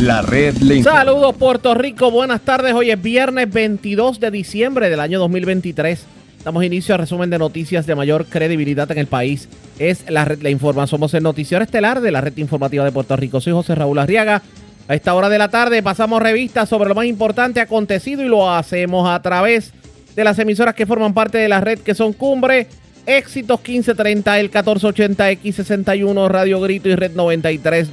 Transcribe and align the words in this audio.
La 0.00 0.22
red 0.22 0.54
informa. 0.62 0.98
Saludos 0.98 1.34
Puerto 1.36 1.74
Rico, 1.74 2.10
buenas 2.10 2.40
tardes. 2.40 2.72
Hoy 2.72 2.90
es 2.90 3.02
viernes 3.02 3.52
22 3.52 4.18
de 4.18 4.30
diciembre 4.30 4.88
del 4.88 4.98
año 4.98 5.18
2023. 5.18 6.06
Damos 6.42 6.64
inicio 6.64 6.94
al 6.94 7.02
resumen 7.02 7.28
de 7.28 7.38
noticias 7.38 7.84
de 7.84 7.94
mayor 7.94 8.24
credibilidad 8.24 8.90
en 8.90 8.96
el 8.96 9.08
país. 9.08 9.50
Es 9.78 10.08
la 10.08 10.24
red 10.24 10.40
Le 10.40 10.50
Informa. 10.50 10.86
Somos 10.86 11.12
el 11.12 11.22
noticiero 11.22 11.62
estelar 11.62 12.00
de 12.00 12.12
la 12.12 12.22
red 12.22 12.34
informativa 12.38 12.82
de 12.82 12.92
Puerto 12.92 13.14
Rico. 13.14 13.42
Soy 13.42 13.52
José 13.52 13.74
Raúl 13.74 13.98
Arriaga. 13.98 14.40
A 14.88 14.94
esta 14.94 15.12
hora 15.12 15.28
de 15.28 15.36
la 15.36 15.50
tarde 15.50 15.82
pasamos 15.82 16.22
revistas 16.22 16.70
sobre 16.70 16.88
lo 16.88 16.94
más 16.94 17.04
importante 17.04 17.60
acontecido 17.60 18.22
y 18.22 18.28
lo 18.28 18.50
hacemos 18.50 19.06
a 19.06 19.20
través 19.20 19.74
de 20.16 20.24
las 20.24 20.38
emisoras 20.38 20.74
que 20.74 20.86
forman 20.86 21.12
parte 21.12 21.36
de 21.36 21.50
la 21.50 21.60
red 21.60 21.78
que 21.78 21.94
son 21.94 22.14
Cumbre, 22.14 22.68
Éxitos 23.04 23.60
1530, 23.60 24.40
el 24.40 24.50
1480X61, 24.50 26.28
Radio 26.30 26.58
Grito 26.58 26.88
y 26.88 26.94
Red 26.94 27.12
93, 27.12 27.90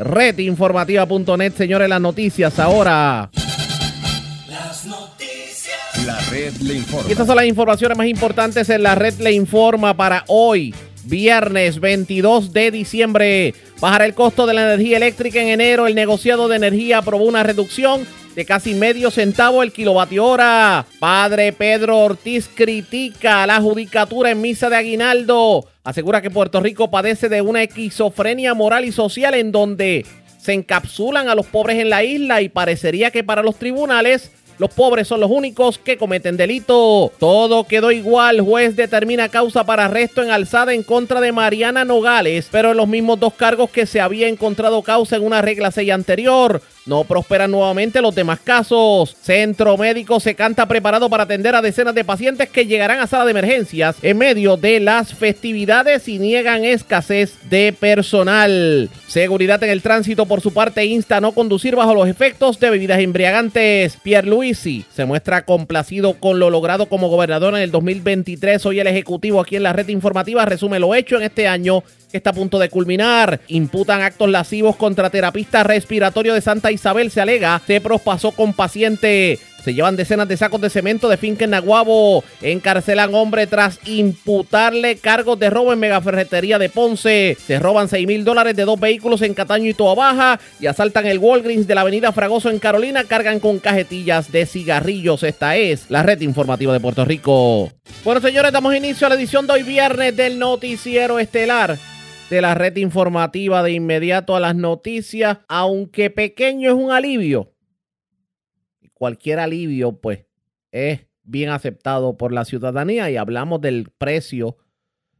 www.redinformativa.net. 0.00 1.52
Señores, 1.56 1.88
las 1.88 2.00
noticias 2.00 2.58
ahora. 2.58 3.30
Las 4.48 4.86
noticias. 4.86 6.06
La 6.06 6.18
red 6.30 6.54
le 6.62 6.74
informa. 6.74 7.08
Y 7.08 7.12
estas 7.12 7.26
son 7.26 7.36
las 7.36 7.46
informaciones 7.46 7.98
más 7.98 8.06
importantes 8.06 8.68
en 8.70 8.82
la 8.82 8.94
red 8.94 9.14
le 9.20 9.32
informa 9.32 9.96
para 9.96 10.24
hoy, 10.28 10.74
viernes 11.04 11.80
22 11.80 12.52
de 12.52 12.70
diciembre. 12.70 13.54
Bajará 13.80 14.06
el 14.06 14.14
costo 14.14 14.46
de 14.46 14.54
la 14.54 14.62
energía 14.72 14.96
eléctrica 14.96 15.40
en 15.40 15.48
enero. 15.48 15.86
El 15.86 15.94
negociado 15.94 16.48
de 16.48 16.56
energía 16.56 16.98
aprobó 16.98 17.24
una 17.24 17.42
reducción 17.42 18.06
de 18.34 18.44
casi 18.44 18.74
medio 18.74 19.10
centavo 19.10 19.62
el 19.62 19.72
kilovatio 19.72 20.24
hora. 20.24 20.86
Padre 20.98 21.52
Pedro 21.52 21.98
Ortiz 21.98 22.48
critica 22.48 23.46
la 23.46 23.60
judicatura 23.60 24.30
en 24.30 24.40
misa 24.40 24.70
de 24.70 24.76
aguinaldo. 24.76 25.66
Asegura 25.82 26.22
que 26.22 26.30
Puerto 26.30 26.60
Rico 26.60 26.90
padece 26.90 27.28
de 27.28 27.42
una 27.42 27.62
esquizofrenia 27.62 28.54
moral 28.54 28.84
y 28.84 28.92
social 28.92 29.34
en 29.34 29.52
donde 29.52 30.06
se 30.38 30.52
encapsulan 30.52 31.28
a 31.28 31.34
los 31.34 31.46
pobres 31.46 31.78
en 31.78 31.90
la 31.90 32.02
isla 32.04 32.40
y 32.40 32.48
parecería 32.48 33.10
que 33.10 33.24
para 33.24 33.42
los 33.42 33.56
tribunales 33.56 34.30
los 34.60 34.74
pobres 34.74 35.08
son 35.08 35.20
los 35.20 35.30
únicos 35.30 35.78
que 35.78 35.96
cometen 35.96 36.36
delito. 36.36 37.10
Todo 37.18 37.64
quedó 37.64 37.90
igual. 37.92 38.42
Juez 38.42 38.76
determina 38.76 39.30
causa 39.30 39.64
para 39.64 39.86
arresto 39.86 40.22
en 40.22 40.30
alzada 40.30 40.74
en 40.74 40.82
contra 40.82 41.22
de 41.22 41.32
Mariana 41.32 41.86
Nogales, 41.86 42.48
pero 42.52 42.72
en 42.72 42.76
los 42.76 42.86
mismos 42.86 43.18
dos 43.18 43.32
cargos 43.32 43.70
que 43.70 43.86
se 43.86 44.02
había 44.02 44.28
encontrado 44.28 44.82
causa 44.82 45.16
en 45.16 45.24
una 45.24 45.40
regla 45.40 45.70
6 45.70 45.90
anterior. 45.90 46.60
No 46.86 47.04
prosperan 47.04 47.50
nuevamente 47.50 48.00
los 48.00 48.14
demás 48.14 48.40
casos. 48.40 49.14
Centro 49.20 49.76
médico 49.76 50.18
se 50.18 50.34
canta 50.34 50.66
preparado 50.66 51.10
para 51.10 51.24
atender 51.24 51.54
a 51.54 51.62
decenas 51.62 51.94
de 51.94 52.04
pacientes 52.04 52.48
que 52.48 52.66
llegarán 52.66 53.00
a 53.00 53.06
sala 53.06 53.24
de 53.24 53.32
emergencias 53.32 53.96
en 54.02 54.18
medio 54.18 54.56
de 54.56 54.80
las 54.80 55.14
festividades 55.14 56.08
y 56.08 56.18
niegan 56.18 56.64
escasez 56.64 57.34
de 57.50 57.74
personal. 57.78 58.88
Seguridad 59.06 59.62
en 59.62 59.70
el 59.70 59.82
tránsito 59.82 60.26
por 60.26 60.40
su 60.40 60.52
parte 60.52 60.84
insta 60.86 61.18
a 61.18 61.20
no 61.20 61.32
conducir 61.32 61.76
bajo 61.76 61.94
los 61.94 62.08
efectos 62.08 62.58
de 62.58 62.70
bebidas 62.70 63.00
embriagantes. 63.00 63.98
Pierluisi 64.02 64.84
se 64.94 65.04
muestra 65.04 65.44
complacido 65.44 66.14
con 66.14 66.38
lo 66.38 66.50
logrado 66.50 66.86
como 66.86 67.08
gobernador 67.08 67.54
en 67.54 67.62
el 67.62 67.70
2023. 67.70 68.64
Hoy 68.66 68.80
el 68.80 68.86
Ejecutivo 68.86 69.40
aquí 69.40 69.56
en 69.56 69.64
la 69.64 69.72
red 69.72 69.88
informativa 69.88 70.44
resume 70.44 70.78
lo 70.78 70.94
hecho 70.94 71.16
en 71.16 71.24
este 71.24 71.46
año 71.46 71.82
que 72.10 72.18
está 72.18 72.30
a 72.30 72.34
punto 72.34 72.58
de 72.58 72.68
culminar. 72.68 73.40
Imputan 73.48 74.02
actos 74.02 74.28
lascivos 74.28 74.76
contra 74.76 75.10
terapista 75.10 75.62
respiratorio 75.62 76.34
de 76.34 76.40
Santa 76.40 76.72
Isabel. 76.72 77.10
Se 77.10 77.20
alega, 77.20 77.60
Tepros 77.66 78.00
pasó 78.00 78.32
con 78.32 78.52
paciente. 78.52 79.38
Se 79.62 79.74
llevan 79.74 79.96
decenas 79.96 80.26
de 80.26 80.36
sacos 80.36 80.60
de 80.60 80.70
cemento 80.70 81.08
de 81.08 81.16
finca 81.16 81.44
en 81.44 81.50
Naguabo. 81.50 82.24
Encarcelan 82.40 83.14
hombre 83.14 83.46
tras 83.46 83.78
imputarle 83.84 84.96
cargos 84.96 85.38
de 85.38 85.50
robo 85.50 85.72
en 85.72 85.78
megaferretería 85.78 86.58
de 86.58 86.70
Ponce. 86.70 87.36
Se 87.44 87.58
roban 87.58 87.88
6 87.88 88.06
mil 88.06 88.24
dólares 88.24 88.56
de 88.56 88.64
dos 88.64 88.80
vehículos 88.80 89.22
en 89.22 89.34
Cataño 89.34 89.68
y 89.68 89.74
Toa 89.74 89.94
Baja. 89.94 90.40
Y 90.60 90.66
asaltan 90.66 91.06
el 91.06 91.18
Walgreens 91.18 91.66
de 91.66 91.74
la 91.74 91.82
avenida 91.82 92.12
Fragoso 92.12 92.48
en 92.48 92.58
Carolina. 92.58 93.04
Cargan 93.04 93.38
con 93.38 93.58
cajetillas 93.58 94.32
de 94.32 94.46
cigarrillos. 94.46 95.22
Esta 95.22 95.56
es 95.56 95.90
la 95.90 96.02
red 96.02 96.20
informativa 96.22 96.72
de 96.72 96.80
Puerto 96.80 97.04
Rico. 97.04 97.70
Bueno, 98.02 98.20
señores, 98.20 98.52
damos 98.52 98.74
inicio 98.74 99.06
a 99.06 99.10
la 99.10 99.16
edición 99.16 99.46
de 99.46 99.52
hoy 99.52 99.62
viernes 99.62 100.16
del 100.16 100.38
Noticiero 100.38 101.18
Estelar 101.18 101.78
de 102.30 102.40
la 102.40 102.54
red 102.54 102.76
informativa 102.76 103.64
de 103.64 103.72
inmediato 103.72 104.36
a 104.36 104.40
las 104.40 104.54
noticias, 104.54 105.38
aunque 105.48 106.10
pequeño 106.10 106.70
es 106.70 106.76
un 106.76 106.92
alivio. 106.92 107.52
Cualquier 108.94 109.40
alivio, 109.40 110.00
pues, 110.00 110.26
es 110.70 111.08
bien 111.24 111.50
aceptado 111.50 112.16
por 112.16 112.32
la 112.32 112.44
ciudadanía 112.44 113.10
y 113.10 113.16
hablamos 113.16 113.60
del 113.60 113.90
precio 113.90 114.56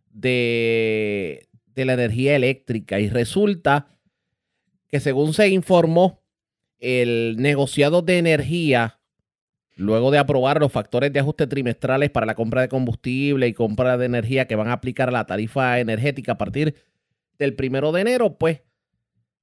de, 0.08 1.48
de 1.66 1.84
la 1.84 1.94
energía 1.94 2.36
eléctrica 2.36 3.00
y 3.00 3.08
resulta 3.08 3.88
que 4.88 5.00
según 5.00 5.34
se 5.34 5.48
informó, 5.48 6.22
el 6.78 7.36
negociado 7.38 8.02
de 8.02 8.18
energía, 8.18 9.00
luego 9.76 10.10
de 10.10 10.18
aprobar 10.18 10.60
los 10.60 10.72
factores 10.72 11.12
de 11.12 11.20
ajuste 11.20 11.46
trimestrales 11.46 12.10
para 12.10 12.24
la 12.24 12.34
compra 12.34 12.62
de 12.62 12.68
combustible 12.68 13.48
y 13.48 13.52
compra 13.52 13.98
de 13.98 14.06
energía 14.06 14.46
que 14.46 14.56
van 14.56 14.68
a 14.68 14.74
aplicar 14.74 15.08
a 15.08 15.12
la 15.12 15.26
tarifa 15.26 15.78
energética 15.80 16.32
a 16.32 16.38
partir 16.38 16.74
del 17.40 17.56
primero 17.56 17.90
de 17.90 18.02
enero, 18.02 18.38
pues 18.38 18.60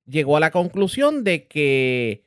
llegó 0.06 0.38
a 0.38 0.40
la 0.40 0.52
conclusión 0.52 1.26
de 1.26 1.48
que 1.48 2.26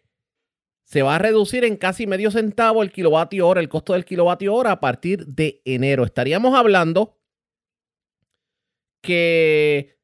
se 0.84 1.02
va 1.02 1.14
a 1.14 1.18
reducir 1.18 1.64
en 1.64 1.76
casi 1.76 2.06
medio 2.06 2.30
centavo 2.30 2.82
el 2.82 2.90
kilovatio 2.90 3.46
hora, 3.46 3.60
el 3.60 3.68
costo 3.68 3.94
del 3.94 4.04
kilovatio 4.04 4.52
hora 4.52 4.72
a 4.72 4.80
partir 4.80 5.24
de 5.24 5.62
enero. 5.64 6.04
Estaríamos 6.04 6.54
hablando 6.54 7.16
que 9.00 9.96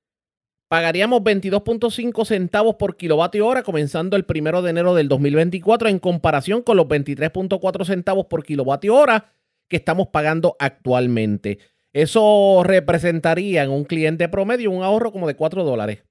pagaríamos 0.68 1.20
22.5 1.22 2.24
centavos 2.24 2.76
por 2.76 2.96
kilovatio 2.96 3.46
hora 3.46 3.64
comenzando 3.64 4.16
el 4.16 4.24
primero 4.24 4.62
de 4.62 4.70
enero 4.70 4.94
del 4.94 5.08
2024 5.08 5.88
en 5.88 5.98
comparación 5.98 6.62
con 6.62 6.76
los 6.76 6.86
23.4 6.86 7.84
centavos 7.84 8.26
por 8.26 8.44
kilovatio 8.44 8.94
hora 8.94 9.32
que 9.68 9.76
estamos 9.76 10.08
pagando 10.08 10.56
actualmente. 10.60 11.58
Eso 11.96 12.62
representaría 12.62 13.62
en 13.62 13.70
un 13.70 13.84
cliente 13.84 14.28
promedio 14.28 14.70
un 14.70 14.82
ahorro 14.82 15.12
como 15.12 15.26
de 15.26 15.34
4 15.34 15.64
dólares, 15.64 16.04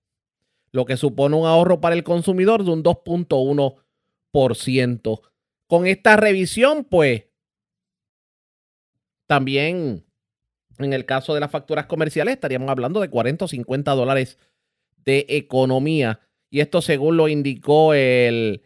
lo 0.71 0.85
que 0.85 0.97
supone 0.97 1.35
un 1.35 1.45
ahorro 1.45 1.79
para 1.79 1.93
el 1.93 2.03
consumidor 2.03 2.63
de 2.63 2.71
un 2.71 2.81
2.1%. 2.81 5.21
Con 5.67 5.85
esta 5.85 6.15
revisión, 6.15 6.85
pues, 6.85 7.25
también 9.27 10.03
en 10.79 10.93
el 10.93 11.05
caso 11.05 11.35
de 11.35 11.41
las 11.41 11.51
facturas 11.51 11.85
comerciales 11.85 12.33
estaríamos 12.33 12.71
hablando 12.71 12.99
de 12.99 13.11
40 13.11 13.45
o 13.45 13.47
50 13.47 13.91
dólares 13.91 14.39
de 15.05 15.27
economía. 15.29 16.19
Y 16.49 16.61
esto 16.61 16.81
según 16.81 17.15
lo 17.15 17.27
indicó 17.27 17.93
el, 17.93 18.63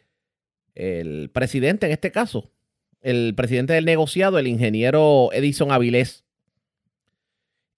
el 0.74 1.30
presidente 1.31 1.88
en 1.88 1.91
este 1.91 2.13
caso, 2.13 2.53
el 3.01 3.36
presidente 3.36 3.74
del 3.74 3.84
negociado, 3.84 4.40
el 4.40 4.47
ingeniero 4.47 5.31
Edison 5.34 5.74
Avilés. 5.74 6.24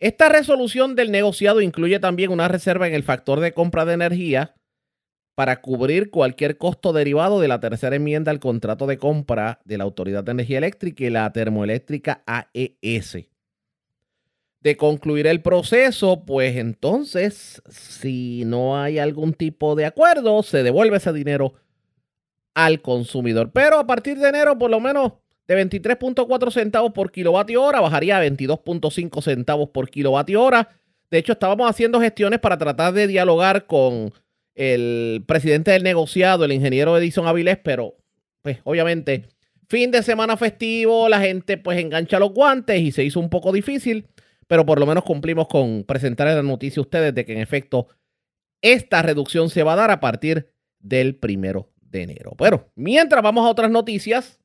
Esta 0.01 0.29
resolución 0.29 0.95
del 0.95 1.11
negociado 1.11 1.61
incluye 1.61 1.99
también 1.99 2.31
una 2.31 2.47
reserva 2.47 2.87
en 2.87 2.95
el 2.95 3.03
factor 3.03 3.39
de 3.39 3.53
compra 3.53 3.85
de 3.85 3.93
energía 3.93 4.55
para 5.35 5.61
cubrir 5.61 6.09
cualquier 6.09 6.57
costo 6.57 6.91
derivado 6.91 7.39
de 7.39 7.47
la 7.47 7.59
tercera 7.59 7.95
enmienda 7.95 8.31
al 8.31 8.39
contrato 8.39 8.87
de 8.87 8.97
compra 8.97 9.59
de 9.63 9.77
la 9.77 9.83
Autoridad 9.83 10.23
de 10.23 10.31
Energía 10.31 10.57
Eléctrica 10.57 11.03
y 11.03 11.11
la 11.11 11.31
termoeléctrica 11.31 12.23
AES. 12.25 13.27
De 14.61 14.75
concluir 14.75 15.27
el 15.27 15.43
proceso, 15.43 16.25
pues 16.25 16.57
entonces, 16.57 17.61
si 17.69 18.43
no 18.45 18.81
hay 18.81 18.97
algún 18.97 19.35
tipo 19.35 19.75
de 19.75 19.85
acuerdo, 19.85 20.41
se 20.41 20.63
devuelve 20.63 20.97
ese 20.97 21.13
dinero 21.13 21.53
al 22.55 22.81
consumidor. 22.81 23.51
Pero 23.51 23.77
a 23.77 23.85
partir 23.85 24.17
de 24.17 24.29
enero, 24.29 24.57
por 24.57 24.71
lo 24.71 24.79
menos 24.79 25.13
de 25.47 25.65
23.4 25.65 26.51
centavos 26.51 26.91
por 26.91 27.11
kilovatio 27.11 27.61
hora 27.63 27.81
bajaría 27.81 28.17
a 28.17 28.25
22.5 28.25 29.21
centavos 29.21 29.69
por 29.69 29.89
kilovatio 29.89 30.41
hora. 30.41 30.69
De 31.09 31.17
hecho, 31.17 31.33
estábamos 31.33 31.69
haciendo 31.69 31.99
gestiones 31.99 32.39
para 32.39 32.57
tratar 32.57 32.93
de 32.93 33.07
dialogar 33.07 33.65
con 33.65 34.13
el 34.55 35.23
presidente 35.27 35.71
del 35.71 35.83
negociado, 35.83 36.45
el 36.45 36.51
ingeniero 36.51 36.97
Edison 36.97 37.27
Avilés, 37.27 37.57
pero 37.57 37.95
pues 38.41 38.59
obviamente 38.63 39.27
fin 39.71 39.89
de 39.89 40.03
semana 40.03 40.35
festivo, 40.35 41.07
la 41.07 41.21
gente 41.21 41.57
pues 41.57 41.79
engancha 41.79 42.19
los 42.19 42.33
guantes 42.33 42.81
y 42.81 42.91
se 42.91 43.05
hizo 43.05 43.21
un 43.21 43.29
poco 43.29 43.53
difícil, 43.53 44.05
pero 44.47 44.65
por 44.65 44.77
lo 44.77 44.85
menos 44.85 45.05
cumplimos 45.05 45.47
con 45.47 45.85
presentar 45.85 46.27
la 46.27 46.43
noticia 46.43 46.81
a 46.81 46.83
ustedes 46.83 47.15
de 47.15 47.23
que 47.23 47.31
en 47.31 47.39
efecto 47.39 47.87
esta 48.61 49.01
reducción 49.01 49.49
se 49.49 49.63
va 49.63 49.73
a 49.73 49.77
dar 49.77 49.89
a 49.89 50.01
partir 50.01 50.51
del 50.79 51.15
primero 51.15 51.71
de 51.79 52.03
enero. 52.03 52.35
Pero 52.37 52.69
mientras 52.75 53.23
vamos 53.23 53.45
a 53.45 53.49
otras 53.49 53.71
noticias, 53.71 54.40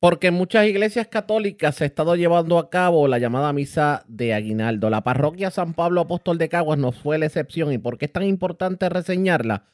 porque 0.00 0.28
en 0.28 0.34
muchas 0.34 0.66
iglesias 0.66 1.08
católicas 1.08 1.74
se 1.74 1.84
ha 1.84 1.86
estado 1.86 2.14
llevando 2.14 2.58
a 2.58 2.70
cabo 2.70 3.08
la 3.08 3.18
llamada 3.18 3.52
misa 3.52 4.04
de 4.06 4.32
aguinaldo. 4.32 4.90
La 4.90 5.02
parroquia 5.02 5.50
San 5.50 5.74
Pablo 5.74 6.02
Apóstol 6.02 6.38
de 6.38 6.48
Caguas 6.48 6.78
no 6.78 6.92
fue 6.92 7.18
la 7.18 7.26
excepción. 7.26 7.72
¿Y 7.72 7.78
por 7.78 7.98
qué 7.98 8.04
es 8.04 8.12
tan 8.12 8.22
importante 8.22 8.88
reseñarla? 8.88 9.64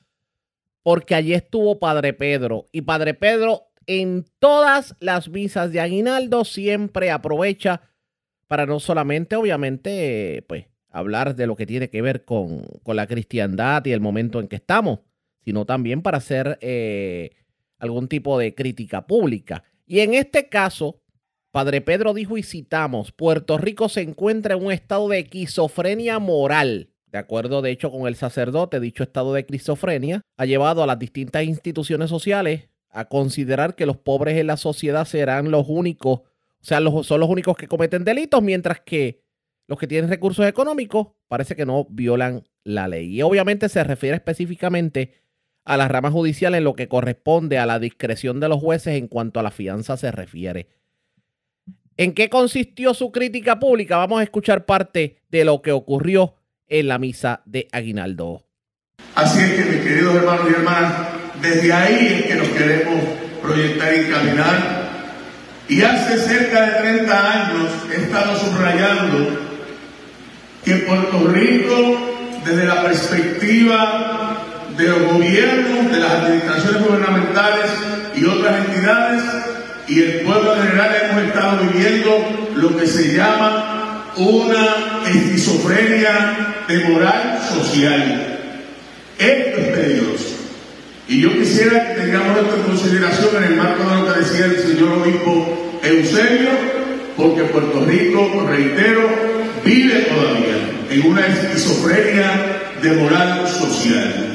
Porque 0.82 1.14
allí 1.14 1.34
estuvo 1.34 1.78
Padre 1.78 2.14
Pedro. 2.14 2.66
Y 2.72 2.82
Padre 2.82 3.12
Pedro 3.12 3.64
en 3.86 4.24
todas 4.38 4.96
las 4.98 5.28
misas 5.28 5.72
de 5.72 5.80
aguinaldo 5.80 6.44
siempre 6.44 7.10
aprovecha 7.10 7.82
para 8.46 8.64
no 8.64 8.80
solamente, 8.80 9.36
obviamente, 9.36 10.44
pues 10.48 10.66
hablar 10.88 11.34
de 11.34 11.46
lo 11.46 11.56
que 11.56 11.66
tiene 11.66 11.90
que 11.90 12.00
ver 12.00 12.24
con, 12.24 12.62
con 12.82 12.96
la 12.96 13.06
cristiandad 13.06 13.84
y 13.84 13.92
el 13.92 14.00
momento 14.00 14.40
en 14.40 14.48
que 14.48 14.56
estamos, 14.56 15.00
sino 15.44 15.66
también 15.66 16.00
para 16.00 16.18
hacer 16.18 16.58
eh, 16.62 17.32
algún 17.78 18.08
tipo 18.08 18.38
de 18.38 18.54
crítica 18.54 19.06
pública. 19.06 19.64
Y 19.86 20.00
en 20.00 20.14
este 20.14 20.48
caso, 20.48 21.00
Padre 21.50 21.80
Pedro 21.80 22.14
dijo 22.14 22.36
y 22.36 22.42
citamos, 22.42 23.12
Puerto 23.12 23.58
Rico 23.58 23.88
se 23.88 24.00
encuentra 24.00 24.54
en 24.54 24.64
un 24.64 24.72
estado 24.72 25.08
de 25.08 25.20
esquizofrenia 25.20 26.18
moral. 26.18 26.90
De 27.12 27.18
acuerdo, 27.18 27.62
de 27.62 27.70
hecho, 27.70 27.92
con 27.92 28.08
el 28.08 28.16
sacerdote, 28.16 28.80
dicho 28.80 29.04
estado 29.04 29.32
de 29.32 29.42
esquizofrenia 29.42 30.22
ha 30.36 30.46
llevado 30.46 30.82
a 30.82 30.86
las 30.86 30.98
distintas 30.98 31.44
instituciones 31.44 32.10
sociales 32.10 32.70
a 32.90 33.04
considerar 33.04 33.76
que 33.76 33.86
los 33.86 33.96
pobres 33.98 34.36
en 34.36 34.48
la 34.48 34.56
sociedad 34.56 35.04
serán 35.04 35.50
los 35.50 35.66
únicos, 35.68 36.20
o 36.20 36.26
sea, 36.60 36.80
los, 36.80 37.06
son 37.06 37.20
los 37.20 37.28
únicos 37.28 37.56
que 37.56 37.68
cometen 37.68 38.04
delitos, 38.04 38.42
mientras 38.42 38.80
que 38.80 39.22
los 39.66 39.78
que 39.78 39.86
tienen 39.86 40.10
recursos 40.10 40.46
económicos 40.46 41.08
parece 41.28 41.56
que 41.56 41.66
no 41.66 41.86
violan 41.88 42.44
la 42.64 42.88
ley. 42.88 43.16
Y 43.16 43.22
obviamente 43.22 43.68
se 43.68 43.84
refiere 43.84 44.16
específicamente 44.16 45.23
a 45.64 45.76
la 45.76 45.88
rama 45.88 46.10
judicial 46.10 46.54
en 46.54 46.64
lo 46.64 46.74
que 46.74 46.88
corresponde 46.88 47.58
a 47.58 47.66
la 47.66 47.78
discreción 47.78 48.40
de 48.40 48.48
los 48.48 48.60
jueces 48.60 48.98
en 48.98 49.08
cuanto 49.08 49.40
a 49.40 49.42
la 49.42 49.50
fianza 49.50 49.96
se 49.96 50.10
refiere. 50.10 50.68
¿En 51.96 52.12
qué 52.12 52.28
consistió 52.28 52.92
su 52.92 53.12
crítica 53.12 53.58
pública? 53.58 53.96
Vamos 53.96 54.20
a 54.20 54.24
escuchar 54.24 54.66
parte 54.66 55.18
de 55.30 55.44
lo 55.44 55.62
que 55.62 55.72
ocurrió 55.72 56.34
en 56.68 56.88
la 56.88 56.98
misa 56.98 57.42
de 57.44 57.68
Aguinaldo. 57.72 58.44
Así 59.14 59.40
es 59.40 59.52
que, 59.52 59.64
mis 59.70 59.80
queridos 59.82 60.16
hermanos 60.16 60.46
y 60.50 60.54
hermanas, 60.54 60.92
desde 61.40 61.72
ahí 61.72 62.06
es 62.06 62.26
que 62.26 62.34
nos 62.34 62.48
queremos 62.48 63.04
proyectar 63.40 63.94
y 63.94 64.10
caminar. 64.10 64.84
Y 65.68 65.82
hace 65.82 66.18
cerca 66.18 66.66
de 66.66 66.94
30 66.94 67.32
años 67.32 67.70
he 67.92 68.02
estado 68.02 68.36
subrayando 68.36 69.40
que 70.64 70.74
Puerto 70.76 71.28
Rico, 71.28 71.98
desde 72.44 72.64
la 72.64 72.82
perspectiva 72.82 74.33
de 74.76 74.88
los 74.88 75.02
gobiernos, 75.12 75.92
de 75.92 76.00
las 76.00 76.12
administraciones 76.12 76.82
gubernamentales 76.82 77.70
y 78.16 78.24
otras 78.24 78.66
entidades, 78.66 79.22
y 79.86 80.02
el 80.02 80.20
pueblo 80.20 80.56
en 80.56 80.62
general 80.62 80.96
hemos 81.02 81.24
estado 81.24 81.58
viviendo 81.68 82.50
lo 82.56 82.76
que 82.76 82.86
se 82.86 83.14
llama 83.14 84.12
una 84.16 85.02
esquizofrenia 85.06 86.64
de 86.66 86.84
moral 86.84 87.38
social. 87.48 88.38
Esto 89.18 89.60
es 89.60 89.66
peligroso. 89.68 90.34
Y 91.06 91.20
yo 91.20 91.34
quisiera 91.34 91.88
que 91.88 92.00
tengamos 92.00 92.38
esto 92.38 92.56
en 92.56 92.62
consideración 92.62 93.36
en 93.36 93.44
el 93.44 93.56
marco 93.56 93.88
de 93.88 93.96
lo 93.96 94.12
que 94.12 94.20
decía 94.20 94.46
el 94.46 94.58
señor 94.58 94.98
obispo 95.02 95.78
Eusebio, 95.82 96.50
porque 97.16 97.42
Puerto 97.42 97.84
Rico, 97.84 98.46
reitero, 98.48 99.08
vive 99.64 100.06
todavía 100.08 100.56
en 100.90 101.06
una 101.06 101.26
esquizofrenia 101.26 102.72
de 102.82 102.92
moral 102.92 103.46
social. 103.46 104.33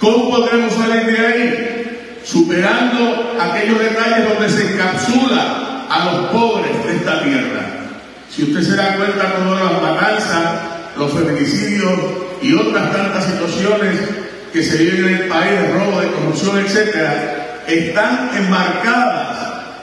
¿Cómo 0.00 0.30
podremos 0.30 0.72
salir 0.74 1.06
de 1.06 1.26
ahí? 1.26 2.18
Superando 2.24 3.36
aquellos 3.40 3.80
detalles 3.80 4.28
donde 4.28 4.50
se 4.50 4.72
encapsula 4.72 5.86
a 5.88 6.04
los 6.04 6.26
pobres 6.30 6.84
de 6.84 6.96
esta 6.96 7.22
tierra. 7.22 7.66
Si 8.30 8.44
usted 8.44 8.62
se 8.62 8.76
da 8.76 8.96
cuenta 8.96 9.34
todas 9.34 9.72
las 9.72 9.82
matanzas, 9.82 10.60
los 10.96 11.12
feminicidios 11.12 11.92
y 12.40 12.54
otras 12.54 12.92
tantas 12.92 13.24
situaciones 13.24 13.98
que 14.52 14.62
se 14.62 14.76
viven 14.76 15.06
en 15.06 15.22
el 15.22 15.28
país, 15.28 15.50
de 15.50 15.72
robo, 15.72 16.00
de 16.00 16.06
corrupción, 16.08 16.58
etcétera, 16.58 17.62
están 17.66 18.30
enmarcadas 18.36 19.38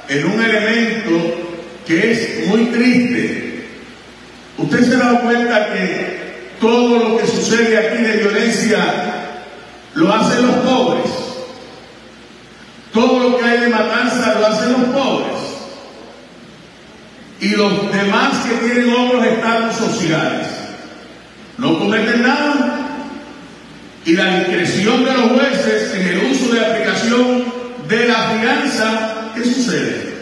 en 0.07 0.25
un 0.25 0.43
elemento 0.43 1.45
que 1.85 2.11
es 2.11 2.47
muy 2.47 2.65
triste. 2.67 3.65
Usted 4.57 4.83
se 4.83 4.97
da 4.97 5.19
cuenta 5.19 5.73
que 5.73 6.25
todo 6.61 6.99
lo 6.99 7.17
que 7.17 7.27
sucede 7.27 7.77
aquí 7.77 8.01
de 8.01 8.17
violencia 8.17 9.14
lo 9.95 10.13
hacen 10.13 10.45
los 10.45 10.55
pobres. 10.57 11.11
Todo 12.93 13.29
lo 13.29 13.37
que 13.37 13.45
hay 13.45 13.59
de 13.61 13.67
matanza 13.69 14.35
lo 14.39 14.47
hacen 14.47 14.71
los 14.73 14.83
pobres. 14.91 15.35
Y 17.41 17.49
los 17.49 17.91
demás 17.91 18.37
que 18.45 18.55
tienen 18.67 18.93
otros 18.93 19.25
estados 19.25 19.75
sociales 19.75 20.47
no 21.57 21.79
cometen 21.79 22.21
nada. 22.21 22.81
Y 24.05 24.13
la 24.13 24.39
discreción 24.39 25.03
de 25.03 25.13
los 25.13 25.31
jueces 25.31 25.95
en 25.95 26.07
el 26.07 26.31
uso 26.31 26.53
de 26.53 26.65
aplicación 26.65 27.45
de 27.87 28.07
la 28.07 28.29
fianza, 28.29 29.31
¿qué 29.33 29.43
sucede? 29.43 30.15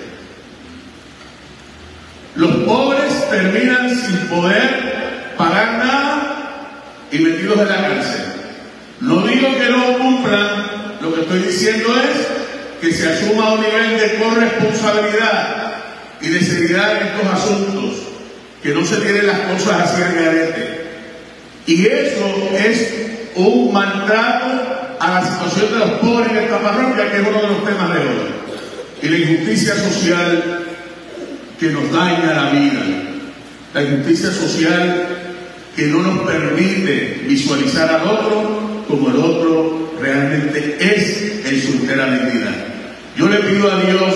Los 2.35 2.55
pobres 2.65 3.29
terminan 3.29 3.89
sin 3.89 4.17
poder 4.27 5.33
pagar 5.37 5.77
nada 5.77 7.07
y 7.11 7.19
metidos 7.19 7.59
en 7.59 7.69
la 7.69 7.75
cárcel. 7.75 8.32
No 9.03 9.27
digo 9.27 9.49
que 9.57 9.69
no 9.69 9.97
cumplan, 9.97 10.97
lo 11.01 11.13
que 11.13 11.21
estoy 11.21 11.39
diciendo 11.39 11.89
es 11.93 12.79
que 12.79 12.93
se 12.93 13.11
asuma 13.11 13.51
un 13.51 13.59
nivel 13.59 13.99
de 13.99 14.15
corresponsabilidad 14.15 15.73
y 16.21 16.29
de 16.29 16.39
seriedad 16.39 17.01
en 17.01 17.07
estos 17.07 17.33
asuntos, 17.33 17.95
que 18.61 18.69
no 18.69 18.85
se 18.85 18.95
tienen 19.01 19.27
las 19.27 19.39
cosas 19.41 19.81
así 19.81 20.01
en 20.01 20.15
garete. 20.15 20.85
Y 21.67 21.85
eso 21.85 22.49
es 22.57 22.93
un 23.35 23.73
maltrato 23.73 24.95
a 25.01 25.19
la 25.19 25.21
situación 25.21 25.73
de 25.73 25.79
los 25.79 25.91
pobres 25.99 26.31
en 26.31 26.37
esta 26.37 26.59
parroquia, 26.59 27.11
que 27.11 27.17
es 27.17 27.27
uno 27.27 27.41
de 27.41 27.47
los 27.47 27.65
temas 27.65 27.93
de 27.93 27.99
hoy. 27.99 28.31
Y 29.01 29.09
la 29.09 29.17
injusticia 29.17 29.75
social 29.75 30.65
que 31.59 31.69
nos 31.71 31.91
daña 31.91 32.33
la 32.33 32.49
vida, 32.51 32.81
la 33.73 33.83
injusticia 33.83 34.31
social 34.31 35.07
que 35.75 35.87
no 35.87 36.03
nos 36.03 36.25
permite 36.25 37.25
visualizar 37.27 37.89
al 37.89 38.07
otro 38.07 38.72
como 38.87 39.09
el 39.09 39.17
otro 39.17 39.93
realmente 39.99 40.77
es 40.79 41.45
en 41.45 41.61
su 41.61 41.73
entera 41.73 42.11
dignidad. 42.11 42.53
Yo 43.15 43.27
le 43.27 43.37
pido 43.37 43.71
a 43.71 43.79
Dios 43.79 44.13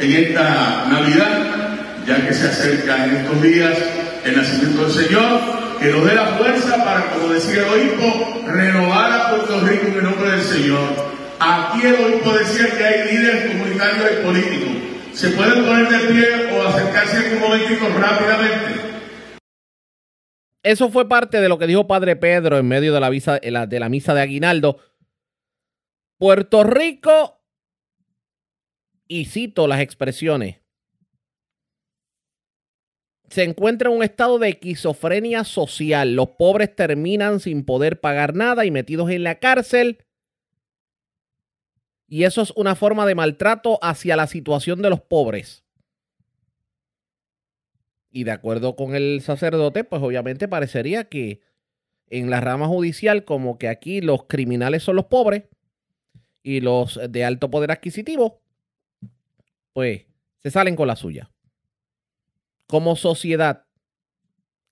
en 0.00 0.12
esta 0.12 0.86
Navidad, 0.90 2.04
ya 2.06 2.26
que 2.26 2.34
se 2.34 2.48
acerca 2.48 3.04
en 3.04 3.16
estos 3.16 3.42
días 3.42 3.78
el 4.24 4.36
nacimiento 4.36 4.82
del 4.82 4.92
Señor, 4.92 5.40
que 5.80 5.90
nos 5.90 6.04
dé 6.04 6.14
la 6.14 6.26
fuerza 6.36 6.84
para, 6.84 7.06
como 7.10 7.32
decía 7.32 7.62
el 7.62 7.68
obispo, 7.68 8.42
renovar 8.46 9.12
a 9.12 9.30
Puerto 9.30 9.60
Rico 9.60 9.86
en 9.88 9.94
el 9.98 10.04
nombre 10.04 10.30
del 10.32 10.42
Señor. 10.42 11.18
Aquí 11.40 11.86
el 11.86 11.94
obispo 11.94 12.32
decía 12.32 12.66
que 12.76 12.84
hay 12.84 13.12
líderes 13.12 13.52
comunitarios 13.52 14.06
y 14.12 14.24
políticos. 14.24 14.68
Se 15.14 15.28
pueden 15.30 15.64
poner 15.64 15.88
de 15.88 15.98
pie 16.12 16.50
o 16.52 16.68
acercarse 16.68 17.28
en 17.28 17.42
un 17.42 18.00
rápidamente. 18.00 18.87
Eso 20.62 20.90
fue 20.90 21.08
parte 21.08 21.40
de 21.40 21.48
lo 21.48 21.58
que 21.58 21.66
dijo 21.66 21.86
Padre 21.86 22.16
Pedro 22.16 22.58
en 22.58 22.66
medio 22.66 22.92
de 22.92 23.00
la, 23.00 23.10
visa, 23.10 23.38
de 23.38 23.50
la, 23.50 23.66
de 23.66 23.80
la 23.80 23.88
misa 23.88 24.14
de 24.14 24.22
Aguinaldo. 24.22 24.78
Puerto 26.18 26.64
Rico, 26.64 27.40
y 29.06 29.26
cito 29.26 29.68
las 29.68 29.80
expresiones, 29.80 30.60
se 33.30 33.44
encuentra 33.44 33.90
en 33.90 33.96
un 33.96 34.02
estado 34.02 34.38
de 34.38 34.48
esquizofrenia 34.48 35.44
social. 35.44 36.14
Los 36.14 36.30
pobres 36.30 36.74
terminan 36.74 37.40
sin 37.40 37.64
poder 37.64 38.00
pagar 38.00 38.34
nada 38.34 38.64
y 38.64 38.70
metidos 38.70 39.10
en 39.10 39.22
la 39.22 39.38
cárcel. 39.38 40.04
Y 42.08 42.24
eso 42.24 42.40
es 42.40 42.52
una 42.56 42.74
forma 42.74 43.04
de 43.04 43.14
maltrato 43.14 43.78
hacia 43.82 44.16
la 44.16 44.26
situación 44.26 44.80
de 44.80 44.90
los 44.90 45.02
pobres. 45.02 45.67
Y 48.10 48.24
de 48.24 48.30
acuerdo 48.30 48.74
con 48.76 48.94
el 48.94 49.20
sacerdote, 49.22 49.84
pues 49.84 50.02
obviamente 50.02 50.48
parecería 50.48 51.04
que 51.04 51.40
en 52.10 52.30
la 52.30 52.40
rama 52.40 52.66
judicial, 52.66 53.24
como 53.24 53.58
que 53.58 53.68
aquí 53.68 54.00
los 54.00 54.24
criminales 54.24 54.82
son 54.82 54.96
los 54.96 55.06
pobres 55.06 55.44
y 56.42 56.60
los 56.60 56.98
de 57.08 57.24
alto 57.24 57.50
poder 57.50 57.70
adquisitivo, 57.70 58.40
pues 59.72 60.06
se 60.42 60.50
salen 60.50 60.76
con 60.76 60.88
la 60.88 60.96
suya. 60.96 61.30
Como 62.66 62.96
sociedad, 62.96 63.66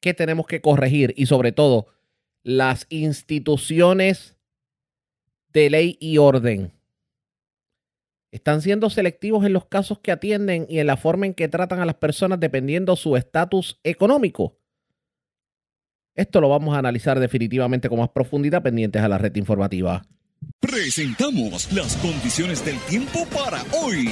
¿qué 0.01 0.15
tenemos 0.15 0.47
que 0.47 0.61
corregir? 0.61 1.13
Y 1.17 1.27
sobre 1.27 1.53
todo, 1.53 1.89
las 2.43 2.87
instituciones 2.91 4.37
de 5.53 5.71
ley 5.71 5.97
y 6.01 6.19
orden 6.19 6.76
están 8.37 8.63
siendo 8.63 8.89
selectivos 8.91 9.45
en 9.45 9.53
los 9.53 9.67
casos 9.67 9.99
que 9.99 10.13
atienden 10.13 10.67
y 10.69 10.79
en 10.79 10.87
la 10.87 10.97
forma 10.97 11.27
en 11.27 11.35
que 11.35 11.49
tratan 11.49 11.81
a 11.81 11.87
las 11.87 11.97
personas 11.97 12.41
dependiendo 12.41 12.97
su 12.97 13.17
estatus 13.17 13.81
económico. 13.83 14.59
Esto 16.15 16.41
lo 16.41 16.49
vamos 16.49 16.75
a 16.75 16.79
analizar 16.79 17.21
definitivamente 17.21 17.89
con 17.89 17.99
más 17.99 18.09
profundidad 18.09 18.63
pendientes 18.63 19.03
a 19.03 19.09
la 19.09 19.19
red 19.19 19.35
informativa. 19.37 20.03
Presentamos 20.61 21.73
las 21.73 21.97
condiciones 21.97 22.65
del 22.65 22.79
tiempo 22.81 23.27
para 23.27 23.63
hoy. 23.83 24.09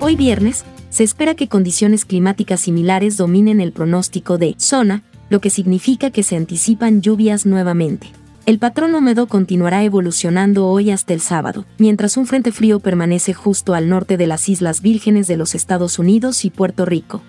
Hoy 0.00 0.16
viernes, 0.16 0.64
se 0.90 1.04
espera 1.04 1.34
que 1.34 1.48
condiciones 1.48 2.04
climáticas 2.04 2.60
similares 2.60 3.16
dominen 3.16 3.60
el 3.60 3.72
pronóstico 3.72 4.38
de 4.38 4.54
zona, 4.58 5.02
lo 5.28 5.40
que 5.40 5.50
significa 5.50 6.10
que 6.10 6.22
se 6.22 6.36
anticipan 6.36 7.02
lluvias 7.02 7.46
nuevamente. 7.46 8.08
El 8.46 8.58
patrón 8.58 8.94
húmedo 8.94 9.26
continuará 9.26 9.84
evolucionando 9.84 10.66
hoy 10.66 10.90
hasta 10.90 11.12
el 11.12 11.20
sábado, 11.20 11.66
mientras 11.76 12.16
un 12.16 12.26
frente 12.26 12.50
frío 12.50 12.80
permanece 12.80 13.34
justo 13.34 13.74
al 13.74 13.88
norte 13.88 14.16
de 14.16 14.26
las 14.26 14.48
Islas 14.48 14.80
Vírgenes 14.80 15.26
de 15.26 15.36
los 15.36 15.54
Estados 15.54 15.98
Unidos 15.98 16.44
y 16.44 16.50
Puerto 16.50 16.86
Rico. 16.86 17.22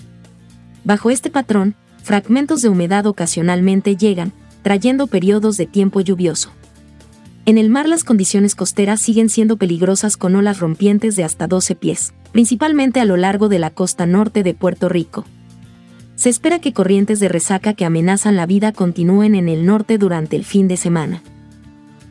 Bajo 0.86 1.10
este 1.10 1.30
patrón, 1.30 1.76
fragmentos 2.04 2.62
de 2.62 2.70
humedad 2.70 3.06
ocasionalmente 3.06 3.98
llegan, 3.98 4.32
trayendo 4.62 5.08
periodos 5.08 5.58
de 5.58 5.66
tiempo 5.66 6.00
lluvioso. 6.02 6.52
En 7.46 7.58
el 7.58 7.70
mar 7.70 7.90
las 7.90 8.04
condiciones 8.04 8.56
costeras 8.56 9.02
siguen 9.02 9.28
siendo 9.28 9.58
peligrosas 9.58 10.18
con 10.18 10.36
olas 10.36 10.60
rompientes 10.60 11.16
de 11.16 11.24
hasta 11.24 11.48
12 11.48 11.76
pies, 11.76 12.14
principalmente 12.32 13.00
a 13.00 13.06
lo 13.06 13.18
largo 13.18 13.50
de 13.50 13.60
la 13.60 13.72
costa 13.72 14.06
norte 14.06 14.44
de 14.44 14.54
Puerto 14.54 14.88
Rico. 14.88 15.26
Se 16.20 16.28
espera 16.28 16.60
que 16.60 16.74
corrientes 16.74 17.22
de 17.22 17.30
resaca 17.30 17.76
que 17.76 17.86
amenazan 17.86 18.36
la 18.36 18.46
vida 18.46 18.74
continúen 18.74 19.36
en 19.36 19.48
el 19.48 19.66
norte 19.66 19.98
durante 19.98 20.36
el 20.36 20.44
fin 20.44 20.68
de 20.68 20.76
semana. 20.76 21.24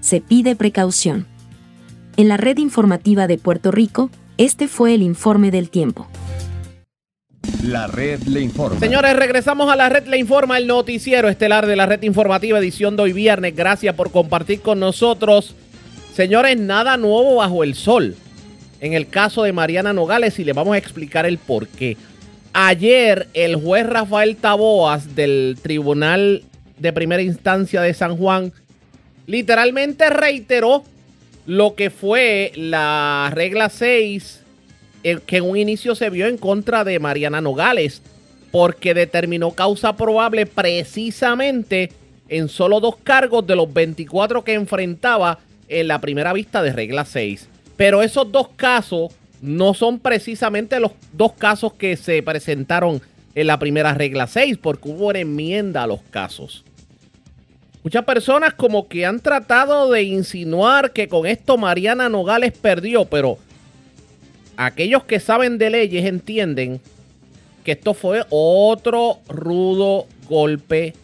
Se 0.00 0.22
pide 0.22 0.56
precaución. 0.56 1.26
En 2.16 2.28
la 2.28 2.38
red 2.38 2.56
informativa 2.56 3.26
de 3.26 3.36
Puerto 3.36 3.70
Rico, 3.70 4.08
este 4.38 4.66
fue 4.66 4.94
el 4.94 5.02
informe 5.02 5.50
del 5.50 5.68
tiempo. 5.68 6.08
La 7.62 7.86
red 7.86 8.22
le 8.22 8.40
informa. 8.40 8.80
Señores, 8.80 9.14
regresamos 9.14 9.70
a 9.70 9.76
la 9.76 9.90
red 9.90 10.06
Le 10.06 10.16
Informa, 10.16 10.56
el 10.56 10.66
noticiero 10.66 11.28
estelar 11.28 11.66
de 11.66 11.76
la 11.76 11.84
red 11.84 12.02
informativa 12.02 12.58
edición 12.58 12.96
de 12.96 13.02
hoy 13.02 13.12
viernes. 13.12 13.54
Gracias 13.54 13.94
por 13.94 14.10
compartir 14.10 14.62
con 14.62 14.80
nosotros. 14.80 15.54
Señores, 16.14 16.58
nada 16.58 16.96
nuevo 16.96 17.36
bajo 17.36 17.62
el 17.62 17.74
sol. 17.74 18.16
En 18.80 18.94
el 18.94 19.06
caso 19.08 19.42
de 19.42 19.52
Mariana 19.52 19.92
Nogales 19.92 20.38
y 20.38 20.44
le 20.44 20.54
vamos 20.54 20.76
a 20.76 20.78
explicar 20.78 21.26
el 21.26 21.36
por 21.36 21.68
qué. 21.68 21.98
Ayer 22.60 23.28
el 23.34 23.54
juez 23.54 23.86
Rafael 23.86 24.34
Taboas 24.34 25.14
del 25.14 25.56
Tribunal 25.62 26.42
de 26.76 26.92
Primera 26.92 27.22
Instancia 27.22 27.80
de 27.82 27.94
San 27.94 28.16
Juan 28.16 28.52
literalmente 29.26 30.10
reiteró 30.10 30.82
lo 31.46 31.76
que 31.76 31.90
fue 31.90 32.50
la 32.56 33.30
regla 33.32 33.68
6 33.68 34.42
el 35.04 35.22
que 35.22 35.36
en 35.36 35.48
un 35.48 35.56
inicio 35.56 35.94
se 35.94 36.10
vio 36.10 36.26
en 36.26 36.36
contra 36.36 36.82
de 36.82 36.98
Mariana 36.98 37.40
Nogales, 37.40 38.02
porque 38.50 38.92
determinó 38.92 39.52
causa 39.52 39.96
probable 39.96 40.44
precisamente 40.44 41.92
en 42.28 42.48
solo 42.48 42.80
dos 42.80 42.96
cargos 42.96 43.46
de 43.46 43.54
los 43.54 43.72
24 43.72 44.42
que 44.42 44.54
enfrentaba 44.54 45.38
en 45.68 45.86
la 45.86 46.00
primera 46.00 46.32
vista 46.32 46.60
de 46.60 46.72
regla 46.72 47.04
6. 47.04 47.48
Pero 47.76 48.02
esos 48.02 48.32
dos 48.32 48.48
casos 48.56 49.12
no 49.40 49.74
son 49.74 49.98
precisamente 49.98 50.80
los 50.80 50.92
dos 51.12 51.32
casos 51.32 51.72
que 51.74 51.96
se 51.96 52.22
presentaron 52.22 53.00
en 53.34 53.46
la 53.46 53.58
primera 53.58 53.94
regla 53.94 54.26
6, 54.26 54.58
porque 54.58 54.88
hubo 54.88 55.08
una 55.08 55.20
enmienda 55.20 55.84
a 55.84 55.86
los 55.86 56.00
casos. 56.10 56.64
Muchas 57.84 58.04
personas 58.04 58.54
como 58.54 58.88
que 58.88 59.06
han 59.06 59.20
tratado 59.20 59.90
de 59.90 60.02
insinuar 60.02 60.92
que 60.92 61.08
con 61.08 61.26
esto 61.26 61.56
Mariana 61.56 62.08
Nogales 62.08 62.52
perdió, 62.52 63.04
pero 63.04 63.38
aquellos 64.56 65.04
que 65.04 65.20
saben 65.20 65.58
de 65.58 65.70
leyes 65.70 66.04
entienden 66.04 66.80
que 67.64 67.72
esto 67.72 67.94
fue 67.94 68.24
otro 68.30 69.18
rudo 69.28 70.06
golpe 70.28 70.94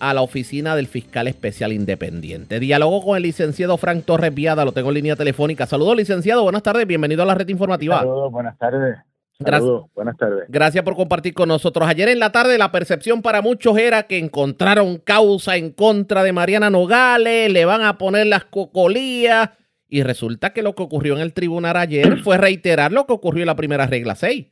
a 0.00 0.14
la 0.14 0.22
oficina 0.22 0.74
del 0.74 0.86
fiscal 0.86 1.28
especial 1.28 1.72
independiente. 1.72 2.58
Diálogo 2.58 3.04
con 3.04 3.16
el 3.16 3.22
licenciado 3.22 3.76
Frank 3.76 4.04
Torres 4.04 4.34
Viada, 4.34 4.64
lo 4.64 4.72
tengo 4.72 4.88
en 4.88 4.94
línea 4.94 5.16
telefónica. 5.16 5.66
Saludos, 5.66 5.96
licenciado, 5.96 6.42
buenas 6.42 6.62
tardes, 6.62 6.86
bienvenido 6.86 7.22
a 7.22 7.26
la 7.26 7.34
red 7.34 7.48
informativa. 7.48 7.98
Saludos, 7.98 8.32
buenas 8.32 8.58
tardes. 8.58 8.98
Gracias. 9.38 9.62
Saludos, 9.62 9.90
buenas 9.94 10.16
tardes. 10.16 10.44
Gracias 10.48 10.84
por 10.84 10.96
compartir 10.96 11.32
con 11.32 11.48
nosotros. 11.48 11.88
Ayer 11.88 12.08
en 12.08 12.18
la 12.18 12.32
tarde 12.32 12.58
la 12.58 12.72
percepción 12.72 13.22
para 13.22 13.40
muchos 13.40 13.78
era 13.78 14.02
que 14.02 14.18
encontraron 14.18 14.98
causa 14.98 15.56
en 15.56 15.70
contra 15.70 16.22
de 16.22 16.32
Mariana 16.32 16.68
Nogales, 16.68 17.50
le 17.50 17.64
van 17.64 17.82
a 17.82 17.96
poner 17.96 18.26
las 18.26 18.44
cocolías 18.44 19.50
y 19.88 20.02
resulta 20.02 20.52
que 20.52 20.62
lo 20.62 20.74
que 20.74 20.82
ocurrió 20.82 21.14
en 21.16 21.20
el 21.20 21.32
tribunal 21.32 21.76
ayer 21.76 22.18
fue 22.18 22.38
reiterar 22.38 22.92
lo 22.92 23.06
que 23.06 23.12
ocurrió 23.12 23.42
en 23.42 23.48
la 23.48 23.56
primera 23.56 23.86
regla 23.86 24.14
6. 24.14 24.46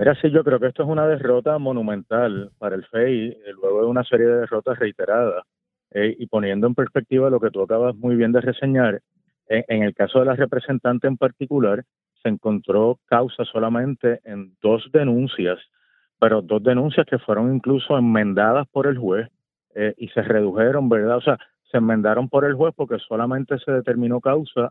Mira, 0.00 0.14
sí, 0.14 0.30
yo 0.30 0.42
creo 0.42 0.58
que 0.58 0.68
esto 0.68 0.82
es 0.82 0.88
una 0.88 1.06
derrota 1.06 1.58
monumental 1.58 2.52
para 2.56 2.74
el 2.74 2.86
FEI, 2.86 3.28
eh, 3.32 3.52
luego 3.60 3.82
de 3.82 3.86
una 3.86 4.02
serie 4.02 4.26
de 4.28 4.40
derrotas 4.40 4.78
reiteradas. 4.78 5.44
eh, 5.90 6.16
y 6.18 6.26
poniendo 6.26 6.66
en 6.66 6.74
perspectiva 6.74 7.28
lo 7.28 7.38
que 7.38 7.50
tú 7.50 7.60
acabas 7.60 7.94
muy 7.96 8.16
bien 8.16 8.32
de 8.32 8.40
reseñar, 8.40 9.02
en, 9.48 9.82
el 9.82 9.92
caso 9.94 10.20
de 10.20 10.24
la 10.24 10.36
representante 10.36 11.06
en 11.06 11.18
particular, 11.18 11.84
se 12.22 12.30
encontró 12.30 12.98
causa 13.04 13.44
solamente 13.44 14.20
en 14.24 14.54
dos 14.62 14.88
denuncias, 14.90 15.58
pero 16.18 16.40
dos 16.40 16.62
denuncias 16.62 17.04
que 17.06 17.18
fueron 17.18 17.54
incluso 17.54 17.98
enmendadas 17.98 18.68
por 18.68 18.86
el 18.86 18.96
juez 18.96 19.28
eh, 19.74 19.92
y 19.98 20.08
se 20.08 20.22
redujeron, 20.22 20.88
¿verdad? 20.88 21.18
O 21.18 21.22
sea, 21.22 21.38
se 21.70 21.76
enmendaron 21.76 22.30
por 22.30 22.46
el 22.46 22.54
juez 22.54 22.72
porque 22.74 22.98
solamente 23.06 23.58
se 23.58 23.72
determinó 23.72 24.20
causa 24.20 24.70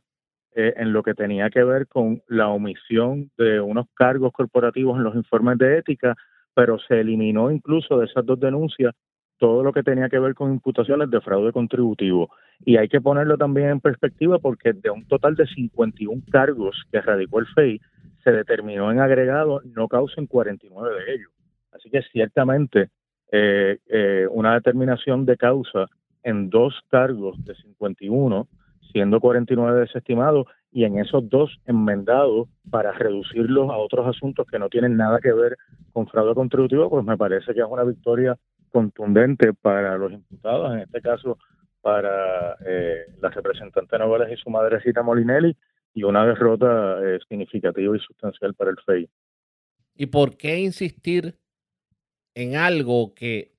eh, 0.55 0.73
en 0.77 0.93
lo 0.93 1.03
que 1.03 1.13
tenía 1.13 1.49
que 1.49 1.63
ver 1.63 1.87
con 1.87 2.21
la 2.27 2.49
omisión 2.49 3.29
de 3.37 3.61
unos 3.61 3.87
cargos 3.93 4.31
corporativos 4.33 4.97
en 4.97 5.03
los 5.03 5.15
informes 5.15 5.57
de 5.57 5.77
ética, 5.77 6.15
pero 6.53 6.79
se 6.79 6.99
eliminó 6.99 7.51
incluso 7.51 7.99
de 7.99 8.05
esas 8.05 8.25
dos 8.25 8.39
denuncias 8.39 8.93
todo 9.37 9.63
lo 9.63 9.71
que 9.71 9.83
tenía 9.83 10.09
que 10.09 10.19
ver 10.19 10.35
con 10.35 10.51
imputaciones 10.51 11.09
de 11.09 11.21
fraude 11.21 11.53
contributivo. 11.53 12.29
Y 12.65 12.77
hay 12.77 12.89
que 12.89 12.99
ponerlo 12.99 13.37
también 13.37 13.69
en 13.69 13.79
perspectiva 13.79 14.37
porque 14.37 14.73
de 14.73 14.89
un 14.89 15.07
total 15.07 15.35
de 15.35 15.47
51 15.47 16.21
cargos 16.29 16.83
que 16.91 17.01
radicó 17.01 17.39
el 17.39 17.47
FEI, 17.47 17.81
se 18.23 18.31
determinó 18.31 18.91
en 18.91 18.99
agregado 18.99 19.61
no 19.63 19.87
causa 19.87 20.19
en 20.19 20.27
49 20.27 21.05
de 21.05 21.13
ellos. 21.13 21.31
Así 21.71 21.89
que 21.89 22.01
ciertamente 22.11 22.89
eh, 23.31 23.77
eh, 23.87 24.27
una 24.29 24.55
determinación 24.55 25.25
de 25.25 25.37
causa 25.37 25.85
en 26.23 26.49
dos 26.49 26.77
cargos 26.89 27.43
de 27.45 27.55
51, 27.55 28.47
siendo 28.91 29.19
49 29.19 29.81
desestimados, 29.81 30.47
y 30.71 30.83
en 30.83 30.99
esos 30.99 31.27
dos 31.29 31.59
enmendados 31.65 32.47
para 32.69 32.91
reducirlos 32.91 33.69
a 33.71 33.77
otros 33.77 34.07
asuntos 34.07 34.45
que 34.47 34.59
no 34.59 34.69
tienen 34.69 34.97
nada 34.97 35.19
que 35.19 35.33
ver 35.33 35.57
con 35.93 36.07
fraude 36.07 36.35
contributivo, 36.35 36.89
pues 36.89 37.05
me 37.05 37.17
parece 37.17 37.53
que 37.53 37.59
es 37.59 37.67
una 37.67 37.83
victoria 37.83 38.37
contundente 38.69 39.53
para 39.53 39.97
los 39.97 40.11
imputados, 40.11 40.73
en 40.73 40.79
este 40.79 41.01
caso 41.01 41.37
para 41.81 42.55
eh, 42.65 43.05
la 43.21 43.29
representante 43.29 43.97
Novales 43.97 44.31
y 44.31 44.41
su 44.41 44.49
madre 44.49 44.79
Rita 44.79 45.01
Molinelli, 45.01 45.55
y 45.93 46.03
una 46.03 46.25
derrota 46.25 46.99
eh, 47.03 47.19
significativa 47.27 47.95
y 47.95 47.99
sustancial 47.99 48.53
para 48.53 48.71
el 48.71 48.77
FEI. 48.85 49.09
¿Y 49.95 50.05
por 50.05 50.37
qué 50.37 50.59
insistir 50.59 51.39
en 52.35 52.55
algo 52.55 53.13
que, 53.13 53.55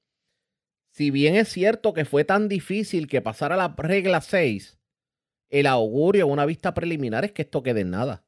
si 0.90 1.10
bien 1.10 1.34
es 1.34 1.48
cierto 1.48 1.92
que 1.92 2.04
fue 2.04 2.24
tan 2.24 2.48
difícil 2.48 3.08
que 3.08 3.20
pasara 3.20 3.56
la 3.56 3.74
regla 3.76 4.20
6, 4.20 4.79
el 5.50 5.66
augurio 5.66 6.26
una 6.26 6.46
vista 6.46 6.72
preliminar 6.74 7.24
es 7.24 7.32
que 7.32 7.42
esto 7.42 7.62
quede 7.62 7.80
en 7.82 7.90
nada? 7.90 8.22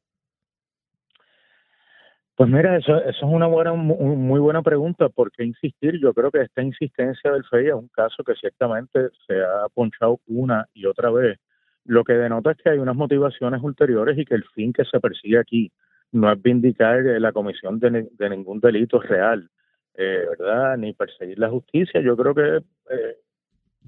Pues 2.35 2.49
mira, 2.49 2.75
eso, 2.77 2.97
es 3.03 3.15
una 3.21 3.45
buena, 3.45 3.73
mu- 3.73 4.15
muy 4.15 4.39
buena 4.39 4.63
pregunta. 4.63 5.07
¿Por 5.09 5.31
qué 5.31 5.43
insistir? 5.43 5.99
Yo 6.01 6.13
creo 6.13 6.31
que 6.31 6.41
esta 6.41 6.63
insistencia 6.63 7.31
del 7.31 7.43
FEI 7.45 7.67
es 7.67 7.73
un 7.73 7.89
caso 7.89 8.23
que 8.23 8.33
ciertamente 8.33 9.09
se 9.27 9.39
ha 9.39 9.69
ponchado 9.73 10.19
una 10.27 10.67
y 10.73 10.85
otra 10.87 11.11
vez. 11.11 11.37
Lo 11.85 12.03
que 12.03 12.13
denota 12.13 12.51
es 12.51 12.57
que 12.57 12.71
hay 12.71 12.79
unas 12.79 12.95
motivaciones 12.95 13.61
ulteriores 13.61 14.17
y 14.17 14.25
que 14.25 14.33
el 14.35 14.45
fin 14.55 14.73
que 14.73 14.83
se 14.85 14.99
persigue 14.99 15.37
aquí 15.37 15.71
no 16.11 16.31
es 16.31 16.41
vindicar 16.41 17.05
eh, 17.05 17.19
la 17.19 17.31
comisión 17.31 17.79
de, 17.79 17.91
ni- 17.91 18.07
de 18.11 18.29
ningún 18.29 18.59
delito 18.59 18.99
real, 18.99 19.47
eh, 19.93 20.25
¿verdad? 20.37 20.77
Ni 20.77 20.93
perseguir 20.93 21.37
la 21.37 21.49
justicia. 21.49 22.01
Yo 22.01 22.17
creo 22.17 22.33
que 22.33 22.57
eh, 22.89 23.17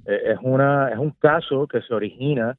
es, 0.06 0.38
una, 0.44 0.89
es 0.89 1.00
un 1.00 1.12
caso 1.12 1.68
que 1.68 1.82
se 1.82 1.94
origina 1.96 2.56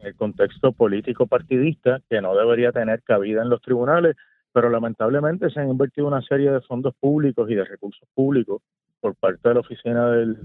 en 0.00 0.06
el 0.06 0.14
contexto 0.14 0.72
político 0.72 1.26
partidista 1.26 2.00
que 2.08 2.20
no 2.20 2.34
debería 2.36 2.72
tener 2.72 3.02
cabida 3.02 3.42
en 3.42 3.50
los 3.50 3.60
tribunales 3.60 4.16
pero 4.52 4.70
lamentablemente 4.70 5.50
se 5.50 5.60
han 5.60 5.68
invertido 5.68 6.06
una 6.06 6.22
serie 6.22 6.50
de 6.50 6.60
fondos 6.62 6.94
públicos 6.98 7.50
y 7.50 7.54
de 7.54 7.64
recursos 7.64 8.08
públicos 8.14 8.62
por 9.00 9.14
parte 9.14 9.48
de 9.48 9.54
la 9.54 9.60
oficina 9.60 10.10
del, 10.10 10.36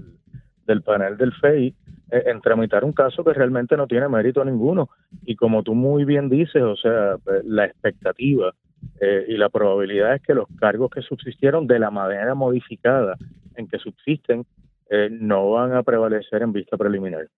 del 0.66 0.82
panel 0.82 1.16
del 1.16 1.32
FEI 1.32 1.74
eh, 2.10 2.22
en 2.26 2.40
tramitar 2.40 2.84
un 2.84 2.92
caso 2.92 3.24
que 3.24 3.32
realmente 3.32 3.76
no 3.76 3.86
tiene 3.86 4.08
mérito 4.08 4.44
ninguno. 4.44 4.90
Y 5.24 5.36
como 5.36 5.62
tú 5.62 5.74
muy 5.74 6.04
bien 6.04 6.28
dices, 6.28 6.62
o 6.62 6.76
sea, 6.76 7.14
eh, 7.14 7.42
la 7.44 7.64
expectativa 7.64 8.54
eh, 9.00 9.24
y 9.28 9.36
la 9.36 9.48
probabilidad 9.48 10.14
es 10.14 10.22
que 10.22 10.34
los 10.34 10.46
cargos 10.58 10.90
que 10.90 11.02
subsistieron 11.02 11.66
de 11.66 11.78
la 11.78 11.90
manera 11.90 12.34
modificada 12.34 13.16
en 13.56 13.66
que 13.68 13.78
subsisten 13.78 14.44
eh, 14.90 15.08
no 15.10 15.50
van 15.50 15.72
a 15.72 15.82
prevalecer 15.82 16.42
en 16.42 16.52
vista 16.52 16.76
preliminar. 16.76 17.28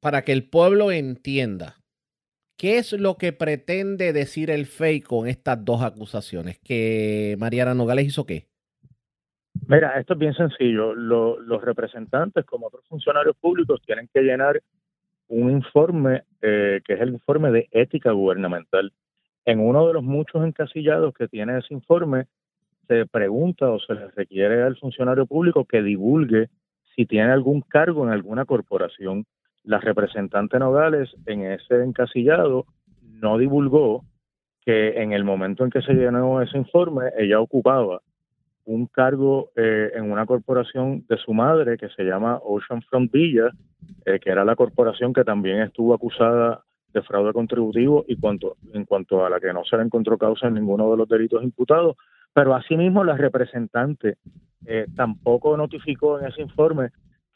Para 0.00 0.22
que 0.22 0.32
el 0.32 0.48
pueblo 0.48 0.90
entienda, 0.90 1.76
¿qué 2.56 2.78
es 2.78 2.92
lo 2.92 3.16
que 3.16 3.32
pretende 3.32 4.12
decir 4.12 4.50
el 4.50 4.66
FEI 4.66 5.02
con 5.02 5.28
estas 5.28 5.62
dos 5.64 5.82
acusaciones? 5.82 6.58
¿Que 6.60 7.36
Mariana 7.38 7.74
Nogales 7.74 8.06
hizo 8.06 8.24
qué? 8.24 8.46
Mira, 9.66 9.98
esto 10.00 10.14
es 10.14 10.18
bien 10.18 10.34
sencillo. 10.34 10.94
Lo- 10.94 11.38
los 11.38 11.62
representantes, 11.62 12.44
como 12.46 12.68
otros 12.68 12.86
funcionarios 12.88 13.36
públicos, 13.36 13.80
tienen 13.84 14.08
que 14.12 14.22
llenar 14.22 14.62
un 15.28 15.50
informe 15.50 16.22
eh, 16.40 16.80
que 16.84 16.94
es 16.94 17.00
el 17.00 17.10
informe 17.10 17.50
de 17.52 17.68
ética 17.70 18.10
gubernamental. 18.12 18.92
En 19.44 19.60
uno 19.60 19.86
de 19.86 19.92
los 19.92 20.02
muchos 20.02 20.44
encasillados 20.44 21.12
que 21.14 21.28
tiene 21.28 21.58
ese 21.58 21.74
informe, 21.74 22.26
se 22.88 23.06
pregunta 23.06 23.70
o 23.70 23.78
se 23.78 23.94
le 23.94 24.08
requiere 24.08 24.62
al 24.62 24.76
funcionario 24.76 25.26
público 25.26 25.64
que 25.66 25.82
divulgue 25.82 26.48
si 26.96 27.06
tiene 27.06 27.30
algún 27.32 27.60
cargo 27.60 28.04
en 28.04 28.12
alguna 28.12 28.44
corporación. 28.44 29.24
La 29.64 29.78
representante 29.78 30.58
Nogales 30.58 31.10
en 31.26 31.44
ese 31.44 31.82
encasillado 31.82 32.66
no 33.02 33.38
divulgó 33.38 34.04
que 34.64 35.02
en 35.02 35.12
el 35.12 35.24
momento 35.24 35.64
en 35.64 35.70
que 35.70 35.82
se 35.82 35.94
llenó 35.94 36.40
ese 36.42 36.58
informe, 36.58 37.10
ella 37.18 37.40
ocupaba 37.40 38.00
un 38.64 38.86
cargo 38.86 39.50
eh, 39.56 39.90
en 39.94 40.10
una 40.10 40.26
corporación 40.26 41.04
de 41.08 41.16
su 41.16 41.32
madre 41.32 41.76
que 41.76 41.88
se 41.88 42.04
llama 42.04 42.40
Oceanfront 42.42 43.10
Villa, 43.10 43.50
eh, 44.04 44.18
que 44.20 44.30
era 44.30 44.44
la 44.44 44.54
corporación 44.54 45.12
que 45.12 45.24
también 45.24 45.60
estuvo 45.60 45.94
acusada 45.94 46.62
de 46.92 47.02
fraude 47.02 47.32
contributivo 47.32 48.04
y 48.06 48.16
cuanto, 48.16 48.56
en 48.72 48.84
cuanto 48.84 49.24
a 49.24 49.30
la 49.30 49.40
que 49.40 49.52
no 49.52 49.64
se 49.64 49.76
le 49.76 49.84
encontró 49.84 50.18
causa 50.18 50.48
en 50.48 50.54
ninguno 50.54 50.90
de 50.90 50.96
los 50.96 51.08
delitos 51.08 51.42
imputados. 51.42 51.96
Pero 52.32 52.54
asimismo 52.54 53.02
la 53.02 53.16
representante 53.16 54.18
eh, 54.66 54.86
tampoco 54.94 55.56
notificó 55.56 56.20
en 56.20 56.26
ese 56.26 56.42
informe 56.42 56.90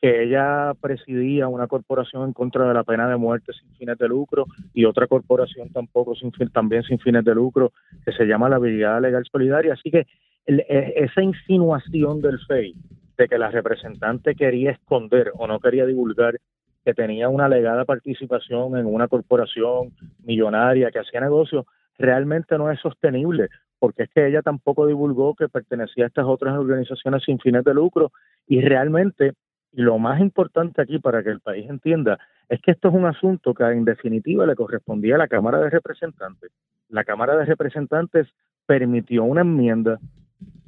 que 0.05 0.23
ella 0.23 0.75
presidía 0.83 1.49
una 1.49 1.67
corporación 1.67 2.25
en 2.25 2.35
contra 2.35 2.69
de 2.69 2.75
la 2.75 2.85
pena 2.85 3.09
de 3.09 3.17
muerte 3.17 3.55
sin 3.55 3.75
fines 3.77 3.97
de 3.97 4.07
lucro 4.07 4.45
y 4.75 4.85
otra 4.85 5.07
corporación 5.07 5.71
tampoco 5.71 6.15
sin 6.15 6.31
también 6.53 6.83
sin 6.83 6.99
fines 6.99 7.25
de 7.25 7.35
lucro 7.35 7.73
que 8.05 8.13
se 8.13 8.27
llama 8.27 8.51
la 8.51 8.59
Brigada 8.59 9.01
Legal 9.01 9.25
Solidaria. 9.33 9.73
Así 9.73 9.91
que 9.91 10.07
e, 10.47 10.93
esa 10.97 11.23
insinuación 11.23 12.21
del 12.21 12.39
FEI 12.41 12.75
de 13.17 13.29
que 13.29 13.39
la 13.39 13.51
representante 13.51 14.35
quería 14.35 14.73
esconder 14.73 15.33
o 15.39 15.47
no 15.47 15.59
quería 15.59 15.87
divulgar 15.87 16.39
que 16.85 16.93
tenía 16.93 17.31
una 17.31 17.47
alegada 17.47 17.87
participación 17.87 18.77
en 18.77 18.85
una 18.85 19.09
corporación 19.09 19.95
millonaria 20.23 20.91
que 20.91 20.99
hacía 20.99 21.23
negocios, 21.23 21.65
realmente 21.97 22.59
no 22.59 22.71
es 22.71 22.79
sostenible, 22.79 23.49
porque 23.79 24.03
es 24.03 24.11
que 24.11 24.27
ella 24.27 24.43
tampoco 24.43 24.87
divulgó 24.87 25.35
que 25.35 25.49
pertenecía 25.49 26.05
a 26.05 26.09
estas 26.09 26.27
otras 26.27 26.59
organizaciones 26.59 27.23
sin 27.25 27.39
fines 27.39 27.65
de 27.65 27.73
lucro 27.73 28.13
y 28.47 28.61
realmente, 28.61 29.33
y 29.77 29.83
lo 29.83 29.99
más 29.99 30.21
importante 30.21 30.81
aquí 30.81 30.99
para 30.99 31.23
que 31.23 31.31
el 31.31 31.41
país 31.41 31.69
entienda, 31.69 32.19
es 32.49 32.61
que 32.61 32.71
esto 32.71 32.89
es 32.89 32.95
un 32.95 33.07
asunto 33.07 33.55
que 33.55 33.65
en 33.65 33.85
definitiva 33.85 34.47
le 34.47 34.55
correspondía 34.55 35.17
a 35.17 35.19
la 35.19 35.29
Cámara 35.29 35.59
de 35.59 35.71
Representantes. 35.71 36.53
La 36.89 37.05
Cámara 37.05 37.37
de 37.37 37.45
Representantes 37.45 38.29
permitió 38.67 39.25
una 39.25 39.41
enmienda 39.41 39.99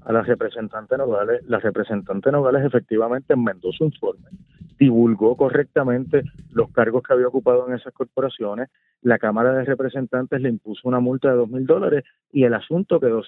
a 0.05 0.13
la 0.13 0.23
representante 0.23 0.97
Nogales. 0.97 1.43
La 1.47 1.59
representante 1.59 2.33
Nogales 2.33 2.65
efectivamente 2.65 3.35
enmendó 3.35 3.73
su 3.73 3.85
informe, 3.85 4.29
divulgó 4.79 5.37
correctamente 5.37 6.23
los 6.53 6.71
cargos 6.71 7.03
que 7.03 7.13
había 7.13 7.29
ocupado 7.29 7.69
en 7.69 7.75
esas 7.75 7.93
corporaciones. 7.93 8.69
La 9.03 9.19
Cámara 9.19 9.53
de 9.53 9.65
Representantes 9.65 10.41
le 10.41 10.49
impuso 10.49 10.89
una 10.89 11.01
multa 11.01 11.31
de 11.31 11.37
dos 11.37 11.49
mil 11.49 11.67
dólares 11.67 12.05
y 12.33 12.45
el 12.45 12.55
asunto 12.55 12.99
quedó 12.99 13.23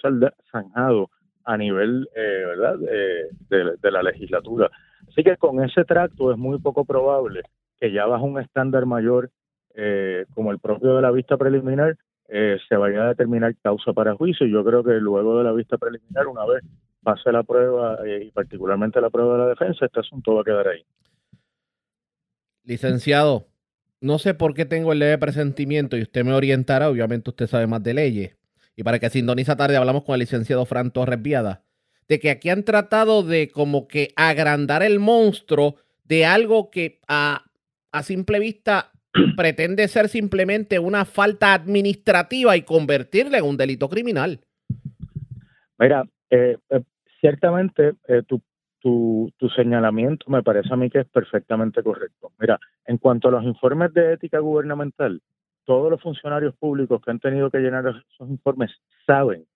zanjado 0.50 1.10
a 1.44 1.56
nivel 1.56 2.08
eh, 2.14 2.44
¿verdad? 2.46 2.78
de, 2.78 3.90
la 3.90 4.02
legislatura. 4.02 4.70
Así 5.06 5.22
que 5.22 5.36
con 5.36 5.62
ese 5.62 5.84
tracto 5.84 6.32
es 6.32 6.38
muy 6.38 6.58
poco 6.58 6.84
probable 6.84 7.42
que 7.78 7.92
ya 7.92 8.06
bajo 8.06 8.24
un 8.24 8.40
estándar 8.40 8.86
mayor 8.86 9.30
eh, 9.74 10.26
como 10.34 10.50
el 10.50 10.58
propio 10.58 10.96
de 10.96 11.02
la 11.02 11.12
vista 11.12 11.36
preliminar 11.36 11.96
eh, 12.28 12.58
se 12.68 12.76
vaya 12.76 13.04
a 13.04 13.08
determinar 13.08 13.54
causa 13.62 13.92
para 13.92 14.14
juicio. 14.14 14.46
Yo 14.46 14.64
creo 14.64 14.84
que 14.84 14.92
luego 14.94 15.38
de 15.38 15.44
la 15.44 15.52
vista 15.52 15.78
preliminar, 15.78 16.26
una 16.26 16.44
vez 16.44 16.62
pase 17.02 17.32
la 17.32 17.42
prueba 17.42 17.98
eh, 18.06 18.24
y 18.26 18.30
particularmente 18.32 19.00
la 19.00 19.08
prueba 19.08 19.34
de 19.34 19.38
la 19.38 19.48
defensa, 19.48 19.86
este 19.86 20.00
asunto 20.00 20.34
va 20.34 20.42
a 20.42 20.44
quedar 20.44 20.68
ahí. 20.68 20.84
Licenciado, 22.64 23.46
no 24.00 24.18
sé 24.18 24.34
por 24.34 24.52
qué 24.52 24.66
tengo 24.66 24.92
el 24.92 24.98
leve 24.98 25.16
presentimiento 25.16 25.96
y 25.96 26.02
usted 26.02 26.24
me 26.24 26.34
orientará, 26.34 26.90
obviamente 26.90 27.30
usted 27.30 27.46
sabe 27.46 27.66
más 27.66 27.82
de 27.82 27.94
leyes. 27.94 28.36
Y 28.76 28.82
para 28.82 28.98
que 28.98 29.08
sintoniza 29.08 29.56
tarde 29.56 29.76
hablamos 29.76 30.04
con 30.04 30.14
el 30.14 30.20
licenciado 30.20 30.66
Fran 30.66 30.90
Torres 30.90 31.20
Viada, 31.22 31.64
de 32.08 32.18
que 32.18 32.30
aquí 32.30 32.48
han 32.48 32.64
tratado 32.64 33.22
de 33.22 33.50
como 33.50 33.86
que 33.86 34.08
agrandar 34.16 34.82
el 34.82 34.98
monstruo 34.98 35.76
de 36.04 36.24
algo 36.24 36.70
que 36.70 37.00
a, 37.06 37.44
a 37.92 38.02
simple 38.02 38.38
vista 38.38 38.92
pretende 39.36 39.86
ser 39.88 40.08
simplemente 40.08 40.78
una 40.78 41.04
falta 41.04 41.52
administrativa 41.54 42.56
y 42.56 42.62
convertirla 42.62 43.38
en 43.38 43.44
un 43.44 43.56
delito 43.56 43.88
criminal. 43.88 44.40
Mira, 45.78 46.04
eh, 46.30 46.56
eh, 46.70 46.82
ciertamente 47.20 47.94
eh, 48.08 48.22
tu, 48.26 48.40
tu, 48.80 49.30
tu, 49.36 49.48
señalamiento 49.50 50.30
me 50.30 50.42
parece 50.42 50.72
a 50.72 50.76
mí 50.76 50.90
que 50.90 51.00
es 51.00 51.08
perfectamente 51.08 51.82
correcto. 51.82 52.32
Mira, 52.38 52.58
en 52.86 52.98
cuanto 52.98 53.28
a 53.28 53.32
los 53.32 53.44
informes 53.44 53.92
de 53.92 54.14
ética 54.14 54.38
gubernamental, 54.40 55.20
todos 55.64 55.90
los 55.90 56.00
funcionarios 56.00 56.54
públicos 56.56 57.00
que 57.04 57.10
han 57.10 57.20
tenido 57.20 57.50
que 57.50 57.58
llenar 57.58 57.86
esos 57.86 58.28
informes 58.28 58.70
saben 59.06 59.46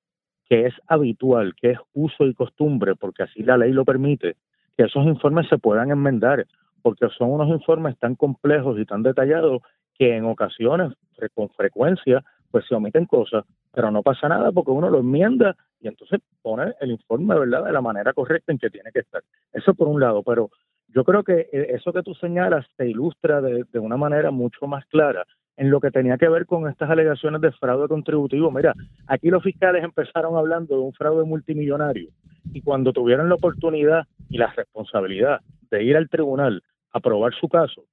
que 0.48 0.66
es 0.66 0.74
habitual, 0.86 1.54
que 1.54 1.72
es 1.72 1.78
uso 1.94 2.26
y 2.26 2.34
costumbre, 2.34 2.94
porque 2.94 3.24
así 3.24 3.42
la 3.42 3.56
ley 3.56 3.72
lo 3.72 3.84
permite, 3.84 4.36
que 4.76 4.84
esos 4.84 5.06
informes 5.06 5.48
se 5.48 5.58
puedan 5.58 5.90
enmendar 5.90 6.46
porque 6.82 7.08
son 7.16 7.30
unos 7.30 7.48
informes 7.48 7.96
tan 7.98 8.16
complejos 8.16 8.78
y 8.78 8.84
tan 8.84 9.02
detallados 9.02 9.62
que 9.94 10.16
en 10.16 10.24
ocasiones, 10.24 10.92
con 11.34 11.48
frecuencia, 11.50 12.24
pues 12.50 12.66
se 12.66 12.74
omiten 12.74 13.06
cosas, 13.06 13.44
pero 13.72 13.90
no 13.90 14.02
pasa 14.02 14.28
nada 14.28 14.50
porque 14.52 14.72
uno 14.72 14.90
lo 14.90 14.98
enmienda 14.98 15.56
y 15.80 15.88
entonces 15.88 16.20
pone 16.42 16.74
el 16.80 16.90
informe, 16.90 17.38
¿verdad?, 17.38 17.64
de 17.64 17.72
la 17.72 17.80
manera 17.80 18.12
correcta 18.12 18.52
en 18.52 18.58
que 18.58 18.70
tiene 18.70 18.90
que 18.92 19.00
estar. 19.00 19.22
Eso 19.52 19.74
por 19.74 19.88
un 19.88 20.00
lado, 20.00 20.22
pero 20.22 20.50
yo 20.88 21.04
creo 21.04 21.22
que 21.22 21.48
eh, 21.52 21.66
eso 21.70 21.92
que 21.92 22.02
tú 22.02 22.14
señalas 22.14 22.66
se 22.76 22.88
ilustra 22.88 23.40
de, 23.40 23.64
de 23.72 23.78
una 23.78 23.96
manera 23.96 24.30
mucho 24.30 24.66
más 24.66 24.84
clara 24.86 25.24
en 25.56 25.70
lo 25.70 25.80
que 25.80 25.90
tenía 25.90 26.16
que 26.18 26.28
ver 26.28 26.46
con 26.46 26.68
estas 26.68 26.90
alegaciones 26.90 27.40
de 27.40 27.52
fraude 27.52 27.88
contributivo. 27.88 28.50
Mira, 28.50 28.74
aquí 29.06 29.28
los 29.28 29.42
fiscales 29.42 29.84
empezaron 29.84 30.36
hablando 30.36 30.74
de 30.74 30.80
un 30.80 30.92
fraude 30.92 31.24
multimillonario 31.24 32.10
y 32.52 32.62
cuando 32.62 32.92
tuvieron 32.92 33.28
la 33.28 33.34
oportunidad 33.34 34.04
y 34.28 34.38
la 34.38 34.52
responsabilidad 34.52 35.40
de 35.70 35.84
ir 35.84 35.96
al 35.96 36.08
tribunal 36.08 36.62
aprobar 36.92 37.32
su 37.34 37.48
caso, 37.48 37.84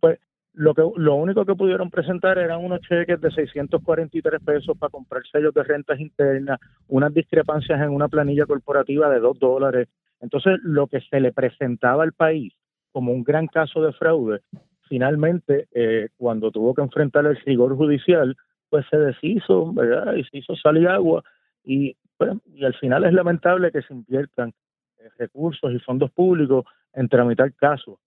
pues 0.00 0.18
lo 0.52 0.74
que 0.74 0.82
lo 0.96 1.14
único 1.14 1.44
que 1.44 1.54
pudieron 1.54 1.90
presentar 1.90 2.38
eran 2.38 2.64
unos 2.64 2.80
cheques 2.80 3.20
de 3.20 3.30
643 3.30 4.42
pesos 4.42 4.76
para 4.78 4.90
comprar 4.90 5.22
sellos 5.30 5.52
de 5.52 5.62
rentas 5.62 6.00
internas, 6.00 6.58
unas 6.88 7.12
discrepancias 7.12 7.80
en 7.80 7.90
una 7.90 8.08
planilla 8.08 8.46
corporativa 8.46 9.10
de 9.10 9.20
2 9.20 9.38
dólares. 9.38 9.88
Entonces, 10.20 10.58
lo 10.62 10.86
que 10.86 11.00
se 11.02 11.20
le 11.20 11.32
presentaba 11.32 12.02
al 12.02 12.12
país 12.12 12.54
como 12.96 13.12
un 13.12 13.24
gran 13.24 13.46
caso 13.46 13.82
de 13.82 13.92
fraude, 13.92 14.40
finalmente, 14.88 15.68
eh, 15.72 16.08
cuando 16.16 16.50
tuvo 16.50 16.74
que 16.74 16.82
enfrentar 16.82 17.26
el 17.26 17.36
rigor 17.36 17.76
judicial, 17.76 18.36
pues 18.68 18.86
se 18.90 18.98
deshizo, 18.98 19.72
¿verdad? 19.72 20.14
Y 20.14 20.24
se 20.24 20.38
hizo 20.38 20.56
sal 20.56 20.78
y 20.78 20.86
agua. 20.86 21.22
Y, 21.64 21.96
pues, 22.16 22.32
y 22.54 22.64
al 22.64 22.74
final 22.74 23.04
es 23.04 23.12
lamentable 23.12 23.70
que 23.70 23.82
se 23.82 23.94
inviertan 23.94 24.52
eh, 24.98 25.08
recursos 25.18 25.72
y 25.72 25.78
fondos 25.78 26.10
públicos 26.10 26.64
en 26.92 27.08
tramitar 27.08 27.52
casos 27.54 27.98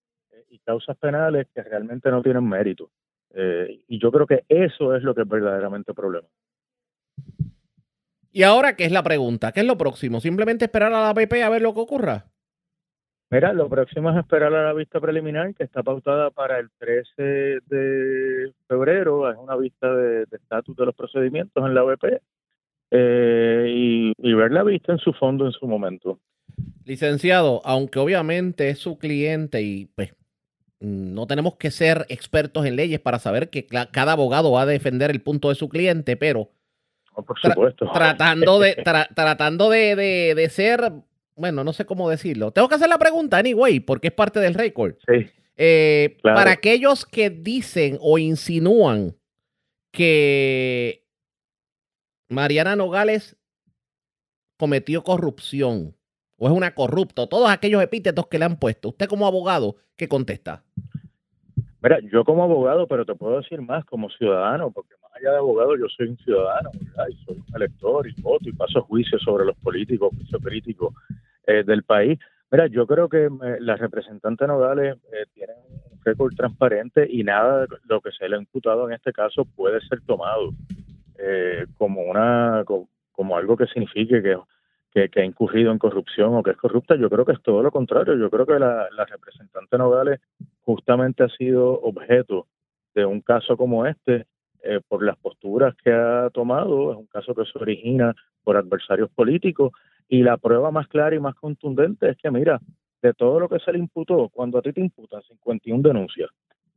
y 0.50 0.60
causas 0.60 0.98
penales 0.98 1.48
que 1.54 1.62
realmente 1.62 2.10
no 2.10 2.22
tienen 2.22 2.48
mérito. 2.48 2.90
Eh, 3.34 3.82
y 3.88 4.00
yo 4.00 4.12
creo 4.12 4.26
que 4.26 4.46
eso 4.50 4.96
es 4.96 5.04
lo 5.04 5.14
que 5.14 5.22
es 5.22 5.28
verdaderamente 5.28 5.94
problema. 5.94 6.28
Y 8.32 8.44
ahora, 8.44 8.76
¿qué 8.76 8.86
es 8.86 8.92
la 8.92 9.04
pregunta? 9.04 9.52
¿Qué 9.52 9.62
es 9.62 9.66
lo 9.66 9.78
próximo? 9.78 10.20
¿Simplemente 10.20 10.66
esperar 10.66 10.94
a 10.94 11.02
la 11.02 11.14
BP 11.14 11.44
a 11.44 11.50
ver 11.50 11.62
lo 11.62 11.74
que 11.74 11.82
ocurra? 11.82 12.26
Mira, 13.32 13.54
lo 13.54 13.70
próximo 13.70 14.10
es 14.10 14.18
esperar 14.18 14.54
a 14.56 14.66
la 14.66 14.74
vista 14.74 15.00
preliminar 15.00 15.54
que 15.54 15.64
está 15.64 15.84
pautada 15.84 16.32
para 16.32 16.58
el 16.58 16.70
13 16.80 17.60
de 17.68 18.54
febrero. 18.68 19.30
Es 19.30 19.38
una 19.38 19.56
vista 19.56 19.94
de 19.94 20.24
estatus 20.32 20.76
de, 20.76 20.86
los 20.86 20.96
procedimientos 20.96 21.64
en 21.64 21.76
la 21.76 21.84
BP 21.84 22.22
eh, 22.92 23.66
y, 23.70 24.14
y 24.18 24.34
ver 24.34 24.52
la 24.52 24.64
vista 24.64 24.94
en 24.94 24.98
su 24.98 25.14
fondo 25.14 25.46
en 25.46 25.52
su 25.52 25.68
momento. 25.68 26.20
Licenciado, 26.86 27.62
aunque 27.66 28.00
obviamente 28.00 28.70
es 28.70 28.80
su 28.80 28.98
cliente 28.98 29.62
y 29.62 29.86
pues 29.86 30.16
no 30.80 31.28
tenemos 31.28 31.56
que 31.56 31.72
ser 31.72 32.06
expertos 32.10 32.66
en 32.66 32.78
leyes 32.78 33.00
para 33.00 33.20
saber 33.20 33.50
que 33.50 33.68
cada 33.68 34.14
abogado 34.14 34.52
va 34.52 34.62
a 34.62 34.66
defender 34.66 35.12
el 35.12 35.22
punto 35.22 35.50
de 35.50 35.56
su 35.56 35.70
cliente, 35.70 36.16
pero 36.16 36.50
por 37.14 37.40
supuesto. 37.40 37.92
tratando 37.94 38.60
de 38.60 38.76
tratando 39.16 39.70
de, 39.70 40.48
ser, 40.50 40.92
bueno, 41.40 41.64
no 41.64 41.72
sé 41.72 41.86
cómo 41.86 42.10
decirlo. 42.10 42.52
Tengo 42.52 42.68
que 42.68 42.76
hacer 42.76 42.90
la 42.90 42.98
pregunta 42.98 43.38
anyway, 43.38 43.80
porque 43.80 44.08
es 44.10 44.14
parte 44.14 44.40
del 44.40 44.54
récord. 44.54 44.96
Sí. 45.08 45.28
Eh, 45.56 46.18
para 46.22 46.52
aquellos 46.52 47.06
que 47.06 47.30
dicen 47.30 47.98
o 48.02 48.18
insinúan 48.18 49.16
que 49.92 51.06
Mariana 52.30 52.76
Nogales 52.76 53.38
cometió 54.58 55.04
corrupción, 55.04 55.96
o 56.38 56.48
es 56.48 56.54
una 56.54 56.76
corrupta, 56.76 57.28
todos 57.28 57.50
aquellos 57.50 57.82
epítetos 57.82 58.28
que 58.28 58.40
le 58.40 58.46
han 58.46 58.60
puesto. 58.60 58.90
Usted 58.90 59.08
como 59.08 59.26
abogado, 59.26 59.78
¿qué 59.96 60.08
contesta? 60.08 60.64
Mira, 61.82 62.00
yo 62.12 62.26
como 62.26 62.44
abogado, 62.44 62.88
pero 62.88 63.06
te 63.06 63.16
puedo 63.16 63.38
decir 63.38 63.62
más 63.62 63.86
como 63.86 64.10
ciudadano, 64.10 64.72
porque 64.72 64.96
más 65.02 65.12
allá 65.16 65.32
de 65.32 65.38
abogado 65.38 65.78
yo 65.78 65.88
soy 65.88 66.08
un 66.08 66.18
ciudadano, 66.18 66.70
Y 66.74 67.26
soy 67.26 67.38
un 67.38 67.56
elector 67.56 68.08
y 68.08 68.22
voto 68.22 68.50
y 68.50 68.54
paso 68.54 68.82
juicio 68.82 69.18
sobre 69.20 69.46
los 69.46 69.56
políticos, 69.58 70.10
juicio 70.16 70.40
crítico 70.40 70.94
eh, 71.50 71.64
del 71.64 71.84
país. 71.84 72.20
Mira, 72.52 72.68
yo 72.68 72.88
creo 72.88 73.10
que 73.10 73.26
eh, 73.26 73.58
la 73.60 73.76
representante 73.76 74.48
Nogales 74.48 74.98
eh, 75.12 75.26
tiene 75.34 75.54
un 75.92 76.00
récord 76.04 76.34
transparente 76.36 77.08
y 77.10 77.24
nada 77.24 77.62
de 77.62 77.68
lo 77.88 78.02
que 78.02 78.12
se 78.12 78.28
le 78.28 78.36
ha 78.36 78.40
imputado 78.40 78.88
en 78.88 78.94
este 78.94 79.12
caso 79.12 79.46
puede 79.46 79.82
ser 79.82 80.02
tomado 80.02 80.52
eh, 81.18 81.66
como 81.78 82.02
una 82.02 82.64
como 83.12 83.38
algo 83.38 83.58
que 83.58 83.68
signifique 83.68 84.22
que 84.24 84.38
que, 84.92 85.22
ha 85.22 85.26
incurrido 85.26 85.72
en 85.72 85.78
corrupción 85.78 86.34
o 86.36 86.44
que 86.44 86.52
es 86.52 86.58
corrupta. 86.58 86.96
Yo 86.96 87.10
creo 87.10 87.26
que 87.26 87.34
es 87.34 87.42
todo 87.42 87.62
lo 87.62 87.72
contrario. 87.72 88.16
Yo 88.16 88.30
creo 88.30 88.46
que 88.46 88.58
la, 88.60 88.88
representante 89.08 89.78
Nogales 89.78 90.20
justamente 90.62 91.24
ha 91.24 91.30
sido 91.30 91.80
objeto 91.82 92.48
de 92.96 93.06
un 93.06 93.22
caso 93.22 93.56
como 93.56 93.86
este 93.86 94.26
eh, 94.64 94.82
por 94.88 95.04
las 95.04 95.18
posturas 95.18 95.76
que 95.84 95.92
ha 95.92 96.30
tomado. 96.34 96.92
Es 96.92 96.98
un 96.98 97.06
caso 97.08 97.36
que 97.36 97.46
se 97.46 97.58
origina 97.60 98.16
por 98.44 98.58
adversarios 98.58 99.10
políticos 99.12 99.72
Y 100.10 100.24
la 100.24 100.38
prueba 100.38 100.72
más 100.72 100.88
clara 100.88 101.16
y 101.16 101.20
más 101.20 101.36
contundente 101.36 102.10
es 102.10 102.18
que, 102.18 102.32
mira, 102.32 102.60
de 103.02 103.14
todo 103.14 103.40
lo 103.40 103.48
que 103.48 103.60
se 103.60 103.72
le 103.72 103.80
imputó, 103.80 104.30
cuando 104.30 104.58
a 104.58 104.62
ti 104.62 104.74
te 104.74 104.82
imputan 104.82 105.22
51 105.22 105.82
denuncias, 105.82 106.30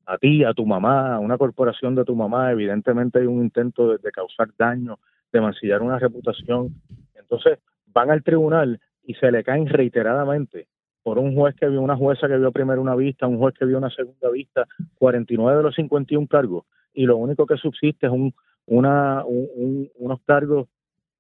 a 0.07 0.19
ti, 0.19 0.45
a 0.45 0.53
tu 0.53 0.67
mamá, 0.67 1.15
a 1.15 1.19
una 1.19 1.39
corporación 1.39 1.95
de 1.95 2.05
tu 2.05 2.15
mamá, 2.15 2.53
evidentemente 2.53 3.19
hay 3.21 3.27
un 3.27 3.43
intento 3.43 3.97
de, 3.97 4.11
causar 4.13 4.49
daño, 4.59 4.99
de 5.33 5.41
mancillar 5.41 5.83
una 5.83 5.99
reputación. 5.99 6.75
Entonces 7.15 7.59
van 7.87 8.11
al 8.11 8.23
tribunal 8.23 8.81
y 9.05 9.15
se 9.15 9.33
le 9.33 9.43
caen 9.43 9.67
reiteradamente 9.67 10.69
por 11.03 11.19
un 11.19 11.35
juez 11.35 11.55
que 11.57 11.67
vio, 11.69 11.81
una 11.83 11.97
jueza 11.97 12.29
que 12.29 12.37
vio 12.37 12.53
primero 12.53 12.81
una 12.81 12.95
vista, 12.95 13.27
un 13.27 13.39
juez 13.39 13.55
que 13.59 13.65
vio 13.65 13.79
una 13.79 13.91
segunda 13.91 14.31
vista, 14.31 14.67
49 14.99 15.57
de 15.57 15.63
los 15.65 15.75
51 15.75 16.27
cargos, 16.29 16.65
y 16.95 17.07
lo 17.07 17.17
único 17.17 17.47
que 17.47 17.57
subsiste 17.57 18.07
es 18.07 18.13
un, 18.13 18.33
una, 18.67 19.25
un- 19.25 19.49
un- 19.57 19.91
unos 19.97 20.21
cargos 20.25 20.69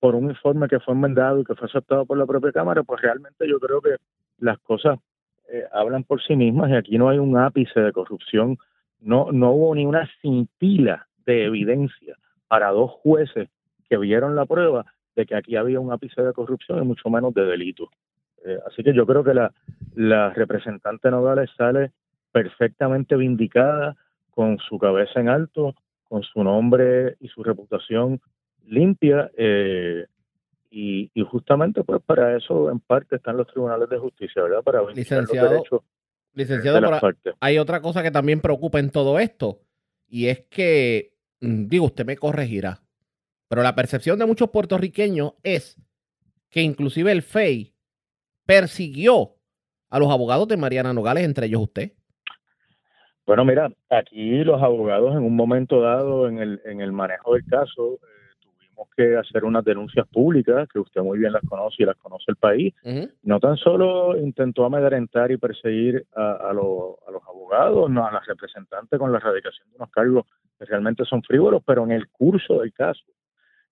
por 0.03 0.17
un 0.17 0.31
informe 0.31 0.67
que 0.67 0.81
fue 0.81 0.95
enmendado 0.95 1.38
y 1.38 1.45
que 1.45 1.55
fue 1.55 1.69
aceptado 1.69 2.05
por 2.05 2.19
la 2.19 2.27
propia 2.27 2.51
Cámara, 2.51 2.83
pues 2.83 3.01
realmente 3.01 3.49
yo 3.49 3.61
creo 3.61 3.81
que 3.81 3.95
las 4.41 4.59
cosas 4.59 4.99
eh, 5.49 5.62
hablan 5.71 6.03
por 6.03 6.21
sí 6.21 6.35
mismas 6.35 6.71
y 6.71 6.75
aquí 6.75 6.99
no 6.99 7.09
hay 7.09 7.19
un 7.19 7.38
ápice 7.38 7.79
de 7.79 7.93
corrupción, 7.93 8.59
no, 8.99 9.31
no 9.31 9.53
hubo 9.53 9.73
ni 9.77 9.87
una 9.87 10.11
cintila 10.21 11.07
de 11.25 11.45
evidencia 11.45 12.17
para 12.49 12.71
dos 12.71 12.91
jueces 12.91 13.49
que 13.88 13.97
vieron 13.97 14.35
la 14.35 14.45
prueba 14.45 14.87
de 15.15 15.25
que 15.25 15.37
aquí 15.37 15.55
había 15.55 15.79
un 15.79 15.93
ápice 15.93 16.21
de 16.21 16.33
corrupción 16.33 16.83
y 16.83 16.85
mucho 16.85 17.09
menos 17.09 17.33
de 17.33 17.45
delito. 17.45 17.88
Eh, 18.45 18.59
así 18.67 18.83
que 18.83 18.93
yo 18.93 19.07
creo 19.07 19.23
que 19.23 19.35
la, 19.35 19.53
la 19.95 20.31
representante 20.31 21.12
Nogales 21.12 21.49
sale 21.57 21.93
perfectamente 22.33 23.15
vindicada, 23.15 23.95
con 24.33 24.59
su 24.59 24.81
cabeza 24.81 25.21
en 25.21 25.29
alto, 25.29 25.77
con 26.09 26.25
su 26.25 26.43
nombre 26.43 27.15
y 27.21 27.29
su 27.29 27.45
reputación 27.45 28.21
limpia, 28.66 29.31
eh, 29.37 30.07
y, 30.70 31.11
y 31.14 31.22
justamente 31.22 31.85
pues 31.85 32.01
para 32.05 32.37
eso 32.37 32.70
en 32.70 32.81
parte 32.81 33.16
están 33.16 33.37
los 33.37 33.46
tribunales 33.46 33.88
de 33.88 33.98
justicia, 33.98 34.42
¿verdad? 34.42 34.62
Para 34.62 34.83
Licenciado, 34.94 35.46
los 35.46 35.51
derechos 35.51 35.81
Licenciado, 36.35 36.81
de 36.81 36.90
las 36.90 37.01
partes. 37.01 37.35
hay 37.40 37.59
otra 37.59 37.81
cosa 37.83 38.03
que 38.03 38.11
también 38.11 38.40
preocupa 38.40 38.79
en 38.79 38.90
todo 38.90 39.18
esto, 39.18 39.61
y 40.09 40.29
es 40.29 40.40
que, 40.48 41.12
mm, 41.40 41.66
digo, 41.68 41.87
usted 41.87 42.07
me 42.07 42.16
corregirá, 42.16 42.81
pero 43.48 43.62
la 43.62 43.75
percepción 43.75 44.18
de 44.18 44.27
muchos 44.27 44.51
puertorriqueños 44.51 45.35
es 45.42 45.79
que 46.48 46.62
inclusive 46.62 47.12
el 47.12 47.22
FEI 47.22 47.75
persiguió 48.46 49.37
a 49.90 49.98
los 49.98 50.11
abogados 50.11 50.48
de 50.48 50.57
Mariana 50.57 50.94
Nogales, 50.94 51.25
entre 51.25 51.46
ellos 51.46 51.62
usted. 51.62 51.92
Bueno, 53.27 53.44
mira, 53.44 53.70
aquí 53.88 54.42
los 54.42 54.61
abogados 54.62 55.12
en 55.12 55.22
un 55.22 55.37
momento 55.37 55.81
dado 55.81 56.29
en 56.29 56.38
el, 56.38 56.61
en 56.64 56.81
el 56.81 56.92
manejo 56.92 57.35
del 57.35 57.44
caso 57.46 58.01
que 58.97 59.17
hacer 59.17 59.45
unas 59.45 59.65
denuncias 59.65 60.07
públicas, 60.09 60.69
que 60.69 60.79
usted 60.79 61.01
muy 61.01 61.19
bien 61.19 61.33
las 61.33 61.43
conoce 61.45 61.83
y 61.83 61.87
las 61.87 61.97
conoce 61.97 62.25
el 62.29 62.37
país. 62.37 62.75
No 63.23 63.41
tan 63.41 63.57
solo 63.57 64.19
intentó 64.19 64.65
amedrentar 64.67 65.31
y 65.31 65.37
perseguir 65.39 66.05
a, 66.15 66.33
a, 66.51 66.53
los- 66.53 66.97
a 67.07 67.11
los 67.11 67.23
abogados, 67.27 67.91
no, 67.91 68.07
a 68.07 68.13
las 68.13 68.27
representantes 68.27 68.99
con 68.99 69.11
la 69.11 69.19
erradicación 69.19 69.69
de 69.71 69.77
unos 69.77 69.91
cargos 69.91 70.27
que 70.59 70.65
realmente 70.67 71.05
son 71.07 71.23
frívolos, 71.23 71.63
pero 71.67 71.85
en 71.85 71.93
el 71.93 72.09
curso 72.09 72.61
del 72.61 72.73
caso 72.73 73.03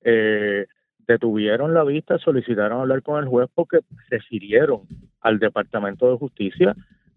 eh, 0.02 0.66
detuvieron 1.06 1.74
la 1.74 1.84
vista, 1.84 2.18
solicitaron 2.18 2.80
hablar 2.80 3.02
con 3.02 3.22
el 3.22 3.28
juez 3.28 3.48
porque 3.54 3.80
refirieron 4.10 4.82
al 5.20 5.38
Departamento 5.38 6.10
de 6.10 6.16
Justicia 6.16 6.74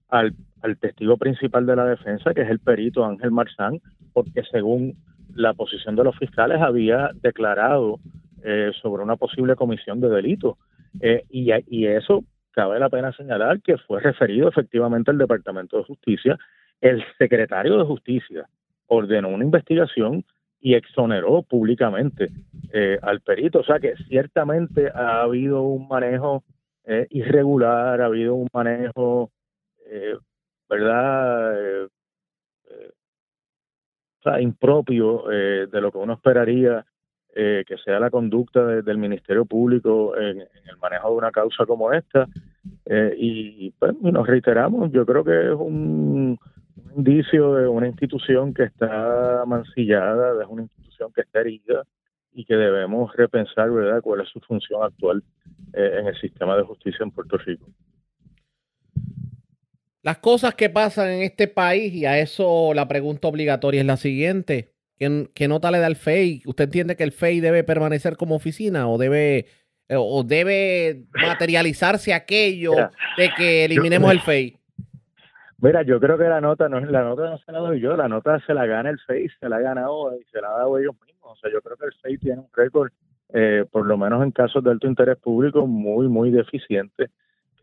al, 0.10 0.34
al 0.62 0.78
testigo 0.78 1.18
principal 1.18 1.66
de 1.66 1.76
la 1.76 1.86
defensa, 1.86 2.34
que 2.34 2.42
es 2.42 2.50
el 2.50 2.60
perito 2.60 3.06
Ángel 3.06 3.32
Marzán, 3.32 3.80
porque 4.14 4.44
según 4.52 4.96
la 5.36 5.54
posición 5.54 5.96
de 5.96 6.04
los 6.04 6.18
fiscales 6.18 6.62
había 6.62 7.12
declarado 7.22 8.00
eh, 8.44 8.72
sobre 8.82 9.04
una 9.04 9.16
posible 9.16 9.56
comisión 9.56 10.02
de 10.02 10.10
delito. 10.10 10.58
Eh, 11.00 11.24
y, 11.30 11.86
eso 11.86 12.24
cabe 12.52 12.80
la 12.80 12.90
pena 12.90 13.12
señalar 13.14 13.62
que 13.62 13.78
fue 13.78 14.00
referido 14.00 14.48
efectivamente 14.48 15.12
al 15.12 15.18
Departamento 15.18 15.78
de 15.78 15.86
Justicia. 15.86 16.38
El 16.82 17.04
secretario 17.18 17.78
de 17.78 17.86
Justicia 17.86 18.48
ordenó 18.88 19.30
una 19.30 19.44
investigación 19.44 20.24
y 20.60 20.76
exoneró 20.76 21.42
públicamente 21.42 22.30
eh, 22.72 23.00
al 23.02 23.22
perito. 23.22 23.60
O 23.60 23.64
sea 23.64 23.80
que 23.80 23.96
ciertamente 24.08 24.92
ha 24.94 25.22
habido 25.22 25.62
un 25.62 25.88
manejo 25.88 26.44
eh, 26.86 27.08
irregular, 27.10 28.02
ha 28.02 28.06
habido 28.06 28.36
un 28.36 28.48
manejo, 28.54 29.32
¿verdad? 30.70 31.88
Impropio 34.42 35.32
eh, 35.32 35.68
de 35.72 35.82
lo 35.82 35.92
que 35.92 35.98
uno 35.98 36.14
esperaría 36.14 36.86
eh, 37.36 37.64
que 37.68 37.78
sea 37.80 38.00
la 38.00 38.12
conducta 38.12 38.64
de- 38.66 38.82
del 38.84 38.98
Ministerio 39.00 39.44
Público 39.46 40.16
en, 40.18 40.42
en 40.42 40.70
el 40.70 40.78
manejo 40.82 41.10
de 41.10 41.16
una 41.16 41.32
causa 41.32 41.66
como 41.66 41.92
esta. 41.92 42.28
Eh, 42.86 43.16
y, 43.18 43.72
pues, 43.72 43.94
nos 44.02 44.28
reiteramos, 44.28 44.92
yo 44.92 45.04
creo 45.06 45.24
que 45.24 45.48
es 45.48 45.56
un, 45.56 46.38
un 46.86 46.94
indicio 46.96 47.56
de 47.56 47.68
una 47.68 47.88
institución 47.88 48.54
que 48.54 48.64
está 48.64 49.44
mancillada, 49.48 50.36
de 50.36 50.46
una 50.46 50.62
institución 50.64 51.12
que 51.12 51.22
está 51.22 51.42
herida 51.42 51.84
y 52.34 52.46
que 52.46 52.56
debemos 52.56 53.16
repensar, 53.16 53.72
¿verdad?, 53.72 54.02
cuál 54.02 54.22
es 54.22 54.30
su 54.30 54.40
función 54.40 54.84
actual 54.84 55.24
eh, 55.74 55.98
en 56.02 56.08
el 56.08 56.16
sistema 56.20 56.56
de 56.56 56.64
justicia 56.64 57.04
en 57.04 57.12
Puerto 57.12 57.38
Rico. 57.38 57.66
Las 60.04 60.18
cosas 60.18 60.54
que 60.54 60.70
pasan 60.70 61.10
en 61.10 61.22
este 61.22 61.48
país, 61.48 61.94
y 61.94 62.06
a 62.06 62.20
eso 62.20 62.74
la 62.74 62.90
pregunta 62.90 63.30
obligatoria 63.30 63.80
es 63.80 63.88
la 63.88 63.96
siguiente. 63.96 64.74
¿Qué, 64.98 65.30
qué 65.34 65.48
nota 65.48 65.72
le 65.72 65.80
da 65.80 65.88
el 65.88 65.96
FEI? 65.96 66.44
¿Usted 66.46 66.66
entiende 66.66 66.98
que 66.98 67.06
el 67.06 67.14
FEI 67.14 67.40
debe 67.40 67.64
permanecer 67.64 68.18
como 68.18 68.36
oficina 68.36 68.90
o 68.90 68.98
debe, 68.98 69.46
eh, 69.88 69.96
o 69.98 70.24
debe 70.24 71.06
materializarse 71.14 72.14
aquello 72.14 72.72
Mira, 72.72 72.92
de 73.18 73.30
que 73.38 73.64
eliminemos 73.64 74.12
el 74.12 74.20
FEI? 74.20 74.58
Mira, 75.60 75.84
yo 75.84 76.02
creo 76.02 76.18
que 76.18 76.26
la 76.26 76.42
nota 76.42 76.68
no 76.68 76.82
la 76.82 77.04
nota 77.04 77.30
no 77.30 77.38
se 77.38 77.52
la 77.54 77.60
doy 77.60 77.80
yo, 77.80 77.96
la 77.96 78.10
nota 78.10 78.38
se 78.46 78.54
la 78.54 78.66
gana 78.66 78.90
el 78.90 79.00
FEI, 79.00 79.30
se 79.40 79.48
la 79.48 79.56
ha 79.56 79.62
ganado 79.62 80.20
y 80.20 80.26
se 80.26 80.42
la 80.42 80.50
ha 80.50 80.58
dado 80.58 80.78
ellos 80.78 80.96
mismos. 81.06 81.32
O 81.32 81.36
sea, 81.38 81.50
yo 81.50 81.62
creo 81.62 81.78
que 81.78 81.86
el 81.86 81.94
FEI 81.94 82.18
tiene 82.18 82.42
un 82.42 82.50
récord, 82.54 82.92
eh, 83.30 83.64
por 83.72 83.86
lo 83.86 83.98
menos 83.98 84.22
en 84.22 84.32
casos 84.32 84.62
de 84.66 84.72
alto 84.72 84.86
interés 84.86 85.18
público, 85.18 85.66
muy, 85.66 86.10
muy 86.10 86.30
deficiente, 86.30 87.10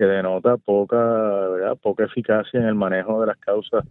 que 0.01 0.07
denota 0.07 0.57
poca, 0.57 0.97
¿verdad? 0.97 1.77
poca 1.77 2.05
eficacia 2.05 2.59
en 2.59 2.65
el 2.65 2.75
manejo 2.75 3.21
de 3.21 3.27
las 3.27 3.37
causas 3.37 3.85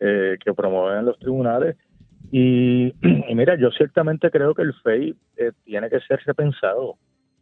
eh, 0.00 0.36
que 0.44 0.52
promueven 0.52 1.04
los 1.04 1.16
tribunales. 1.18 1.76
Y, 2.32 2.92
mira, 3.36 3.56
yo 3.56 3.70
ciertamente 3.70 4.28
creo 4.30 4.54
que 4.54 4.62
el 4.62 4.74
FEI 4.82 5.14
eh, 5.36 5.52
tiene 5.62 5.88
que 5.88 6.00
ser 6.00 6.20
repensado, 6.26 6.96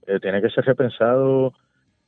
eh, 0.06 0.18
tiene 0.20 0.42
que 0.42 0.50
ser 0.50 0.66
repensado 0.66 1.54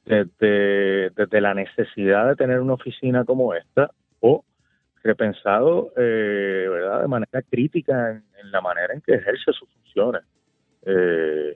desde, 0.05 1.09
desde 1.11 1.40
la 1.40 1.55
necesidad 1.55 2.29
de 2.29 2.37
tener 2.37 2.61
una 2.61 2.75
oficina 2.75 3.25
como 3.25 3.55
esta 3.55 3.90
o 4.21 4.45
repensado 5.03 5.93
eh, 5.97 6.67
verdad 6.69 7.01
de 7.01 7.09
manera 7.09 7.40
crítica 7.49 8.11
en, 8.11 8.25
en 8.43 8.51
la 8.51 8.61
manera 8.61 8.93
en 8.93 9.01
que 9.01 9.14
ejerce 9.14 9.53
sus 9.53 9.71
funciones 9.71 10.25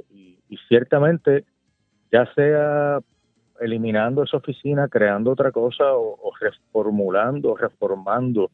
y, 0.09 0.39
y 0.49 0.57
ciertamente 0.69 1.45
ya 2.11 2.25
sea 2.35 3.01
eliminando 3.61 4.23
esa 4.23 4.37
oficina 4.37 4.89
creando 4.89 5.33
otra 5.33 5.53
cosa 5.53 5.93
o, 5.95 6.19
o 6.21 6.33
reformulando 6.41 7.57
reformando 7.57 8.51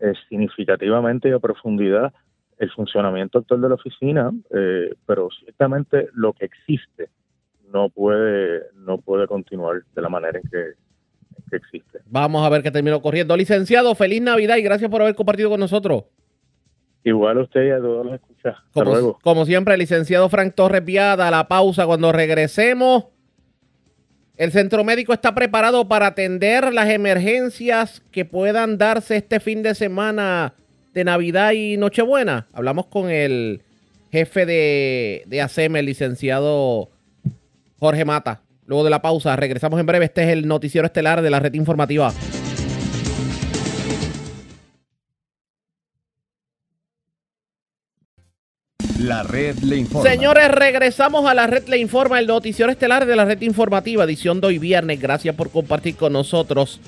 eh, 0.00 0.12
significativamente 0.28 1.28
y 1.28 1.32
a 1.32 1.38
profundidad 1.38 2.12
el 2.58 2.70
funcionamiento 2.70 3.38
actual 3.38 3.60
de 3.60 3.68
la 3.68 3.74
oficina 3.74 4.32
eh, 4.50 4.94
pero 5.06 5.28
ciertamente 5.40 6.08
lo 6.14 6.32
que 6.32 6.46
existe 6.46 7.10
no 7.72 7.88
puede 7.88 8.62
no 8.74 8.98
puede 8.98 9.26
continuar 9.26 9.82
de 9.94 10.02
la 10.02 10.08
manera 10.08 10.38
en 10.38 10.48
que, 10.48 10.58
en 10.58 11.44
que 11.50 11.56
existe. 11.56 12.00
Vamos 12.06 12.44
a 12.44 12.48
ver 12.48 12.62
qué 12.62 12.70
terminó 12.70 13.00
corriendo. 13.00 13.36
Licenciado, 13.36 13.94
feliz 13.94 14.22
Navidad 14.22 14.56
y 14.56 14.62
gracias 14.62 14.90
por 14.90 15.02
haber 15.02 15.14
compartido 15.14 15.50
con 15.50 15.60
nosotros. 15.60 16.04
Igual 17.04 17.38
a 17.38 17.42
usted 17.42 17.66
y 17.66 17.70
a 17.70 17.78
todos 17.78 18.04
los 18.04 18.14
escuchas. 18.14 18.56
Como, 18.72 19.18
como 19.20 19.44
siempre, 19.44 19.76
licenciado 19.76 20.28
Frank 20.28 20.54
Torres 20.54 20.84
Viada, 20.84 21.30
la 21.30 21.46
pausa 21.46 21.86
cuando 21.86 22.10
regresemos. 22.10 23.06
El 24.36 24.52
centro 24.52 24.84
médico 24.84 25.14
está 25.14 25.34
preparado 25.34 25.88
para 25.88 26.08
atender 26.08 26.72
las 26.74 26.90
emergencias 26.90 28.02
que 28.10 28.26
puedan 28.26 28.76
darse 28.76 29.16
este 29.16 29.40
fin 29.40 29.62
de 29.62 29.74
semana 29.74 30.52
de 30.92 31.04
Navidad 31.04 31.52
y 31.52 31.78
Nochebuena. 31.78 32.46
Hablamos 32.52 32.86
con 32.86 33.10
el 33.10 33.62
jefe 34.12 34.44
de, 34.44 35.22
de 35.26 35.78
el 35.78 35.86
licenciado 35.86 36.90
Jorge 37.78 38.04
Mata. 38.04 38.42
Luego 38.66 38.84
de 38.84 38.90
la 38.90 39.00
pausa, 39.00 39.36
regresamos 39.36 39.80
en 39.80 39.86
breve. 39.86 40.04
Este 40.04 40.24
es 40.24 40.28
el 40.30 40.46
noticiero 40.46 40.86
estelar 40.86 41.22
de 41.22 41.30
la 41.30 41.40
red 41.40 41.54
informativa. 41.54 42.12
La 48.98 49.22
red 49.22 49.58
le 49.58 49.76
informa. 49.76 50.08
Señores, 50.08 50.48
regresamos 50.48 51.26
a 51.26 51.34
la 51.34 51.46
red 51.46 51.68
Le 51.68 51.76
Informa, 51.76 52.18
el 52.18 52.26
noticiero 52.26 52.72
estelar 52.72 53.04
de 53.04 53.14
la 53.14 53.26
red 53.26 53.42
informativa, 53.42 54.04
edición 54.04 54.40
de 54.40 54.46
hoy 54.46 54.58
viernes. 54.58 55.00
Gracias 55.00 55.34
por 55.34 55.50
compartir 55.50 55.96
con 55.96 56.14
nosotros. 56.14 56.80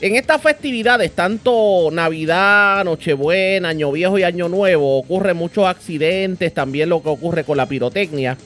En 0.00 0.14
estas 0.14 0.40
festividades, 0.40 1.10
tanto 1.10 1.90
Navidad, 1.92 2.84
Nochebuena, 2.84 3.70
Año 3.70 3.90
Viejo 3.90 4.18
y 4.18 4.22
Año 4.22 4.48
Nuevo, 4.48 4.96
ocurren 4.98 5.36
muchos 5.36 5.66
accidentes, 5.66 6.54
también 6.54 6.88
lo 6.88 7.02
que 7.02 7.08
ocurre 7.08 7.44
con 7.44 7.56
la 7.56 7.66
pirotecnia. 7.66 8.36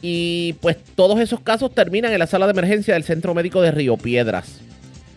y 0.00 0.54
pues 0.60 0.76
todos 0.94 1.18
esos 1.20 1.40
casos 1.40 1.74
terminan 1.74 2.12
en 2.12 2.20
la 2.20 2.28
sala 2.28 2.46
de 2.46 2.52
emergencia 2.52 2.94
del 2.94 3.02
Centro 3.02 3.34
Médico 3.34 3.60
de 3.60 3.72
Río 3.72 3.96
Piedras. 3.96 4.60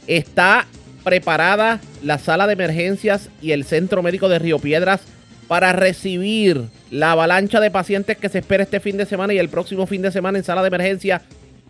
Está 0.08 0.66
preparada 1.04 1.80
la 2.04 2.18
sala 2.18 2.48
de 2.48 2.54
emergencias 2.54 3.30
y 3.42 3.52
el 3.52 3.64
Centro 3.64 4.02
Médico 4.02 4.28
de 4.30 4.40
Río 4.40 4.58
Piedras 4.58 5.02
para 5.52 5.74
recibir 5.74 6.62
la 6.92 7.12
avalancha 7.12 7.60
de 7.60 7.70
pacientes 7.70 8.16
que 8.16 8.30
se 8.30 8.40
espera 8.40 8.64
este 8.64 8.80
fin 8.80 8.96
de 8.96 9.04
semana 9.04 9.34
y 9.34 9.38
el 9.38 9.50
próximo 9.50 9.86
fin 9.86 10.02
de 10.02 10.10
semana 10.10 10.38
en 10.38 10.46
sala 10.46 10.62
de 10.62 10.70
emergencia 10.70 11.24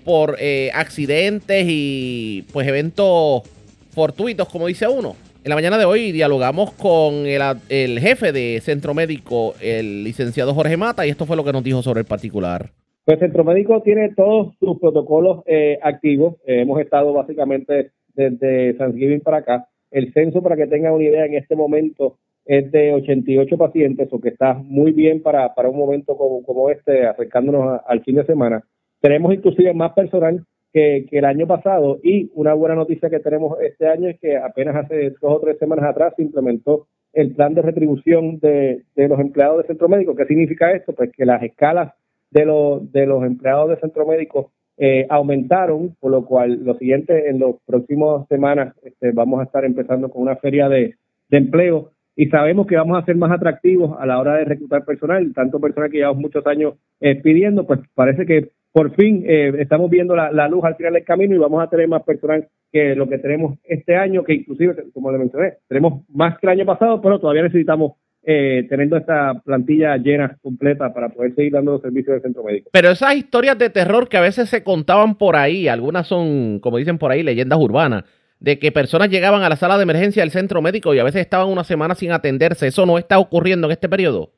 por 0.06 0.36
eh, 0.40 0.70
accidentes 0.76 1.66
y 1.68 2.46
pues 2.54 2.68
eventos 2.68 3.42
fortuitos, 3.90 4.48
como 4.50 4.68
dice 4.68 4.88
uno. 4.88 5.16
En 5.44 5.50
la 5.50 5.56
mañana 5.56 5.80
de 5.80 5.86
hoy 5.86 6.12
dialogamos 6.12 6.74
con 6.74 7.26
el, 7.26 8.00
jefe 8.00 8.32
de 8.32 8.60
Centro 8.62 8.94
Médico, 8.94 9.56
el 9.60 10.04
licenciado 10.04 10.54
Jorge 10.54 10.78
Mata, 10.78 11.08
y 11.08 11.10
esto 11.10 11.26
fue 11.26 11.36
lo 11.36 11.44
que 11.44 11.52
nos 11.52 11.64
dijo 11.64 11.82
sobre 11.82 12.02
el 12.02 12.06
particular. 12.06 12.70
Pues 13.04 13.18
Centro 13.18 13.44
Médico 13.44 13.82
tiene 13.82 14.14
todos 14.16 14.54
sus 14.60 14.80
protocolos 14.80 15.42
eh, 15.48 15.80
activos. 15.82 16.36
Eh, 16.46 16.62
hemos 16.62 16.80
estado 16.80 17.14
básicamente 17.14 17.90
desde 18.14 18.76
Thanksgiving 18.76 19.22
para 19.22 19.38
acá. 19.38 19.68
El 19.90 20.14
censo, 20.14 20.44
para 20.44 20.56
que 20.56 20.68
tengan 20.68 20.94
una 20.94 21.04
idea, 21.04 21.26
en 21.26 21.34
este 21.34 21.56
momento 21.56 22.20
es 22.46 22.72
de 22.72 22.94
88 22.94 23.58
pacientes, 23.58 24.10
o 24.12 24.20
que 24.20 24.30
está 24.30 24.54
muy 24.54 24.92
bien 24.92 25.22
para, 25.22 25.54
para 25.54 25.70
un 25.70 25.78
momento 25.78 26.18
como, 26.18 26.44
como 26.44 26.70
este, 26.70 27.06
acercándonos 27.06 27.82
al 27.86 28.04
fin 28.04 28.16
de 28.16 28.26
semana. 28.26 28.64
Tenemos 29.00 29.34
inclusive 29.34 29.74
más 29.74 29.94
personal 29.94 30.46
que, 30.74 31.06
que, 31.10 31.18
el 31.18 31.26
año 31.26 31.48
pasado 31.48 32.00
y 32.04 32.32
una 32.34 32.54
buena 32.54 32.76
noticia 32.76 33.10
que 33.10 33.20
tenemos 33.20 33.60
este 33.62 33.88
año 33.88 34.10
es 34.10 34.20
que 34.20 34.38
apenas 34.38 34.76
hace 34.76 35.12
dos 35.22 35.38
o 35.38 35.40
tres 35.40 35.58
semanas 35.60 35.86
atrás 35.86 36.14
se 36.16 36.24
implementó 36.24 36.88
el 37.14 37.36
plan 37.36 37.54
de 37.54 37.62
retribución 37.62 38.40
de, 38.40 38.84
de 38.96 39.08
los 39.08 39.20
empleados 39.20 39.58
del 39.58 39.68
centro 39.68 39.90
médico. 39.90 40.16
¿Qué 40.16 40.26
significa 40.26 40.72
esto? 40.72 40.94
Pues 40.94 41.12
que 41.12 41.26
las 41.26 41.44
escalas 41.44 41.94
de, 42.30 42.46
los 42.46 42.92
de 42.92 43.06
los 43.06 43.24
empleados 43.24 43.70
del 43.70 43.80
centro 43.80 44.06
médico 44.06 44.52
eh, 44.78 45.06
aumentaron, 45.10 45.96
por 46.00 46.12
lo 46.12 46.26
cual 46.26 46.64
lo 46.64 46.76
siguiente, 46.78 47.30
en 47.30 47.40
las 47.40 47.56
próximas 47.66 48.28
semanas 48.30 48.74
este, 48.84 49.12
vamos 49.12 49.42
a 49.42 49.44
estar 49.44 49.66
empezando 49.66 50.10
con 50.10 50.22
una 50.22 50.38
feria 50.38 50.70
de, 50.70 50.96
de 51.30 51.38
empleo 51.38 51.92
y 52.16 52.28
sabemos 52.28 52.68
que 52.68 52.76
vamos 52.76 53.02
a 53.02 53.06
ser 53.06 53.16
más 53.16 53.32
atractivos 53.32 53.98
a 54.00 54.06
la 54.06 54.20
hora 54.20 54.36
de 54.36 54.46
reclutar 54.46 54.86
personal, 54.86 55.32
tanto 55.34 55.60
personal 55.60 55.90
que 55.90 55.98
llevamos 55.98 56.22
muchos 56.22 56.46
años 56.46 56.76
eh, 57.00 57.16
pidiendo, 57.16 57.66
pues 57.66 57.80
parece 57.96 58.26
que 58.26 58.50
por 58.72 58.96
fin 58.96 59.24
eh, 59.28 59.54
estamos 59.60 59.90
viendo 59.90 60.16
la, 60.16 60.48
luz 60.48 60.64
al 60.64 60.76
final 60.76 60.94
del 60.94 61.04
camino 61.04 61.36
y 61.36 61.40
vamos 61.40 61.62
a 61.62 61.70
tener 61.70 61.88
más 61.88 62.04
personal 62.04 62.48
que 62.72 62.96
lo 62.96 63.08
que 63.10 63.18
tenemos 63.18 63.60
este 63.64 63.96
año, 63.96 64.24
que 64.24 64.34
inclusive, 64.34 64.76
como 64.94 65.12
le 65.12 65.18
mencioné, 65.18 65.54
tenemos 65.68 66.04
más 66.10 66.40
que 66.40 66.48
el 66.48 66.52
año 66.52 66.66
pasado, 66.66 67.02
pero 67.02 67.20
todavía 67.20 67.44
necesitamos 67.44 67.94
eh, 68.24 68.68
teniendo 68.70 68.98
esta 68.98 69.34
plantilla 69.44 69.98
llena, 69.98 70.38
completa, 70.42 70.94
para 70.94 71.10
poder 71.10 71.34
seguir 71.34 71.54
dando 71.54 71.72
los 71.72 71.82
servicios 71.82 72.14
del 72.14 72.22
centro 72.22 72.44
médico. 72.44 72.70
Pero 72.72 72.92
esas 72.92 73.16
historias 73.16 73.58
de 73.58 73.72
terror 73.72 74.08
que 74.08 74.18
a 74.18 74.22
veces 74.22 74.48
se 74.48 74.64
contaban 74.64 75.16
por 75.16 75.36
ahí, 75.36 75.68
algunas 75.68 76.08
son, 76.08 76.60
como 76.60 76.78
dicen 76.78 76.98
por 76.98 77.12
ahí, 77.12 77.24
leyendas 77.24 77.60
urbanas, 77.60 78.06
de 78.42 78.58
que 78.58 78.72
personas 78.72 79.10
llegaban 79.10 79.44
a 79.44 79.50
la 79.50 79.56
sala 79.56 79.78
de 79.78 79.84
emergencia 79.84 80.24
del 80.24 80.32
centro 80.32 80.62
médico 80.62 80.94
y 80.94 81.00
a 81.00 81.04
veces 81.04 81.22
estaban 81.22 81.48
una 81.48 81.64
semana 81.64 81.96
sin 81.96 82.12
atenderse, 82.12 82.68
¿eso 82.68 82.86
no 82.88 82.98
está 82.98 83.20
ocurriendo 83.20 83.68
en 83.68 83.72
este 83.72 83.88
periodo? 83.88 84.32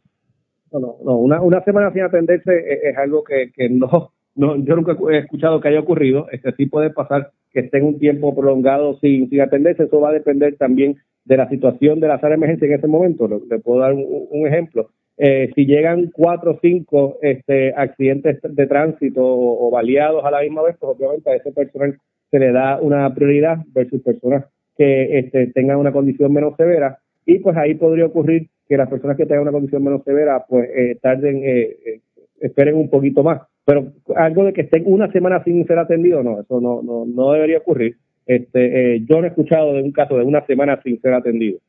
No, 0.71 0.79
no, 0.79 0.97
no. 1.03 1.17
Una, 1.17 1.41
una 1.41 1.63
semana 1.63 1.91
sin 1.93 2.01
atenderse 2.01 2.51
es, 2.57 2.83
es 2.83 2.97
algo 2.97 3.23
que, 3.23 3.51
que 3.55 3.69
no, 3.69 4.11
no, 4.35 4.57
yo 4.57 4.75
nunca 4.75 4.97
he 5.11 5.19
escuchado 5.19 5.61
que 5.61 5.69
haya 5.69 5.79
ocurrido. 5.79 6.27
Este 6.31 6.51
sí 6.53 6.65
puede 6.65 6.89
pasar 6.89 7.31
que 7.51 7.61
esté 7.61 7.77
en 7.77 7.85
un 7.85 7.99
tiempo 7.99 8.35
prolongado 8.35 8.99
sin, 8.99 9.29
sin 9.29 9.39
atenderse. 9.39 9.83
Eso 9.83 10.01
va 10.01 10.09
a 10.09 10.13
depender 10.13 10.57
también 10.57 10.97
de 11.23 11.37
la 11.37 11.47
situación 11.47 12.01
de 12.01 12.09
la 12.09 12.19
sala 12.19 12.29
de 12.29 12.35
emergencia 12.35 12.67
en 12.67 12.73
ese 12.73 12.87
momento. 12.87 13.27
Le 13.27 13.59
puedo 13.59 13.79
dar 13.79 13.93
un, 13.93 14.27
un 14.29 14.47
ejemplo. 14.47 14.89
Eh, 15.15 15.51
si 15.55 15.65
llegan 15.65 16.09
cuatro 16.11 16.51
o 16.51 16.59
cinco 16.59 17.19
este, 17.21 17.73
accidentes 17.75 18.39
de 18.41 18.67
tránsito 18.67 19.23
o, 19.23 19.67
o, 19.67 19.71
baleados 19.71 20.25
a 20.25 20.31
la 20.31 20.41
misma 20.41 20.63
vez, 20.63 20.75
pues 20.79 20.97
obviamente 20.97 21.29
a 21.29 21.35
ese 21.35 21.51
personal 21.51 21.97
se 22.33 22.39
le 22.39 22.51
da 22.51 22.79
una 22.81 23.13
prioridad 23.13 23.59
versus 23.75 24.01
personas 24.01 24.45
que 24.75 25.19
este, 25.19 25.47
tengan 25.53 25.77
una 25.77 25.91
condición 25.91 26.33
menos 26.33 26.55
severa. 26.57 26.97
Y 27.27 27.37
pues 27.37 27.55
ahí 27.55 27.75
podría 27.75 28.07
ocurrir 28.07 28.49
que 28.67 28.75
las 28.75 28.89
personas 28.89 29.17
que 29.17 29.27
tengan 29.27 29.43
una 29.43 29.51
condición 29.51 29.83
menos 29.83 30.03
severa, 30.03 30.43
pues 30.49 30.67
eh, 30.75 30.97
tarden, 30.99 31.43
eh, 31.43 31.77
eh 31.85 32.01
esperen 32.39 32.75
un 32.75 32.89
poquito 32.89 33.21
más. 33.21 33.43
Pero 33.65 33.93
algo 34.15 34.45
de 34.45 34.53
que 34.53 34.61
estén 34.61 34.81
una 34.87 35.11
semana 35.11 35.43
sin 35.43 35.63
ser 35.67 35.77
atendido, 35.77 36.23
no, 36.23 36.41
eso 36.41 36.59
no, 36.59 36.81
no, 36.81 37.05
no 37.05 37.33
debería 37.33 37.59
ocurrir. 37.59 37.97
Este, 38.25 38.95
eh, 38.95 39.05
yo 39.07 39.19
no 39.19 39.25
he 39.25 39.29
escuchado 39.29 39.73
de 39.73 39.83
un 39.83 39.91
caso 39.91 40.17
de 40.17 40.23
una 40.23 40.43
semana 40.47 40.81
sin 40.81 40.99
ser 41.01 41.13
atendido. 41.13 41.59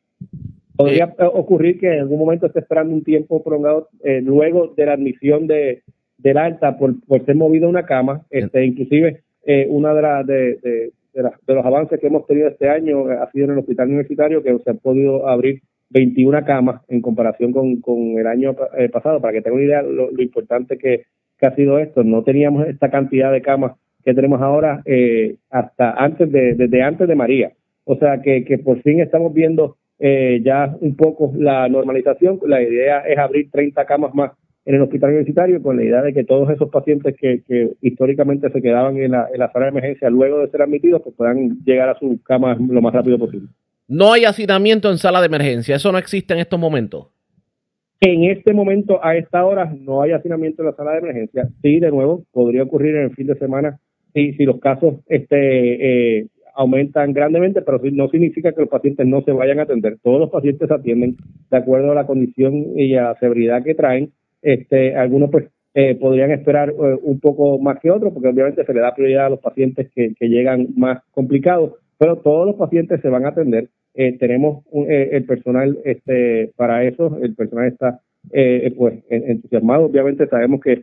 Podría 0.76 1.14
eh, 1.18 1.24
ocurrir 1.30 1.78
que 1.78 1.92
en 1.92 2.00
algún 2.00 2.18
momento 2.18 2.46
esté 2.46 2.60
esperando 2.60 2.94
un 2.94 3.04
tiempo 3.04 3.44
prolongado 3.44 3.90
eh, 4.02 4.22
luego 4.22 4.68
de 4.74 4.86
la 4.86 4.94
admisión 4.94 5.46
de 5.46 5.82
del 6.16 6.38
alta 6.38 6.78
por, 6.78 6.94
por 7.06 7.22
ser 7.26 7.36
movido 7.36 7.66
a 7.66 7.70
una 7.70 7.84
cama. 7.84 8.24
Este, 8.30 8.64
inclusive 8.64 9.23
eh, 9.46 9.66
una 9.68 9.94
de, 9.94 10.02
la, 10.02 10.22
de, 10.22 10.56
de, 10.62 10.92
de, 11.12 11.54
los 11.54 11.64
avances 11.66 12.00
que 12.00 12.06
hemos 12.06 12.26
tenido 12.26 12.48
este 12.48 12.68
año 12.68 13.06
ha 13.08 13.30
sido 13.30 13.46
en 13.46 13.52
el 13.52 13.58
hospital 13.58 13.88
universitario 13.88 14.42
que 14.42 14.58
se 14.58 14.70
han 14.70 14.78
podido 14.78 15.28
abrir 15.28 15.62
21 15.90 16.44
camas 16.44 16.82
en 16.88 17.00
comparación 17.00 17.52
con, 17.52 17.80
con 17.80 18.18
el 18.18 18.26
año 18.26 18.56
eh, 18.76 18.88
pasado. 18.88 19.20
Para 19.20 19.32
que 19.32 19.42
tengan 19.42 19.58
una 19.58 19.66
idea 19.66 19.82
lo, 19.82 20.10
lo 20.10 20.22
importante 20.22 20.76
que, 20.78 21.04
que 21.38 21.46
ha 21.46 21.54
sido 21.54 21.78
esto, 21.78 22.02
no 22.02 22.22
teníamos 22.22 22.66
esta 22.66 22.90
cantidad 22.90 23.32
de 23.32 23.42
camas 23.42 23.72
que 24.04 24.14
tenemos 24.14 24.40
ahora 24.42 24.82
eh, 24.84 25.36
hasta 25.50 25.92
antes 25.92 26.30
de, 26.30 26.54
desde 26.54 26.82
antes 26.82 27.08
de 27.08 27.14
María. 27.14 27.52
O 27.84 27.96
sea 27.96 28.20
que, 28.22 28.44
que 28.44 28.58
por 28.58 28.80
fin 28.82 29.00
estamos 29.00 29.32
viendo 29.32 29.76
eh, 29.98 30.40
ya 30.44 30.76
un 30.80 30.96
poco 30.96 31.32
la 31.36 31.68
normalización. 31.68 32.40
La 32.46 32.62
idea 32.62 33.00
es 33.00 33.18
abrir 33.18 33.50
30 33.50 33.84
camas 33.86 34.14
más 34.14 34.32
en 34.66 34.74
el 34.74 34.82
hospital 34.82 35.10
universitario 35.10 35.62
con 35.62 35.76
la 35.76 35.84
idea 35.84 36.02
de 36.02 36.14
que 36.14 36.24
todos 36.24 36.48
esos 36.50 36.70
pacientes 36.70 37.14
que, 37.20 37.42
que 37.46 37.72
históricamente 37.82 38.50
se 38.50 38.62
quedaban 38.62 38.96
en 38.96 39.12
la, 39.12 39.28
en 39.32 39.38
la 39.38 39.52
sala 39.52 39.66
de 39.66 39.70
emergencia 39.72 40.08
luego 40.10 40.38
de 40.38 40.50
ser 40.50 40.62
admitidos 40.62 41.02
pues 41.02 41.14
puedan 41.16 41.58
llegar 41.64 41.88
a 41.88 41.98
sus 41.98 42.22
camas 42.22 42.58
lo 42.58 42.80
más 42.80 42.94
rápido 42.94 43.18
posible. 43.18 43.48
No 43.86 44.12
hay 44.12 44.24
hacinamiento 44.24 44.90
en 44.90 44.98
sala 44.98 45.20
de 45.20 45.26
emergencia, 45.26 45.76
eso 45.76 45.92
no 45.92 45.98
existe 45.98 46.32
en 46.32 46.40
estos 46.40 46.58
momentos. 46.58 47.08
En 48.00 48.24
este 48.24 48.52
momento, 48.52 49.02
a 49.02 49.16
esta 49.16 49.44
hora, 49.46 49.72
no 49.80 50.02
hay 50.02 50.12
hacinamiento 50.12 50.62
en 50.62 50.66
la 50.66 50.74
sala 50.74 50.92
de 50.92 50.98
emergencia. 50.98 51.48
Sí, 51.62 51.80
de 51.80 51.90
nuevo, 51.90 52.24
podría 52.32 52.62
ocurrir 52.62 52.96
en 52.96 53.04
el 53.04 53.14
fin 53.14 53.26
de 53.26 53.36
semana 53.36 53.78
si, 54.12 54.34
si 54.34 54.44
los 54.44 54.60
casos 54.60 54.96
este, 55.08 56.18
eh, 56.18 56.26
aumentan 56.54 57.12
grandemente, 57.12 57.62
pero 57.62 57.80
no 57.92 58.08
significa 58.08 58.52
que 58.52 58.60
los 58.60 58.68
pacientes 58.68 59.06
no 59.06 59.22
se 59.22 59.32
vayan 59.32 59.58
a 59.58 59.62
atender. 59.62 59.98
Todos 60.02 60.20
los 60.20 60.30
pacientes 60.30 60.68
se 60.68 60.74
atienden 60.74 61.16
de 61.50 61.56
acuerdo 61.56 61.92
a 61.92 61.94
la 61.94 62.06
condición 62.06 62.78
y 62.78 62.94
a 62.94 63.04
la 63.04 63.14
severidad 63.16 63.64
que 63.64 63.74
traen. 63.74 64.12
Este, 64.44 64.94
algunos 64.94 65.30
pues 65.30 65.46
eh, 65.74 65.96
podrían 65.96 66.30
esperar 66.30 66.70
eh, 66.70 66.98
un 67.02 67.18
poco 67.18 67.58
más 67.58 67.80
que 67.80 67.90
otros, 67.90 68.12
porque 68.12 68.28
obviamente 68.28 68.64
se 68.64 68.72
le 68.72 68.80
da 68.80 68.94
prioridad 68.94 69.26
a 69.26 69.30
los 69.30 69.40
pacientes 69.40 69.90
que, 69.92 70.14
que 70.14 70.28
llegan 70.28 70.68
más 70.76 71.02
complicados, 71.10 71.72
pero 71.98 72.16
todos 72.18 72.46
los 72.46 72.54
pacientes 72.54 73.00
se 73.00 73.08
van 73.08 73.24
a 73.24 73.30
atender. 73.30 73.68
Eh, 73.94 74.18
tenemos 74.18 74.64
un, 74.70 74.90
eh, 74.90 75.10
el 75.12 75.24
personal 75.24 75.78
este, 75.84 76.50
para 76.56 76.84
eso, 76.84 77.16
el 77.22 77.34
personal 77.34 77.68
está 77.68 78.00
eh, 78.32 78.72
pues 78.76 78.94
entusiasmado. 79.08 79.84
Obviamente 79.86 80.26
sabemos 80.26 80.60
que 80.60 80.82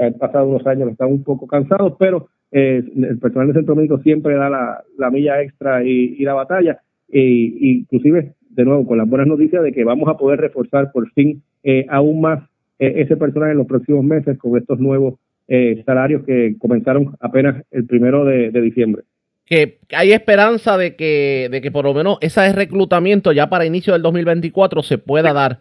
han 0.00 0.14
pasado 0.14 0.48
unos 0.48 0.66
años, 0.66 0.90
están 0.90 1.12
un 1.12 1.22
poco 1.22 1.46
cansados, 1.46 1.94
pero 1.98 2.28
el 2.50 3.18
personal 3.20 3.46
del 3.46 3.56
centro 3.56 3.76
médico 3.76 3.98
siempre 4.00 4.34
da 4.34 4.50
la, 4.50 4.82
la 4.98 5.10
milla 5.10 5.40
extra 5.40 5.84
y, 5.84 6.16
y 6.18 6.24
la 6.24 6.34
batalla. 6.34 6.80
Y, 7.08 7.78
inclusive, 7.78 8.34
de 8.50 8.64
nuevo, 8.64 8.84
con 8.84 8.98
las 8.98 9.08
buenas 9.08 9.28
noticias 9.28 9.62
de 9.62 9.72
que 9.72 9.84
vamos 9.84 10.08
a 10.08 10.16
poder 10.16 10.40
reforzar 10.40 10.90
por 10.92 11.08
fin 11.12 11.42
aún 11.88 12.20
más 12.20 12.42
ese 12.80 13.16
personal 13.16 13.50
en 13.50 13.58
los 13.58 13.66
próximos 13.66 14.04
meses 14.04 14.38
con 14.38 14.56
estos 14.56 14.78
nuevos 14.78 15.14
salarios 15.84 16.22
que 16.24 16.56
comenzaron 16.58 17.16
apenas 17.18 17.64
el 17.72 17.84
primero 17.84 18.24
de, 18.24 18.50
de 18.50 18.60
diciembre 18.60 19.02
que 19.50 19.78
hay 19.90 20.12
esperanza 20.12 20.78
de 20.78 20.94
que, 20.94 21.48
de 21.50 21.60
que 21.60 21.72
por 21.72 21.84
lo 21.84 21.92
menos 21.92 22.18
ese 22.20 22.52
reclutamiento 22.52 23.32
ya 23.32 23.50
para 23.50 23.66
inicio 23.66 23.92
del 23.92 24.02
2024 24.02 24.82
se 24.84 24.96
pueda 24.96 25.32
dar. 25.32 25.58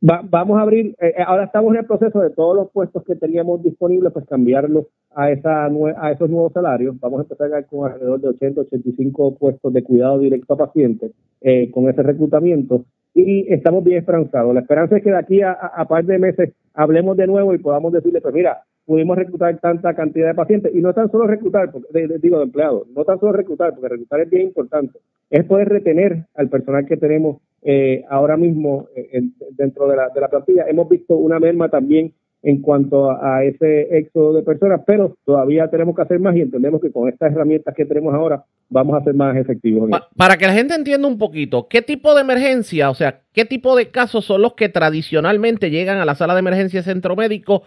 Va, 0.00 0.22
vamos 0.24 0.58
a 0.58 0.62
abrir, 0.62 0.96
eh, 0.98 1.12
ahora 1.26 1.44
estamos 1.44 1.74
en 1.74 1.80
el 1.80 1.86
proceso 1.86 2.20
de 2.20 2.30
todos 2.30 2.56
los 2.56 2.70
puestos 2.70 3.04
que 3.04 3.16
teníamos 3.16 3.62
disponibles, 3.62 4.12
pues 4.14 4.24
cambiarlos 4.26 4.86
a, 5.14 5.30
esa, 5.30 5.66
a 5.66 6.12
esos 6.12 6.30
nuevos 6.30 6.52
salarios. 6.54 6.98
Vamos 7.00 7.18
a 7.18 7.22
empezar 7.24 7.66
con 7.66 7.90
alrededor 7.90 8.20
de 8.20 8.28
80, 8.28 8.62
85 8.62 9.34
puestos 9.36 9.72
de 9.72 9.82
cuidado 9.82 10.18
directo 10.18 10.54
a 10.54 10.56
pacientes 10.56 11.12
eh, 11.42 11.70
con 11.70 11.90
ese 11.90 12.02
reclutamiento 12.02 12.84
y 13.20 13.52
estamos 13.52 13.84
bien 13.84 13.98
esperanzados. 13.98 14.54
La 14.54 14.60
esperanza 14.60 14.96
es 14.96 15.02
que 15.02 15.10
de 15.10 15.18
aquí 15.18 15.42
a, 15.42 15.52
a, 15.52 15.82
a 15.82 15.84
par 15.86 16.04
de 16.04 16.18
meses 16.18 16.52
hablemos 16.74 17.16
de 17.16 17.26
nuevo 17.26 17.54
y 17.54 17.58
podamos 17.58 17.92
decirle, 17.92 18.20
pues 18.20 18.34
mira, 18.34 18.62
pudimos 18.86 19.18
reclutar 19.18 19.58
tanta 19.58 19.94
cantidad 19.94 20.28
de 20.28 20.34
pacientes 20.34 20.74
y 20.74 20.80
no 20.80 20.94
tan 20.94 21.10
solo 21.10 21.26
reclutar, 21.26 21.70
porque, 21.70 21.88
digo, 22.22 22.38
de 22.38 22.44
empleados, 22.44 22.88
no 22.96 23.04
tan 23.04 23.20
solo 23.20 23.32
reclutar, 23.32 23.74
porque 23.74 23.88
reclutar 23.88 24.20
es 24.20 24.30
bien 24.30 24.42
importante, 24.44 24.98
es 25.28 25.44
poder 25.44 25.68
retener 25.68 26.24
al 26.34 26.48
personal 26.48 26.86
que 26.86 26.96
tenemos 26.96 27.36
eh, 27.62 28.04
ahora 28.08 28.36
mismo 28.36 28.86
eh, 28.96 29.20
dentro 29.56 29.88
de 29.88 29.96
la, 29.96 30.08
de 30.08 30.20
la 30.20 30.28
plantilla. 30.28 30.64
Hemos 30.68 30.88
visto 30.88 31.16
una 31.16 31.38
merma 31.38 31.68
también 31.68 32.12
en 32.42 32.62
cuanto 32.62 33.10
a, 33.10 33.38
a, 33.38 33.44
ese 33.44 33.98
éxodo 33.98 34.34
de 34.34 34.42
personas, 34.42 34.82
pero 34.86 35.16
todavía 35.24 35.68
tenemos 35.68 35.96
que 35.96 36.02
hacer 36.02 36.20
más 36.20 36.36
y 36.36 36.40
entendemos 36.40 36.80
que 36.80 36.92
con 36.92 37.08
estas 37.08 37.32
herramientas 37.32 37.74
que 37.74 37.84
tenemos 37.84 38.14
ahora 38.14 38.44
vamos 38.68 39.00
a 39.00 39.04
ser 39.04 39.14
más 39.14 39.36
efectivos. 39.36 39.90
Pa 39.90 40.08
para 40.16 40.36
que 40.36 40.46
la 40.46 40.52
gente 40.52 40.74
entienda 40.74 41.08
un 41.08 41.18
poquito, 41.18 41.66
¿qué 41.68 41.82
tipo 41.82 42.14
de 42.14 42.20
emergencia, 42.20 42.90
o 42.90 42.94
sea, 42.94 43.22
qué 43.32 43.44
tipo 43.44 43.76
de 43.76 43.90
casos 43.90 44.24
son 44.24 44.42
los 44.42 44.54
que 44.54 44.68
tradicionalmente 44.68 45.70
llegan 45.70 45.98
a 45.98 46.04
la 46.04 46.14
sala 46.14 46.34
de 46.34 46.40
emergencia 46.40 46.82
centro 46.82 47.16
médico 47.16 47.64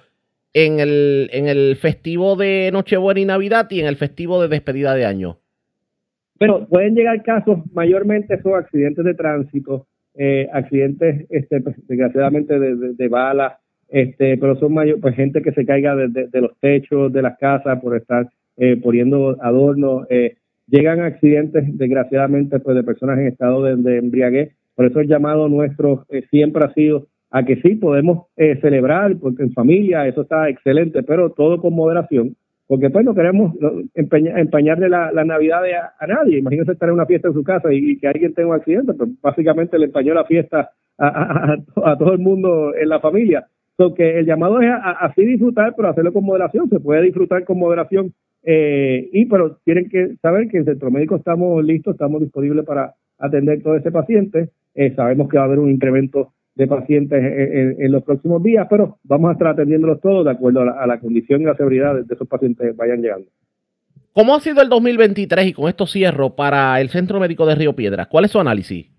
en 0.53 0.79
el, 0.79 1.29
en 1.33 1.47
el 1.47 1.75
festivo 1.75 2.35
de 2.35 2.69
Nochebuena 2.71 3.19
y 3.19 3.25
Navidad 3.25 3.67
y 3.69 3.79
en 3.79 3.87
el 3.87 3.95
festivo 3.95 4.41
de 4.41 4.47
despedida 4.47 4.93
de 4.95 5.05
año? 5.05 5.37
Bueno, 6.39 6.67
pueden 6.67 6.95
llegar 6.95 7.21
casos, 7.23 7.59
mayormente 7.73 8.41
son 8.41 8.55
accidentes 8.55 9.05
de 9.05 9.13
tránsito, 9.13 9.87
eh, 10.15 10.47
accidentes, 10.51 11.27
este, 11.29 11.61
pues, 11.61 11.75
desgraciadamente, 11.87 12.59
de, 12.59 12.75
de, 12.75 12.93
de 12.93 13.07
balas, 13.07 13.53
este, 13.91 14.37
pero 14.37 14.55
son 14.55 14.73
mayor, 14.73 14.99
pues 14.99 15.15
gente 15.15 15.41
que 15.41 15.51
se 15.51 15.65
caiga 15.65 15.95
de, 15.95 16.07
de 16.07 16.41
los 16.41 16.57
techos 16.59 17.11
de 17.11 17.21
las 17.21 17.37
casas 17.37 17.79
por 17.81 17.95
estar 17.97 18.27
eh, 18.57 18.77
poniendo 18.77 19.37
adornos. 19.41 20.07
Eh, 20.09 20.35
llegan 20.67 21.01
accidentes, 21.01 21.65
desgraciadamente, 21.77 22.59
pues 22.59 22.75
de 22.75 22.83
personas 22.83 23.19
en 23.19 23.27
estado 23.27 23.63
de, 23.63 23.75
de 23.75 23.97
embriaguez. 23.97 24.55
Por 24.75 24.85
eso 24.85 25.01
el 25.01 25.07
llamado 25.07 25.49
nuestro 25.49 26.05
eh, 26.09 26.23
siempre 26.29 26.63
ha 26.63 26.73
sido 26.73 27.07
a 27.29 27.43
que 27.43 27.57
sí 27.57 27.75
podemos 27.75 28.27
eh, 28.37 28.57
celebrar, 28.61 29.15
porque 29.17 29.43
en 29.43 29.53
familia 29.53 30.07
eso 30.07 30.21
está 30.21 30.49
excelente, 30.49 31.03
pero 31.03 31.31
todo 31.31 31.61
con 31.61 31.73
moderación, 31.73 32.35
porque 32.67 32.89
pues 32.89 33.05
no 33.05 33.13
queremos 33.13 33.55
empañarle 33.95 34.89
la, 34.89 35.11
Navidad 35.25 35.63
a, 35.65 35.93
a, 35.99 36.07
nadie. 36.07 36.39
Imagínense 36.39 36.73
estar 36.73 36.89
en 36.89 36.95
una 36.95 37.05
fiesta 37.05 37.29
en 37.29 37.33
su 37.33 37.43
casa 37.43 37.73
y, 37.73 37.97
que 37.97 38.07
alguien 38.07 38.33
tenga 38.33 38.49
un 38.49 38.55
accidente, 38.55 38.93
pues 38.93 39.09
básicamente 39.21 39.77
le 39.77 39.85
empañó 39.85 40.13
la 40.13 40.25
fiesta 40.25 40.71
a 40.97 41.97
todo 41.97 42.13
el 42.13 42.19
mundo 42.19 42.75
en 42.75 42.89
la 42.89 42.99
familia. 42.99 43.47
So 43.81 43.95
que 43.95 44.19
el 44.19 44.27
llamado 44.27 44.61
es 44.61 44.69
así 44.99 45.25
disfrutar, 45.25 45.73
pero 45.75 45.89
hacerlo 45.89 46.13
con 46.13 46.23
moderación. 46.23 46.69
Se 46.69 46.79
puede 46.79 47.01
disfrutar 47.01 47.43
con 47.45 47.57
moderación, 47.57 48.13
eh, 48.43 49.09
y 49.11 49.25
pero 49.25 49.57
tienen 49.65 49.89
que 49.89 50.17
saber 50.21 50.49
que 50.49 50.57
en 50.57 50.65
Centro 50.65 50.91
Médico 50.91 51.15
estamos 51.15 51.63
listos, 51.63 51.95
estamos 51.95 52.21
disponibles 52.21 52.63
para 52.63 52.93
atender 53.17 53.63
todo 53.63 53.75
ese 53.75 53.91
paciente. 53.91 54.49
Eh, 54.75 54.93
sabemos 54.95 55.29
que 55.29 55.37
va 55.37 55.43
a 55.43 55.47
haber 55.47 55.57
un 55.57 55.71
incremento 55.71 56.31
de 56.53 56.67
pacientes 56.67 57.23
en, 57.23 57.57
en, 57.57 57.75
en, 57.81 57.91
los 57.91 58.03
próximos 58.03 58.43
días, 58.43 58.67
pero 58.69 58.99
vamos 59.03 59.29
a 59.29 59.33
estar 59.33 59.47
atendiéndolos 59.47 59.99
todos 59.99 60.25
de 60.25 60.31
acuerdo 60.31 60.61
a 60.61 60.65
la, 60.65 60.71
a 60.73 60.85
la 60.85 60.99
condición 60.99 61.41
y 61.41 61.45
la 61.45 61.55
seguridad 61.55 61.95
de, 61.95 62.03
de 62.03 62.13
esos 62.13 62.27
pacientes 62.27 62.67
que 62.67 62.73
vayan 62.73 63.01
llegando. 63.01 63.31
¿Cómo 64.13 64.35
ha 64.35 64.41
sido 64.41 64.61
el 64.61 64.69
2023 64.69 65.47
y 65.47 65.53
con 65.53 65.69
esto 65.69 65.87
cierro 65.87 66.35
para 66.35 66.79
el 66.81 66.89
Centro 66.89 67.19
Médico 67.19 67.47
de 67.47 67.55
Río 67.55 67.73
Piedras? 67.73 68.07
¿Cuál 68.07 68.25
es 68.25 68.31
su 68.31 68.39
análisis? 68.39 68.91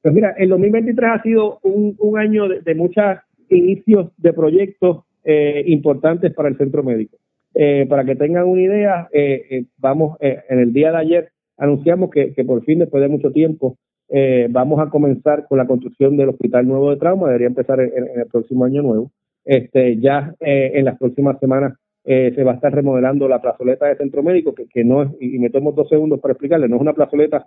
Pues 0.00 0.14
mira, 0.14 0.32
el 0.38 0.48
2023 0.48 1.10
ha 1.10 1.22
sido 1.22 1.58
un, 1.64 1.96
un 1.98 2.18
año 2.18 2.48
de, 2.48 2.60
de 2.60 2.74
muchos 2.76 3.04
inicios 3.50 4.10
de 4.16 4.32
proyectos 4.32 5.04
eh, 5.24 5.64
importantes 5.66 6.32
para 6.34 6.48
el 6.48 6.56
centro 6.56 6.82
médico. 6.82 7.18
Eh, 7.54 7.86
para 7.88 8.04
que 8.04 8.14
tengan 8.14 8.46
una 8.46 8.62
idea, 8.62 9.08
eh, 9.12 9.42
eh 9.50 9.64
vamos, 9.78 10.16
eh, 10.20 10.38
en 10.48 10.60
el 10.60 10.72
día 10.72 10.92
de 10.92 10.98
ayer 10.98 11.28
anunciamos 11.56 12.10
que, 12.10 12.32
que, 12.32 12.44
por 12.44 12.64
fin, 12.64 12.78
después 12.78 13.02
de 13.02 13.08
mucho 13.08 13.32
tiempo, 13.32 13.76
vamos 14.48 14.80
a 14.80 14.90
comenzar 14.90 15.46
con 15.46 15.58
la 15.58 15.68
construcción 15.68 16.16
del 16.16 16.30
Hospital 16.30 16.66
Nuevo 16.66 16.90
de 16.90 16.96
Trauma, 16.96 17.28
debería 17.28 17.46
empezar 17.46 17.80
en, 17.80 17.92
en 17.96 18.20
el 18.20 18.26
próximo 18.26 18.64
año 18.64 18.82
nuevo. 18.82 19.12
Este, 19.44 19.98
ya 19.98 20.34
en 20.40 20.84
las 20.84 20.98
próximas 20.98 21.38
semanas 21.38 21.74
se 22.02 22.42
va 22.42 22.52
a 22.52 22.54
estar 22.56 22.74
remodelando 22.74 23.28
la 23.28 23.40
plazoleta 23.40 23.86
de 23.86 23.96
centro 23.96 24.24
médico, 24.24 24.52
que, 24.52 24.84
no 24.84 25.02
es, 25.02 25.10
y 25.20 25.38
me 25.38 25.50
tomo 25.50 25.70
dos 25.72 25.88
segundos 25.88 26.18
para 26.18 26.32
explicarle, 26.32 26.68
no 26.68 26.76
es 26.76 26.82
una 26.82 26.94
plazoleta 26.94 27.46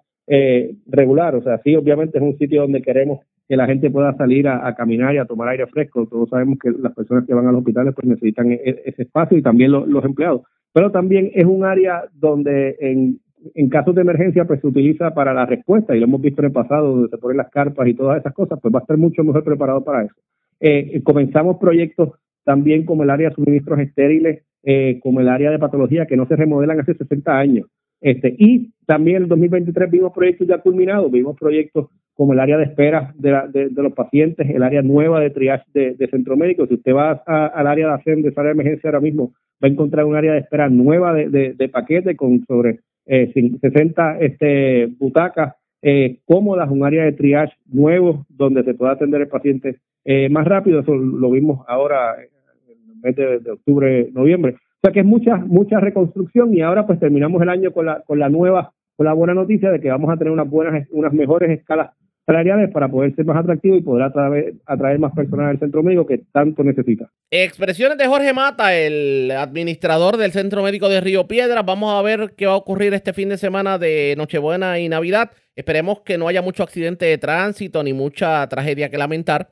regular, 0.87 1.35
o 1.35 1.43
sea, 1.43 1.59
sí, 1.63 1.75
obviamente 1.75 2.17
es 2.17 2.23
un 2.23 2.37
sitio 2.37 2.61
donde 2.61 2.81
queremos 2.81 3.19
que 3.47 3.57
la 3.57 3.65
gente 3.65 3.91
pueda 3.91 4.15
salir 4.15 4.47
a, 4.47 4.73
caminar 4.75 5.13
y 5.13 5.17
a 5.17 5.25
tomar 5.25 5.49
aire 5.49 5.67
fresco. 5.67 6.07
Todos 6.07 6.29
sabemos 6.29 6.57
que 6.59 6.71
las 6.71 6.93
personas 6.93 7.25
que 7.25 7.33
van 7.33 7.47
a 7.47 7.51
los 7.51 7.59
hospitales 7.59 7.93
pues 7.93 8.07
necesitan 8.07 8.51
e, 8.51 8.61
ese 8.85 9.03
espacio 9.03 9.37
y 9.37 9.41
también 9.41 9.71
lo, 9.71 9.85
los 9.85 10.03
empleados. 10.05 10.41
Pero 10.71 10.91
también 10.91 11.29
es 11.33 11.45
un 11.45 11.65
área 11.65 12.03
donde 12.13 12.77
en, 12.79 13.19
en 13.53 13.69
casos 13.69 13.95
de 13.95 14.01
emergencia 14.01 14.45
pues 14.45 14.61
se 14.61 14.67
utiliza 14.67 15.13
para 15.13 15.33
la 15.33 15.45
respuesta 15.45 15.95
y 15.95 15.99
lo 15.99 16.05
hemos 16.05 16.21
visto 16.21 16.41
en 16.41 16.47
el 16.47 16.51
pasado 16.51 16.89
donde 16.89 17.09
se 17.09 17.17
ponen 17.17 17.37
las 17.37 17.49
carpas 17.49 17.87
y 17.87 17.93
todas 17.93 18.19
esas 18.19 18.33
cosas, 18.33 18.59
pues 18.61 18.73
va 18.73 18.79
a 18.79 18.81
estar 18.81 18.97
mucho 18.97 19.23
mejor 19.23 19.43
preparado 19.43 19.83
para 19.83 20.03
eso. 20.03 20.15
Eh, 20.59 21.01
comenzamos 21.03 21.57
proyectos 21.57 22.11
también 22.43 22.85
como 22.85 23.03
el 23.03 23.09
área 23.09 23.29
de 23.29 23.35
suministros 23.35 23.79
estériles, 23.79 24.43
eh, 24.63 24.99
como 25.01 25.19
el 25.19 25.29
área 25.29 25.51
de 25.51 25.59
patología 25.59 26.05
que 26.05 26.17
no 26.17 26.25
se 26.25 26.35
remodelan 26.35 26.79
hace 26.79 26.93
60 26.93 27.37
años. 27.37 27.67
Este, 27.99 28.35
y 28.37 28.71
también 28.85 29.17
en 29.17 29.23
el 29.23 29.29
2023 29.29 29.89
vimos 29.89 30.11
proyectos 30.13 30.47
ya 30.47 30.57
culminados, 30.57 31.09
vimos 31.11 31.37
proyectos 31.39 31.87
como 32.15 32.33
el 32.33 32.39
área 32.39 32.57
de 32.57 32.65
espera 32.65 33.13
de, 33.15 33.31
la, 33.31 33.47
de, 33.47 33.69
los 33.75 33.93
pacientes, 33.93 34.49
el 34.49 34.63
área 34.63 34.81
nueva 34.81 35.19
de 35.19 35.31
triage 35.31 35.65
de, 35.73 36.07
centro 36.07 36.37
médico. 36.37 36.67
Si 36.67 36.75
usted 36.75 36.93
va 36.93 37.11
al 37.25 37.67
área 37.67 37.87
de 37.87 37.93
ASEM, 37.93 38.21
de 38.21 38.29
esa 38.29 38.41
área 38.41 38.53
de 38.53 38.61
emergencia 38.61 38.89
ahora 38.89 38.99
mismo, 38.99 39.33
va 39.63 39.67
a 39.67 39.71
encontrar 39.71 40.05
un 40.05 40.15
área 40.15 40.33
de 40.33 40.39
espera 40.39 40.69
nueva 40.69 41.13
de, 41.13 41.69
paquete 41.71 42.15
con 42.15 42.45
sobre 42.45 42.79
eh, 43.05 43.31
60 43.61 44.19
este, 44.19 44.87
butacas 44.99 45.55
eh, 45.81 46.19
cómodas, 46.25 46.69
un 46.69 46.85
área 46.85 47.03
de 47.03 47.13
triage 47.13 47.53
nuevo 47.65 48.25
donde 48.29 48.63
se 48.63 48.73
pueda 48.73 48.93
atender 48.93 49.21
el 49.21 49.27
paciente 49.27 49.77
eh, 50.05 50.29
más 50.29 50.45
rápido. 50.45 50.79
Eso 50.79 50.93
lo 50.93 51.31
vimos 51.31 51.65
ahora 51.67 52.15
en 52.21 52.91
el 52.91 52.97
mes 53.01 53.43
de 53.43 53.51
octubre, 53.51 54.09
noviembre. 54.13 54.55
O 54.83 54.87
sea 54.87 54.93
que 54.93 54.99
es 54.99 55.05
mucha, 55.05 55.37
mucha 55.37 55.79
reconstrucción 55.79 56.53
y 56.53 56.61
ahora 56.61 56.85
pues 56.85 56.99
terminamos 56.99 57.41
el 57.41 57.49
año 57.49 57.71
con 57.71 57.85
la, 57.85 58.01
con 58.01 58.19
la 58.19 58.29
nueva, 58.29 58.73
con 58.95 59.05
la 59.05 59.13
buena 59.13 59.33
noticia 59.33 59.71
de 59.71 59.79
que 59.79 59.89
vamos 59.89 60.11
a 60.11 60.17
tener 60.17 60.31
unas 60.31 60.49
buenas, 60.49 60.87
unas 60.91 61.13
mejores 61.13 61.49
escalas 61.49 61.91
salariales 62.25 62.71
para 62.71 62.87
poder 62.87 63.13
ser 63.15 63.25
más 63.25 63.37
atractivo 63.37 63.75
y 63.75 63.81
poder 63.81 64.03
atraer, 64.03 64.53
atraer 64.65 64.99
más 64.99 65.13
personas 65.13 65.49
al 65.49 65.59
centro 65.59 65.83
médico 65.83 66.05
que 66.05 66.21
tanto 66.31 66.63
necesita. 66.63 67.09
Expresiones 67.29 67.97
de 67.97 68.07
Jorge 68.07 68.33
Mata, 68.33 68.75
el 68.75 69.31
administrador 69.31 70.17
del 70.17 70.31
Centro 70.31 70.63
Médico 70.63 70.89
de 70.89 71.01
Río 71.01 71.27
Piedras. 71.27 71.65
Vamos 71.65 71.93
a 71.93 72.01
ver 72.01 72.33
qué 72.37 72.45
va 72.45 72.53
a 72.53 72.57
ocurrir 72.57 72.93
este 72.93 73.13
fin 73.13 73.29
de 73.29 73.37
semana 73.37 73.77
de 73.77 74.15
Nochebuena 74.17 74.79
y 74.79 74.89
Navidad. 74.89 75.31
Esperemos 75.55 76.01
que 76.01 76.17
no 76.17 76.27
haya 76.27 76.41
mucho 76.41 76.63
accidente 76.63 77.05
de 77.05 77.17
tránsito 77.17 77.83
ni 77.83 77.93
mucha 77.93 78.47
tragedia 78.47 78.89
que 78.89 78.97
lamentar 78.97 79.49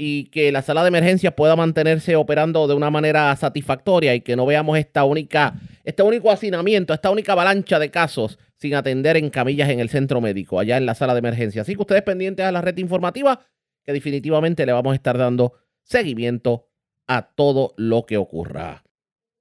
y 0.00 0.26
que 0.26 0.52
la 0.52 0.62
sala 0.62 0.82
de 0.82 0.88
emergencias 0.88 1.34
pueda 1.34 1.56
mantenerse 1.56 2.14
operando 2.14 2.68
de 2.68 2.74
una 2.74 2.88
manera 2.88 3.34
satisfactoria 3.34 4.14
y 4.14 4.20
que 4.20 4.36
no 4.36 4.46
veamos 4.46 4.78
esta 4.78 5.02
única, 5.02 5.54
este 5.82 6.04
único 6.04 6.30
hacinamiento, 6.30 6.94
esta 6.94 7.10
única 7.10 7.32
avalancha 7.32 7.80
de 7.80 7.90
casos 7.90 8.38
sin 8.54 8.76
atender 8.76 9.16
en 9.16 9.28
camillas 9.28 9.70
en 9.70 9.80
el 9.80 9.88
centro 9.88 10.20
médico, 10.20 10.60
allá 10.60 10.76
en 10.76 10.86
la 10.86 10.94
sala 10.94 11.14
de 11.14 11.18
emergencia. 11.18 11.62
Así 11.62 11.74
que 11.74 11.80
ustedes 11.80 12.02
pendientes 12.02 12.46
a 12.46 12.52
la 12.52 12.60
red 12.60 12.78
informativa, 12.78 13.40
que 13.82 13.92
definitivamente 13.92 14.64
le 14.64 14.72
vamos 14.72 14.92
a 14.92 14.94
estar 14.94 15.18
dando 15.18 15.54
seguimiento 15.82 16.68
a 17.08 17.22
todo 17.22 17.74
lo 17.76 18.06
que 18.06 18.18
ocurra. 18.18 18.84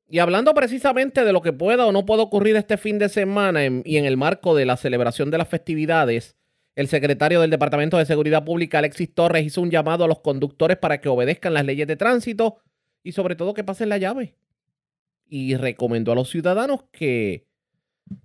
Y 0.10 0.18
hablando 0.18 0.56
precisamente 0.56 1.24
de 1.24 1.34
lo 1.34 1.42
que 1.44 1.54
pueda 1.54 1.86
o 1.86 1.92
no 1.92 2.08
pueda 2.08 2.24
ocurrir 2.24 2.56
este 2.56 2.78
fin 2.78 2.98
de 2.98 3.10
semana 3.10 3.64
en, 3.64 3.84
y 3.86 3.98
en 3.98 4.06
el 4.06 4.18
marco 4.18 4.56
de 4.56 4.66
la 4.66 4.78
celebración 4.78 5.30
de 5.30 5.38
las 5.38 5.50
festividades, 5.50 6.37
el 6.78 6.88
secretario 6.88 7.42
del 7.42 7.50
Departamento 7.50 7.98
de 7.98 8.06
Seguridad 8.06 8.46
Pública, 8.46 8.78
Alexis 8.78 9.12
Torres, 9.12 9.44
hizo 9.44 9.62
un 9.62 9.72
llamado 9.72 10.04
a 10.04 10.08
los 10.08 10.20
conductores 10.20 10.78
para 10.78 11.02
que 11.02 11.10
obedezcan 11.10 11.56
las 11.56 11.66
leyes 11.66 11.88
de 11.88 11.96
tránsito 11.96 12.60
y 13.02 13.14
sobre 13.14 13.36
todo 13.36 13.56
que 13.56 13.64
pasen 13.64 13.90
la 13.90 13.98
llave. 13.98 14.36
Y 15.28 15.56
recomendó 15.56 16.12
a 16.12 16.16
los 16.16 16.30
ciudadanos 16.30 16.84
que 16.92 17.48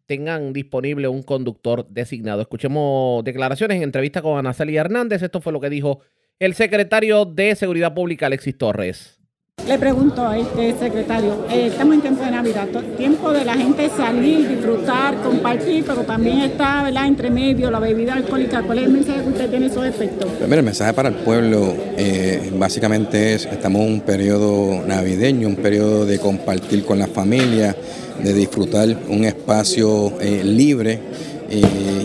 tengan 0.04 0.52
disponible 0.52 1.08
un 1.08 1.22
conductor 1.22 1.88
designado. 1.88 2.42
Escuchemos 2.42 3.24
declaraciones 3.24 3.78
en 3.78 3.84
entrevista 3.84 4.20
con 4.20 4.38
Ana 4.38 4.52
Celia 4.52 4.82
Hernández. 4.82 5.22
Esto 5.22 5.40
fue 5.40 5.54
lo 5.54 5.60
que 5.60 5.70
dijo 5.70 6.00
el 6.38 6.52
secretario 6.52 7.24
de 7.24 7.56
Seguridad 7.56 7.94
Pública, 7.94 8.26
Alexis 8.26 8.58
Torres. 8.58 9.21
Le 9.66 9.78
pregunto 9.78 10.26
a 10.26 10.36
este 10.36 10.76
secretario, 10.76 11.46
eh, 11.48 11.68
estamos 11.68 11.94
en 11.94 12.00
tiempo 12.00 12.24
de 12.24 12.30
Navidad, 12.32 12.66
tiempo 12.96 13.32
de 13.32 13.44
la 13.44 13.54
gente 13.54 13.88
salir, 13.96 14.48
disfrutar, 14.48 15.22
compartir, 15.22 15.84
pero 15.86 16.02
también 16.02 16.40
está, 16.40 16.82
¿verdad?, 16.82 17.06
entre 17.06 17.30
medio 17.30 17.70
la 17.70 17.78
bebida 17.78 18.14
alcohólica. 18.14 18.62
¿Cuál 18.62 18.78
es 18.78 18.84
el 18.86 18.90
mensaje 18.90 19.22
que 19.22 19.28
usted 19.28 19.50
tiene 19.50 19.66
esos 19.66 19.86
efectos? 19.86 20.28
Pues 20.36 20.50
el 20.50 20.62
mensaje 20.64 20.92
para 20.92 21.10
el 21.10 21.14
pueblo 21.14 21.74
eh, 21.96 22.50
básicamente 22.56 23.34
es, 23.34 23.46
estamos 23.46 23.82
en 23.82 23.92
un 23.92 24.00
periodo 24.00 24.84
navideño, 24.84 25.46
un 25.46 25.56
periodo 25.56 26.06
de 26.06 26.18
compartir 26.18 26.84
con 26.84 26.98
la 26.98 27.06
familia, 27.06 27.76
de 28.20 28.34
disfrutar 28.34 28.88
un 29.08 29.24
espacio 29.24 30.12
eh, 30.20 30.42
libre. 30.44 31.00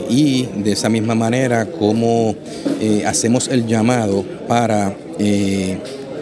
Y 0.09 0.45
de 0.57 0.73
esa 0.73 0.89
misma 0.89 1.15
manera 1.15 1.67
como 1.67 2.35
eh, 2.81 3.03
hacemos 3.05 3.47
el 3.47 3.65
llamado 3.65 4.25
para 4.45 4.93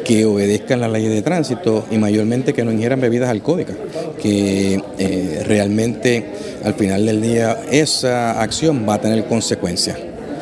que 0.05 0.23
obedezcan 0.23 0.79
la 0.79 0.87
ley 0.87 1.07
de 1.07 1.21
tránsito 1.21 1.85
y 1.91 1.97
mayormente 1.97 2.53
que 2.53 2.63
no 2.63 2.71
ingieran 2.71 3.01
bebidas 3.01 3.29
alcohólicas, 3.29 3.75
que 4.21 4.79
eh, 4.99 5.43
realmente 5.45 6.25
al 6.63 6.75
final 6.75 7.05
del 7.05 7.21
día 7.21 7.57
esa 7.71 8.39
acción 8.41 8.85
va 8.87 8.93
a 8.93 9.01
tener 9.01 9.25
consecuencias. 9.25 9.97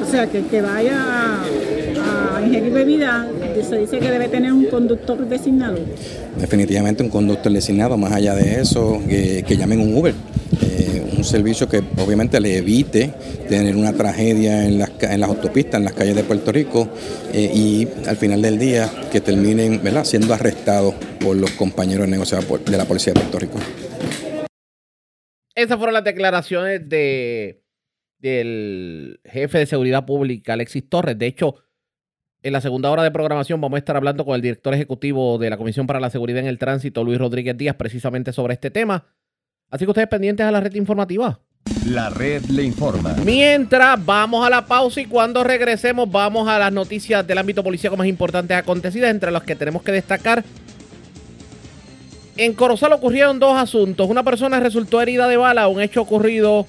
O 0.05 0.11
sea, 0.11 0.27
que 0.27 0.39
el 0.39 0.45
que 0.45 0.61
vaya 0.61 0.97
a, 0.99 2.37
a 2.37 2.45
ingerir 2.45 2.73
bebida, 2.73 3.25
se 3.67 3.77
dice 3.77 3.99
que 3.99 4.11
debe 4.11 4.27
tener 4.27 4.51
un 4.51 4.65
conductor 4.65 5.27
designado. 5.27 5.77
Definitivamente 6.37 7.01
un 7.01 7.09
conductor 7.09 7.51
designado, 7.51 7.97
más 7.97 8.11
allá 8.11 8.35
de 8.35 8.59
eso, 8.59 9.01
que, 9.07 9.43
que 9.47 9.55
llamen 9.55 9.79
un 9.79 9.95
Uber. 9.95 10.13
Eh, 10.61 10.92
un 11.23 11.29
servicio 11.29 11.69
que 11.69 11.77
obviamente 11.77 12.37
le 12.41 12.57
evite 12.57 13.13
tener 13.47 13.77
una 13.77 13.93
tragedia 13.93 14.65
en 14.65 14.77
las, 14.77 14.91
en 15.01 15.21
las 15.21 15.29
autopistas, 15.29 15.75
en 15.75 15.85
las 15.85 15.93
calles 15.93 16.17
de 16.17 16.23
Puerto 16.25 16.51
Rico 16.51 16.89
eh, 17.33 17.49
y 17.55 17.87
al 18.05 18.17
final 18.17 18.41
del 18.41 18.59
día 18.59 18.91
que 19.09 19.21
terminen 19.21 19.81
siendo 20.03 20.33
arrestados 20.33 20.93
por 21.21 21.37
los 21.37 21.51
compañeros 21.51 22.09
negociados 22.09 22.65
de 22.65 22.77
la 22.77 22.83
Policía 22.83 23.13
de 23.13 23.21
Puerto 23.21 23.39
Rico. 23.39 23.57
Esas 25.55 25.77
fueron 25.77 25.93
las 25.93 26.03
declaraciones 26.03 26.89
de, 26.89 27.63
del 28.17 29.21
jefe 29.23 29.59
de 29.59 29.65
seguridad 29.65 30.05
pública, 30.05 30.53
Alexis 30.53 30.89
Torres. 30.89 31.17
De 31.17 31.27
hecho, 31.27 31.55
En 32.41 32.51
la 32.51 32.59
segunda 32.59 32.91
hora 32.91 33.03
de 33.03 33.11
programación 33.11 33.61
vamos 33.61 33.77
a 33.77 33.79
estar 33.79 33.95
hablando 33.95 34.25
con 34.25 34.35
el 34.35 34.41
director 34.41 34.73
ejecutivo 34.73 35.37
de 35.37 35.49
la 35.49 35.55
Comisión 35.55 35.87
para 35.87 36.01
la 36.01 36.09
Seguridad 36.09 36.41
en 36.41 36.47
el 36.47 36.57
Tránsito, 36.57 37.05
Luis 37.05 37.17
Rodríguez 37.17 37.55
Díaz, 37.55 37.77
precisamente 37.77 38.33
sobre 38.33 38.55
este 38.55 38.69
tema. 38.69 39.15
Así 39.73 39.85
que 39.85 39.89
ustedes 39.89 40.07
pendientes 40.07 40.45
a 40.45 40.51
la 40.51 40.59
red 40.59 40.75
informativa. 40.75 41.39
La 41.87 42.11
red 42.11 42.43
le 42.45 42.61
informa. 42.61 43.15
Mientras 43.25 44.05
vamos 44.05 44.45
a 44.45 44.49
la 44.51 44.67
pausa 44.67 45.01
y 45.01 45.07
cuando 45.07 45.43
regresemos 45.43 46.11
vamos 46.11 46.47
a 46.47 46.59
las 46.59 46.71
noticias 46.71 47.25
del 47.25 47.39
ámbito 47.39 47.63
policíaco 47.63 47.97
más 47.97 48.05
importantes 48.05 48.55
acontecidas, 48.55 49.09
entre 49.09 49.31
las 49.31 49.41
que 49.41 49.55
tenemos 49.55 49.81
que 49.81 49.91
destacar. 49.91 50.43
En 52.37 52.53
Corozal 52.53 52.93
ocurrieron 52.93 53.39
dos 53.39 53.57
asuntos. 53.57 54.07
Una 54.07 54.21
persona 54.21 54.59
resultó 54.59 55.01
herida 55.01 55.27
de 55.27 55.37
bala, 55.37 55.67
un 55.67 55.81
hecho 55.81 56.03
ocurrido 56.03 56.67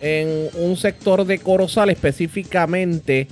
en 0.00 0.48
un 0.62 0.76
sector 0.76 1.24
de 1.24 1.40
Corozal, 1.40 1.90
específicamente 1.90 3.26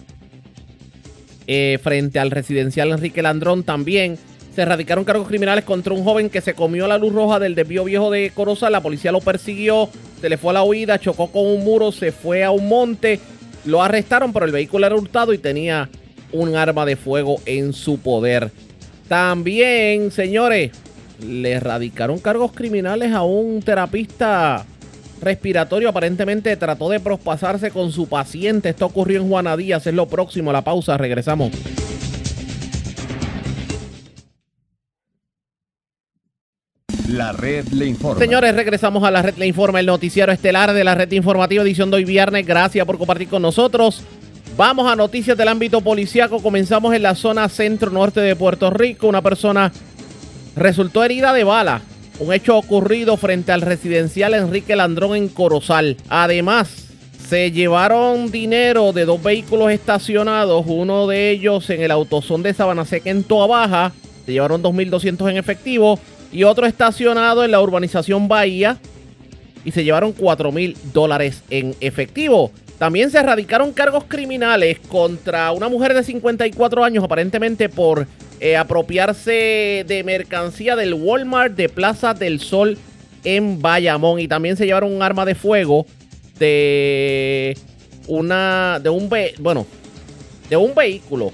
eh, 1.47 1.79
frente 1.81 2.19
al 2.19 2.33
residencial 2.33 2.91
Enrique 2.91 3.23
Landrón 3.23 3.63
también. 3.63 4.19
Se 4.57 4.63
erradicaron 4.63 5.05
cargos 5.05 5.29
criminales 5.29 5.65
contra 5.65 5.93
un 5.93 6.03
joven 6.03 6.31
que 6.31 6.41
se 6.41 6.55
comió 6.55 6.89
la 6.89 6.97
luz 6.97 7.13
roja 7.13 7.39
del 7.39 7.55
desvío 7.55 7.85
viejo 7.85 8.11
de 8.11 8.33
Corozal. 8.35 8.73
La 8.73 8.81
policía 8.81 9.13
lo 9.13 9.21
persiguió, 9.21 9.91
se 10.19 10.31
le 10.31 10.39
fue 10.39 10.49
a 10.49 10.55
la 10.55 10.63
huida, 10.63 10.99
chocó 10.99 11.31
con 11.31 11.47
un 11.47 11.63
muro, 11.63 11.93
se 11.93 12.11
fue 12.11 12.43
a 12.43 12.51
un 12.51 12.67
monte. 12.67 13.21
Lo 13.67 13.83
arrestaron, 13.83 14.33
pero 14.33 14.47
el 14.47 14.53
vehículo 14.53 14.87
era 14.87 14.97
hurtado 14.97 15.35
y 15.35 15.39
tenía 15.39 15.91
un 16.33 16.57
arma 16.57 16.87
de 16.87 16.97
fuego 16.97 17.39
en 17.45 17.75
su 17.75 17.99
poder. 17.99 18.51
También, 19.09 20.11
señores, 20.11 20.71
le 21.21 21.53
erradicaron 21.53 22.19
cargos 22.19 22.53
criminales 22.53 23.13
a 23.13 23.25
un 23.25 23.61
terapista 23.61 24.65
respiratorio. 25.21 25.91
Aparentemente 25.91 26.57
trató 26.57 26.89
de 26.89 27.01
prospasarse 27.01 27.71
con 27.71 27.93
su 27.93 28.09
paciente. 28.09 28.71
Esto 28.71 28.87
ocurrió 28.87 29.21
en 29.21 29.29
Juana 29.29 29.55
Díaz. 29.55 29.87
Es 29.87 29.93
lo 29.93 30.09
próximo. 30.09 30.51
La 30.51 30.63
pausa. 30.63 30.97
Regresamos. 30.97 31.51
La 37.17 37.33
red 37.33 37.67
le 37.69 37.87
informa. 37.87 38.21
Señores, 38.21 38.55
regresamos 38.55 39.03
a 39.03 39.11
la 39.11 39.23
red 39.23 39.39
Le 39.39 39.47
Informa, 39.47 39.81
el 39.81 39.87
noticiero 39.87 40.31
estelar 40.33 40.75
de 40.75 40.85
la 40.85 40.95
red 40.95 41.11
informativa 41.13 41.63
edición 41.63 41.91
de 41.91 41.97
hoy 41.97 42.05
viernes. 42.05 42.45
Gracias 42.45 42.85
por 42.85 42.99
compartir 42.99 43.29
con 43.29 43.41
nosotros. 43.41 44.03
Vamos 44.55 44.87
a 44.87 44.97
noticias 44.97 45.35
del 45.35 45.49
ámbito 45.49 45.81
policiaco. 45.81 46.43
Comenzamos 46.43 46.95
en 46.95 47.03
la 47.03 47.15
zona 47.15 47.49
centro-norte 47.49 48.21
de 48.21 48.37
Puerto 48.37 48.69
Rico. 48.69 49.09
Una 49.09 49.23
persona 49.23 49.73
resultó 50.57 51.05
herida 51.05 51.33
de 51.33 51.45
bala. 51.45 51.81
Un 52.19 52.35
hecho 52.35 52.59
ocurrido 52.59 53.17
frente 53.17 53.51
al 53.51 53.63
residencial 53.63 54.35
Enrique 54.35 54.77
Landrón 54.77 55.17
en 55.17 55.29
Corozal. 55.29 55.97
Además, 56.11 56.89
se 57.27 57.51
llevaron 57.51 58.31
dinero 58.31 58.93
de 58.93 59.07
dos 59.07 59.23
vehículos 59.23 59.73
estacionados, 59.73 60.67
uno 60.67 61.07
de 61.07 61.31
ellos 61.31 61.71
en 61.71 61.81
el 61.81 61.93
autosón 61.93 62.43
de 62.43 62.53
Sabana 62.53 62.85
Seca 62.85 63.09
en 63.09 63.25
Toa 63.25 63.47
Baja. 63.47 63.93
Se 64.27 64.33
llevaron 64.33 64.63
2.200 64.63 65.31
en 65.31 65.39
efectivo 65.39 65.99
y 66.33 66.45
otro 66.45 66.67
estacionado 66.67 67.45
en 67.45 67.51
la 67.51 67.61
urbanización 67.61 68.29
Bahía 68.29 68.79
y 69.65 69.73
se 69.73 69.85
llevaron 69.85 70.13
4 70.13 70.53
mil 70.53 70.77
dólares 70.93 71.43
en 71.51 71.75
efectivo. 71.81 72.53
También 72.79 73.11
se 73.11 73.19
erradicaron 73.19 73.73
cargos 73.73 74.05
criminales 74.07 74.79
contra 74.89 75.51
una 75.53 75.69
mujer 75.69 75.95
de 75.95 76.05
54 76.05 76.85
años, 76.85 77.03
aparentemente 77.03 77.69
por 77.69 78.07
eh, 78.39 78.57
apropiarse 78.57 79.85
de 79.87 80.03
mercancía 80.05 80.77
del 80.77 80.95
Walmart 80.95 81.55
de 81.55 81.69
Plaza 81.69 82.13
del 82.13 82.39
Sol 82.39 82.77
en 83.25 83.61
Bayamón. 83.63 84.21
Y 84.21 84.29
también 84.29 84.57
se 84.57 84.67
llevaron 84.67 84.95
un 84.95 85.03
arma 85.03 85.25
de 85.25 85.35
fuego 85.35 85.87
de 86.39 87.57
una. 88.07 88.79
de 88.81 88.91
un 88.91 89.09
bueno. 89.39 89.67
de 90.51 90.57
un 90.57 90.75
vehículo 90.75 91.33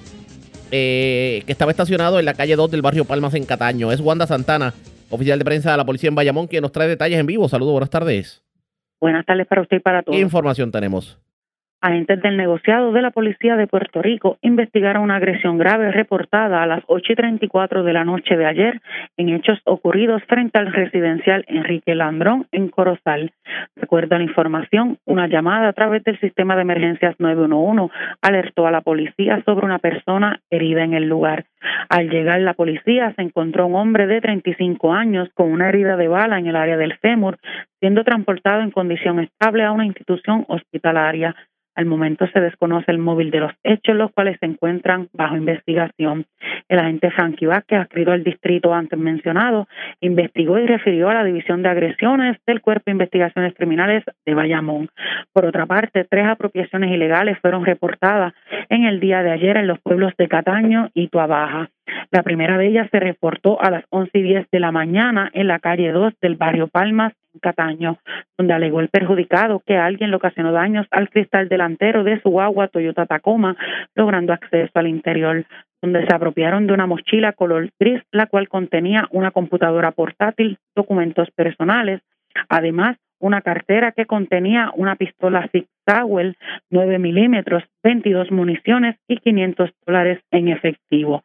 eh, 0.73 1.43
que 1.47 1.53
estaba 1.53 1.71
estacionado 1.71 2.19
en 2.19 2.25
la 2.25 2.35
calle 2.35 2.57
2 2.57 2.71
del 2.71 2.83
barrio 2.83 3.05
Palmas 3.05 3.35
en 3.35 3.45
Cataño. 3.45 3.93
Es 3.93 4.01
Wanda 4.01 4.27
Santana, 4.27 4.73
oficial 5.11 5.39
de 5.39 5.45
prensa 5.45 5.71
de 5.71 5.77
la 5.77 5.85
policía 5.85 6.09
en 6.09 6.15
Bayamón, 6.15 6.47
quien 6.49 6.63
nos 6.63 6.73
trae 6.73 6.89
detalles 6.89 7.21
en 7.21 7.27
vivo. 7.27 7.49
Saludos, 7.49 7.73
buenas 7.73 7.91
tardes. 7.91 8.43
Buenas 9.01 9.27
tardes 9.27 9.47
para 9.47 9.63
usted 9.63 9.77
y 9.77 9.81
para 9.81 10.03
todos. 10.03 10.17
¿Qué 10.17 10.23
información 10.23 10.73
tenemos? 10.73 11.19
Agentes 11.83 12.23
del 12.23 12.37
negociado 12.37 12.93
de 12.93 13.03
la 13.03 13.11
Policía 13.11 13.57
de 13.57 13.67
Puerto 13.67 14.03
Rico 14.03 14.39
investigaron 14.41 15.03
una 15.03 15.17
agresión 15.17 15.59
grave 15.59 15.91
reportada 15.91 16.63
a 16.63 16.67
las 16.67 16.85
8 16.87 17.13
y 17.13 17.17
34 17.17 17.83
de 17.83 17.93
la 17.93 18.05
noche 18.05 18.37
de 18.37 18.47
ayer 18.47 18.81
en 19.17 19.31
hechos 19.31 19.59
ocurridos 19.65 20.23
frente 20.29 20.61
al 20.61 20.73
residencial 20.73 21.45
Enrique 21.49 21.97
Landrón 21.97 22.47
en 22.53 22.69
Corozal. 22.69 23.33
Recuerda 23.75 24.17
la 24.19 24.23
información, 24.23 24.99
una 25.07 25.27
llamada 25.27 25.67
a 25.67 25.73
través 25.73 26.05
del 26.05 26.21
sistema 26.21 26.55
de 26.55 26.63
emergencias 26.63 27.17
911 27.19 27.93
alertó 28.21 28.69
a 28.69 28.71
la 28.71 28.83
policía 28.83 29.43
sobre 29.45 29.67
una 29.67 29.81
persona 29.81 30.41
herida 30.51 30.85
en 30.85 30.95
el 30.95 31.09
lugar. 31.09 31.47
Al 31.89 32.09
llegar 32.11 32.41
la 32.43 32.55
policía 32.55 33.13
se 33.17 33.23
encontró 33.23 33.67
un 33.67 33.75
hombre 33.75 34.07
de 34.07 34.21
35 34.21 34.93
años 34.93 35.29
con 35.35 35.51
una 35.51 35.69
herida 35.69 35.97
de 35.97 36.07
bala 36.07 36.39
en 36.39 36.47
el 36.47 36.55
área 36.55 36.77
del 36.77 36.97
fémur, 36.99 37.39
siendo 37.81 38.05
transportado 38.05 38.63
en 38.63 38.71
condición 38.71 39.19
estable 39.19 39.65
a 39.65 39.73
una 39.73 39.85
institución 39.85 40.45
hospitalaria. 40.47 41.35
Al 41.75 41.87
momento 41.87 42.27
se 42.27 42.41
desconoce 42.41 42.91
el 42.91 42.99
móvil 42.99 43.31
de 43.31 43.41
los 43.41 43.53
hechos, 43.65 43.97
los 43.97 44.13
cuales 44.13 44.37
se 44.41 44.47
encuentran 44.47 45.09
bajo 45.13 45.37
investigación. 45.37 46.27
El 46.69 46.79
agente 46.79 47.11
Frankie 47.11 47.47
Vázquez, 47.47 47.81
adscrito 47.81 48.13
al 48.13 48.25
distrito 48.25 48.75
antes 48.75 48.99
mencionado, 48.99 49.69
investigó 50.01 50.59
y 50.59 50.67
refirió 50.67 51.09
a 51.09 51.15
la 51.15 51.25
División 51.25 51.63
de 51.63 51.71
Agresiones 51.71 52.37
del 52.47 52.61
Cuerpo 52.61 52.85
de 52.87 52.93
Investigaciones 52.93 53.55
Criminales 53.55 54.05
de 54.27 54.35
Bayamón. 54.35 54.91
Por 55.33 55.47
otra 55.47 55.67
parte, 55.67 56.05
tres 56.05 56.27
apropiaciones 56.27 56.91
ilegales 56.91 57.39
fueron 57.41 57.65
reportadas 57.65 58.35
en 58.69 58.85
el 58.85 59.01
día 59.01 59.23
de 59.23 59.31
ayer 59.31 59.57
en 59.57 59.67
los 59.67 59.81
pueblos 59.81 60.13
de 60.19 60.29
Cataño 60.29 60.91
y 60.95 61.09
Tuabaja. 61.09 61.71
La 62.11 62.23
primera 62.23 62.59
de 62.59 62.69
ellas 62.69 62.89
se 62.91 63.01
reportó 63.01 63.61
a 63.63 63.71
las 63.71 63.85
11 63.91 64.19
y 64.19 64.23
10 64.23 64.51
de 64.51 64.61
la 64.61 64.73
mañana 64.73 65.31
en 65.33 65.49
la 65.49 65.59
calle 65.59 65.93
2 65.93 66.15
del 66.21 66.37
barrio 66.37 66.69
Palmas, 66.69 67.13
Cataño, 67.41 67.99
donde 68.37 68.55
alegó 68.55 68.81
el 68.81 68.89
perjudicado 68.89 69.63
que 69.67 69.77
alguien 69.77 70.11
le 70.11 70.17
ocasionó 70.17 70.53
daños 70.53 70.87
al 70.91 71.11
cristal 71.11 71.49
delantero 71.49 72.05
de 72.05 72.21
su 72.21 72.41
agua 72.41 72.69
Toyota 72.69 73.07
Tacoma, 73.07 73.57
logrando 73.95 74.33
acceso 74.33 74.73
al 74.75 74.89
interior, 74.89 75.45
donde 75.81 76.07
se 76.07 76.15
apropiaron 76.15 76.67
de 76.67 76.75
una 76.75 76.87
mochila 76.87 77.33
color 77.33 77.71
gris, 77.79 78.03
la 78.13 78.27
cual 78.27 78.49
contenía 78.49 79.09
una 79.11 79.31
computadora 79.31 79.93
portátil, 79.93 80.59
documentos 80.75 81.31
personales, 81.33 82.01
además 82.49 82.97
una 83.19 83.41
cartera 83.41 83.93
que 83.93 84.07
contenía 84.07 84.71
una 84.75 84.97
pistola 84.97 85.49
Sig 85.53 85.67
Sauer 85.87 86.37
9 86.71 86.99
milímetros, 86.99 87.63
22 87.83 88.31
municiones 88.31 88.97
y 89.09 89.19
500 89.19 89.71
dólares 89.87 90.21
en 90.31 90.49
efectivo. 90.49 91.23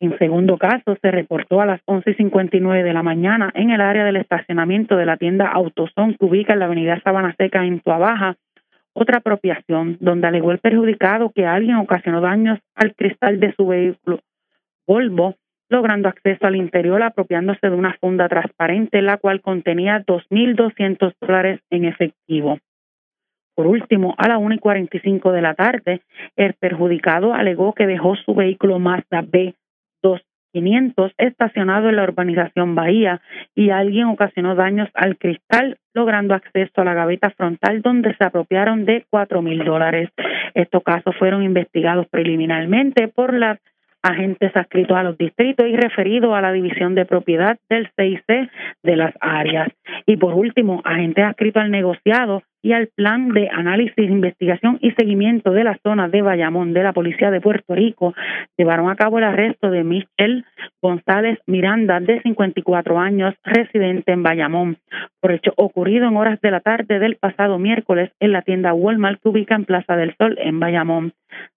En 0.00 0.16
segundo 0.18 0.56
caso, 0.56 0.96
se 1.02 1.10
reportó 1.10 1.60
a 1.60 1.66
las 1.66 1.84
11.59 1.84 2.82
de 2.82 2.92
la 2.94 3.02
mañana 3.02 3.52
en 3.54 3.70
el 3.70 3.82
área 3.82 4.04
del 4.04 4.16
estacionamiento 4.16 4.96
de 4.96 5.04
la 5.04 5.18
tienda 5.18 5.48
Autoson 5.48 6.14
que 6.14 6.24
ubica 6.24 6.54
en 6.54 6.60
la 6.60 6.64
avenida 6.64 7.00
Sabana 7.04 7.34
Seca 7.36 7.64
en 7.66 7.80
Tuabaja, 7.80 8.36
otra 8.94 9.18
apropiación 9.18 9.98
donde 10.00 10.26
alegó 10.26 10.52
el 10.52 10.58
perjudicado 10.58 11.30
que 11.30 11.46
alguien 11.46 11.76
ocasionó 11.76 12.22
daños 12.22 12.58
al 12.74 12.94
cristal 12.94 13.40
de 13.40 13.54
su 13.54 13.66
vehículo 13.66 14.20
Volvo 14.86 15.36
logrando 15.68 16.08
acceso 16.08 16.46
al 16.46 16.56
interior 16.56 17.00
apropiándose 17.02 17.70
de 17.70 17.76
una 17.76 17.96
funda 18.00 18.28
transparente, 18.28 19.02
la 19.02 19.18
cual 19.18 19.40
contenía 19.40 20.04
2.200 20.04 21.14
dólares 21.20 21.60
en 21.70 21.84
efectivo. 21.84 22.58
Por 23.54 23.66
último, 23.66 24.14
a 24.18 24.28
la 24.28 24.38
1 24.38 24.56
y 24.56 24.58
45 24.58 25.30
de 25.30 25.42
la 25.42 25.54
tarde, 25.54 26.00
el 26.34 26.54
perjudicado 26.54 27.34
alegó 27.34 27.72
que 27.72 27.86
dejó 27.86 28.16
su 28.16 28.34
vehículo 28.34 28.78
Mazda 28.78 29.22
B2500 30.02 31.12
estacionado 31.18 31.88
en 31.88 31.96
la 31.96 32.04
urbanización 32.04 32.74
Bahía 32.74 33.20
y 33.54 33.70
alguien 33.70 34.06
ocasionó 34.06 34.54
daños 34.54 34.88
al 34.94 35.16
cristal, 35.16 35.78
logrando 35.94 36.34
acceso 36.34 36.80
a 36.80 36.84
la 36.84 36.94
gaveta 36.94 37.30
frontal 37.30 37.82
donde 37.82 38.14
se 38.16 38.24
apropiaron 38.24 38.84
de 38.84 39.04
cuatro 39.10 39.42
mil 39.42 39.64
dólares. 39.64 40.10
Estos 40.54 40.82
casos 40.82 41.16
fueron 41.16 41.42
investigados 41.42 42.06
preliminarmente 42.08 43.08
por 43.08 43.34
la 43.34 43.58
agentes 44.02 44.56
adscritos 44.56 44.96
a 44.96 45.02
los 45.02 45.18
distritos 45.18 45.66
y 45.66 45.76
referidos 45.76 46.34
a 46.34 46.40
la 46.40 46.52
división 46.52 46.94
de 46.94 47.04
propiedad 47.04 47.58
del 47.68 47.90
CIC 47.96 48.50
de 48.82 48.96
las 48.96 49.14
áreas. 49.20 49.68
Y 50.06 50.16
por 50.16 50.34
último, 50.34 50.80
agentes 50.84 51.24
adscritos 51.24 51.62
al 51.62 51.70
negociado 51.70 52.42
y 52.62 52.72
al 52.72 52.88
plan 52.88 53.28
de 53.30 53.48
análisis, 53.48 53.96
investigación 53.96 54.78
y 54.80 54.90
seguimiento 54.92 55.50
de 55.52 55.64
la 55.64 55.78
zona 55.82 56.08
de 56.08 56.22
Bayamón 56.22 56.72
de 56.72 56.82
la 56.82 56.92
Policía 56.92 57.30
de 57.30 57.40
Puerto 57.40 57.74
Rico 57.74 58.14
llevaron 58.56 58.90
a 58.90 58.96
cabo 58.96 59.18
el 59.18 59.24
arresto 59.24 59.70
de 59.70 59.84
Michelle 59.84 60.44
González 60.82 61.38
Miranda, 61.46 62.00
de 62.00 62.20
54 62.22 62.98
años, 62.98 63.34
residente 63.44 64.12
en 64.12 64.22
Bayamón, 64.22 64.76
por 65.20 65.32
hecho 65.32 65.52
ocurrido 65.56 66.08
en 66.08 66.16
horas 66.16 66.40
de 66.40 66.50
la 66.50 66.60
tarde 66.60 66.98
del 66.98 67.16
pasado 67.16 67.58
miércoles 67.58 68.10
en 68.20 68.32
la 68.32 68.42
tienda 68.42 68.74
Walmart 68.74 69.20
que 69.22 69.28
ubica 69.28 69.54
en 69.54 69.64
Plaza 69.64 69.96
del 69.96 70.14
Sol, 70.16 70.36
en 70.40 70.60
Bayamón. 70.60 71.12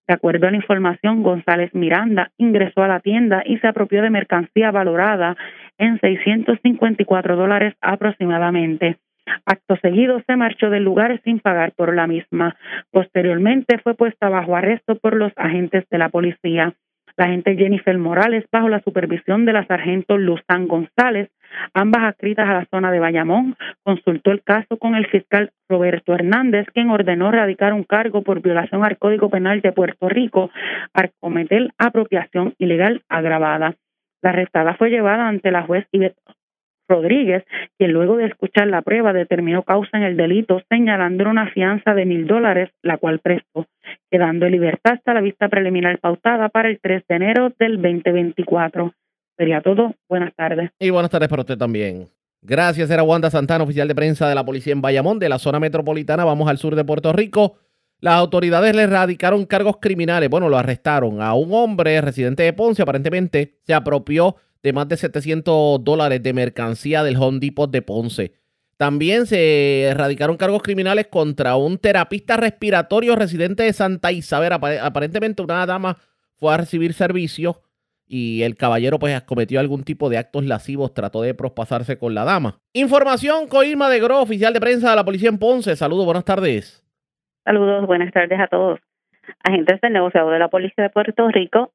De 0.08 0.14
acuerdo 0.14 0.48
a 0.48 0.52
la 0.52 0.58
información, 0.58 1.24
González 1.24 1.74
Miranda 1.74 2.32
ingresó 2.38 2.84
a 2.84 2.88
la 2.88 3.00
tienda 3.00 3.44
y 3.46 3.58
se 3.58 3.68
apropió 3.68 4.02
de 4.02 4.10
mercancía 4.10 4.72
valorada 4.72 5.36
en 5.78 6.00
654 6.00 7.36
dólares 7.36 7.74
aproximadamente 7.82 8.98
Acto 9.46 9.76
seguido 9.78 10.22
se 10.26 10.36
marchó 10.36 10.70
del 10.70 10.84
lugar 10.84 11.22
sin 11.24 11.40
pagar 11.40 11.74
por 11.74 11.94
la 11.96 12.08
misma. 12.08 12.56
Posteriormente 12.92 13.78
fue 13.80 13.96
puesta 13.96 14.30
bajo 14.30 14.56
arresto 14.56 14.96
por 14.96 15.16
los 15.16 15.34
agentes 15.36 15.86
de 15.90 15.98
la 15.98 16.10
policía. 16.10 16.74
La 17.16 17.26
agente 17.26 17.56
Jennifer 17.56 17.96
Morales, 17.98 18.46
bajo 18.52 18.70
la 18.70 18.82
supervisión 18.82 19.46
de 19.46 19.54
la 19.54 19.68
sargento 19.68 20.18
Luzán 20.18 20.68
González, 20.68 21.30
ambas 21.74 22.04
adscritas 22.04 22.50
a 22.50 22.54
la 22.54 22.66
zona 22.72 22.92
de 22.92 23.00
Bayamón, 23.00 23.56
consultó 23.84 24.32
el 24.32 24.42
caso 24.42 24.78
con 24.78 24.96
el 24.96 25.06
fiscal 25.06 25.52
Roberto 25.70 26.16
Hernández, 26.16 26.66
quien 26.74 26.90
ordenó 26.90 27.32
radicar 27.32 27.74
un 27.74 27.84
cargo 27.84 28.24
por 28.24 28.42
violación 28.42 28.84
al 28.84 28.98
Código 28.98 29.30
Penal 29.30 29.62
de 29.62 29.72
Puerto 29.72 30.10
Rico 30.10 30.50
al 30.94 31.12
cometer 31.20 31.72
apropiación 31.78 32.56
ilegal 32.58 33.04
agravada. 33.10 33.76
La 34.24 34.32
arrestada 34.32 34.74
fue 34.74 34.90
llevada 34.90 35.28
ante 35.28 35.52
la 35.52 35.64
juez 35.64 35.86
Ivette 35.92 36.18
Rodríguez, 36.88 37.44
quien 37.78 37.92
luego 37.92 38.18
de 38.18 38.26
escuchar 38.26 38.68
la 38.68 38.82
prueba 38.82 39.14
determinó 39.14 39.64
causa 39.64 39.98
en 39.98 40.04
el 40.04 40.18
delito, 40.18 40.62
señalando 40.70 41.30
una 41.30 41.50
fianza 41.52 41.94
de 41.94 42.06
mil 42.06 42.28
dólares, 42.28 42.70
la 42.82 42.98
cual 42.98 43.20
prestó, 43.20 43.66
quedando 44.12 44.46
en 44.46 44.52
libertad 44.52 44.94
hasta 44.94 45.14
la 45.14 45.22
vista 45.22 45.50
preliminar 45.50 46.00
pautada 46.00 46.50
para 46.50 46.70
el 46.70 46.80
3 46.82 47.04
de 47.08 47.16
enero 47.16 47.54
del 47.60 47.82
2024. 47.82 48.94
Sería 49.38 49.62
todo. 49.62 49.96
Buenas 50.08 50.34
tardes. 50.36 50.70
Y 50.80 50.90
buenas 50.90 51.10
tardes 51.10 51.30
para 51.30 51.42
usted 51.42 51.58
también. 51.58 52.08
Gracias, 52.42 52.92
era 52.92 53.04
Wanda 53.04 53.30
Santana, 53.30 53.64
oficial 53.64 53.88
de 53.88 53.96
prensa 53.96 54.28
de 54.28 54.36
la 54.36 54.46
policía 54.46 54.74
en 54.74 54.82
Bayamón, 54.82 55.18
de 55.18 55.30
la 55.30 55.40
zona 55.40 55.60
metropolitana. 55.60 56.26
Vamos 56.26 56.50
al 56.50 56.58
sur 56.58 56.76
de 56.76 56.84
Puerto 56.84 57.14
Rico. 57.14 57.56
Las 58.02 58.16
autoridades 58.16 58.76
le 58.76 58.86
radicaron 58.86 59.46
cargos 59.46 59.78
criminales. 59.80 60.30
Bueno, 60.30 60.50
lo 60.50 60.58
arrestaron 60.58 61.22
a 61.22 61.34
un 61.36 61.54
hombre 61.54 62.02
residente 62.02 62.44
de 62.44 62.52
Ponce. 62.52 62.82
Aparentemente 62.82 63.60
se 63.62 63.74
apropió 63.74 64.36
de 64.64 64.74
más 64.74 64.88
de 64.88 64.98
700 64.98 65.84
dólares 65.84 66.24
de 66.24 66.34
mercancía 66.34 67.04
del 67.04 67.18
Home 67.18 67.40
Depot 67.40 67.70
de 67.70 67.82
Ponce. 67.82 68.34
También 68.78 69.28
se 69.28 69.84
erradicaron 69.84 70.38
cargos 70.38 70.64
criminales 70.64 71.08
contra 71.08 71.56
un 71.56 71.78
terapista 71.78 72.38
respiratorio 72.38 73.16
residente 73.16 73.64
de 73.64 73.74
Santa 73.74 74.12
Isabel. 74.12 74.54
Aparentemente 74.54 75.44
una 75.44 75.66
dama 75.66 75.98
fue 76.38 76.54
a 76.54 76.58
recibir 76.58 76.94
servicio 76.94 77.62
y 78.08 78.44
el 78.44 78.56
caballero 78.56 79.00
pues 79.00 79.22
cometió 79.24 79.60
algún 79.60 79.84
tipo 79.84 80.10
de 80.10 80.18
actos 80.18 80.46
lascivos, 80.46 80.94
trató 80.94 81.22
de 81.22 81.34
prospasarse 81.34 81.98
con 81.98 82.16
la 82.16 82.24
dama. 82.24 82.60
Información 82.74 83.48
con 83.48 83.66
Irma 83.66 83.90
de 83.90 84.00
Gro, 84.00 84.22
oficial 84.22 84.54
de 84.54 84.60
prensa 84.60 84.90
de 84.90 84.96
la 84.96 85.06
policía 85.06 85.30
en 85.30 85.40
Ponce. 85.40 85.76
Saludos, 85.76 86.06
buenas 86.06 86.26
tardes. 86.26 86.84
Saludos, 87.46 87.86
buenas 87.86 88.12
tardes 88.12 88.40
a 88.40 88.48
todos. 88.48 88.80
Agentes 89.44 89.80
del 89.82 89.94
negociado 89.94 90.30
de 90.32 90.40
la 90.40 90.50
Policía 90.50 90.84
de 90.84 90.90
Puerto 90.90 91.28
Rico, 91.30 91.74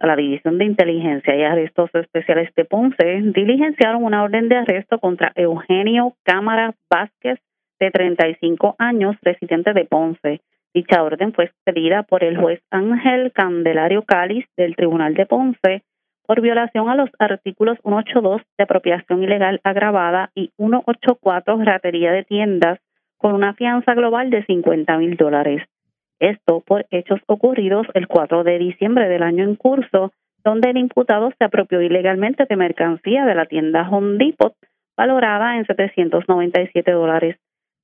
a 0.00 0.06
la 0.06 0.16
División 0.16 0.58
de 0.58 0.64
Inteligencia 0.64 1.36
y 1.36 1.42
Arrestos 1.44 1.88
Especiales 1.94 2.52
de 2.56 2.64
Ponce, 2.64 3.20
diligenciaron 3.22 4.02
una 4.02 4.24
orden 4.24 4.48
de 4.48 4.56
arresto 4.56 4.98
contra 4.98 5.30
Eugenio 5.36 6.14
Cámara 6.24 6.74
Vázquez, 6.90 7.38
de 7.78 7.90
35 7.92 8.74
años, 8.78 9.16
residente 9.22 9.72
de 9.72 9.84
Ponce. 9.84 10.40
Dicha 10.74 11.02
orden 11.02 11.32
fue 11.32 11.44
expedida 11.44 12.02
por 12.02 12.24
el 12.24 12.38
juez 12.38 12.60
Ángel 12.70 13.30
Candelario 13.32 14.02
Cáliz 14.02 14.46
del 14.56 14.74
Tribunal 14.74 15.14
de 15.14 15.26
Ponce 15.26 15.82
por 16.26 16.40
violación 16.40 16.88
a 16.88 16.96
los 16.96 17.10
artículos 17.18 17.78
182 17.82 18.42
de 18.58 18.64
apropiación 18.64 19.22
ilegal 19.22 19.60
agravada 19.62 20.30
y 20.34 20.50
184 20.56 21.62
ratería 21.62 22.10
de 22.10 22.24
tiendas 22.24 22.78
con 23.16 23.34
una 23.34 23.54
fianza 23.54 23.94
global 23.94 24.30
de 24.30 24.44
50 24.44 24.98
mil 24.98 25.16
dólares. 25.16 25.62
Esto 26.22 26.60
por 26.60 26.86
hechos 26.92 27.20
ocurridos 27.26 27.88
el 27.94 28.06
4 28.06 28.44
de 28.44 28.56
diciembre 28.56 29.08
del 29.08 29.24
año 29.24 29.42
en 29.42 29.56
curso, 29.56 30.12
donde 30.44 30.70
el 30.70 30.76
imputado 30.76 31.32
se 31.36 31.44
apropió 31.44 31.82
ilegalmente 31.82 32.46
de 32.48 32.54
mercancía 32.54 33.24
de 33.24 33.34
la 33.34 33.46
tienda 33.46 33.88
Home 33.90 34.24
Depot 34.24 34.54
valorada 34.96 35.56
en 35.56 35.66
797 35.66 36.92
dólares. 36.92 37.38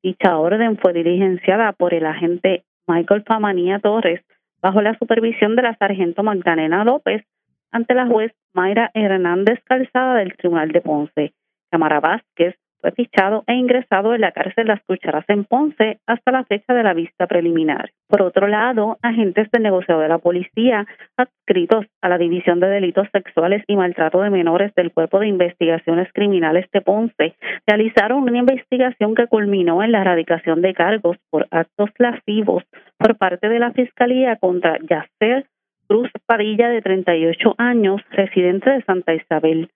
Dicha 0.05 0.39
orden 0.39 0.78
fue 0.78 0.93
diligenciada 0.93 1.72
por 1.72 1.95
el 1.95 2.07
agente 2.07 2.62
Michael 2.86 3.24
Pamanía 3.24 3.80
Torres 3.80 4.20
bajo 4.62 4.82
la 4.82 4.97
supervisión 4.97 5.57
de 5.57 5.62
la 5.62 5.74
sargento 5.74 6.22
Magdalena 6.22 6.84
López 6.84 7.24
ante 7.72 7.93
la 7.95 8.07
juez 8.07 8.30
Mayra 8.53 8.93
Hernández 8.95 9.59
Calzada 9.64 10.14
del 10.14 10.36
Tribunal 10.36 10.68
de 10.68 10.80
Ponce. 10.80 11.32
Cámara 11.72 11.99
Vázquez 11.99 12.55
fue 12.81 12.93
fichado 12.93 13.45
e 13.47 13.55
ingresado 13.55 14.14
en 14.14 14.20
la 14.20 14.33
cárcel 14.33 14.68
Las 14.68 14.83
Cucharas 14.83 15.24
en 15.29 15.45
Ponce 15.45 15.99
hasta 16.07 16.33
la 16.33 16.45
fecha 16.45 16.74
de 16.74 16.83
la 16.83 16.95
vista 16.95 17.26
preliminar. 17.26 17.91
Por 18.09 18.22
otro 18.22 18.47
lado, 18.47 18.99
agentes 19.03 19.51
del 19.51 19.62
negociado 19.62 20.01
de 20.01 20.09
la 20.09 20.18
policía, 20.18 20.87
adscritos 21.16 21.87
a 22.01 22.09
la 22.09 22.18
División 22.18 22.61
de 22.61 22.68
Delitos 22.68 23.09
Sexuales 23.12 23.64
y 23.66 23.76
Maltrato 23.76 24.20
de 24.20 24.31
Menores 24.31 24.74
del 24.74 24.93
Cuerpo 24.93 25.18
de 25.20 25.29
Investigaciones 25.29 26.09
Criminales 26.12 26.66
de 26.72 26.81
Ponce, 26.81 27.35
realizaron 27.66 28.22
una 28.22 28.39
investigación 28.39 29.14
que 29.14 29.26
culminó 29.26 29.83
en 29.83 29.93
la 29.93 30.03
erradicación 30.03 30.62
de 30.62 30.74
cargos 30.74 31.16
por 31.31 31.47
actos 31.51 31.91
lascivos 31.99 32.64
por 32.97 33.16
parte 33.16 33.49
de 33.49 33.59
la 33.59 33.72
Fiscalía 33.72 34.37
contra 34.37 34.79
Yacer 34.89 35.47
Cruz 35.89 36.11
Padilla, 36.26 36.68
de 36.68 36.83
38 36.83 37.55
años, 37.57 38.03
residente 38.11 38.70
de 38.70 38.83
Santa 38.83 39.14
Isabel. 39.14 39.70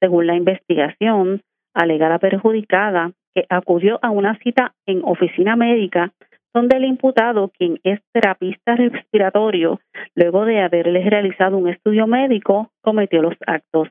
Según 0.00 0.26
la 0.26 0.34
investigación, 0.34 1.42
alegada 1.82 2.18
perjudicada 2.18 3.12
que 3.34 3.46
acudió 3.48 3.98
a 4.02 4.10
una 4.10 4.38
cita 4.38 4.74
en 4.86 5.00
oficina 5.04 5.56
médica 5.56 6.12
donde 6.54 6.76
el 6.76 6.84
imputado, 6.84 7.50
quien 7.56 7.78
es 7.84 8.00
terapista 8.12 8.74
respiratorio, 8.74 9.80
luego 10.14 10.44
de 10.44 10.60
haberles 10.60 11.08
realizado 11.08 11.56
un 11.56 11.68
estudio 11.68 12.06
médico, 12.06 12.70
cometió 12.80 13.22
los 13.22 13.34
actos. 13.46 13.88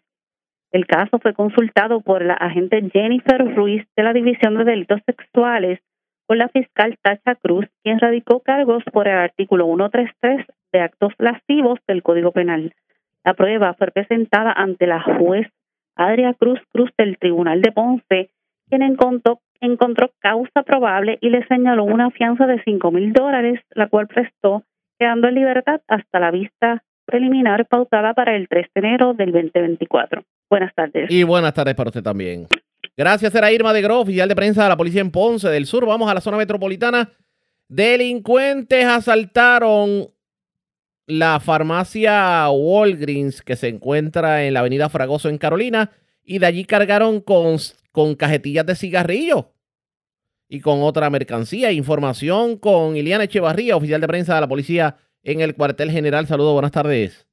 El 0.72 0.86
caso 0.86 1.20
fue 1.20 1.34
consultado 1.34 2.02
por 2.02 2.26
la 2.26 2.34
agente 2.34 2.90
Jennifer 2.92 3.56
Ruiz 3.56 3.86
de 3.96 4.04
la 4.04 4.12
División 4.12 4.58
de 4.58 4.66
Delitos 4.66 5.00
Sexuales 5.06 5.80
con 6.28 6.40
la 6.40 6.50
fiscal 6.50 6.98
Tacha 7.02 7.36
Cruz, 7.36 7.66
quien 7.84 8.00
radicó 8.00 8.42
cargos 8.42 8.84
por 8.92 9.08
el 9.08 9.16
artículo 9.16 9.66
133 9.66 10.46
de 10.74 10.82
actos 10.82 11.14
lascivos 11.20 11.80
del 11.88 12.04
Código 12.04 12.34
Penal. 12.34 12.74
La 13.24 13.34
prueba 13.34 13.74
fue 13.76 13.92
presentada 13.92 14.52
ante 14.52 14.88
la 14.88 15.02
juez 15.02 15.48
Adria 15.98 16.34
Cruz 16.34 16.60
Cruz 16.72 16.92
del 16.98 17.18
Tribunal 17.18 17.62
de 17.62 17.72
Ponce, 17.72 18.30
quien 18.70 18.82
encontró, 18.82 19.42
encontró 19.60 20.12
causa 20.20 20.64
probable 20.64 21.18
y 21.22 21.30
le 21.30 21.46
señaló 21.48 21.84
una 21.84 22.12
fianza 22.12 22.46
de 22.48 22.62
cinco 22.64 22.92
mil 22.92 23.14
dólares, 23.14 23.60
la 23.72 23.88
cual 23.90 24.08
prestó, 24.08 24.64
quedando 25.00 25.28
en 25.28 25.36
libertad 25.36 25.82
hasta 25.88 26.20
la 26.20 26.32
vista 26.32 26.84
preliminar 27.06 27.66
pautada 27.68 28.14
para 28.14 28.36
el 28.36 28.48
3 28.50 28.68
de 28.76 28.80
enero 28.80 29.14
del 29.14 29.32
2024. 29.32 30.24
Buenas 30.50 30.76
tardes. 30.76 31.10
Y 31.10 31.24
buenas 31.24 31.54
tardes 31.54 31.74
para 31.74 31.90
usted 31.90 32.04
también. 32.04 32.48
Gracias, 32.98 33.34
era 33.34 33.52
Irma 33.52 33.74
de 33.74 33.82
Gro, 33.82 34.02
oficial 34.02 34.28
de 34.28 34.36
prensa 34.36 34.64
de 34.64 34.70
la 34.70 34.78
policía 34.78 35.02
en 35.02 35.12
Ponce 35.12 35.50
del 35.50 35.66
Sur. 35.66 35.86
Vamos 35.86 36.10
a 36.10 36.14
la 36.14 36.22
zona 36.22 36.38
metropolitana. 36.38 37.10
Delincuentes 37.70 38.86
asaltaron 38.86 40.08
la 41.08 41.40
farmacia 41.40 42.50
Walgreens 42.50 43.42
que 43.42 43.56
se 43.56 43.70
encuentra 43.70 44.44
en 44.44 44.54
la 44.54 44.60
avenida 44.60 44.90
Fragoso 44.90 45.30
en 45.30 45.38
Carolina 45.38 45.90
y 46.24 46.40
de 46.40 46.46
allí 46.46 46.66
cargaron 46.66 47.22
con, 47.22 47.56
con 47.94 48.16
cajetillas 48.16 48.66
de 48.66 48.76
cigarrillos 48.76 49.46
y 50.50 50.60
con 50.60 50.82
otra 50.82 51.10
mercancía. 51.10 51.72
Información 51.72 52.58
con 52.58 52.98
Iliana 52.98 53.24
Echevarría, 53.24 53.78
oficial 53.78 54.02
de 54.02 54.08
prensa 54.08 54.36
de 54.36 54.42
la 54.42 54.50
policía 54.50 54.98
en 55.24 55.40
el 55.40 55.56
cuartel 55.56 55.92
general. 55.92 56.28
Saludos, 56.28 56.54
buenas 56.54 56.74
tardes. 56.74 57.26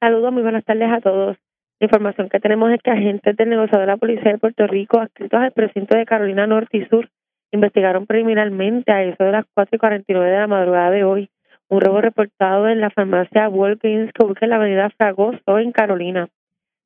Saludos, 0.00 0.32
muy 0.32 0.42
buenas 0.42 0.64
tardes 0.64 0.90
a 0.90 1.00
todos. 1.02 1.36
La 1.80 1.86
información 1.86 2.30
que 2.30 2.40
tenemos 2.40 2.72
es 2.72 2.80
que 2.82 2.92
agentes 2.92 3.36
del 3.36 3.50
negocio 3.50 3.78
de 3.78 3.86
la 3.86 3.96
Policía 3.98 4.32
de 4.32 4.38
Puerto 4.38 4.66
Rico, 4.66 5.00
adscritos 5.00 5.38
al 5.38 5.52
precinto 5.52 5.96
de 5.96 6.06
Carolina 6.06 6.46
Norte 6.46 6.78
y 6.78 6.86
Sur, 6.86 7.10
investigaron 7.50 8.06
preliminarmente 8.06 8.90
a 8.90 9.02
eso 9.02 9.22
de 9.22 9.32
las 9.32 9.44
4 9.52 9.76
y 9.76 9.78
49 9.78 10.30
de 10.30 10.38
la 10.38 10.46
madrugada 10.46 10.90
de 10.90 11.04
hoy 11.04 11.28
un 11.72 11.80
robo 11.80 12.02
reportado 12.02 12.68
en 12.68 12.82
la 12.82 12.90
farmacia 12.90 13.48
Walgreens 13.48 14.12
que 14.12 14.26
ubica 14.26 14.44
en 14.44 14.50
la 14.50 14.56
avenida 14.56 14.90
Fragoso 14.90 15.58
en 15.58 15.72
Carolina. 15.72 16.28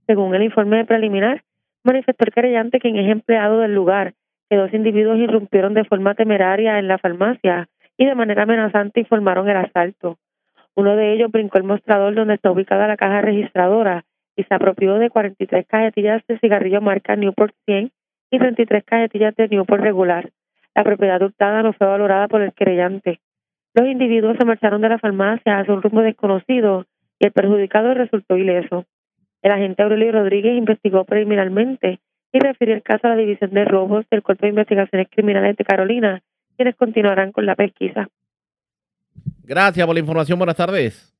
Según 0.06 0.32
el 0.36 0.44
informe 0.44 0.84
preliminar, 0.84 1.42
manifestó 1.82 2.24
el 2.24 2.32
querellante, 2.32 2.78
quien 2.78 2.94
es 2.94 3.10
empleado 3.10 3.58
del 3.58 3.74
lugar, 3.74 4.14
que 4.48 4.54
dos 4.54 4.72
individuos 4.72 5.18
irrumpieron 5.18 5.74
de 5.74 5.82
forma 5.82 6.14
temeraria 6.14 6.78
en 6.78 6.86
la 6.86 6.98
farmacia 6.98 7.68
y 7.96 8.06
de 8.06 8.14
manera 8.14 8.44
amenazante 8.44 9.00
informaron 9.00 9.48
el 9.48 9.56
asalto. 9.56 10.18
Uno 10.76 10.94
de 10.94 11.14
ellos 11.14 11.32
brincó 11.32 11.58
el 11.58 11.64
mostrador 11.64 12.14
donde 12.14 12.34
está 12.34 12.52
ubicada 12.52 12.86
la 12.86 12.96
caja 12.96 13.22
registradora 13.22 14.04
y 14.36 14.44
se 14.44 14.54
apropió 14.54 15.00
de 15.00 15.10
43 15.10 15.66
cajetillas 15.66 16.22
de 16.28 16.38
cigarrillo 16.38 16.80
marca 16.80 17.16
Newport 17.16 17.52
100 17.64 17.90
y 18.30 18.38
33 18.38 18.84
cajetillas 18.84 19.34
de 19.34 19.48
Newport 19.48 19.82
regular. 19.82 20.30
La 20.76 20.84
propiedad 20.84 21.20
hurtada 21.20 21.64
no 21.64 21.72
fue 21.72 21.88
valorada 21.88 22.28
por 22.28 22.40
el 22.42 22.52
querellante. 22.52 23.18
Los 23.76 23.86
individuos 23.86 24.38
se 24.38 24.44
marcharon 24.46 24.80
de 24.80 24.88
la 24.88 24.98
farmacia 24.98 25.58
hacia 25.58 25.74
un 25.74 25.82
rumbo 25.82 26.00
desconocido 26.00 26.86
y 27.18 27.26
el 27.26 27.32
perjudicado 27.32 27.92
resultó 27.92 28.38
ileso. 28.38 28.86
El 29.42 29.52
agente 29.52 29.82
Aurelio 29.82 30.12
Rodríguez 30.12 30.56
investigó 30.56 31.04
preliminarmente 31.04 32.00
y 32.32 32.38
refirió 32.38 32.74
el 32.74 32.82
caso 32.82 33.06
a 33.06 33.10
la 33.10 33.16
División 33.16 33.50
de 33.50 33.66
Robos 33.66 34.06
del 34.10 34.22
Cuerpo 34.22 34.46
de 34.46 34.48
Investigaciones 34.48 35.08
Criminales 35.10 35.58
de 35.58 35.64
Carolina, 35.64 36.22
quienes 36.56 36.74
continuarán 36.74 37.32
con 37.32 37.44
la 37.44 37.54
pesquisa. 37.54 38.08
Gracias 39.44 39.84
por 39.84 39.94
la 39.94 40.00
información. 40.00 40.38
Buenas 40.38 40.56
tardes. 40.56 41.14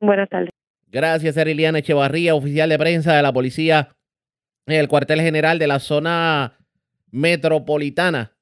Buenas 0.00 0.28
tardes. 0.28 0.50
Gracias, 0.86 1.36
Eriliana 1.36 1.80
Echevarría, 1.80 2.36
oficial 2.36 2.68
de 2.68 2.78
prensa 2.78 3.16
de 3.16 3.22
la 3.22 3.32
policía 3.32 3.88
en 4.66 4.76
el 4.76 4.86
cuartel 4.86 5.20
general 5.20 5.58
de 5.58 5.66
la 5.66 5.80
zona 5.80 6.58
metropolitana. 7.10 8.37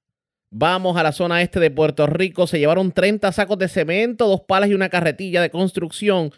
Vamos 0.58 0.96
a 0.96 1.02
la 1.02 1.12
zona 1.12 1.42
este 1.42 1.60
de 1.60 1.70
Puerto 1.70 2.06
Rico. 2.06 2.46
Se 2.46 2.58
llevaron 2.58 2.90
30 2.90 3.30
sacos 3.30 3.58
de 3.58 3.68
cemento, 3.68 4.26
dos 4.26 4.40
palas 4.40 4.70
y 4.70 4.74
una 4.74 4.88
carretilla 4.88 5.42
de 5.42 5.50
construcción 5.50 6.30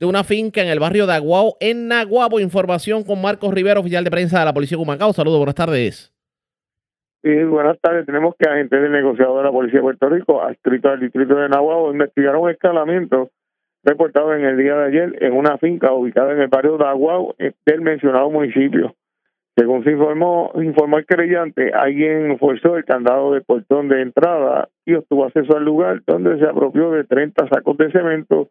de 0.00 0.06
una 0.06 0.24
finca 0.24 0.62
en 0.62 0.68
el 0.68 0.80
barrio 0.80 1.06
de 1.06 1.12
Aguao, 1.12 1.58
en 1.60 1.86
Naguabo. 1.86 2.40
Información 2.40 3.04
con 3.04 3.20
Marcos 3.20 3.52
Rivero, 3.52 3.80
oficial 3.80 4.02
de 4.02 4.10
prensa 4.10 4.38
de 4.38 4.46
la 4.46 4.54
Policía 4.54 4.78
de 4.78 4.82
Humacao. 4.82 5.12
Saludos, 5.12 5.36
buenas 5.36 5.56
tardes. 5.56 6.10
Sí, 7.22 7.34
buenas 7.44 7.78
tardes. 7.82 8.06
Tenemos 8.06 8.34
que 8.38 8.48
agentes 8.48 8.80
del 8.80 8.92
negociador 8.92 9.40
de 9.40 9.44
la 9.44 9.52
Policía 9.52 9.80
de 9.80 9.82
Puerto 9.82 10.08
Rico, 10.08 10.42
adscrito 10.42 10.88
al 10.88 11.00
distrito 11.00 11.34
de 11.34 11.50
Nahuatl, 11.50 11.92
investigaron 11.92 12.48
escalamiento 12.48 13.28
reportado 13.84 14.32
en 14.32 14.46
el 14.46 14.56
día 14.56 14.74
de 14.74 14.86
ayer 14.86 15.22
en 15.22 15.34
una 15.34 15.58
finca 15.58 15.92
ubicada 15.92 16.32
en 16.32 16.40
el 16.40 16.48
barrio 16.48 16.78
de 16.78 16.86
Aguao 16.86 17.36
del 17.38 17.80
mencionado 17.82 18.30
municipio. 18.30 18.94
Según 19.56 19.84
se 19.84 19.92
informó, 19.92 20.52
informó 20.56 20.98
el 20.98 21.06
creyente, 21.06 21.72
alguien 21.72 22.38
forzó 22.38 22.76
el 22.76 22.84
candado 22.84 23.32
de 23.32 23.40
portón 23.40 23.88
de 23.88 24.02
entrada 24.02 24.68
y 24.84 24.92
obtuvo 24.92 25.24
acceso 25.24 25.56
al 25.56 25.64
lugar 25.64 26.02
donde 26.06 26.38
se 26.38 26.44
apropió 26.44 26.90
de 26.90 27.04
30 27.04 27.48
sacos 27.48 27.78
de 27.78 27.90
cemento, 27.90 28.50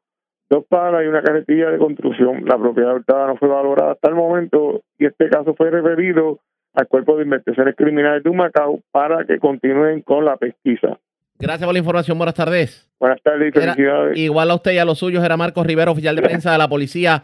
dos 0.49 0.65
palas 0.67 1.03
y 1.03 1.07
una 1.07 1.21
carretilla 1.21 1.69
de 1.69 1.77
construcción. 1.77 2.45
La 2.45 2.57
propiedad 2.57 2.95
hurtada 2.95 3.27
no 3.27 3.37
fue 3.37 3.47
valorada 3.47 3.91
hasta 3.91 4.09
el 4.09 4.15
momento 4.15 4.81
y 4.97 5.05
este 5.05 5.29
caso 5.29 5.53
fue 5.53 5.69
referido 5.69 6.39
al 6.73 6.87
Cuerpo 6.87 7.17
de 7.17 7.23
Investigaciones 7.23 7.75
Criminales 7.75 8.23
de 8.23 8.29
Humacao 8.31 8.79
para 8.91 9.25
que 9.25 9.37
continúen 9.37 10.01
con 10.01 10.25
la 10.25 10.37
pesquisa. 10.37 10.97
Gracias 11.37 11.65
por 11.65 11.73
la 11.73 11.79
información. 11.79 12.17
Buenas 12.17 12.35
tardes. 12.35 12.89
Buenas 12.99 13.21
tardes 13.21 13.49
y 13.49 13.59
felicidades. 13.59 14.17
igual 14.17 14.49
a 14.49 14.55
usted 14.55 14.71
y 14.71 14.77
a 14.79 14.85
los 14.85 14.97
suyos 14.97 15.23
era 15.23 15.37
Marcos 15.37 15.67
Rivero, 15.67 15.91
oficial 15.91 16.15
de 16.15 16.23
prensa 16.23 16.51
de 16.51 16.57
la 16.57 16.67
policía. 16.67 17.23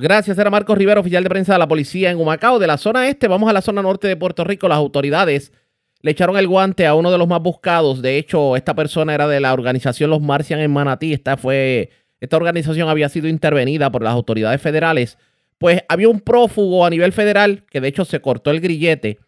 Gracias, 0.00 0.38
era 0.38 0.48
Marcos 0.48 0.78
Rivero, 0.78 1.00
oficial 1.00 1.22
de 1.22 1.28
prensa 1.28 1.52
de 1.52 1.58
la 1.58 1.68
policía 1.68 2.10
en 2.10 2.18
Humacao. 2.18 2.58
De 2.58 2.66
la 2.66 2.78
zona 2.78 3.08
este, 3.08 3.28
vamos 3.28 3.50
a 3.50 3.52
la 3.52 3.60
zona 3.60 3.82
norte 3.82 4.08
de 4.08 4.16
Puerto 4.16 4.44
Rico. 4.44 4.66
Las 4.66 4.78
autoridades 4.78 5.52
le 6.00 6.12
echaron 6.12 6.38
el 6.38 6.48
guante 6.48 6.86
a 6.86 6.94
uno 6.94 7.10
de 7.10 7.18
los 7.18 7.28
más 7.28 7.42
buscados. 7.42 8.00
De 8.00 8.16
hecho, 8.16 8.56
esta 8.56 8.74
persona 8.74 9.14
era 9.14 9.28
de 9.28 9.40
la 9.40 9.52
organización 9.52 10.08
Los 10.08 10.22
Marcian 10.22 10.60
en 10.60 10.72
Manatí. 10.72 11.12
Esta 11.12 11.36
fue, 11.36 11.90
esta 12.18 12.38
organización 12.38 12.88
había 12.88 13.10
sido 13.10 13.28
intervenida 13.28 13.92
por 13.92 14.02
las 14.02 14.14
autoridades 14.14 14.60
federales. 14.62 15.18
Pues 15.58 15.82
había 15.88 16.08
un 16.08 16.20
prófugo 16.20 16.86
a 16.86 16.90
nivel 16.90 17.12
federal 17.12 17.64
que 17.70 17.82
de 17.82 17.88
hecho 17.88 18.06
se 18.06 18.20
cortó 18.20 18.50
el 18.50 18.60
grillete 18.60 19.18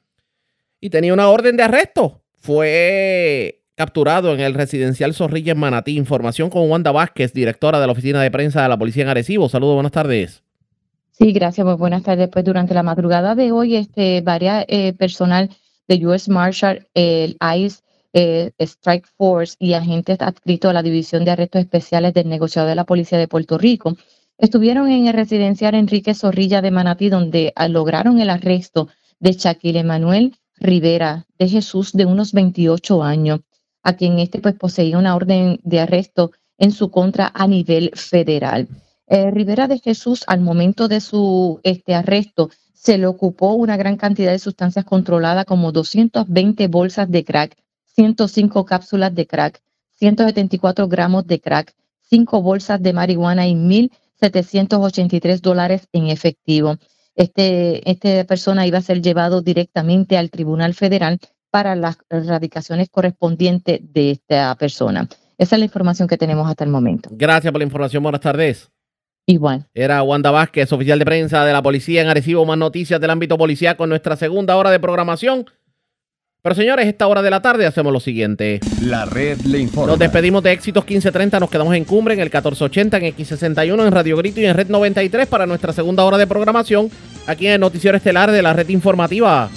y 0.80 0.88
tenía 0.88 1.12
una 1.12 1.28
orden 1.28 1.58
de 1.58 1.64
arresto. 1.64 2.22
Fue 2.40 3.60
capturado 3.74 4.32
en 4.32 4.40
el 4.40 4.54
residencial 4.54 5.12
Zorrilla 5.12 5.52
en 5.52 5.58
Manatí. 5.58 5.98
Información 5.98 6.48
con 6.48 6.70
Wanda 6.70 6.92
Vázquez, 6.92 7.34
directora 7.34 7.78
de 7.78 7.86
la 7.86 7.92
oficina 7.92 8.22
de 8.22 8.30
prensa 8.30 8.62
de 8.62 8.70
la 8.70 8.78
policía 8.78 9.02
en 9.02 9.10
Arecibo. 9.10 9.50
Saludos, 9.50 9.74
buenas 9.74 9.92
tardes. 9.92 10.42
Sí, 11.22 11.32
gracias. 11.32 11.64
Muy 11.64 11.76
buenas 11.76 12.02
tardes. 12.02 12.28
Pues 12.30 12.44
durante 12.44 12.74
la 12.74 12.82
madrugada 12.82 13.36
de 13.36 13.52
hoy, 13.52 13.76
este, 13.76 14.22
varias 14.22 14.64
eh, 14.66 14.92
personal 14.92 15.50
de 15.86 16.04
US 16.04 16.28
Marshal, 16.28 16.88
el 16.94 17.38
ICE, 17.40 17.80
eh, 18.12 18.50
Strike 18.58 19.06
Force 19.16 19.54
y 19.60 19.74
agentes 19.74 20.20
adscritos 20.20 20.70
a 20.70 20.72
la 20.72 20.82
División 20.82 21.24
de 21.24 21.30
Arrestos 21.30 21.60
Especiales 21.60 22.12
del 22.12 22.28
Negociado 22.28 22.66
de 22.66 22.74
la 22.74 22.82
Policía 22.82 23.18
de 23.18 23.28
Puerto 23.28 23.56
Rico 23.56 23.96
estuvieron 24.36 24.90
en 24.90 25.06
el 25.06 25.12
residencial 25.12 25.76
Enrique 25.76 26.12
Zorrilla 26.12 26.60
de 26.60 26.72
Manatí, 26.72 27.08
donde 27.08 27.52
ah, 27.54 27.68
lograron 27.68 28.20
el 28.20 28.28
arresto 28.28 28.88
de 29.20 29.34
Shaquille 29.34 29.78
Emanuel 29.78 30.34
Rivera 30.56 31.26
de 31.38 31.48
Jesús, 31.48 31.92
de 31.92 32.04
unos 32.04 32.32
28 32.32 33.00
años, 33.00 33.42
a 33.84 33.92
quien 33.92 34.18
este 34.18 34.40
pues 34.40 34.56
poseía 34.56 34.98
una 34.98 35.14
orden 35.14 35.60
de 35.62 35.78
arresto 35.78 36.32
en 36.58 36.72
su 36.72 36.90
contra 36.90 37.30
a 37.32 37.46
nivel 37.46 37.92
federal. 37.94 38.66
Eh, 39.12 39.30
Rivera 39.30 39.68
de 39.68 39.78
Jesús, 39.78 40.24
al 40.26 40.40
momento 40.40 40.88
de 40.88 41.02
su 41.02 41.60
este, 41.64 41.94
arresto, 41.94 42.48
se 42.72 42.96
le 42.96 43.06
ocupó 43.06 43.52
una 43.52 43.76
gran 43.76 43.98
cantidad 43.98 44.32
de 44.32 44.38
sustancias 44.38 44.86
controladas 44.86 45.44
como 45.44 45.70
220 45.70 46.66
bolsas 46.68 47.10
de 47.10 47.22
crack, 47.22 47.54
105 47.94 48.64
cápsulas 48.64 49.14
de 49.14 49.26
crack, 49.26 49.60
174 49.98 50.88
gramos 50.88 51.26
de 51.26 51.42
crack, 51.42 51.74
5 52.08 52.40
bolsas 52.40 52.82
de 52.82 52.94
marihuana 52.94 53.46
y 53.46 53.54
1.783 53.54 55.42
dólares 55.42 55.88
en 55.92 56.06
efectivo. 56.06 56.78
Este, 57.14 57.90
esta 57.90 58.24
persona 58.24 58.66
iba 58.66 58.78
a 58.78 58.80
ser 58.80 59.02
llevado 59.02 59.42
directamente 59.42 60.16
al 60.16 60.30
Tribunal 60.30 60.72
Federal 60.72 61.18
para 61.50 61.76
las 61.76 61.98
erradicaciones 62.08 62.88
correspondientes 62.88 63.78
de 63.92 64.12
esta 64.12 64.54
persona. 64.54 65.06
Esa 65.36 65.56
es 65.56 65.58
la 65.58 65.66
información 65.66 66.08
que 66.08 66.16
tenemos 66.16 66.48
hasta 66.48 66.64
el 66.64 66.70
momento. 66.70 67.10
Gracias 67.12 67.52
por 67.52 67.60
la 67.60 67.66
información. 67.66 68.02
Buenas 68.02 68.22
tardes. 68.22 68.71
Igual. 69.26 69.68
Era 69.74 70.02
Wanda 70.02 70.30
Vázquez, 70.30 70.72
oficial 70.72 70.98
de 70.98 71.04
prensa 71.04 71.44
de 71.44 71.52
la 71.52 71.62
policía 71.62 72.02
en 72.02 72.08
Arecibo. 72.08 72.44
Más 72.44 72.58
noticias 72.58 73.00
del 73.00 73.10
ámbito 73.10 73.38
policial 73.38 73.76
con 73.76 73.88
nuestra 73.88 74.16
segunda 74.16 74.56
hora 74.56 74.70
de 74.70 74.80
programación. 74.80 75.46
Pero 76.42 76.56
señores, 76.56 76.86
esta 76.88 77.06
hora 77.06 77.22
de 77.22 77.30
la 77.30 77.40
tarde 77.40 77.66
hacemos 77.66 77.92
lo 77.92 78.00
siguiente. 78.00 78.58
La 78.82 79.04
red 79.04 79.38
le 79.42 79.60
informa. 79.60 79.92
Nos 79.92 79.98
despedimos 80.00 80.42
de 80.42 80.50
Éxitos 80.50 80.82
1530, 80.84 81.38
nos 81.38 81.48
quedamos 81.48 81.72
en 81.76 81.84
Cumbre, 81.84 82.14
en 82.14 82.20
el 82.20 82.26
1480, 82.26 82.96
en 82.96 83.16
X61, 83.16 83.86
en 83.86 83.92
Radio 83.92 84.16
Grito 84.16 84.40
y 84.40 84.46
en 84.46 84.56
Red 84.56 84.66
93 84.68 85.28
para 85.28 85.46
nuestra 85.46 85.72
segunda 85.72 86.02
hora 86.04 86.18
de 86.18 86.26
programación 86.26 86.90
aquí 87.28 87.46
en 87.46 87.52
el 87.52 87.60
Noticiero 87.60 87.96
Estelar 87.96 88.32
de 88.32 88.42
la 88.42 88.52
Red 88.54 88.70
Informativa. 88.70 89.50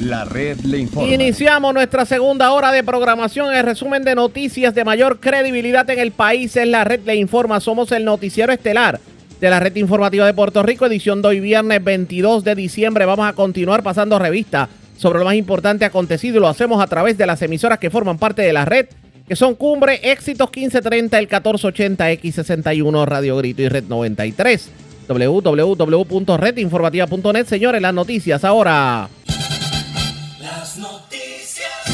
La 0.00 0.24
red 0.24 0.58
le 0.60 0.78
informa. 0.78 1.12
Iniciamos 1.12 1.72
nuestra 1.72 2.04
segunda 2.04 2.52
hora 2.52 2.70
de 2.70 2.84
programación. 2.84 3.54
El 3.54 3.64
resumen 3.64 4.04
de 4.04 4.14
noticias 4.14 4.74
de 4.74 4.84
mayor 4.84 5.20
credibilidad 5.20 5.88
en 5.88 5.98
el 5.98 6.12
país 6.12 6.54
es 6.56 6.68
la 6.68 6.84
red 6.84 7.00
le 7.06 7.16
informa. 7.16 7.60
Somos 7.60 7.92
el 7.92 8.04
noticiero 8.04 8.52
estelar 8.52 9.00
de 9.40 9.50
la 9.50 9.58
red 9.58 9.74
informativa 9.76 10.26
de 10.26 10.34
Puerto 10.34 10.62
Rico, 10.62 10.84
edición 10.86 11.22
de 11.22 11.28
hoy 11.28 11.40
viernes 11.40 11.82
22 11.82 12.44
de 12.44 12.54
diciembre. 12.54 13.06
Vamos 13.06 13.26
a 13.26 13.32
continuar 13.32 13.82
pasando 13.82 14.18
revista 14.18 14.68
sobre 14.96 15.18
lo 15.18 15.24
más 15.24 15.34
importante 15.34 15.86
acontecido 15.86 16.36
y 16.36 16.40
lo 16.40 16.48
hacemos 16.48 16.82
a 16.82 16.86
través 16.86 17.18
de 17.18 17.26
las 17.26 17.42
emisoras 17.42 17.78
que 17.78 17.90
forman 17.90 18.18
parte 18.18 18.42
de 18.42 18.52
la 18.52 18.64
red, 18.64 18.86
que 19.26 19.36
son 19.36 19.54
Cumbre, 19.54 20.00
Éxitos 20.02 20.50
1530, 20.54 21.18
el 21.18 21.24
1480, 21.24 22.12
X61, 22.12 23.06
Radio 23.06 23.36
Grito 23.38 23.62
y 23.62 23.68
Red 23.68 23.84
93. 23.88 24.70
www.redinformativa.net. 25.08 27.46
Señores, 27.46 27.82
las 27.82 27.94
noticias 27.94 28.44
ahora. 28.44 29.08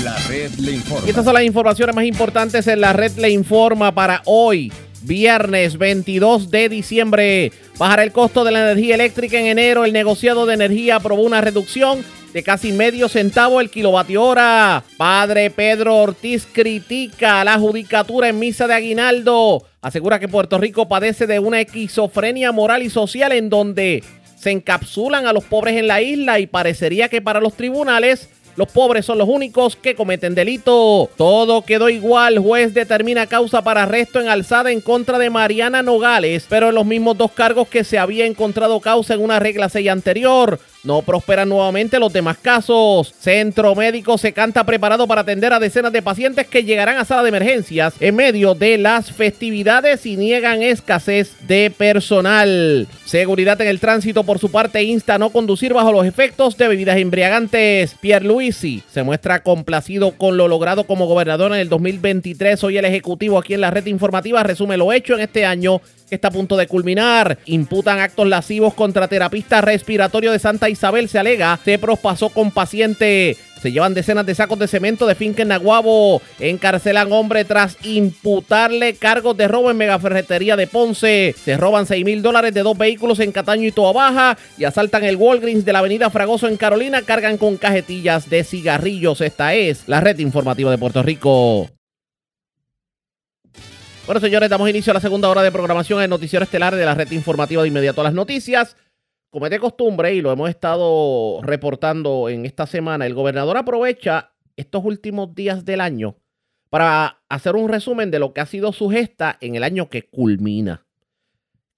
La 0.03 0.17
red 0.29 0.51
le 0.59 0.73
informa. 0.73 1.07
Y 1.07 1.11
estas 1.11 1.25
son 1.25 1.35
las 1.35 1.43
informaciones 1.43 1.95
más 1.95 2.05
importantes 2.05 2.67
en 2.67 2.81
la 2.81 2.93
red 2.93 3.13
le 3.19 3.31
informa 3.31 3.93
para 3.93 4.23
hoy, 4.25 4.73
viernes 5.03 5.77
22 5.77 6.51
de 6.51 6.69
diciembre. 6.69 7.53
Bajará 7.79 8.03
el 8.03 8.13
costo 8.13 8.45
de 8.45 8.53
la 8.53 8.71
energía 8.71 8.95
eléctrica 8.95 9.39
en 9.39 9.47
enero. 9.47 9.85
El 9.85 9.93
negociado 9.93 10.47
de 10.47 10.55
energía 10.55 10.97
aprobó 10.97 11.23
una 11.23 11.43
reducción 11.43 12.03
de 12.33 12.43
casi 12.43 12.73
medio 12.73 13.09
centavo 13.09 13.61
el 13.61 13.71
kilovatio 13.71 14.23
hora. 14.23 14.83
Padre 14.97 15.51
Pedro 15.51 15.97
Ortiz 15.97 16.47
critica 16.51 17.45
la 17.45 17.59
judicatura 17.59 18.29
en 18.29 18.39
misa 18.39 18.67
de 18.67 18.75
aguinaldo. 18.75 19.67
Asegura 19.83 20.19
que 20.19 20.29
Puerto 20.29 20.57
Rico 20.59 20.89
padece 20.89 21.27
de 21.27 21.39
una 21.39 21.61
esquizofrenia 21.61 22.53
moral 22.53 22.83
y 22.83 22.89
social 22.91 23.33
en 23.33 23.51
donde 23.51 24.03
se 24.43 24.51
encapsulan 24.51 25.27
a 25.27 25.33
los 25.33 25.45
pobres 25.45 25.77
en 25.77 25.87
la 25.87 26.01
isla 26.01 26.41
y 26.41 26.47
parecería 26.47 27.09
que 27.09 27.21
para 27.21 27.41
los 27.41 27.55
tribunales 27.55 28.29
los 28.57 28.69
pobres 28.71 29.07
son 29.07 29.19
los 29.19 29.29
únicos 29.29 29.77
que 29.77 29.95
cometen 29.95 30.35
delito. 30.35 31.09
Todo 31.17 31.63
quedó 31.63 31.89
igual. 31.89 32.39
Juez 32.39 32.75
determina 32.75 33.27
causa 33.27 33.63
para 33.63 33.85
arresto 33.85 34.21
en 34.21 34.29
alzada 34.29 34.71
en 34.73 34.81
contra 34.81 35.19
de 35.19 35.31
Mariana 35.31 35.83
Nogales, 35.83 36.47
pero 36.49 36.69
en 36.69 36.75
los 36.75 36.87
mismos 36.87 37.17
dos 37.17 37.33
cargos 37.33 37.69
que 37.69 37.85
se 37.85 37.99
había 37.99 38.27
encontrado 38.27 38.81
causa 38.81 39.15
en 39.15 39.23
una 39.23 39.39
regla 39.39 39.69
6 39.69 39.89
anterior. 39.89 40.59
No 40.85 41.03
prosperan 41.03 41.49
nuevamente 41.49 42.01
los 42.01 42.13
demás 42.13 42.39
casos. 42.39 43.15
Centro 43.17 43.75
médico 43.77 44.19
se 44.19 44.33
canta 44.33 44.65
preparado 44.65 45.07
para 45.07 45.21
atender 45.21 45.53
a 45.53 45.61
decenas 45.61 45.93
de 45.93 46.03
pacientes 46.03 46.49
que 46.49 46.65
llegarán 46.65 46.97
a 46.99 47.05
sala 47.05 47.23
de 47.23 47.29
emergencias 47.29 47.95
en 48.01 48.17
medio 48.17 48.57
de 48.57 48.79
las 48.79 49.13
festividades 49.13 50.05
y 50.07 50.17
niegan 50.17 50.63
escasez 50.63 51.37
de 51.47 51.71
personal. 51.71 52.89
Seguridad 53.05 53.61
en 53.61 53.69
el 53.69 53.79
tránsito 53.79 54.25
por 54.25 54.41
su 54.41 54.51
parte 54.51 54.83
insta 54.83 55.15
a 55.15 55.19
no 55.19 55.31
conducir 55.31 55.73
bajo 55.73 55.93
los 55.93 56.05
efectos 56.05 56.57
de 56.57 56.67
bebidas 56.67 56.97
embriagantes. 56.97 57.95
Pierre 58.01 58.27
Luisi 58.27 58.83
se 58.93 59.05
muestra 59.05 59.45
complacido 59.45 60.13
con 60.19 60.37
lo 60.37 60.49
logrado 60.49 60.85
como 60.85 61.07
gobernador 61.07 61.53
en 61.53 61.61
el 61.61 61.69
2023. 61.69 62.65
Hoy 62.65 62.79
el 62.79 62.87
ejecutivo 62.87 63.39
aquí 63.39 63.55
en 63.55 63.61
la 63.61 63.71
red 63.71 63.87
informativa 63.87 64.43
resume 64.43 64.77
lo 64.77 64.93
hecho 64.93 65.15
en 65.15 65.21
este 65.21 65.47
año 65.47 65.81
que 66.09 66.17
está 66.17 66.29
a 66.29 66.33
punto 66.33 66.59
de 66.59 66.67
culminar. 66.67 67.39
Imputan 67.47 67.99
actos 68.01 68.29
lascivos 68.29 68.75
contra 68.75 69.09
terapista 69.09 69.63
respiratorio 69.63 70.31
de 70.31 70.39
Santa 70.39 70.69
Isabel. 70.73 71.09
Se 71.09 71.19
alega, 71.19 71.59
se 71.65 71.79
pasó 71.79 72.29
con 72.29 72.51
paciente. 72.51 73.37
Se 73.63 73.71
llevan 73.71 73.95
decenas 73.95 74.27
de 74.27 74.35
sacos 74.35 74.59
de 74.59 74.67
cemento 74.67 75.07
de 75.07 75.15
finca 75.15 75.43
en 75.43 75.49
Naguabo. 75.49 76.21
Encarcelan 76.41 77.13
hombre 77.13 77.45
tras 77.45 77.77
imputarle 77.85 78.97
cargos 78.97 79.37
de 79.37 79.47
robo 79.47 79.71
en 79.71 79.77
megaferretería 79.77 80.57
de 80.57 80.67
Ponce. 80.67 81.33
Se 81.45 81.57
roban 81.57 81.87
6 81.87 82.05
mil 82.05 82.23
dólares 82.23 82.53
de 82.55 82.65
dos 82.65 82.77
vehículos 82.77 83.21
en 83.21 83.31
Cataño 83.31 83.69
y 83.69 83.71
Toa 83.71 83.93
Baja. 83.93 84.37
Y 84.59 84.65
asaltan 84.65 85.05
el 85.05 85.15
Walgreens 85.15 85.65
de 85.65 85.73
la 85.73 85.79
avenida 85.79 86.11
Fragoso 86.11 86.49
en 86.49 86.57
Carolina. 86.57 87.03
Cargan 87.03 87.39
con 87.39 87.57
cajetillas 87.57 88.29
de 88.29 88.43
cigarrillos. 88.43 89.21
Esta 89.21 89.55
es 89.55 89.85
la 89.87 90.01
red 90.01 90.19
informativa 90.19 90.73
de 90.73 90.79
Puerto 90.79 91.01
Rico. 91.05 91.71
Bueno, 94.07 94.21
señores, 94.21 94.51
damos 94.51 94.69
inicio 94.69 94.91
a 94.91 94.95
la 94.95 95.01
segunda 95.01 95.29
hora 95.29 95.45
de 95.45 95.53
programación 95.53 96.03
en 96.03 96.11
Noticiero 96.11 96.43
Estelar 96.43 96.75
de 96.75 96.85
la 96.85 96.97
red 96.97 97.09
informativa 97.13 97.63
de 97.63 97.69
inmediato 97.69 98.01
a 98.01 98.05
las 98.05 98.13
noticias. 98.13 98.77
Como 99.33 99.47
es 99.47 99.51
de 99.51 99.59
costumbre 99.59 100.15
y 100.15 100.21
lo 100.21 100.31
hemos 100.31 100.51
estado 100.51 101.41
reportando 101.43 102.29
en 102.29 102.45
esta 102.45 102.67
semana, 102.67 103.07
el 103.07 103.15
gobernador 103.15 103.57
aprovecha 103.57 104.35
estos 104.57 104.85
últimos 104.85 105.35
días 105.35 105.65
del 105.65 105.81
año 105.81 106.17
para 106.69 107.23
hacer 107.31 107.57
un 107.57 107.71
resumen 107.71 108.11
de 108.11 108.19
lo 108.19 108.35
que 108.35 108.43
ha 108.43 108.47
sido 108.47 108.75
su 108.75 108.91
gesta 108.91 109.39
en 109.41 109.55
el 109.55 109.65
año 109.65 109.89
que 109.89 110.03
culmina. 110.03 110.85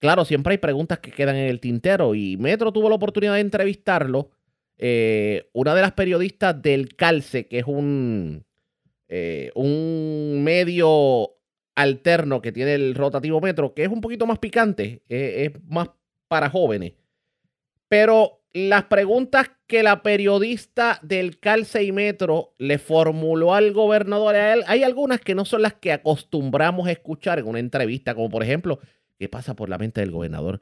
Claro, 0.01 0.25
siempre 0.25 0.55
hay 0.55 0.59
preguntas 0.59 0.99
que 0.99 1.13
quedan 1.13 1.37
en 1.37 1.49
el 1.49 1.61
tintero 1.61 2.17
y 2.17 2.37
Metro 2.39 2.73
tuvo 2.73 2.89
la 2.89 2.97
oportunidad 2.97 3.35
de 3.35 3.41
entrevistarlo. 3.41 4.31
Eh, 4.77 5.49
una 5.53 5.77
de 5.77 5.83
las 5.83 5.93
periodistas 5.93 6.61
del 6.61 6.97
Calce, 6.97 7.47
que 7.47 7.61
es 7.61 7.67
un, 7.69 8.45
eh, 9.09 9.53
un 9.55 10.43
medio 10.43 11.37
alterno 11.77 12.43
que 12.43 12.51
tiene 12.51 12.75
el 12.75 12.97
rotativo 12.97 13.41
Metro, 13.41 13.75
que 13.75 13.85
es 13.85 13.89
un 13.91 14.01
poquito 14.01 14.27
más 14.27 14.41
picante, 14.41 15.03
eh, 15.09 15.53
es 15.55 15.63
más 15.69 15.91
para 16.27 16.51
jóvenes. 16.51 16.95
Pero 17.95 18.43
las 18.53 18.87
preguntas 18.87 19.53
que 19.69 19.85
la 19.85 20.03
periodista 20.03 20.99
del 21.03 21.39
Calce 21.39 21.85
y 21.85 21.93
Metro 21.93 22.53
le 22.59 22.79
formuló 22.79 23.55
al 23.55 23.73
gobernador, 23.73 24.35
hay 24.35 24.83
algunas 24.83 25.21
que 25.21 25.37
no 25.37 25.45
son 25.45 25.63
las 25.63 25.75
que 25.75 25.93
acostumbramos 25.93 26.89
a 26.89 26.91
escuchar 26.91 27.39
en 27.39 27.47
una 27.47 27.61
entrevista, 27.61 28.17
como 28.17 28.31
por 28.31 28.43
ejemplo, 28.43 28.81
¿qué 29.17 29.29
pasa 29.29 29.55
por 29.55 29.69
la 29.69 29.79
mente 29.79 30.01
del 30.01 30.11
gobernador 30.11 30.61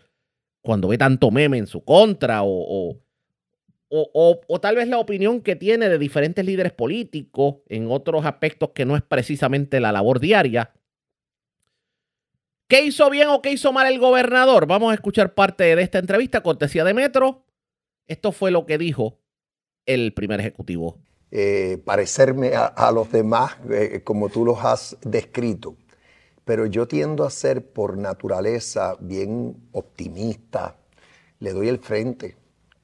cuando 0.61 0.89
ve 0.89 0.99
tanto 0.99 1.31
meme 1.31 1.57
en 1.57 1.67
su 1.67 1.83
contra? 1.83 2.43
O, 2.43 2.99
o, 3.89 4.41
o, 4.47 4.61
tal 4.61 4.77
vez 4.77 4.87
la 4.89 4.99
opinión 4.99 5.41
que 5.41 5.57
tiene 5.57 5.89
de 5.89 5.97
diferentes 5.97 6.45
líderes 6.45 6.75
políticos 6.75 7.63
en 7.71 7.91
otros 7.91 8.27
aspectos 8.27 8.73
que 8.75 8.85
no 8.85 8.95
es 8.95 9.03
precisamente 9.03 9.81
la 9.81 9.91
labor 9.91 10.21
diaria. 10.21 10.75
¿Qué 12.73 12.83
hizo 12.83 13.11
bien 13.11 13.29
o 13.29 13.43
qué 13.43 13.53
hizo 13.53 13.71
mal 13.71 13.87
el 13.87 13.99
gobernador? 13.99 14.67
Vamos 14.67 14.93
a 14.93 14.95
escuchar 14.95 15.35
parte 15.35 15.77
de 15.77 15.83
esta 15.83 15.99
entrevista, 15.99 16.43
cortesía 16.43 16.85
de 16.85 16.95
Metro. 16.95 17.45
Esto 18.07 18.33
fue 18.33 18.51
lo 18.51 18.65
que 18.65 18.79
dijo 18.79 19.19
el 19.85 20.15
primer 20.15 20.41
ejecutivo. 20.41 20.97
Eh, 21.31 21.83
parecerme 21.85 22.53
a, 22.55 22.91
los 22.91 23.13
demás 23.13 23.59
eh, 23.71 24.01
como 24.03 24.31
tú 24.31 24.47
los 24.47 24.65
has 24.65 24.97
descrito, 25.03 25.77
pero 26.47 26.65
yo 26.65 26.89
tiendo 26.89 27.27
a 27.27 27.31
ser 27.31 27.75
por 27.75 27.99
naturaleza 27.99 28.97
bien 29.01 29.55
optimista, 29.73 30.79
le 31.41 31.53
doy 31.53 31.69
el 31.69 31.79
frente 31.79 32.37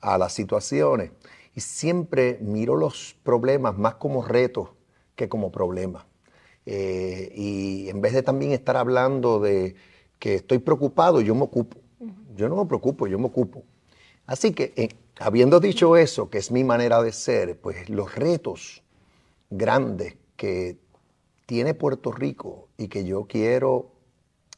a 0.02 0.18
las 0.18 0.34
situaciones 0.34 1.12
y 1.54 1.62
siempre 1.62 2.36
miro 2.42 2.76
los 2.76 3.16
problemas 3.22 3.78
más 3.78 3.94
como 3.94 4.22
retos 4.22 4.68
que 5.16 5.30
como 5.30 5.50
problemas. 5.50 6.07
Eh, 6.70 7.32
y 7.34 7.88
en 7.88 8.02
vez 8.02 8.12
de 8.12 8.22
también 8.22 8.52
estar 8.52 8.76
hablando 8.76 9.40
de 9.40 9.74
que 10.18 10.34
estoy 10.34 10.58
preocupado, 10.58 11.22
yo 11.22 11.34
me 11.34 11.44
ocupo. 11.44 11.78
Yo 12.36 12.46
no 12.50 12.56
me 12.56 12.66
preocupo, 12.66 13.06
yo 13.06 13.18
me 13.18 13.24
ocupo. 13.24 13.64
Así 14.26 14.52
que, 14.52 14.94
habiendo 15.18 15.60
dicho 15.60 15.96
eso, 15.96 16.28
que 16.28 16.36
es 16.36 16.50
mi 16.52 16.64
manera 16.64 17.02
de 17.02 17.12
ser, 17.12 17.58
pues 17.58 17.88
los 17.88 18.14
retos 18.14 18.82
grandes 19.48 20.16
que 20.36 20.76
tiene 21.46 21.72
Puerto 21.72 22.12
Rico 22.12 22.68
y 22.76 22.88
que 22.88 23.02
yo 23.06 23.24
quiero 23.26 23.90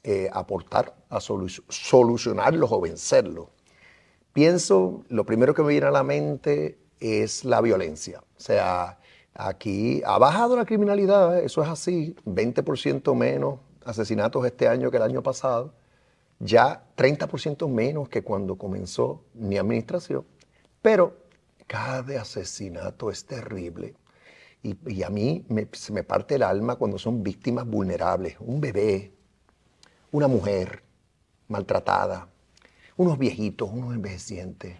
eh, 0.03 0.29
aportar 0.33 0.97
a 1.11 1.21
solucionarlos 1.21 2.73
o 2.73 2.81
vencerlos, 2.81 3.47
pienso, 4.33 5.05
lo 5.09 5.25
primero 5.25 5.55
que 5.55 5.63
me 5.63 5.69
viene 5.69 5.87
a 5.87 5.93
la 5.93 6.03
mente 6.03 6.77
es 6.99 7.45
la 7.45 7.61
violencia. 7.61 8.21
O 8.37 8.41
sea, 8.41 9.00
aquí 9.47 10.03
ha 10.05 10.19
bajado 10.19 10.57
la 10.57 10.65
criminalidad, 10.65 11.39
¿eh? 11.39 11.45
eso 11.45 11.63
es 11.63 11.69
así, 11.69 12.15
20% 12.27 13.15
menos 13.15 13.61
asesinatos 13.85 14.45
este 14.45 14.69
año 14.69 14.91
que 14.91 14.99
el 14.99 15.03
año 15.03 15.23
pasado, 15.23 15.73
ya 16.39 16.85
30% 16.97 17.69
menos 17.69 18.09
que 18.09 18.23
cuando 18.23 18.57
comenzó 18.57 19.23
mi 19.35 19.57
administración, 19.57 20.25
pero 20.83 21.17
cada 21.67 22.21
asesinato 22.21 23.11
es 23.11 23.25
terrible. 23.25 23.95
Y, 24.63 25.03
a 25.03 25.09
mí 25.09 25.47
se 25.73 25.93
me 25.93 26.03
parte 26.03 26.35
el 26.35 26.43
alma 26.43 26.77
cuando 26.77 26.99
son 26.99 27.23
víctimas 27.23 27.67
vulnerables, 27.67 28.37
un 28.41 28.61
bebé, 28.61 29.13
una 30.13 30.29
mujer 30.29 30.83
maltratada, 31.49 32.29
unos 32.97 33.17
viejitos, 33.17 33.71
unos 33.73 33.95
envejecientes. 33.95 34.77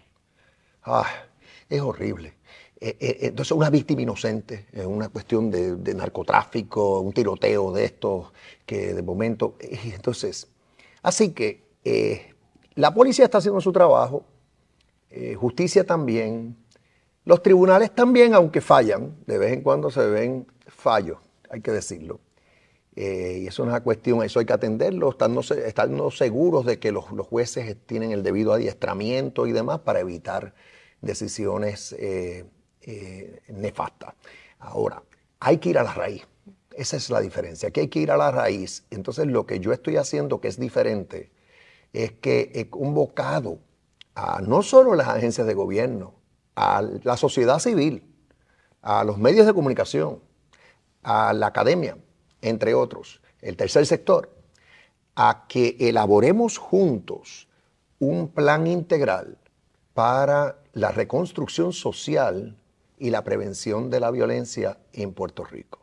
Ah, 0.83 1.07
es 1.67 1.81
horrible. 1.81 2.35
Eh, 2.83 2.97
eh, 2.99 3.17
entonces, 3.21 3.51
una 3.51 3.69
víctima 3.69 4.01
inocente, 4.01 4.65
es 4.73 4.87
una 4.87 5.09
cuestión 5.09 5.51
de, 5.51 5.93
narcotráfico, 5.93 6.99
un 6.99 7.13
tiroteo 7.13 7.71
de 7.71 7.85
estos 7.85 8.33
que 8.65 8.95
de 8.95 9.03
momento. 9.03 9.55
Entonces, 9.93 10.47
así 11.03 11.31
que 11.31 11.63
eh, 11.85 12.33
la 12.73 12.91
policía 12.91 13.25
está 13.25 13.37
haciendo 13.37 13.61
su 13.61 13.71
trabajo, 13.71 14.25
eh, 15.11 15.35
justicia 15.35 15.85
también, 15.85 16.55
los 17.23 17.43
tribunales 17.43 17.93
también, 17.93 18.33
aunque 18.33 18.61
fallan, 18.61 19.15
de 19.27 19.37
vez 19.37 19.53
en 19.53 19.61
cuando 19.61 19.91
se 19.91 20.03
ven 20.07 20.47
fallos, 20.65 21.19
hay 21.51 21.61
que 21.61 21.71
decirlo. 21.71 22.19
Eh, 22.95 23.41
y 23.43 23.47
eso 23.47 23.61
es 23.61 23.69
una 23.69 23.83
cuestión, 23.83 24.23
eso 24.23 24.39
hay 24.39 24.45
que 24.47 24.53
atenderlo, 24.53 25.11
estando, 25.11 25.41
estando 25.41 26.09
seguros 26.09 26.65
de 26.65 26.79
que 26.79 26.91
los, 26.91 27.05
jueces 27.05 27.77
tienen 27.85 28.11
el 28.11 28.23
debido 28.23 28.53
adiestramiento 28.53 29.45
y 29.45 29.51
demás 29.51 29.81
para 29.81 29.99
evitar 29.99 30.55
decisiones 31.01 31.95
nefastas. 33.47 34.13
Ahora, 34.59 35.03
hay 35.39 35.57
que 35.57 35.69
ir 35.69 35.77
a 35.77 35.83
la 35.83 35.93
raíz. 35.93 36.27
Esa 36.73 36.97
es 36.97 37.09
la 37.09 37.19
diferencia, 37.19 37.71
que 37.71 37.81
hay 37.81 37.87
que 37.89 37.99
ir 37.99 38.11
a 38.11 38.17
la 38.17 38.31
raíz. 38.31 38.85
Entonces, 38.91 39.27
lo 39.27 39.45
que 39.45 39.59
yo 39.59 39.73
estoy 39.73 39.97
haciendo, 39.97 40.39
que 40.39 40.47
es 40.47 40.59
diferente, 40.59 41.31
es 41.93 42.13
que 42.13 42.51
he 42.55 42.69
convocado 42.69 43.59
a 44.15 44.41
no 44.41 44.61
solo 44.61 44.95
las 44.95 45.09
agencias 45.09 45.47
de 45.47 45.53
gobierno, 45.53 46.13
a 46.55 46.81
la 47.03 47.17
sociedad 47.17 47.59
civil, 47.59 48.03
a 48.81 49.03
los 49.03 49.17
medios 49.17 49.45
de 49.45 49.53
comunicación, 49.53 50.21
a 51.03 51.33
la 51.33 51.47
academia, 51.47 51.97
entre 52.41 52.73
otros, 52.73 53.21
el 53.41 53.57
tercer 53.57 53.85
sector, 53.85 54.29
a 55.15 55.45
que 55.47 55.75
elaboremos 55.79 56.57
juntos 56.57 57.47
un 57.99 58.29
plan 58.29 58.67
integral 58.67 59.37
para 59.93 60.57
la 60.73 60.91
reconstrucción 60.91 61.73
social 61.73 62.57
y 63.01 63.09
la 63.09 63.23
prevención 63.23 63.89
de 63.89 63.99
la 63.99 64.11
violencia 64.11 64.77
en 64.93 65.11
Puerto 65.11 65.43
Rico. 65.43 65.79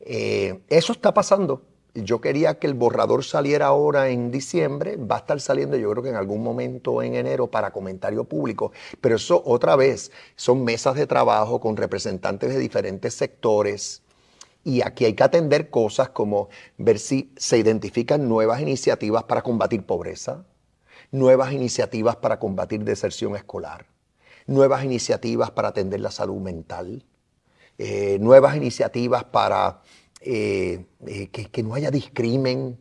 Eh, 0.00 0.62
eso 0.70 0.92
está 0.92 1.12
pasando. 1.12 1.62
Yo 1.92 2.22
quería 2.22 2.58
que 2.58 2.66
el 2.66 2.72
borrador 2.72 3.24
saliera 3.24 3.66
ahora 3.66 4.08
en 4.08 4.30
diciembre, 4.30 4.96
va 4.96 5.16
a 5.16 5.18
estar 5.18 5.38
saliendo 5.40 5.76
yo 5.76 5.90
creo 5.90 6.02
que 6.02 6.08
en 6.08 6.16
algún 6.16 6.42
momento 6.42 7.02
en 7.02 7.14
enero 7.14 7.48
para 7.48 7.72
comentario 7.72 8.24
público, 8.24 8.72
pero 9.02 9.16
eso 9.16 9.42
otra 9.44 9.76
vez 9.76 10.12
son 10.34 10.64
mesas 10.64 10.94
de 10.94 11.06
trabajo 11.06 11.60
con 11.60 11.76
representantes 11.76 12.54
de 12.54 12.58
diferentes 12.58 13.12
sectores. 13.12 14.02
Y 14.64 14.80
aquí 14.80 15.04
hay 15.04 15.14
que 15.14 15.24
atender 15.24 15.68
cosas 15.68 16.08
como 16.08 16.48
ver 16.78 16.98
si 16.98 17.34
se 17.36 17.58
identifican 17.58 18.28
nuevas 18.28 18.62
iniciativas 18.62 19.24
para 19.24 19.42
combatir 19.42 19.84
pobreza, 19.84 20.46
nuevas 21.10 21.52
iniciativas 21.52 22.16
para 22.16 22.38
combatir 22.38 22.84
deserción 22.84 23.36
escolar, 23.36 23.86
nuevas 24.50 24.84
iniciativas 24.84 25.52
para 25.52 25.68
atender 25.68 26.00
la 26.00 26.10
salud 26.10 26.40
mental, 26.40 27.04
eh, 27.78 28.18
nuevas 28.20 28.56
iniciativas 28.56 29.24
para 29.24 29.80
eh, 30.20 30.86
eh, 31.06 31.28
que, 31.28 31.62
no 31.62 31.74
haya 31.74 31.90
discrimen, 31.90 32.78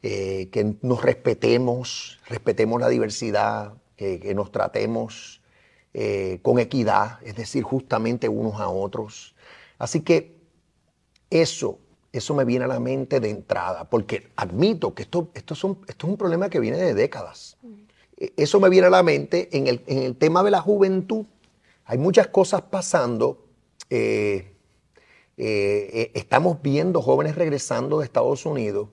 que 0.00 0.76
nos 0.80 1.02
respetemos, 1.02 2.20
respetemos 2.28 2.80
la 2.80 2.88
diversidad, 2.88 3.74
que 3.96 4.32
nos 4.32 4.52
tratemos 4.52 5.42
con 6.40 6.60
equidad, 6.60 7.18
es 7.24 7.34
decir, 7.34 7.64
justamente 7.64 8.28
unos 8.28 8.60
a 8.60 8.68
otros. 8.68 9.34
Así 9.76 10.02
que 10.02 10.36
eso, 11.30 11.80
eso 12.12 12.32
me 12.32 12.44
viene 12.44 12.66
a 12.66 12.68
la 12.68 12.78
mente 12.78 13.18
de 13.18 13.30
entrada, 13.30 13.90
porque 13.90 14.30
admito 14.36 14.94
que 14.94 15.02
esto, 15.02 15.30
esto, 15.34 15.56
son, 15.56 15.80
esto 15.88 16.06
es 16.06 16.10
un 16.12 16.16
problema 16.16 16.48
que 16.48 16.60
viene 16.60 16.78
de 16.78 16.94
décadas. 16.94 17.58
E, 17.64 17.87
eso 18.36 18.58
me 18.60 18.68
viene 18.68 18.88
a 18.88 18.90
la 18.90 19.02
mente 19.02 19.48
en 19.56 19.66
el, 19.68 19.82
en 19.86 20.02
el 20.02 20.16
tema 20.16 20.42
de 20.42 20.50
la 20.50 20.60
juventud. 20.60 21.26
Hay 21.84 21.98
muchas 21.98 22.28
cosas 22.28 22.62
pasando. 22.62 23.46
Eh, 23.90 24.54
eh, 25.36 26.10
estamos 26.14 26.60
viendo 26.60 27.00
jóvenes 27.00 27.36
regresando 27.36 28.00
de 28.00 28.04
Estados 28.04 28.44
Unidos, 28.44 28.88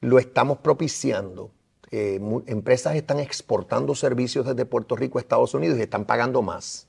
lo 0.00 0.18
estamos 0.18 0.58
propiciando. 0.58 1.50
Eh, 1.90 2.20
empresas 2.46 2.96
están 2.96 3.20
exportando 3.20 3.94
servicios 3.94 4.46
desde 4.46 4.64
Puerto 4.64 4.96
Rico 4.96 5.18
a 5.18 5.20
Estados 5.20 5.52
Unidos 5.54 5.78
y 5.78 5.82
están 5.82 6.06
pagando 6.06 6.40
más. 6.40 6.88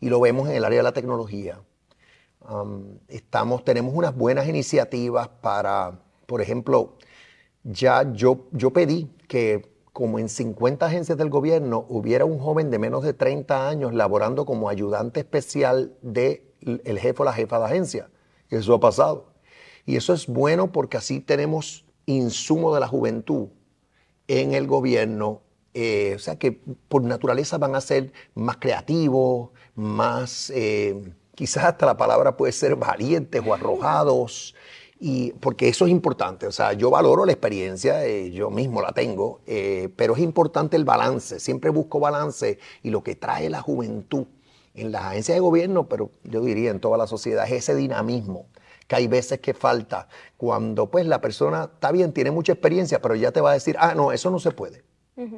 Y 0.00 0.08
lo 0.08 0.20
vemos 0.20 0.48
en 0.48 0.56
el 0.56 0.64
área 0.64 0.78
de 0.78 0.82
la 0.82 0.92
tecnología. 0.92 1.60
estamos, 3.08 3.64
tenemos 3.64 3.94
unas 3.94 4.16
buenas 4.16 4.48
iniciativas 4.48 5.28
para, 5.28 6.00
por 6.26 6.40
ejemplo, 6.40 6.94
ya 7.62 8.10
yo, 8.12 8.46
yo 8.52 8.70
pedí 8.70 9.10
que 9.28 9.73
como 9.94 10.18
en 10.18 10.28
50 10.28 10.84
agencias 10.84 11.16
del 11.16 11.30
gobierno 11.30 11.86
hubiera 11.88 12.24
un 12.24 12.40
joven 12.40 12.68
de 12.68 12.80
menos 12.80 13.04
de 13.04 13.14
30 13.14 13.68
años 13.68 13.94
laborando 13.94 14.44
como 14.44 14.68
ayudante 14.68 15.20
especial 15.20 15.94
del 16.02 16.42
el 16.60 16.98
jefe 16.98 17.22
o 17.22 17.24
la 17.24 17.32
jefa 17.32 17.60
de 17.60 17.66
agencia. 17.66 18.10
Eso 18.50 18.74
ha 18.74 18.80
pasado. 18.80 19.32
Y 19.86 19.94
eso 19.94 20.12
es 20.12 20.26
bueno 20.26 20.72
porque 20.72 20.96
así 20.96 21.20
tenemos 21.20 21.86
insumo 22.06 22.74
de 22.74 22.80
la 22.80 22.88
juventud 22.88 23.48
en 24.26 24.52
el 24.52 24.66
gobierno 24.66 25.42
Eh, 25.76 26.12
o 26.14 26.18
sea 26.20 26.38
que 26.38 26.52
por 26.88 27.02
naturaleza 27.02 27.58
van 27.58 27.74
a 27.74 27.80
ser 27.80 28.12
más 28.34 28.58
creativos, 28.58 29.50
más, 29.74 30.50
eh, 30.54 31.02
quizás 31.34 31.64
hasta 31.64 31.84
la 31.86 31.96
palabra 31.96 32.36
puede 32.36 32.52
ser 32.52 32.76
valientes 32.76 33.42
o 33.44 33.52
arrojados, 33.52 34.54
y, 35.06 35.32
porque 35.32 35.68
eso 35.68 35.84
es 35.84 35.90
importante. 35.90 36.46
O 36.46 36.52
sea, 36.52 36.72
yo 36.72 36.88
valoro 36.88 37.26
la 37.26 37.32
experiencia, 37.32 38.06
eh, 38.06 38.30
yo 38.30 38.48
mismo 38.48 38.80
la 38.80 38.92
tengo, 38.92 39.42
eh, 39.46 39.90
pero 39.96 40.14
es 40.14 40.20
importante 40.20 40.78
el 40.78 40.86
balance. 40.86 41.40
Siempre 41.40 41.68
busco 41.68 42.00
balance 42.00 42.58
y 42.82 42.88
lo 42.88 43.04
que 43.04 43.14
trae 43.14 43.50
la 43.50 43.60
juventud 43.60 44.24
en 44.72 44.92
las 44.92 45.02
agencias 45.04 45.36
de 45.36 45.40
gobierno, 45.40 45.90
pero 45.90 46.10
yo 46.22 46.40
diría 46.40 46.70
en 46.70 46.80
toda 46.80 46.96
la 46.96 47.06
sociedad, 47.06 47.44
es 47.44 47.52
ese 47.52 47.74
dinamismo 47.74 48.46
que 48.88 48.96
hay 48.96 49.06
veces 49.06 49.40
que 49.40 49.52
falta 49.52 50.08
cuando 50.38 50.90
pues 50.90 51.06
la 51.06 51.20
persona 51.20 51.64
está 51.74 51.92
bien, 51.92 52.14
tiene 52.14 52.30
mucha 52.30 52.52
experiencia, 52.52 53.02
pero 53.02 53.14
ya 53.14 53.30
te 53.30 53.42
va 53.42 53.50
a 53.50 53.54
decir, 53.54 53.76
ah, 53.78 53.94
no, 53.94 54.10
eso 54.10 54.30
no 54.30 54.38
se 54.38 54.52
puede, 54.52 54.84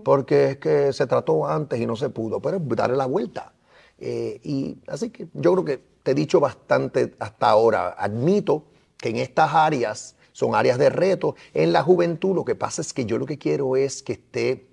porque 0.04 0.50
es 0.50 0.58
que 0.58 0.92
se 0.92 1.08
trató 1.08 1.44
antes 1.44 1.80
y 1.80 1.86
no 1.86 1.96
se 1.96 2.08
pudo, 2.08 2.40
pero 2.40 2.60
darle 2.60 2.96
la 2.96 3.06
vuelta. 3.06 3.52
Eh, 3.98 4.40
y 4.44 4.78
así 4.86 5.10
que 5.10 5.26
yo 5.34 5.54
creo 5.54 5.64
que 5.64 5.82
te 6.04 6.12
he 6.12 6.14
dicho 6.14 6.38
bastante 6.38 7.14
hasta 7.18 7.50
ahora. 7.50 7.96
Admito 7.98 8.66
que 8.98 9.10
en 9.10 9.16
estas 9.16 9.54
áreas 9.54 10.16
son 10.32 10.54
áreas 10.54 10.78
de 10.78 10.90
reto. 10.90 11.34
En 11.54 11.72
la 11.72 11.82
juventud 11.82 12.34
lo 12.34 12.44
que 12.44 12.54
pasa 12.54 12.82
es 12.82 12.92
que 12.92 13.06
yo 13.06 13.18
lo 13.18 13.26
que 13.26 13.38
quiero 13.38 13.76
es 13.76 14.02
que 14.02 14.14
esté 14.14 14.66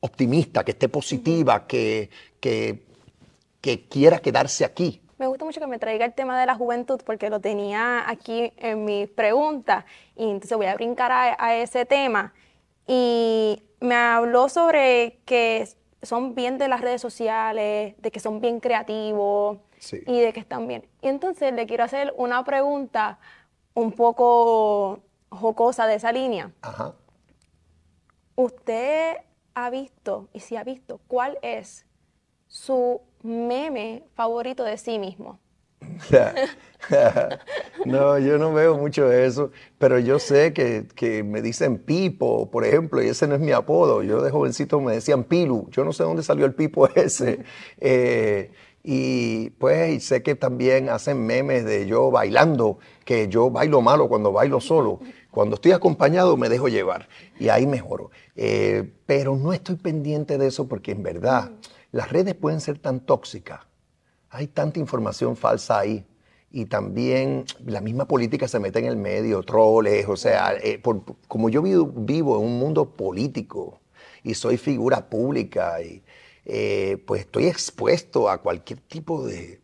optimista, 0.00 0.64
que 0.64 0.72
esté 0.72 0.88
positiva, 0.88 1.66
que, 1.66 2.10
que, 2.40 2.84
que 3.60 3.86
quiera 3.88 4.18
quedarse 4.18 4.64
aquí. 4.64 5.00
Me 5.18 5.26
gusta 5.26 5.44
mucho 5.44 5.60
que 5.60 5.66
me 5.66 5.78
traiga 5.78 6.04
el 6.04 6.14
tema 6.14 6.40
de 6.40 6.46
la 6.46 6.56
juventud 6.56 7.00
porque 7.06 7.30
lo 7.30 7.40
tenía 7.40 8.08
aquí 8.10 8.52
en 8.56 8.84
mis 8.84 9.08
preguntas 9.08 9.84
y 10.16 10.24
entonces 10.24 10.56
voy 10.56 10.66
a 10.66 10.74
brincar 10.74 11.12
a, 11.12 11.36
a 11.38 11.56
ese 11.56 11.86
tema. 11.86 12.32
Y 12.86 13.62
me 13.78 13.94
habló 13.94 14.48
sobre 14.48 15.20
que 15.24 15.68
son 16.02 16.34
bien 16.34 16.58
de 16.58 16.68
las 16.68 16.80
redes 16.80 17.00
sociales, 17.00 17.94
de 17.96 18.10
que 18.10 18.20
son 18.20 18.40
bien 18.40 18.60
creativos 18.60 19.58
y 20.06 20.20
de 20.20 20.32
que 20.32 20.40
están 20.40 20.66
bien. 20.66 20.86
Y 21.00 21.08
entonces 21.08 21.52
le 21.52 21.66
quiero 21.66 21.84
hacer 21.84 22.12
una 22.16 22.44
pregunta 22.44 23.18
un 23.74 23.92
poco 23.92 25.00
jocosa 25.30 25.86
de 25.86 25.94
esa 25.94 26.12
línea. 26.12 26.52
Ajá. 26.62 26.94
¿Usted 28.34 29.16
ha 29.54 29.70
visto, 29.70 30.28
y 30.32 30.40
si 30.40 30.56
ha 30.56 30.64
visto, 30.64 31.00
cuál 31.06 31.38
es 31.42 31.86
su 32.48 33.00
meme 33.22 34.04
favorito 34.14 34.64
de 34.64 34.76
sí 34.78 34.98
mismo? 34.98 35.38
no, 37.84 38.18
yo 38.18 38.38
no 38.38 38.52
veo 38.52 38.76
mucho 38.76 39.10
eso, 39.12 39.50
pero 39.78 39.98
yo 39.98 40.18
sé 40.18 40.52
que, 40.52 40.86
que, 40.94 41.22
me 41.22 41.42
dicen 41.42 41.78
Pipo, 41.78 42.50
por 42.50 42.64
ejemplo, 42.64 43.02
y 43.02 43.08
ese 43.08 43.26
no 43.26 43.34
es 43.34 43.40
mi 43.40 43.52
apodo. 43.52 44.02
Yo 44.02 44.22
de 44.22 44.30
jovencito 44.30 44.80
me 44.80 44.94
decían 44.94 45.24
Pilu, 45.24 45.68
yo 45.70 45.84
no 45.84 45.92
sé 45.92 46.02
dónde 46.02 46.22
salió 46.22 46.44
el 46.44 46.54
Pipo 46.54 46.86
ese. 46.94 47.40
Eh, 47.80 48.50
y 48.84 49.50
pues 49.50 50.04
sé 50.04 50.22
que 50.22 50.34
también 50.34 50.88
hacen 50.88 51.24
memes 51.24 51.64
de 51.64 51.86
yo 51.86 52.10
bailando, 52.10 52.78
que 53.04 53.28
yo 53.28 53.50
bailo 53.50 53.80
malo 53.80 54.08
cuando 54.08 54.32
bailo 54.32 54.60
solo. 54.60 55.00
Cuando 55.30 55.54
estoy 55.54 55.72
acompañado 55.72 56.36
me 56.36 56.48
dejo 56.48 56.68
llevar 56.68 57.08
y 57.38 57.48
ahí 57.48 57.66
mejoro. 57.66 58.10
Eh, 58.34 58.92
pero 59.06 59.36
no 59.36 59.52
estoy 59.52 59.76
pendiente 59.76 60.36
de 60.36 60.48
eso 60.48 60.68
porque 60.68 60.92
en 60.92 61.02
verdad 61.02 61.52
las 61.92 62.10
redes 62.10 62.34
pueden 62.34 62.60
ser 62.60 62.78
tan 62.78 63.00
tóxicas. 63.00 63.60
Hay 64.32 64.46
tanta 64.48 64.80
información 64.80 65.36
falsa 65.36 65.78
ahí. 65.78 66.04
Y 66.50 66.66
también 66.66 67.44
la 67.64 67.80
misma 67.80 68.06
política 68.06 68.48
se 68.48 68.58
mete 68.58 68.78
en 68.78 68.86
el 68.86 68.96
medio, 68.96 69.42
troles, 69.42 70.06
o 70.08 70.16
sea, 70.16 70.54
eh, 70.54 70.78
por, 70.78 71.02
como 71.28 71.48
yo 71.48 71.62
vivo, 71.62 71.86
vivo, 71.94 72.38
en 72.38 72.44
un 72.44 72.58
mundo 72.58 72.90
político 72.90 73.80
y 74.22 74.34
soy 74.34 74.58
figura 74.58 75.08
pública, 75.08 75.80
y, 75.80 76.02
eh, 76.44 77.02
pues 77.06 77.22
estoy 77.22 77.46
expuesto 77.46 78.28
a 78.28 78.42
cualquier 78.42 78.80
tipo 78.80 79.26
de 79.26 79.62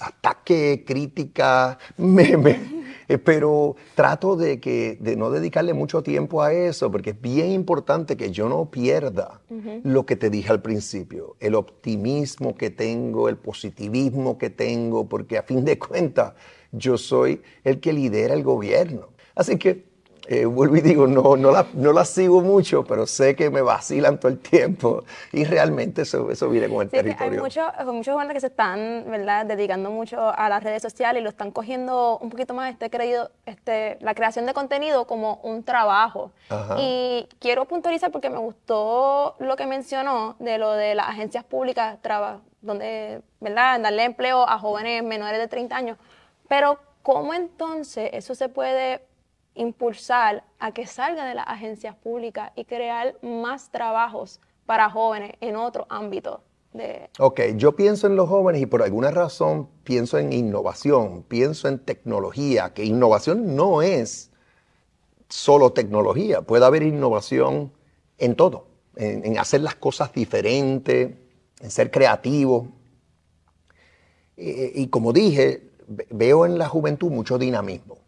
ataque, 0.00 0.84
crítica, 0.86 1.78
meme. 1.96 2.83
Eh, 3.08 3.18
pero 3.18 3.76
trato 3.94 4.36
de, 4.36 4.60
que, 4.60 4.96
de 5.00 5.16
no 5.16 5.30
dedicarle 5.30 5.74
mucho 5.74 6.02
tiempo 6.02 6.42
a 6.42 6.52
eso, 6.52 6.90
porque 6.90 7.10
es 7.10 7.20
bien 7.20 7.50
importante 7.50 8.16
que 8.16 8.30
yo 8.30 8.48
no 8.48 8.70
pierda 8.70 9.40
lo 9.82 10.06
que 10.06 10.16
te 10.16 10.30
dije 10.30 10.50
al 10.50 10.62
principio, 10.62 11.36
el 11.40 11.54
optimismo 11.54 12.56
que 12.56 12.70
tengo, 12.70 13.28
el 13.28 13.36
positivismo 13.36 14.38
que 14.38 14.50
tengo, 14.50 15.08
porque 15.08 15.38
a 15.38 15.42
fin 15.42 15.64
de 15.64 15.78
cuentas 15.78 16.34
yo 16.72 16.98
soy 16.98 17.42
el 17.62 17.80
que 17.80 17.92
lidera 17.92 18.34
el 18.34 18.42
gobierno. 18.42 19.08
Así 19.34 19.58
que 19.58 19.93
eh, 20.26 20.46
vuelvo 20.46 20.76
y 20.76 20.80
digo, 20.80 21.06
no, 21.06 21.36
no, 21.36 21.50
la, 21.50 21.66
no 21.74 21.92
la 21.92 22.04
sigo 22.04 22.40
mucho, 22.40 22.84
pero 22.84 23.06
sé 23.06 23.36
que 23.36 23.50
me 23.50 23.60
vacilan 23.60 24.18
todo 24.18 24.32
el 24.32 24.38
tiempo 24.38 25.04
y 25.32 25.44
realmente 25.44 26.02
eso, 26.02 26.30
eso 26.30 26.48
viene 26.48 26.68
con 26.68 26.82
el 26.82 26.88
sí, 26.88 26.96
territorio. 26.96 27.32
Hay 27.32 27.38
muchos 27.38 27.66
muchos 27.86 28.14
jóvenes 28.14 28.34
que 28.34 28.40
se 28.40 28.46
están 28.46 29.04
¿verdad? 29.08 29.44
dedicando 29.44 29.90
mucho 29.90 30.32
a 30.34 30.48
las 30.48 30.62
redes 30.62 30.82
sociales 30.82 31.20
y 31.20 31.24
lo 31.24 31.28
están 31.28 31.50
cogiendo 31.50 32.18
un 32.18 32.30
poquito 32.30 32.54
más 32.54 32.72
este 32.72 32.88
creído, 32.88 33.30
este, 33.44 33.98
la 34.00 34.14
creación 34.14 34.46
de 34.46 34.54
contenido 34.54 35.06
como 35.06 35.40
un 35.42 35.62
trabajo. 35.62 36.32
Ajá. 36.48 36.76
Y 36.78 37.28
quiero 37.38 37.66
puntualizar 37.66 38.10
porque 38.10 38.30
me 38.30 38.38
gustó 38.38 39.36
lo 39.38 39.56
que 39.56 39.66
mencionó 39.66 40.36
de 40.38 40.58
lo 40.58 40.72
de 40.72 40.94
las 40.94 41.08
agencias 41.08 41.44
públicas, 41.44 41.98
donde, 42.62 43.20
¿verdad? 43.40 43.80
darle 43.80 44.04
empleo 44.04 44.48
a 44.48 44.58
jóvenes 44.58 45.02
menores 45.02 45.38
de 45.38 45.48
30 45.48 45.76
años. 45.76 45.98
Pero, 46.48 46.78
¿cómo 47.02 47.34
entonces 47.34 48.10
eso 48.12 48.34
se 48.34 48.48
puede 48.48 49.02
impulsar 49.54 50.44
a 50.58 50.72
que 50.72 50.86
salga 50.86 51.24
de 51.24 51.34
las 51.34 51.46
agencias 51.46 51.94
públicas 51.94 52.52
y 52.56 52.64
crear 52.64 53.16
más 53.22 53.70
trabajos 53.70 54.40
para 54.66 54.90
jóvenes 54.90 55.32
en 55.40 55.56
otro 55.56 55.86
ámbito. 55.88 56.42
De... 56.72 57.08
Ok, 57.20 57.40
yo 57.54 57.76
pienso 57.76 58.08
en 58.08 58.16
los 58.16 58.28
jóvenes 58.28 58.60
y 58.60 58.66
por 58.66 58.82
alguna 58.82 59.12
razón 59.12 59.68
pienso 59.84 60.18
en 60.18 60.32
innovación, 60.32 61.22
pienso 61.22 61.68
en 61.68 61.78
tecnología, 61.78 62.74
que 62.74 62.84
innovación 62.84 63.54
no 63.54 63.80
es 63.80 64.32
solo 65.28 65.72
tecnología, 65.72 66.42
puede 66.42 66.64
haber 66.64 66.82
innovación 66.82 67.72
en 68.18 68.34
todo, 68.34 68.66
en, 68.96 69.38
hacer 69.38 69.60
las 69.60 69.76
cosas 69.76 70.12
diferentes, 70.12 71.14
en 71.60 71.70
ser 71.70 71.92
creativo. 71.92 72.68
Y, 74.36 74.82
y 74.82 74.88
como 74.88 75.12
dije, 75.12 75.70
veo 75.86 76.44
en 76.44 76.58
la 76.58 76.68
juventud 76.68 77.10
mucho 77.10 77.38
dinamismo. 77.38 78.03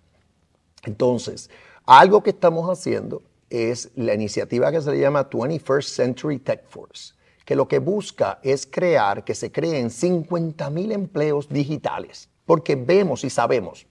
Entonces, 0.86 1.50
algo 1.84 2.22
que 2.22 2.30
estamos 2.30 2.70
haciendo 2.70 3.22
es 3.50 3.90
la 3.96 4.14
iniciativa 4.14 4.72
que 4.72 4.80
se 4.80 4.90
le 4.90 5.00
llama 5.00 5.28
21st 5.28 5.82
Century 5.82 6.38
Tech 6.38 6.64
Force, 6.66 7.14
que 7.44 7.54
lo 7.54 7.68
que 7.68 7.78
busca 7.78 8.38
es 8.42 8.66
crear, 8.66 9.24
que 9.24 9.34
se 9.34 9.52
creen 9.52 9.90
50 9.90 10.70
mil 10.70 10.92
empleos 10.92 11.48
digitales, 11.48 12.28
porque 12.44 12.76
vemos 12.76 13.24
y 13.24 13.30
sabemos 13.30 13.86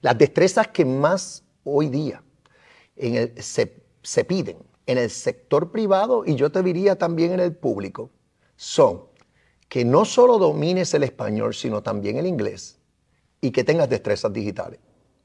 las 0.00 0.16
destrezas 0.16 0.68
que 0.68 0.84
más 0.84 1.44
hoy 1.62 1.88
día 1.88 2.22
en 2.96 3.16
el, 3.16 3.42
se, 3.42 3.82
se 4.02 4.24
piden 4.24 4.56
en 4.86 4.98
el 4.98 5.10
sector 5.10 5.70
privado 5.70 6.24
y 6.24 6.36
yo 6.36 6.50
te 6.50 6.62
diría 6.62 6.96
también 6.96 7.32
en 7.32 7.40
el 7.40 7.54
público 7.54 8.10
son 8.56 9.02
que 9.68 9.84
no 9.84 10.04
solo 10.04 10.38
domines 10.38 10.94
el 10.94 11.02
español, 11.02 11.54
sino 11.54 11.82
también 11.82 12.16
el 12.16 12.26
inglés 12.26 12.78
y 13.40 13.50
que 13.50 13.62
tengas 13.62 13.88
destrezas 13.88 14.32
digitales 14.32 14.80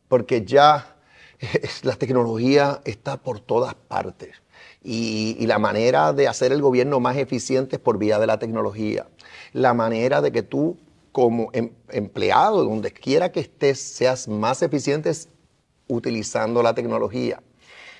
porque 0.07 0.45
ya 0.45 0.95
la 1.83 1.95
tecnología 1.95 2.81
está 2.85 3.17
por 3.17 3.39
todas 3.39 3.73
partes. 3.75 4.41
Y, 4.83 5.45
la 5.47 5.57
manera 5.57 6.13
de 6.13 6.27
hacer 6.27 6.51
el 6.51 6.61
gobierno 6.61 6.99
más 6.99 7.17
eficiente 7.17 7.77
es 7.77 7.81
por 7.81 7.97
vía 7.97 8.19
de 8.19 8.27
la 8.27 8.37
tecnología. 8.37 9.07
La 9.51 9.73
manera 9.73 10.21
de 10.21 10.31
que 10.31 10.43
tú 10.43 10.77
como 11.11 11.49
em, 11.53 11.71
empleado, 11.89 12.63
donde 12.63 12.91
quiera 12.91 13.31
que 13.31 13.39
estés, 13.39 13.79
seas 13.79 14.27
más 14.27 14.61
eficiente 14.61 15.09
es 15.09 15.29
utilizando 15.87 16.61
la 16.61 16.75
tecnología. 16.75 17.41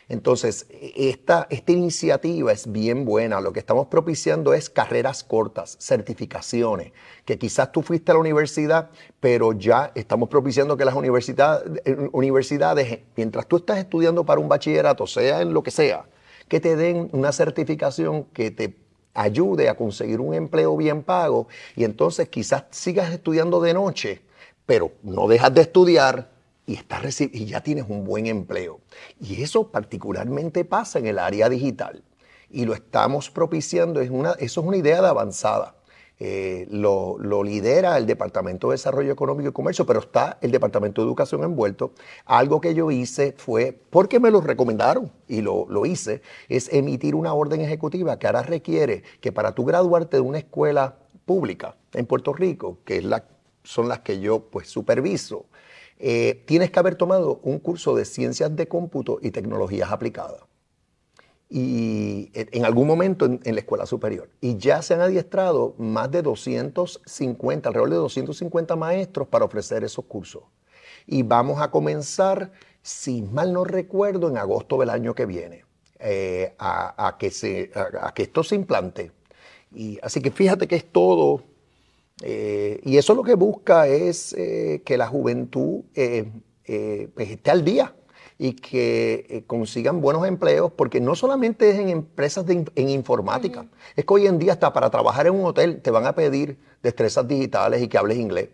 Entonces, 0.07 0.67
esta, 0.95 1.47
esta 1.49 1.71
iniciativa 1.71 2.51
es 2.51 2.71
bien 2.71 3.05
buena. 3.05 3.41
Lo 3.41 3.53
que 3.53 3.59
estamos 3.59 3.87
propiciando 3.87 4.53
es 4.53 4.69
carreras 4.69 5.23
cortas, 5.23 5.77
certificaciones, 5.79 6.91
que 7.25 7.39
quizás 7.39 7.71
tú 7.71 7.81
fuiste 7.81 8.11
a 8.11 8.15
la 8.15 8.19
universidad, 8.19 8.91
pero 9.19 9.53
ya 9.53 9.91
estamos 9.95 10.29
propiciando 10.29 10.77
que 10.77 10.85
las 10.85 10.95
universidades, 10.95 11.81
universidades, 12.11 12.99
mientras 13.15 13.47
tú 13.47 13.57
estás 13.57 13.79
estudiando 13.79 14.25
para 14.25 14.39
un 14.39 14.47
bachillerato, 14.47 15.07
sea 15.07 15.41
en 15.41 15.53
lo 15.53 15.63
que 15.63 15.71
sea, 15.71 16.05
que 16.47 16.59
te 16.59 16.75
den 16.75 17.09
una 17.11 17.31
certificación 17.31 18.25
que 18.25 18.51
te 18.51 18.77
ayude 19.15 19.69
a 19.69 19.75
conseguir 19.75 20.19
un 20.19 20.35
empleo 20.35 20.77
bien 20.77 21.01
pago 21.01 21.47
y 21.75 21.83
entonces 21.85 22.29
quizás 22.29 22.65
sigas 22.69 23.11
estudiando 23.11 23.59
de 23.61 23.73
noche, 23.73 24.21
pero 24.65 24.91
no 25.01 25.27
dejas 25.27 25.53
de 25.53 25.61
estudiar, 25.61 26.34
y, 26.65 26.73
estás 26.73 27.21
y 27.21 27.45
ya 27.45 27.61
tienes 27.61 27.85
un 27.87 28.03
buen 28.03 28.25
empleo. 28.27 28.79
Y 29.19 29.41
eso 29.41 29.71
particularmente 29.71 30.65
pasa 30.65 30.99
en 30.99 31.07
el 31.07 31.19
área 31.19 31.49
digital. 31.49 32.03
Y 32.49 32.65
lo 32.65 32.73
estamos 32.73 33.29
propiciando, 33.29 34.01
es 34.01 34.09
una, 34.09 34.31
eso 34.33 34.61
es 34.61 34.67
una 34.67 34.77
idea 34.77 35.01
de 35.01 35.07
avanzada. 35.07 35.75
Eh, 36.17 36.65
lo, 36.71 37.17
lo, 37.19 37.43
lidera 37.43 37.97
el 37.97 38.05
Departamento 38.05 38.69
de 38.69 38.75
Desarrollo 38.75 39.11
Económico 39.11 39.49
y 39.49 39.51
Comercio, 39.51 39.85
pero 39.85 39.99
está 39.99 40.37
el 40.39 40.49
Departamento 40.49 41.01
de 41.01 41.07
Educación 41.07 41.43
envuelto. 41.43 41.91
Algo 42.25 42.61
que 42.61 42.73
yo 42.73 42.89
hice 42.89 43.33
fue, 43.37 43.77
porque 43.89 44.21
me 44.21 44.31
lo 44.31 44.39
recomendaron 44.39 45.11
y 45.27 45.41
lo, 45.41 45.65
lo 45.69 45.85
hice, 45.85 46.21
es 46.47 46.71
emitir 46.71 47.15
una 47.15 47.33
orden 47.33 47.59
ejecutiva 47.59 48.17
que 48.17 48.27
ahora 48.27 48.43
requiere 48.43 49.03
que 49.19 49.33
para 49.33 49.53
tú 49.53 49.65
graduarte 49.65 50.17
de 50.17 50.21
una 50.21 50.37
escuela 50.37 50.95
pública 51.25 51.75
en 51.93 52.05
Puerto 52.05 52.31
Rico, 52.31 52.77
que 52.85 52.97
es 52.97 53.03
la, 53.03 53.25
son 53.63 53.89
las 53.89 53.99
que 53.99 54.21
yo 54.21 54.39
pues 54.39 54.69
superviso, 54.69 55.47
eh, 55.97 56.43
tienes 56.45 56.71
que 56.71 56.79
haber 56.79 56.95
tomado 56.95 57.39
un 57.43 57.59
curso 57.59 57.95
de 57.95 58.05
ciencias 58.05 58.55
de 58.55 58.67
cómputo 58.67 59.19
y 59.21 59.31
tecnologías 59.31 59.91
aplicadas 59.91 60.41
y 61.49 62.31
en 62.33 62.65
algún 62.65 62.87
momento 62.87 63.25
en, 63.25 63.39
la 63.43 63.59
escuela 63.59 63.85
superior. 63.85 64.29
Y 64.41 64.57
ya 64.57 64.81
se 64.81 64.93
han 64.93 65.01
adiestrado 65.01 65.75
más 65.77 66.09
de 66.11 66.21
250, 66.21 67.69
alrededor 67.69 67.89
de 67.89 67.95
250 67.97 68.75
maestros 68.75 69.27
para 69.27 69.45
ofrecer 69.45 69.83
esos 69.83 70.05
cursos. 70.05 70.43
Y 71.05 71.23
vamos 71.23 71.61
a 71.61 71.69
comenzar, 71.69 72.51
si 72.81 73.21
mal 73.21 73.53
no 73.53 73.63
recuerdo, 73.63 74.27
en 74.29 74.37
agosto 74.37 74.77
del 74.79 74.89
año 74.89 75.13
que 75.13 75.25
viene, 75.25 75.65
eh, 75.99 76.55
a, 76.57 77.15
que 77.19 77.29
se, 77.29 77.71
a, 77.75 78.13
que 78.13 78.23
esto 78.23 78.43
se 78.43 78.55
implante. 78.55 79.11
Y, 79.71 79.99
así 80.01 80.21
que 80.21 80.31
fíjate 80.31 80.67
que 80.67 80.75
es 80.75 80.91
todo, 80.91 81.43
eh, 82.21 82.79
y 82.83 82.97
eso 82.97 83.13
lo 83.13 83.23
que 83.23 83.35
busca 83.35 83.87
es 83.87 84.33
eh, 84.33 84.81
que 84.85 84.97
la 84.97 85.07
juventud 85.07 85.83
pues, 85.93 87.29
esté 87.29 87.51
al 87.51 87.65
día 87.65 87.93
y 88.37 88.53
que 88.53 89.25
eh, 89.29 89.43
consigan 89.45 90.01
buenos 90.01 90.27
empleos, 90.27 90.71
porque 90.71 90.99
no 90.99 91.15
solamente 91.15 91.69
es 91.69 91.79
en 91.79 91.89
empresas 91.89 92.45
en 92.47 92.89
informática, 92.89 93.65
es 93.95 94.05
que 94.05 94.13
hoy 94.13 94.27
en 94.27 94.39
día 94.39 94.53
hasta 94.53 94.73
para 94.73 94.89
trabajar 94.89 95.27
en 95.27 95.35
un 95.35 95.45
hotel 95.45 95.81
te 95.81 95.91
van 95.91 96.05
a 96.05 96.15
pedir 96.15 96.57
destrezas 96.83 97.27
digitales 97.27 97.81
y 97.81 97.87
que 97.87 97.97
hables 97.97 98.17
inglés. 98.17 98.49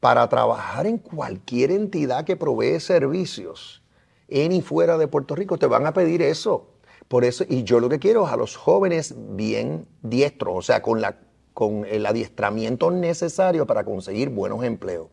Para 0.00 0.28
trabajar 0.28 0.86
en 0.86 0.98
cualquier 0.98 1.70
entidad 1.70 2.24
que 2.24 2.36
provee 2.36 2.80
servicios 2.80 3.82
en 4.28 4.52
y 4.52 4.62
fuera 4.62 4.96
de 4.98 5.08
Puerto 5.08 5.34
Rico 5.34 5.58
te 5.58 5.66
van 5.66 5.86
a 5.86 5.92
pedir 5.92 6.22
eso. 6.22 6.68
Por 7.06 7.24
eso, 7.24 7.44
y 7.46 7.64
yo 7.64 7.78
lo 7.78 7.88
que 7.90 7.98
quiero 7.98 8.26
es 8.26 8.32
a 8.32 8.36
los 8.36 8.56
jóvenes 8.56 9.14
bien 9.36 9.86
diestros, 10.00 10.54
o 10.56 10.62
sea, 10.62 10.80
con, 10.80 11.02
la, 11.02 11.18
con 11.52 11.84
el 11.86 12.06
adiestramiento 12.06 12.90
necesario 12.90 13.66
para 13.66 13.84
conseguir 13.84 14.28
buenos 14.28 14.64
empleos. 14.64 15.08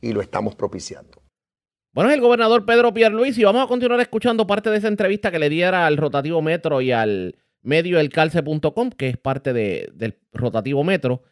Y 0.00 0.12
lo 0.12 0.20
estamos 0.20 0.54
propiciando. 0.54 1.22
Bueno, 1.92 2.10
es 2.10 2.16
el 2.16 2.20
gobernador 2.20 2.66
Pedro 2.66 2.92
Pierluisi 2.92 3.42
y 3.42 3.44
vamos 3.44 3.64
a 3.64 3.68
continuar 3.68 4.00
escuchando 4.00 4.46
parte 4.46 4.68
de 4.68 4.78
esa 4.78 4.88
entrevista 4.88 5.30
que 5.30 5.38
le 5.38 5.48
diera 5.48 5.86
al 5.86 5.96
Rotativo 5.96 6.42
Metro 6.42 6.80
y 6.80 6.90
al 6.90 7.36
medio 7.62 8.00
elcalce.com, 8.00 8.90
que 8.90 9.08
es 9.08 9.16
parte 9.16 9.52
del 9.52 10.18
Rotativo 10.32 10.82
Metro. 10.82 11.22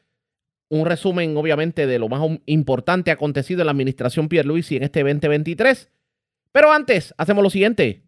Un 0.69 0.87
resumen, 0.87 1.37
obviamente, 1.37 1.87
de 1.87 1.99
lo 1.99 2.09
más 2.09 2.23
importante 2.47 3.11
acontecido 3.11 3.61
en 3.61 3.67
la 3.67 3.73
administración 3.73 4.29
Pierluisi 4.29 4.77
en 4.77 4.85
este 4.85 5.01
2023. 5.01 5.91
Pero 6.53 6.73
antes, 6.73 7.13
hacemos 7.19 7.43
lo 7.43 7.51
siguiente. 7.51 8.05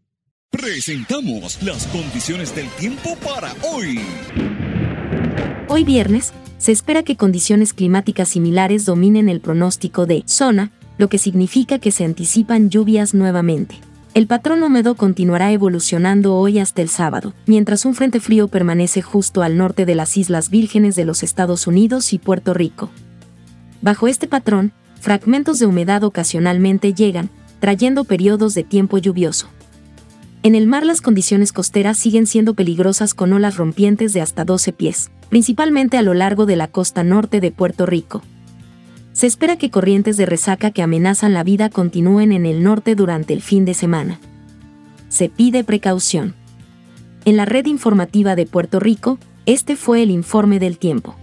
Presentamos 0.50 1.60
las 1.62 1.86
condiciones 1.88 2.54
del 2.54 2.68
tiempo 2.76 3.16
para 3.16 3.52
hoy. 3.62 3.98
Hoy 5.68 5.84
viernes, 5.84 6.32
se 6.58 6.72
espera 6.72 7.02
que 7.02 7.16
condiciones 7.16 7.72
climáticas 7.72 8.28
similares 8.28 8.84
dominen 8.84 9.28
el 9.28 9.40
pronóstico 9.40 10.06
de 10.06 10.22
zona 10.26 10.70
lo 10.98 11.08
que 11.08 11.18
significa 11.18 11.78
que 11.78 11.90
se 11.90 12.04
anticipan 12.04 12.70
lluvias 12.70 13.14
nuevamente. 13.14 13.76
El 14.14 14.28
patrón 14.28 14.62
húmedo 14.62 14.94
continuará 14.94 15.50
evolucionando 15.50 16.36
hoy 16.36 16.60
hasta 16.60 16.82
el 16.82 16.88
sábado, 16.88 17.34
mientras 17.46 17.84
un 17.84 17.94
frente 17.94 18.20
frío 18.20 18.46
permanece 18.46 19.02
justo 19.02 19.42
al 19.42 19.56
norte 19.56 19.86
de 19.86 19.96
las 19.96 20.16
Islas 20.16 20.50
Vírgenes 20.50 20.94
de 20.94 21.04
los 21.04 21.24
Estados 21.24 21.66
Unidos 21.66 22.12
y 22.12 22.18
Puerto 22.18 22.54
Rico. 22.54 22.90
Bajo 23.82 24.06
este 24.06 24.28
patrón, 24.28 24.72
fragmentos 25.00 25.58
de 25.58 25.66
humedad 25.66 26.04
ocasionalmente 26.04 26.94
llegan, 26.94 27.28
trayendo 27.58 28.04
periodos 28.04 28.54
de 28.54 28.62
tiempo 28.62 28.98
lluvioso. 28.98 29.48
En 30.44 30.54
el 30.54 30.68
mar 30.68 30.86
las 30.86 31.00
condiciones 31.00 31.52
costeras 31.52 31.98
siguen 31.98 32.26
siendo 32.26 32.54
peligrosas 32.54 33.14
con 33.14 33.32
olas 33.32 33.56
rompientes 33.56 34.12
de 34.12 34.20
hasta 34.20 34.44
12 34.44 34.72
pies, 34.72 35.10
principalmente 35.34 35.96
a 35.96 36.02
lo 36.02 36.14
largo 36.14 36.46
de 36.46 36.54
la 36.54 36.68
costa 36.68 37.02
norte 37.02 37.40
de 37.40 37.50
Puerto 37.50 37.86
Rico. 37.86 38.22
Se 39.12 39.26
espera 39.26 39.56
que 39.56 39.68
corrientes 39.68 40.16
de 40.16 40.26
resaca 40.26 40.70
que 40.70 40.80
amenazan 40.80 41.34
la 41.34 41.42
vida 41.42 41.70
continúen 41.70 42.30
en 42.30 42.46
el 42.46 42.62
norte 42.62 42.94
durante 42.94 43.34
el 43.34 43.42
fin 43.42 43.64
de 43.64 43.74
semana. 43.74 44.20
Se 45.08 45.28
pide 45.28 45.64
precaución. 45.64 46.36
En 47.24 47.36
la 47.36 47.46
red 47.46 47.66
informativa 47.66 48.36
de 48.36 48.46
Puerto 48.46 48.78
Rico, 48.78 49.18
este 49.44 49.74
fue 49.74 50.04
el 50.04 50.12
informe 50.12 50.60
del 50.60 50.78
tiempo. 50.78 51.16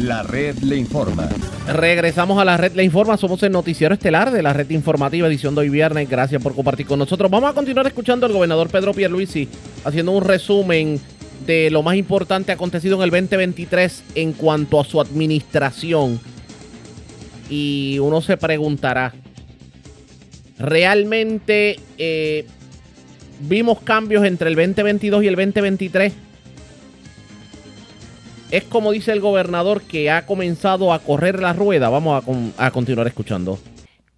La 0.00 0.24
red 0.24 0.58
le 0.64 0.76
informa. 0.76 1.28
Regresamos 1.68 2.40
a 2.40 2.44
la 2.44 2.56
red 2.56 2.72
le 2.72 2.82
informa. 2.82 3.16
Somos 3.18 3.40
el 3.44 3.52
noticiero 3.52 3.94
estelar 3.94 4.32
de 4.32 4.42
la 4.42 4.52
red 4.52 4.68
informativa 4.70 5.28
edición 5.28 5.54
de 5.54 5.60
hoy 5.60 5.68
viernes. 5.68 6.10
Gracias 6.10 6.42
por 6.42 6.56
compartir 6.56 6.86
con 6.86 6.98
nosotros. 6.98 7.30
Vamos 7.30 7.52
a 7.52 7.54
continuar 7.54 7.86
escuchando 7.86 8.26
al 8.26 8.32
gobernador 8.32 8.68
Pedro 8.68 8.92
Pierluisi 8.92 9.48
haciendo 9.84 10.10
un 10.10 10.24
resumen 10.24 11.00
de 11.46 11.70
lo 11.70 11.82
más 11.82 11.96
importante 11.96 12.52
acontecido 12.52 12.96
en 12.96 13.02
el 13.02 13.10
2023 13.10 14.04
en 14.14 14.32
cuanto 14.32 14.80
a 14.80 14.84
su 14.84 15.00
administración. 15.00 16.20
Y 17.48 17.98
uno 17.98 18.20
se 18.20 18.36
preguntará, 18.36 19.12
¿realmente 20.58 21.78
eh, 21.98 22.46
vimos 23.40 23.80
cambios 23.80 24.24
entre 24.24 24.48
el 24.48 24.56
2022 24.56 25.24
y 25.24 25.28
el 25.28 25.36
2023? 25.36 26.12
Es 28.50 28.64
como 28.64 28.92
dice 28.92 29.12
el 29.12 29.20
gobernador 29.20 29.82
que 29.82 30.10
ha 30.10 30.26
comenzado 30.26 30.92
a 30.92 30.98
correr 30.98 31.40
la 31.40 31.52
rueda. 31.54 31.88
Vamos 31.88 32.22
a, 32.56 32.66
a 32.66 32.70
continuar 32.70 33.06
escuchando. 33.06 33.58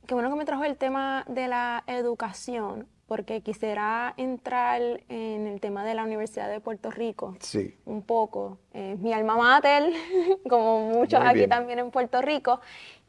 Qué 0.07 0.15
bueno 0.15 0.29
que 0.29 0.37
me 0.37 0.45
trajo 0.45 0.65
el 0.65 0.77
tema 0.77 1.25
de 1.29 1.49
la 1.49 1.85
educación 1.87 2.87
porque 3.07 3.43
quisiera 3.43 4.15
entrar 4.17 4.81
en 5.09 5.47
el 5.47 5.61
tema 5.61 5.85
de 5.85 5.95
la 5.95 6.05
Universidad 6.05 6.49
de 6.49 6.61
Puerto 6.61 6.91
Rico. 6.91 7.37
Sí. 7.41 7.77
Un 7.85 8.03
poco. 8.03 8.59
mi 8.73 9.13
alma 9.13 9.37
mater, 9.37 9.93
como 10.49 10.91
muchos 10.91 11.21
aquí 11.23 11.47
también 11.47 11.79
en 11.79 11.91
Puerto 11.91 12.23
Rico. 12.23 12.61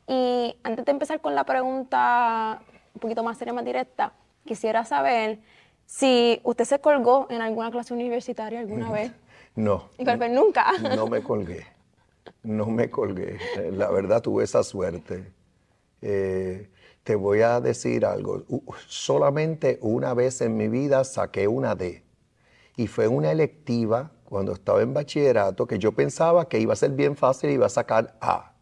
Y 0.07 0.55
antes 0.63 0.85
de 0.85 0.91
empezar 0.91 1.19
con 1.21 1.33
la 1.33 1.43
pregunta 1.45 2.61
un 2.93 2.99
poquito 2.99 3.23
más 3.23 3.37
seria, 3.37 3.53
más 3.53 3.65
directa, 3.65 4.13
quisiera 4.45 4.85
saber 4.85 5.39
si 5.85 6.39
usted 6.43 6.65
se 6.65 6.79
colgó 6.79 7.27
en 7.29 7.41
alguna 7.41 7.71
clase 7.71 7.93
universitaria 7.93 8.59
alguna 8.59 8.91
vez. 8.91 9.11
No. 9.55 9.87
¿Y 9.97 10.03
no, 10.03 10.27
nunca? 10.27 10.73
No 10.97 11.07
me 11.07 11.23
colgué. 11.23 11.65
No 12.43 12.65
me 12.65 12.89
colgué. 12.89 13.39
La 13.71 13.89
verdad 13.89 14.21
tuve 14.21 14.43
esa 14.43 14.63
suerte. 14.63 15.31
Eh, 16.01 16.69
te 17.05 17.13
voy 17.13 17.41
a 17.41 17.61
decir 17.61 18.03
algo. 18.03 18.43
Solamente 18.87 19.77
una 19.81 20.15
vez 20.15 20.41
en 20.41 20.57
mi 20.57 20.67
vida 20.67 21.03
saqué 21.03 21.47
una 21.47 21.75
D. 21.75 22.03
Y 22.77 22.87
fue 22.87 23.07
una 23.07 23.31
electiva 23.31 24.11
cuando 24.23 24.53
estaba 24.53 24.81
en 24.81 24.93
bachillerato 24.93 25.67
que 25.67 25.77
yo 25.77 25.91
pensaba 25.91 26.49
que 26.49 26.59
iba 26.59 26.73
a 26.73 26.75
ser 26.75 26.91
bien 26.91 27.15
fácil 27.15 27.51
y 27.51 27.53
iba 27.53 27.67
a 27.67 27.69
sacar 27.69 28.17
A. 28.19 28.53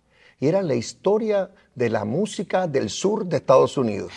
Y 0.41 0.48
era 0.48 0.62
la 0.62 0.76
historia 0.76 1.52
de 1.74 1.89
la 1.89 2.04
música 2.04 2.68
del 2.68 2.89
sur 2.89 3.26
de 3.26 3.38
Estados 3.38 3.78
Unidos. 3.78 4.12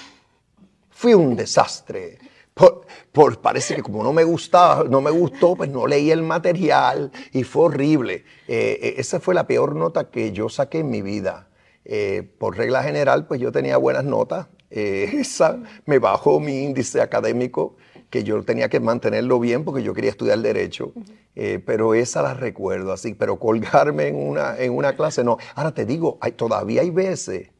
Fue 0.91 1.15
un 1.15 1.37
desastre. 1.37 2.19
Por, 2.53 3.41
parece 3.41 3.77
que 3.77 3.83
como 3.83 4.03
no 4.03 4.13
me 4.13 4.25
gustaba, 4.25 4.83
no 4.85 5.01
me 5.01 5.13
gustó, 5.13 5.55
pues 5.55 5.71
no 5.71 5.87
leí 5.87 6.11
el 6.11 6.25
material 6.25 7.13
y 7.33 7.45
fue 7.45 7.67
horrible. 7.67 8.25
Eh, 8.49 8.81
eh, 8.83 8.95
esa 8.99 9.21
fue 9.21 9.35
la 9.37 9.47
peor 9.47 9.77
nota 9.77 10.11
que 10.11 10.33
yo 10.33 10.49
saqué 10.49 10.81
en 10.81 10.91
mi 10.91 11.01
vida. 11.01 11.47
Eh, 11.89 12.29
por 12.39 12.57
regla 12.57 12.83
general, 12.83 13.29
pues 13.29 13.41
yo 13.41 13.53
tenía 13.53 13.77
buenas 13.77 14.05
notas. 14.05 14.49
Eh, 14.71 15.09
esa 15.21 15.63
me 15.85 16.01
bajó 16.01 16.41
mi 16.41 16.65
índice 16.65 17.01
académico, 17.01 17.77
que 18.11 18.25
yo 18.25 18.43
tenía 18.43 18.69
que 18.69 18.81
mantenerlo 18.81 19.39
bien 19.39 19.65
porque 19.65 19.85
yo 19.85 19.95
quería 19.95 20.11
estudiar 20.11 20.41
Derecho. 20.41 20.93
Eh, 21.37 21.63
pero 21.65 21.95
esa 21.95 22.23
la 22.23 22.35
recuerdo 22.35 22.93
así. 22.93 23.15
Pero 23.15 23.39
colgarme 23.39 24.09
en 24.09 24.17
una, 24.17 24.59
en 24.59 24.73
una 24.73 24.97
clase, 24.97 25.23
no. 25.23 25.39
Ahora 25.55 25.73
te 25.73 25.85
digo, 25.85 26.19
hay, 26.21 26.33
todavía 26.33 26.83
hay 26.83 26.91
veces 26.91 27.51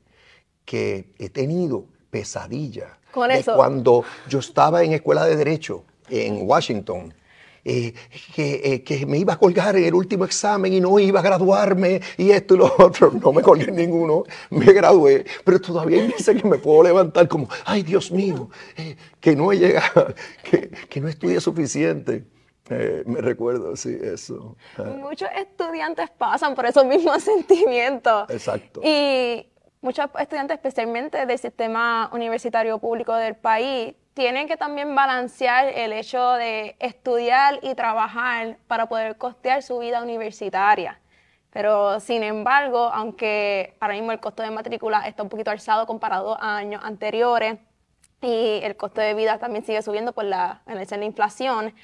que 0.65 1.13
he 1.19 1.29
tenido 1.29 1.85
pesadillas. 2.11 2.91
Con 3.13 3.31
eso. 3.31 3.55
Cuando 3.55 4.05
yo 4.29 4.41
estaba 4.41 4.83
en 4.83 4.93
escuela 4.93 5.25
de 5.25 5.37
Derecho 5.37 5.85
en 6.09 6.49
Washington 6.49 7.15
eh, 7.69 7.93
eh, 8.37 8.85
que, 8.85 9.05
me 9.07 9.19
iba 9.19 9.33
a 9.33 9.39
colgar 9.39 9.75
en 9.75 9.85
el 9.85 9.95
último 9.95 10.25
examen 10.25 10.73
y 10.73 10.81
no 10.81 11.01
iba 11.01 11.19
a 11.19 11.23
graduarme 11.23 12.01
y 12.17 12.31
esto 12.31 12.55
y 12.55 12.59
lo 12.59 12.73
otro. 12.79 13.11
No 13.11 13.33
me 13.33 13.43
colgué 13.43 13.65
en 13.65 13.75
ninguno, 13.75 14.23
me 14.51 14.73
gradué, 14.73 15.25
pero 15.45 15.61
todavía 15.61 16.01
dice 16.07 16.37
que 16.37 16.47
me 16.47 16.59
puedo 16.59 16.85
levantar 16.85 17.27
como, 17.27 17.49
ay 17.65 17.83
Dios 17.83 18.13
mío, 18.13 18.51
eh, 18.77 18.97
que 19.19 19.35
no 19.35 19.51
he 19.51 19.59
llegado, 19.59 20.15
que, 20.49 20.71
que 20.89 21.01
no 21.01 21.09
estudié 21.09 21.41
suficiente. 21.41 22.25
me 23.05 23.21
recuerdo, 23.21 23.75
sí, 23.75 23.99
eso. 24.01 24.57
Muchos 24.99 25.29
estudiantes 25.37 26.09
pasan 26.11 26.55
por 26.55 26.67
esos 26.67 26.87
mismos 26.87 27.21
sentimientos. 27.25 28.31
Exacto. 28.31 28.81
Y 28.85 29.45
muchos 29.81 30.07
estudiantes, 30.21 30.55
especialmente 30.55 31.27
del 31.27 31.39
sistema 31.39 32.11
universitario 32.13 32.79
público 32.79 33.13
del 33.15 33.35
país, 33.35 33.95
tienen 34.17 34.49
que 34.49 34.57
también 34.57 34.95
balancear 34.95 35.69
el 35.69 35.93
hecho 35.93 36.33
de 36.33 36.75
estudiar 36.79 37.59
y 37.61 37.75
trabajar 37.75 38.57
para 38.67 38.87
poder 38.89 39.19
costear 39.19 39.63
su 39.63 39.79
vida 39.79 40.03
universitaria. 40.03 40.99
Pero 41.51 42.01
sin 42.01 42.23
embargo, 42.23 42.91
aunque 42.95 43.77
ahora 43.79 43.93
mismo 43.93 44.13
el 44.13 44.21
costo 44.21 44.43
de 44.43 44.51
matrícula 44.51 45.07
está 45.07 45.23
un 45.23 45.29
poquito 45.29 45.51
alzado 45.51 45.87
comparado 45.87 46.41
a 46.41 46.57
años 46.57 46.83
anteriores 46.83 47.59
y 48.23 48.61
el 48.63 48.75
costo 48.79 49.03
de 49.03 49.13
vida 49.13 49.39
también 49.39 49.67
sigue 49.67 49.83
subiendo 49.83 50.15
por 50.15 50.25
la, 50.25 50.63
en 50.67 51.01
la 51.01 51.05
inflación, 51.05 51.75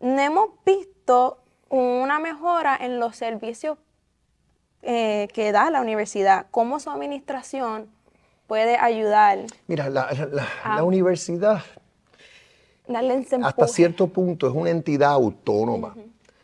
no 0.00 0.18
hemos 0.18 0.48
visto 0.64 1.42
una 1.68 2.18
mejora 2.20 2.74
en 2.80 2.98
los 2.98 3.16
servicios 3.16 3.76
eh, 4.80 5.28
que 5.34 5.52
da 5.52 5.70
la 5.70 5.82
universidad. 5.82 6.46
¿Cómo 6.50 6.80
su 6.80 6.88
administración 6.88 7.90
puede 8.50 8.76
ayudar? 8.76 9.38
Mira, 9.68 9.88
la, 9.88 10.10
la- 10.32 10.48
la 10.76 10.82
universidad 10.84 11.62
Darle 12.88 13.14
ese 13.18 13.36
hasta 13.36 13.68
cierto 13.68 14.08
punto 14.08 14.48
es 14.48 14.52
una 14.54 14.70
entidad 14.70 15.12
autónoma. 15.12 15.94
O 15.96 16.02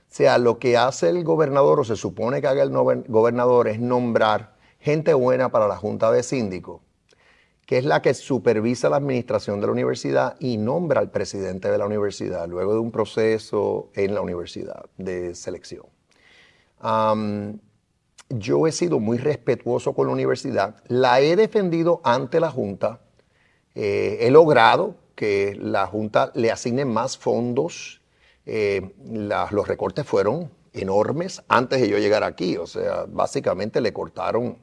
sea, 0.09 0.38
lo 0.38 0.61
que 0.61 0.76
hace 0.76 1.09
el 1.09 1.24
gobernador 1.24 1.80
o 1.80 1.84
se 1.84 1.96
supone 1.96 2.40
que 2.40 2.46
haga 2.46 2.62
el 2.62 2.70
gobernador 2.70 3.66
es 3.66 3.80
nombrar 3.80 4.54
gente 4.78 5.12
buena 5.14 5.48
para 5.50 5.66
la 5.66 5.76
Junta 5.76 6.12
de 6.12 6.22
Síndicos, 6.22 6.80
que 7.66 7.78
es 7.78 7.84
la 7.84 8.00
que 8.00 8.14
supervisa 8.14 8.88
la 8.88 8.96
administración 8.98 9.61
de 9.61 9.66
la 9.66 9.72
universidad 9.72 10.36
y 10.38 10.57
nombra 10.59 11.00
al 11.00 11.11
presidente 11.11 11.68
de 11.68 11.78
la 11.78 11.86
universidad 11.86 12.46
luego 12.46 12.74
de 12.74 12.78
un 12.78 12.92
proceso 12.92 13.90
en 13.94 14.14
la 14.14 14.20
universidad 14.20 14.84
de 14.96 15.34
selección. 15.34 15.84
Am, 16.78 17.59
yo 18.29 18.66
he 18.66 18.72
sido 18.72 18.99
muy 19.01 19.18
respetuoso 19.18 19.93
con 19.95 20.07
la 20.07 20.12
universidad, 20.12 20.83
la 20.89 21.20
he 21.20 21.37
defendido 21.37 22.01
ante 22.05 22.41
la 22.41 22.51
Junta, 22.51 23.01
eh, 23.74 24.18
he 24.20 24.31
logrado 24.31 24.97
que 25.14 25.57
la 25.61 25.87
Junta 25.87 26.33
le 26.35 26.51
asigne 26.51 26.85
más 26.85 27.18
fondos. 27.18 28.01
eh, 28.47 28.95
los 29.05 29.66
recortes 29.66 30.07
fueron 30.07 30.51
enormes 30.77 31.43
antes 31.49 31.81
de 31.81 31.89
yo 31.89 31.99
llegar 31.99 32.22
aquí. 32.22 32.57
O 32.57 32.66
sea, 32.66 33.07
básicamente 33.09 33.81
le 33.81 33.93
cortaron 33.93 34.59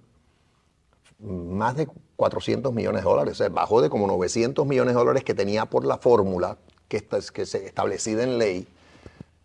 más 1.19 1.75
de 1.75 1.87
400 2.15 2.73
millones 2.73 3.03
de 3.03 3.09
dólares. 3.09 3.33
O 3.33 3.35
sea, 3.35 3.49
bajó 3.49 3.81
de 3.81 3.89
como 3.89 4.07
900 4.07 4.65
millones 4.65 4.93
de 4.93 4.99
dólares 4.99 5.23
que 5.23 5.33
tenía 5.33 5.65
por 5.65 5.85
la 5.85 5.97
fórmula 5.97 6.57
que, 6.87 6.97
está, 6.97 7.19
que 7.33 7.45
se 7.45 7.65
establecida 7.65 8.23
en 8.23 8.37
ley 8.37 8.67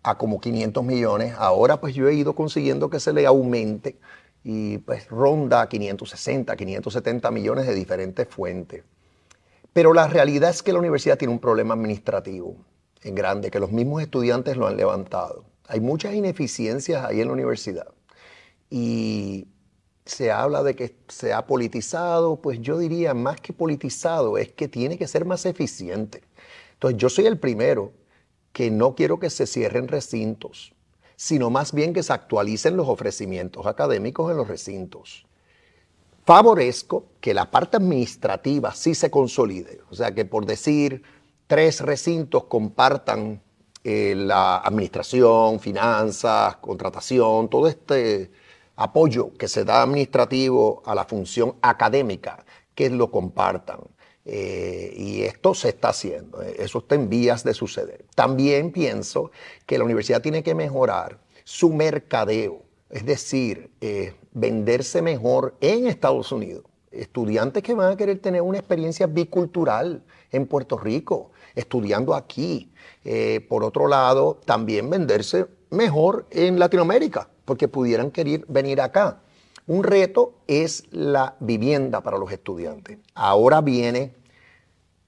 a 0.09 0.17
como 0.17 0.41
500 0.41 0.85
millones. 0.85 1.35
Ahora 1.37 1.81
pues 1.81 1.95
yo 1.95 2.09
he 2.09 2.15
ido 2.15 2.35
consiguiendo 2.35 2.89
que 2.89 3.01
se 3.01 3.13
le 3.13 3.27
aumente 3.27 3.99
y 4.43 4.79
pues 4.79 5.09
ronda 5.09 5.69
560, 5.69 6.57
570 6.57 7.31
millones 7.31 7.67
de 7.67 7.75
diferentes 7.75 8.27
fuentes. 8.29 8.85
Pero 9.73 9.93
la 9.93 10.09
realidad 10.09 10.51
es 10.51 10.63
que 10.63 10.73
la 10.73 10.79
universidad 10.79 11.19
tiene 11.19 11.33
un 11.33 11.41
problema 11.41 11.75
administrativo 11.75 12.57
en 13.03 13.15
grande, 13.15 13.51
que 13.51 13.61
los 13.61 13.71
mismos 13.71 14.03
estudiantes 14.03 14.57
lo 14.57 14.67
han 14.67 14.77
levantado. 14.77 15.45
Hay 15.67 15.81
muchas 15.81 16.15
ineficiencias 16.15 17.05
ahí 17.05 17.21
en 17.21 17.29
la 17.29 17.35
universidad. 17.35 17.89
Y 18.71 19.49
se 20.07 20.33
habla 20.33 20.63
de 20.63 20.75
que 20.75 20.97
se 21.09 21.35
ha 21.35 21.47
politizado, 21.47 22.37
pues 22.37 22.61
yo 22.61 22.79
diría 22.79 23.13
más 23.13 23.41
que 23.41 23.53
politizado, 23.53 24.39
es 24.39 24.51
que 24.51 24.67
tiene 24.69 24.97
que 24.97 25.07
ser 25.07 25.27
más 25.27 25.45
eficiente. 25.45 26.23
Entonces 26.73 26.99
yo 26.99 27.11
soy 27.11 27.27
el 27.27 27.39
primero 27.39 27.93
que 28.59 28.73
no 28.73 28.97
quiero 28.97 29.21
que 29.21 29.31
se 29.31 29.47
cierren 29.47 29.87
recintos, 29.87 30.75
sino 31.15 31.49
más 31.49 31.73
bien 31.73 31.93
que 31.93 32.03
se 32.03 32.13
actualicen 32.13 32.77
los 32.77 32.89
ofrecimientos 32.89 33.67
académicos 33.67 34.31
en 34.33 34.37
los 34.37 34.49
recintos 34.49 35.29
favorezco 36.29 37.07
que 37.23 37.33
la 37.33 37.51
parte 37.51 37.79
administrativa 37.79 38.75
sí 38.75 38.95
se 38.95 39.11
consolide. 39.11 39.81
O 39.91 39.95
sea, 39.95 40.15
que 40.15 40.27
por 40.27 40.45
decir 40.45 41.03
tres 41.47 41.81
recintos 41.81 42.45
compartan 42.45 43.41
eh, 43.83 44.15
la 44.15 44.59
administración, 44.59 45.59
finanzas, 45.59 46.57
contratación, 46.57 47.49
todo 47.49 47.67
este 47.67 48.31
apoyo 48.77 49.33
que 49.39 49.49
se 49.49 49.65
da 49.65 49.81
administrativo 49.81 50.83
a 50.85 50.95
la 50.95 51.07
función 51.07 51.55
académica, 51.63 52.45
que 52.75 52.91
lo 52.91 53.11
compartan. 53.11 53.79
Eh, 54.31 54.93
y 54.95 55.23
esto 55.23 55.55
se 55.55 55.71
está 55.71 55.89
haciendo, 55.89 56.43
eh, 56.43 56.57
eso 56.59 56.81
está 56.81 56.97
en 56.97 57.09
vías 57.09 57.45
de 57.45 57.55
suceder. 57.55 58.05
También 58.15 58.73
pienso 58.73 59.31
que 59.65 59.79
la 59.79 59.85
universidad 59.85 60.21
tiene 60.21 60.43
que 60.43 60.55
mejorar 60.55 61.19
su 61.45 61.73
mercadeo, 61.73 62.61
es 62.91 63.07
decir, 63.07 63.71
eh, 63.81 64.17
venderse 64.33 65.01
mejor 65.01 65.55
en 65.63 65.87
Estados 65.87 66.31
Unidos. 66.31 66.65
Estudiantes 66.91 67.63
que 67.63 67.73
van 67.73 67.93
a 67.93 67.97
querer 67.97 68.19
tener 68.19 68.43
una 68.43 68.59
experiencia 68.59 69.07
bicultural 69.07 70.05
en 70.31 70.47
Puerto 70.47 70.77
Rico, 70.77 71.31
estudiando 71.55 72.15
aquí. 72.15 72.71
Por 73.49 73.65
otro 73.65 73.89
lado, 73.89 74.39
también 74.45 74.91
venderse 74.91 75.47
mejor 75.71 76.27
en 76.31 76.59
Latinoamérica, 76.59 77.31
porque 77.47 77.69
pudieran 77.69 78.11
querer 78.11 78.45
venir 78.49 78.83
acá. 78.83 79.23
Un 79.67 79.85
reto 79.85 80.35
es 80.47 80.85
la 80.91 81.37
vivienda 81.41 82.03
para 82.03 82.19
los 82.19 82.33
estudiantes. 82.33 82.99
Ahora 83.15 83.61
viene 83.61 84.18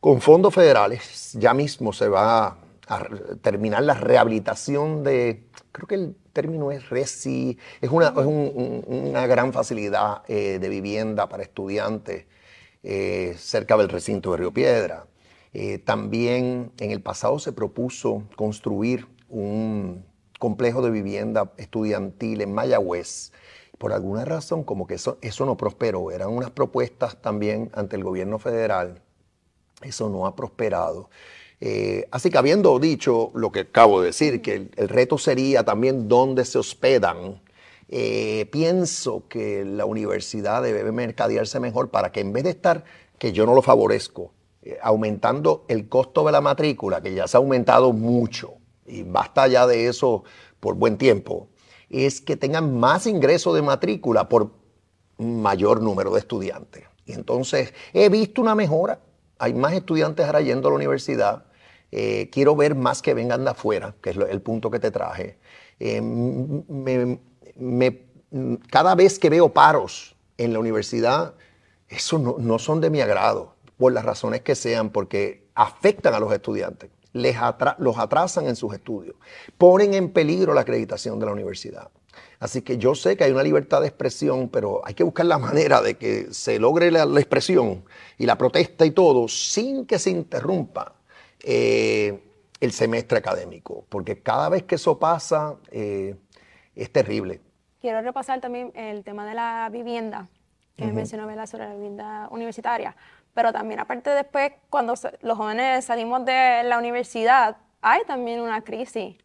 con 0.01 0.21
fondos 0.21 0.55
federales, 0.55 1.33
ya 1.35 1.53
mismo 1.55 1.93
se 1.93 2.09
va 2.09 2.59
a 2.89 3.07
terminar 3.43 3.83
la 3.85 3.95
rehabilitación 3.95 5.05
de, 5.05 5.45
creo 5.73 5.87
que 5.87 5.95
el 5.95 6.17
término 6.33 6.73
es 6.73 6.89
RESI, 6.91 7.59
es 7.81 7.91
una, 7.91 8.09
es 8.09 8.17
un- 8.27 8.83
un- 8.87 9.09
una 9.09 9.27
gran 9.27 9.53
facilidad 9.53 10.23
eh, 10.29 10.59
de 10.59 10.69
vivienda 10.69 11.29
para 11.29 11.43
estudiantes 11.43 12.27
eh, 12.83 13.35
cerca 13.39 13.77
del 13.77 13.89
recinto 13.91 14.31
de 14.33 14.39
Río 14.39 14.53
Piedra. 14.53 15.07
Eh, 15.53 15.79
también 15.79 16.73
en 16.79 16.91
el 16.91 17.03
pasado 17.03 17.39
se 17.39 17.53
propuso 17.53 18.23
construir 18.37 19.07
un 19.29 20.05
complejo 20.39 20.81
de 20.83 20.91
vivienda 20.91 21.53
estudiantil 21.59 22.41
en 22.41 22.55
Mayagüez. 22.55 23.33
Por 23.79 23.93
alguna 23.93 24.25
razón, 24.25 24.65
como 24.65 24.87
que 24.87 24.95
eso, 24.95 25.19
eso 25.21 25.45
no 25.47 25.57
prosperó. 25.57 26.11
Eran 26.11 26.31
unas 26.31 26.51
propuestas 26.51 27.21
también 27.21 27.71
ante 27.75 27.97
el 27.97 28.05
gobierno 28.05 28.39
federal 28.39 29.03
eso 29.83 30.09
no 30.09 30.26
ha 30.26 30.35
prosperado. 30.35 31.11
Eh, 31.61 32.09
así 32.11 32.31
que 32.31 32.39
habiendo 32.39 32.78
dicho 32.78 33.31
lo 33.35 33.53
que 33.53 33.61
acabo 33.61 34.01
de 34.01 34.07
decir, 34.07 34.41
que 34.41 34.70
el, 34.74 34.89
reto 34.89 35.18
sería 35.18 35.64
también 35.64 36.09
dónde 36.09 36.45
se 36.45 36.59
hospedan, 36.59 37.43
eh, 37.89 38.49
pienso 38.51 39.24
que 39.28 39.64
la 39.64 39.85
universidad 39.85 40.62
debe 40.62 40.91
mercadearse 40.93 41.61
mejor 41.61 41.91
para 41.91 42.12
que 42.12 42.20
en 42.20 42.33
vez 42.33 42.45
de 42.45 42.51
estar, 42.51 42.85
que 43.18 43.33
yo 43.33 43.45
no 43.45 43.55
lo 43.55 43.62
favorezco, 43.62 44.33
eh, 44.62 44.78
aumentando 44.83 45.64
el 45.68 45.89
costo 45.89 46.24
de 46.24 46.33
la 46.33 46.41
matrícula, 46.41 47.03
que 47.03 47.14
ya 47.14 47.28
se 47.28 47.37
ha 47.37 47.41
aumentado 47.41 47.93
mucho, 47.93 48.55
y 48.87 49.03
basta 49.03 49.47
ya 49.49 49.66
de 49.66 49.89
eso 49.89 50.24
por 50.61 50.76
buen 50.76 50.97
tiempo, 50.97 51.49
es 51.91 52.20
que 52.20 52.37
tengan 52.37 52.78
más 52.78 53.07
ingresos 53.07 53.55
de 53.55 53.62
matrícula 53.62 54.28
por 54.28 54.53
mayor 55.18 55.83
número 55.83 56.12
de 56.12 56.20
estudiantes. 56.20 56.85
Y 57.05 57.12
entonces 57.12 57.74
he 57.93 58.09
visto 58.09 58.41
una 58.41 58.55
mejora. 58.55 59.01
Hay 59.41 59.55
más 59.55 59.72
estudiantes 59.72 60.26
ahora 60.26 60.43
yendo 60.43 60.68
a 60.68 60.70
la 60.70 60.76
universidad. 60.76 61.45
Eh, 61.91 62.28
quiero 62.30 62.55
ver 62.55 62.74
más 62.74 63.01
que 63.01 63.14
vengan 63.14 63.43
de 63.43 63.51
afuera, 63.51 63.95
que 64.03 64.11
es 64.11 64.16
el 64.16 64.43
punto 64.43 64.70
que 64.70 64.78
te 64.78 64.91
traje. 64.91 65.38
Eh, 65.80 67.18
cada 68.70 68.95
vez 68.95 69.18
que 69.18 69.30
veo 69.30 69.49
paros 69.49 70.14
en 70.36 70.53
la 70.53 70.59
universidad, 70.59 71.34
eso 71.88 72.18
no, 72.18 72.59
son 72.59 72.82
de 72.82 72.91
mi 72.91 73.01
agrado, 73.01 73.57
por 73.78 73.93
las 73.93 74.05
razones 74.05 74.43
que 74.43 74.55
sean, 74.55 74.91
porque 74.91 75.49
afectan 75.55 76.12
a 76.12 76.21
los 76.21 76.33
estudiantes, 76.33 76.91
les 77.14 77.37
los 77.79 77.99
atrasan 77.99 78.46
en 78.46 78.57
sus 78.57 78.75
estudios, 78.75 79.17
ponen 79.57 79.95
en 79.95 80.12
peligro 80.12 80.53
la 80.53 80.61
acreditación 80.61 81.18
de 81.18 81.26
la 81.26 81.33
universidad. 81.33 81.88
Así 82.38 82.63
que 82.63 82.79
yo 82.79 82.95
sé 82.95 83.17
que 83.17 83.25
hay 83.25 83.33
una 83.33 83.42
libertad 83.42 83.80
de 83.80 83.88
expresión, 83.88 84.49
pero 84.49 84.80
hay 84.84 84.95
que 84.95 85.05
buscar 85.05 85.26
la 85.26 85.38
manera 85.38 85.83
de 85.83 85.97
que 85.97 86.33
se 86.33 86.59
logre 86.59 86.91
la, 86.91 87.05
la 87.05 87.21
expresión 87.21 87.84
y 88.18 88.26
la 88.26 88.37
protesta 88.37 88.87
y 88.87 88.92
todo 88.92 89.29
sin 89.29 89.87
que 89.87 89.99
se 89.99 90.11
interrumpa 90.11 90.95
eh, 91.42 92.22
el 92.61 92.72
semestre 92.72 93.18
académico, 93.18 93.84
porque 93.88 94.21
cada 94.22 94.49
vez 94.49 94.64
que 94.64 94.75
eso 94.75 94.99
pasa 94.99 95.57
eh, 95.71 96.14
es 96.75 96.92
terrible. 96.92 97.41
Quiero 97.80 98.03
repasar 98.03 98.41
también 98.41 98.72
el 98.75 99.03
tema 99.05 99.26
de 99.26 99.34
la 99.34 99.68
vivienda, 99.72 100.29
que 100.76 100.84
Ujú. 100.84 100.95
mencionó 100.95 101.26
¿verdad? 101.26 101.47
sobre 101.47 101.67
la 101.67 101.75
vivienda 101.75 102.29
universitaria, 102.30 102.95
pero 103.34 103.53
también 103.53 103.80
aparte 103.80 104.11
después, 104.11 104.53
cuando 104.68 104.95
los 105.22 105.38
jóvenes 105.38 105.84
salimos 105.84 106.25
de 106.25 106.63
la 106.64 106.79
universidad, 106.79 107.57
hay 107.80 108.03
también 108.07 108.41
una 108.41 108.61
crisis 108.63 109.17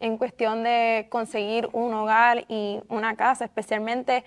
en 0.00 0.18
cuestión 0.18 0.62
de 0.62 1.06
conseguir 1.10 1.68
un 1.72 1.94
hogar 1.94 2.44
y 2.48 2.80
una 2.88 3.16
casa, 3.16 3.44
especialmente 3.44 4.24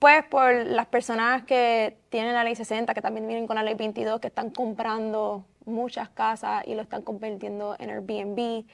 pues 0.00 0.24
por 0.24 0.52
las 0.54 0.86
personas 0.86 1.44
que 1.44 1.98
tienen 2.08 2.32
la 2.32 2.42
ley 2.42 2.56
60, 2.56 2.94
que 2.94 3.02
también 3.02 3.26
vienen 3.26 3.46
con 3.46 3.56
la 3.56 3.62
ley 3.62 3.74
22, 3.74 4.18
que 4.18 4.28
están 4.28 4.48
comprando 4.48 5.44
muchas 5.66 6.08
casas 6.08 6.64
y 6.66 6.74
lo 6.74 6.80
están 6.80 7.02
convirtiendo 7.02 7.76
en 7.78 7.90
Airbnb. 7.90 8.64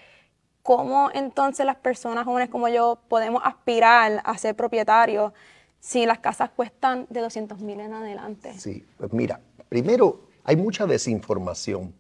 ¿Cómo 0.63 1.11
entonces 1.13 1.67
las 1.67 1.77
personas 1.77 2.25
jóvenes 2.25 2.49
como 2.49 2.69
yo 2.69 3.01
podemos 3.09 3.43
aspirar 3.45 4.23
a 4.25 4.39
ser 4.39 4.55
propietarios 4.55 5.33
si 5.81 6.07
las 6.07 6.21
casas 6.21 6.51
cuestan 6.51 7.07
de 7.11 7.21
200 7.21 7.59
mil 7.61 7.81
en 7.81 7.93
adelante? 7.93 8.55
Sí, 8.57 8.85
pues 8.97 9.13
mira, 9.13 9.41
primero 9.69 10.29
hay 10.45 10.55
mucha 10.55 10.87
desinformación. 10.87 11.93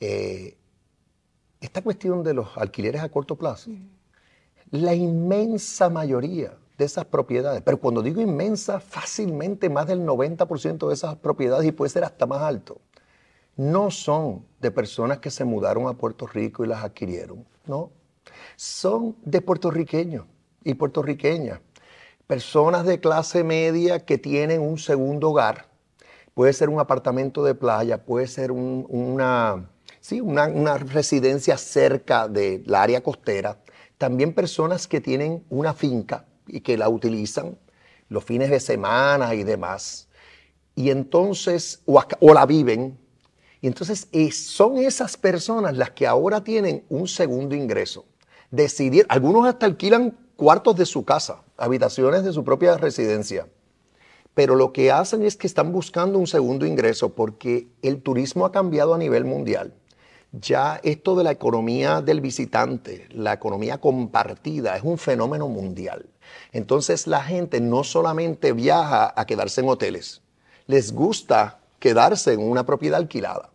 Eh, 0.00 0.56
esta 1.64 1.82
cuestión 1.82 2.22
de 2.22 2.34
los 2.34 2.56
alquileres 2.56 3.02
a 3.02 3.08
corto 3.08 3.36
plazo, 3.36 3.70
la 4.70 4.94
inmensa 4.94 5.88
mayoría 5.88 6.56
de 6.76 6.84
esas 6.84 7.06
propiedades. 7.06 7.62
Pero 7.62 7.78
cuando 7.78 8.02
digo 8.02 8.20
inmensa, 8.20 8.80
fácilmente 8.80 9.70
más 9.70 9.86
del 9.86 10.00
90% 10.00 10.88
de 10.88 10.94
esas 10.94 11.16
propiedades, 11.16 11.66
y 11.66 11.72
puede 11.72 11.90
ser 11.90 12.04
hasta 12.04 12.26
más 12.26 12.42
alto, 12.42 12.80
no 13.56 13.90
son 13.90 14.44
de 14.60 14.70
personas 14.70 15.18
que 15.18 15.30
se 15.30 15.44
mudaron 15.44 15.86
a 15.86 15.94
Puerto 15.94 16.26
Rico 16.26 16.64
y 16.64 16.68
las 16.68 16.84
adquirieron, 16.84 17.46
no. 17.66 17.90
Son 18.56 19.16
de 19.24 19.40
puertorriqueños 19.40 20.26
y 20.64 20.74
puertorriqueñas. 20.74 21.60
Personas 22.26 22.84
de 22.84 23.00
clase 23.00 23.44
media 23.44 24.04
que 24.04 24.18
tienen 24.18 24.60
un 24.60 24.78
segundo 24.78 25.30
hogar. 25.30 25.68
Puede 26.34 26.52
ser 26.52 26.68
un 26.68 26.80
apartamento 26.80 27.44
de 27.44 27.54
playa, 27.54 28.04
puede 28.04 28.26
ser 28.26 28.50
una, 28.50 29.68
sí, 30.04 30.20
una, 30.20 30.48
una 30.48 30.76
residencia 30.76 31.56
cerca 31.56 32.28
del 32.28 32.74
área 32.74 33.02
costera. 33.02 33.62
También 33.96 34.34
personas 34.34 34.86
que 34.86 35.00
tienen 35.00 35.44
una 35.48 35.72
finca 35.72 36.26
y 36.46 36.60
que 36.60 36.76
la 36.76 36.90
utilizan 36.90 37.56
los 38.10 38.22
fines 38.22 38.50
de 38.50 38.60
semana 38.60 39.34
y 39.34 39.44
demás. 39.44 40.08
Y 40.74 40.90
entonces, 40.90 41.80
o, 41.86 42.04
o 42.20 42.34
la 42.34 42.44
viven. 42.44 42.98
Y 43.62 43.66
entonces 43.66 44.06
son 44.34 44.76
esas 44.76 45.16
personas 45.16 45.74
las 45.74 45.92
que 45.92 46.06
ahora 46.06 46.44
tienen 46.44 46.84
un 46.90 47.08
segundo 47.08 47.54
ingreso. 47.54 48.04
Decidir, 48.50 49.06
algunos 49.08 49.46
hasta 49.46 49.64
alquilan 49.64 50.18
cuartos 50.36 50.76
de 50.76 50.84
su 50.84 51.06
casa, 51.06 51.44
habitaciones 51.56 52.24
de 52.24 52.32
su 52.34 52.44
propia 52.44 52.76
residencia. 52.76 53.48
Pero 54.34 54.54
lo 54.54 54.70
que 54.70 54.92
hacen 54.92 55.22
es 55.22 55.36
que 55.36 55.46
están 55.46 55.72
buscando 55.72 56.18
un 56.18 56.26
segundo 56.26 56.66
ingreso 56.66 57.14
porque 57.14 57.68
el 57.80 58.02
turismo 58.02 58.44
ha 58.44 58.52
cambiado 58.52 58.92
a 58.92 58.98
nivel 58.98 59.24
mundial. 59.24 59.72
Ya 60.40 60.80
esto 60.82 61.14
de 61.14 61.22
la 61.22 61.30
economía 61.30 62.00
del 62.00 62.20
visitante, 62.20 63.06
la 63.10 63.34
economía 63.34 63.78
compartida, 63.78 64.76
es 64.76 64.82
un 64.82 64.98
fenómeno 64.98 65.46
mundial. 65.48 66.06
Entonces 66.50 67.06
la 67.06 67.22
gente 67.22 67.60
no 67.60 67.84
solamente 67.84 68.52
viaja 68.52 69.12
a 69.14 69.26
quedarse 69.26 69.60
en 69.60 69.68
hoteles, 69.68 70.22
les 70.66 70.92
gusta 70.92 71.60
quedarse 71.78 72.32
en 72.32 72.40
una 72.40 72.66
propiedad 72.66 72.98
alquilada. 72.98 73.50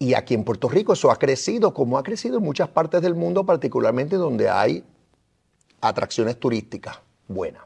Y 0.00 0.14
aquí 0.14 0.34
en 0.34 0.42
Puerto 0.42 0.68
Rico 0.68 0.94
eso 0.94 1.12
ha 1.12 1.16
crecido, 1.16 1.74
como 1.74 1.96
ha 1.96 2.02
crecido 2.02 2.38
en 2.38 2.44
muchas 2.44 2.68
partes 2.68 3.02
del 3.02 3.14
mundo, 3.14 3.46
particularmente 3.46 4.16
donde 4.16 4.48
hay 4.48 4.82
atracciones 5.80 6.40
turísticas 6.40 6.98
buenas. 7.28 7.62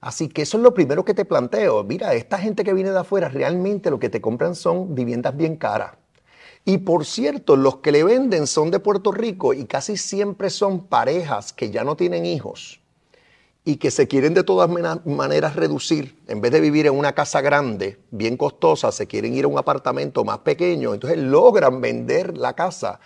Así 0.00 0.28
que 0.28 0.42
eso 0.42 0.58
es 0.58 0.62
lo 0.62 0.74
primero 0.74 1.04
que 1.04 1.14
te 1.14 1.24
planteo. 1.24 1.82
Mira, 1.82 2.14
esta 2.14 2.38
gente 2.38 2.62
que 2.62 2.72
viene 2.72 2.92
de 2.92 3.00
afuera 3.00 3.28
realmente 3.28 3.90
lo 3.90 3.98
que 3.98 4.10
te 4.10 4.20
compran 4.20 4.54
son 4.54 4.94
viviendas 4.94 5.36
bien 5.36 5.56
caras. 5.56 5.96
Y 6.64 6.78
por 6.78 7.06
cierto, 7.06 7.56
los 7.56 7.76
que 7.76 7.92
le 7.92 8.04
venden 8.04 8.46
son 8.46 8.70
de 8.70 8.80
Puerto 8.80 9.12
Rico 9.12 9.54
y 9.54 9.64
casi 9.64 9.96
siempre 9.96 10.50
son 10.50 10.86
parejas 10.86 11.52
que 11.52 11.70
ya 11.70 11.84
no 11.84 11.96
tienen 11.96 12.26
hijos 12.26 12.80
y 13.68 13.76
que 13.76 13.90
se 13.90 14.08
quieren 14.08 14.32
de 14.32 14.44
todas 14.44 14.70
maneras 15.04 15.54
reducir, 15.54 16.18
en 16.26 16.40
vez 16.40 16.52
de 16.52 16.60
vivir 16.60 16.86
en 16.86 16.96
una 16.96 17.12
casa 17.12 17.42
grande, 17.42 17.98
bien 18.10 18.38
costosa, 18.38 18.90
se 18.92 19.06
quieren 19.06 19.34
ir 19.34 19.44
a 19.44 19.48
un 19.48 19.58
apartamento 19.58 20.24
más 20.24 20.38
pequeño, 20.38 20.94
entonces 20.94 21.18
logran 21.18 21.82
vender 21.82 22.38
la 22.38 22.54
casa 22.54 22.98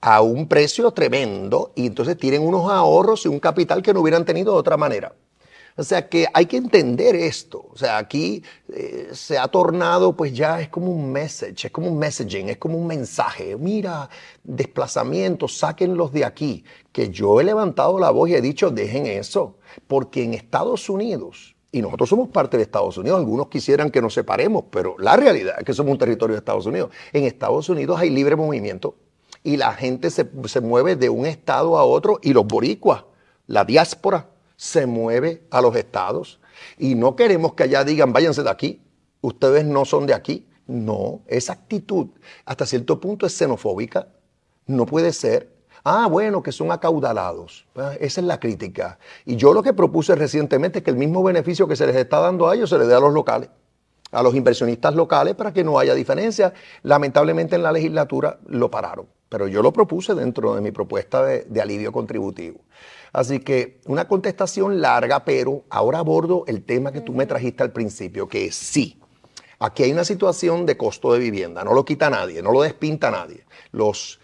a 0.00 0.22
un 0.22 0.48
precio 0.48 0.90
tremendo 0.92 1.72
y 1.74 1.86
entonces 1.86 2.16
tienen 2.16 2.40
unos 2.40 2.70
ahorros 2.70 3.26
y 3.26 3.28
un 3.28 3.40
capital 3.40 3.82
que 3.82 3.92
no 3.92 4.00
hubieran 4.00 4.24
tenido 4.24 4.54
de 4.54 4.58
otra 4.58 4.78
manera. 4.78 5.12
O 5.78 5.84
sea 5.84 6.08
que 6.08 6.26
hay 6.32 6.46
que 6.46 6.56
entender 6.56 7.14
esto. 7.14 7.66
O 7.70 7.76
sea, 7.76 7.98
aquí 7.98 8.42
eh, 8.72 9.10
se 9.12 9.36
ha 9.36 9.46
tornado, 9.48 10.16
pues 10.16 10.32
ya 10.32 10.60
es 10.60 10.70
como 10.70 10.90
un 10.90 11.12
message, 11.12 11.66
es 11.66 11.70
como 11.70 11.88
un 11.88 11.98
messaging, 11.98 12.48
es 12.48 12.56
como 12.56 12.78
un 12.78 12.86
mensaje. 12.86 13.56
Mira, 13.56 14.08
desplazamientos, 14.42 15.58
sáquenlos 15.58 16.12
de 16.12 16.24
aquí. 16.24 16.64
Que 16.92 17.10
yo 17.10 17.40
he 17.40 17.44
levantado 17.44 17.98
la 17.98 18.10
voz 18.10 18.30
y 18.30 18.34
he 18.34 18.40
dicho, 18.40 18.70
dejen 18.70 19.06
eso. 19.06 19.58
Porque 19.86 20.22
en 20.22 20.32
Estados 20.32 20.88
Unidos, 20.88 21.54
y 21.70 21.82
nosotros 21.82 22.08
somos 22.08 22.30
parte 22.30 22.56
de 22.56 22.62
Estados 22.62 22.96
Unidos, 22.96 23.18
algunos 23.18 23.48
quisieran 23.48 23.90
que 23.90 24.00
nos 24.00 24.14
separemos, 24.14 24.64
pero 24.70 24.96
la 24.98 25.14
realidad 25.16 25.56
es 25.58 25.64
que 25.64 25.74
somos 25.74 25.92
un 25.92 25.98
territorio 25.98 26.34
de 26.34 26.38
Estados 26.38 26.64
Unidos. 26.64 26.90
En 27.12 27.24
Estados 27.24 27.68
Unidos 27.68 28.00
hay 28.00 28.08
libre 28.08 28.34
movimiento 28.34 28.96
y 29.42 29.58
la 29.58 29.74
gente 29.74 30.08
se, 30.10 30.26
se 30.46 30.60
mueve 30.62 30.96
de 30.96 31.10
un 31.10 31.26
estado 31.26 31.76
a 31.76 31.84
otro 31.84 32.18
y 32.22 32.32
los 32.32 32.46
boricuas, 32.46 33.04
la 33.46 33.66
diáspora, 33.66 34.30
se 34.56 34.86
mueve 34.86 35.46
a 35.50 35.60
los 35.60 35.76
estados. 35.76 36.40
Y 36.78 36.94
no 36.94 37.16
queremos 37.16 37.54
que 37.54 37.64
allá 37.64 37.84
digan, 37.84 38.12
váyanse 38.12 38.42
de 38.42 38.50
aquí, 38.50 38.80
ustedes 39.20 39.64
no 39.64 39.84
son 39.84 40.06
de 40.06 40.14
aquí. 40.14 40.46
No, 40.66 41.20
esa 41.28 41.52
actitud 41.52 42.08
hasta 42.44 42.66
cierto 42.66 42.98
punto 42.98 43.26
es 43.26 43.36
xenofóbica. 43.36 44.08
No 44.66 44.84
puede 44.84 45.12
ser. 45.12 45.54
Ah, 45.84 46.08
bueno, 46.08 46.42
que 46.42 46.50
son 46.50 46.72
acaudalados. 46.72 47.66
Ah, 47.76 47.92
esa 48.00 48.20
es 48.20 48.26
la 48.26 48.40
crítica. 48.40 48.98
Y 49.24 49.36
yo 49.36 49.52
lo 49.52 49.62
que 49.62 49.72
propuse 49.72 50.16
recientemente 50.16 50.78
es 50.78 50.84
que 50.84 50.90
el 50.90 50.96
mismo 50.96 51.22
beneficio 51.22 51.68
que 51.68 51.76
se 51.76 51.86
les 51.86 51.94
está 51.94 52.18
dando 52.18 52.48
a 52.48 52.56
ellos 52.56 52.68
se 52.70 52.78
les 52.78 52.88
dé 52.88 52.94
a 52.94 52.98
los 52.98 53.14
locales, 53.14 53.48
a 54.10 54.22
los 54.24 54.34
inversionistas 54.34 54.96
locales 54.96 55.36
para 55.36 55.52
que 55.52 55.62
no 55.62 55.78
haya 55.78 55.94
diferencia. 55.94 56.52
Lamentablemente 56.82 57.54
en 57.54 57.62
la 57.62 57.70
legislatura 57.70 58.40
lo 58.48 58.68
pararon, 58.68 59.06
pero 59.28 59.46
yo 59.46 59.62
lo 59.62 59.72
propuse 59.72 60.14
dentro 60.16 60.56
de 60.56 60.60
mi 60.60 60.72
propuesta 60.72 61.24
de, 61.24 61.44
de 61.44 61.62
alivio 61.62 61.92
contributivo. 61.92 62.58
Así 63.12 63.40
que 63.40 63.80
una 63.86 64.08
contestación 64.08 64.80
larga, 64.80 65.24
pero 65.24 65.64
ahora 65.70 65.98
abordo 65.98 66.44
el 66.46 66.64
tema 66.64 66.92
que 66.92 67.00
tú 67.00 67.12
me 67.12 67.26
trajiste 67.26 67.62
al 67.62 67.72
principio, 67.72 68.28
que 68.28 68.46
es 68.46 68.54
sí. 68.54 68.98
Aquí 69.58 69.84
hay 69.84 69.92
una 69.92 70.04
situación 70.04 70.66
de 70.66 70.76
costo 70.76 71.12
de 71.12 71.18
vivienda, 71.18 71.64
no 71.64 71.72
lo 71.72 71.84
quita 71.84 72.10
nadie, 72.10 72.42
no 72.42 72.52
lo 72.52 72.62
despinta 72.62 73.10
nadie. 73.10 73.44
Los 73.72 74.20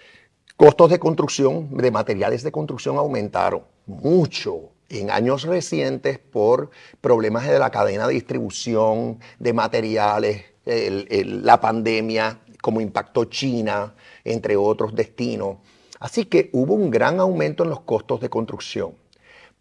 costos 0.57 0.91
de 0.91 0.99
construcción, 0.99 1.75
de 1.77 1.91
materiales 1.91 2.43
de 2.43 2.53
construcción 2.53 2.99
aumentaron 2.99 3.63
mucho 3.87 4.73
en 4.91 5.11
años 5.11 5.45
recientes 5.45 6.19
por 6.19 6.71
problemas 7.01 7.49
de 7.49 7.59
la 7.59 7.71
cadena 7.71 8.07
de 8.07 8.15
distribución 8.15 9.21
de 9.39 9.53
materiales, 9.55 10.45
la 10.65 11.61
pandemia, 11.61 12.41
como 12.61 12.81
impactó 12.81 13.25
China, 13.25 13.95
entre 14.25 14.57
otros 14.57 14.95
destinos. 14.95 15.57
Así 16.03 16.25
que 16.25 16.51
hubo 16.53 16.75
un 16.75 16.91
gran 16.91 17.21
aumento 17.21 17.63
en 17.63 17.71
los 17.71 17.83
costos 17.83 18.21
de 18.21 18.29
construcción. 18.29 18.95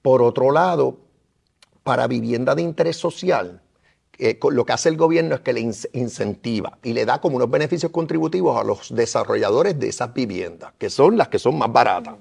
Por 0.01 0.23
otro 0.23 0.49
lado, 0.49 0.97
para 1.83 2.07
vivienda 2.07 2.55
de 2.55 2.63
interés 2.63 2.97
social, 2.97 3.61
eh, 4.17 4.39
lo 4.49 4.65
que 4.65 4.73
hace 4.73 4.89
el 4.89 4.97
gobierno 4.97 5.35
es 5.35 5.41
que 5.41 5.53
le 5.53 5.59
incentiva 5.59 6.79
y 6.81 6.93
le 6.93 7.05
da 7.05 7.21
como 7.21 7.35
unos 7.35 7.51
beneficios 7.51 7.91
contributivos 7.91 8.59
a 8.59 8.63
los 8.63 8.89
desarrolladores 8.95 9.77
de 9.77 9.89
esas 9.89 10.15
viviendas, 10.15 10.73
que 10.79 10.89
son 10.89 11.15
las 11.15 11.27
que 11.27 11.37
son 11.37 11.59
más 11.59 11.71
baratas. 11.71 12.15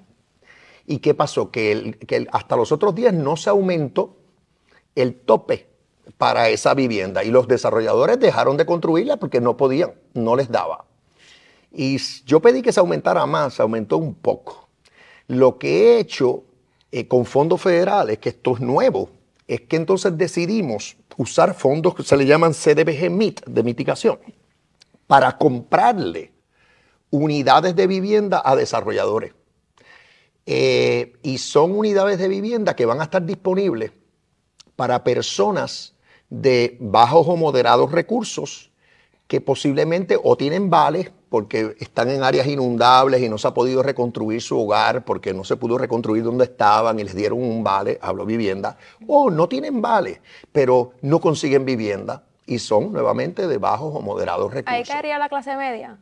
¿Y 0.86 0.98
qué 0.98 1.14
pasó? 1.14 1.50
Que, 1.50 1.96
hasta 2.30 2.56
los 2.56 2.72
otros 2.72 2.94
días 2.94 3.14
no 3.14 3.38
se 3.38 3.48
aumentó 3.48 4.18
el 4.96 5.14
tope 5.14 5.66
para 6.18 6.50
esa 6.50 6.74
vivienda 6.74 7.24
y 7.24 7.30
los 7.30 7.48
desarrolladores 7.48 8.20
dejaron 8.20 8.58
de 8.58 8.66
construirla 8.66 9.16
porque 9.16 9.40
no 9.40 9.56
podían, 9.56 9.94
no 10.12 10.36
les 10.36 10.50
daba. 10.50 10.89
Y 11.72 11.98
yo 12.24 12.40
pedí 12.40 12.62
que 12.62 12.72
se 12.72 12.80
aumentara 12.80 13.24
más, 13.26 13.54
se 13.54 13.62
aumentó 13.62 13.96
un 13.96 14.14
poco. 14.14 14.68
Lo 15.26 15.58
que 15.58 15.68
he 15.68 16.00
hecho 16.00 16.44
eh, 16.90 17.06
con 17.06 17.24
fondos 17.24 17.60
federales, 17.60 18.18
que 18.18 18.30
esto 18.30 18.54
es 18.54 18.60
nuevo, 18.60 19.10
es 19.46 19.60
que 19.62 19.76
entonces 19.76 20.16
decidimos 20.16 20.96
usar 21.16 21.54
fondos 21.54 21.94
que 21.94 22.02
se 22.02 22.16
le 22.16 22.26
llaman 22.26 22.52
CDBG 22.52 23.10
MIT, 23.10 23.44
de 23.46 23.62
mitigación, 23.62 24.18
para 25.06 25.36
comprarle 25.38 26.32
unidades 27.10 27.76
de 27.76 27.86
vivienda 27.86 28.42
a 28.44 28.56
desarrolladores. 28.56 29.34
Eh, 30.46 31.12
y 31.22 31.38
son 31.38 31.72
unidades 31.72 32.18
de 32.18 32.28
vivienda 32.28 32.74
que 32.74 32.86
van 32.86 33.00
a 33.00 33.04
estar 33.04 33.24
disponibles 33.24 33.92
para 34.74 35.04
personas 35.04 35.94
de 36.28 36.76
bajos 36.80 37.26
o 37.28 37.36
moderados 37.36 37.92
recursos 37.92 38.70
que 39.26 39.40
posiblemente 39.40 40.18
o 40.22 40.36
tienen 40.36 40.70
vales 40.70 41.12
porque 41.30 41.76
están 41.78 42.10
en 42.10 42.22
áreas 42.22 42.46
inundables 42.46 43.22
y 43.22 43.28
no 43.28 43.38
se 43.38 43.48
ha 43.48 43.54
podido 43.54 43.82
reconstruir 43.82 44.42
su 44.42 44.60
hogar 44.60 45.04
porque 45.04 45.32
no 45.32 45.44
se 45.44 45.56
pudo 45.56 45.78
reconstruir 45.78 46.24
donde 46.24 46.44
estaban 46.44 46.98
y 46.98 47.04
les 47.04 47.14
dieron 47.14 47.40
un 47.40 47.64
vale, 47.64 47.98
hablo 48.02 48.26
vivienda, 48.26 48.76
o 49.06 49.30
no 49.30 49.48
tienen 49.48 49.80
vale, 49.80 50.20
pero 50.52 50.92
no 51.02 51.20
consiguen 51.20 51.64
vivienda 51.64 52.24
y 52.46 52.58
son 52.58 52.92
nuevamente 52.92 53.46
de 53.46 53.58
bajos 53.58 53.94
o 53.94 54.00
moderados 54.00 54.52
recursos. 54.52 54.76
¿Ahí 54.76 54.84
caería 54.84 55.18
la 55.18 55.28
clase 55.28 55.56
media? 55.56 55.98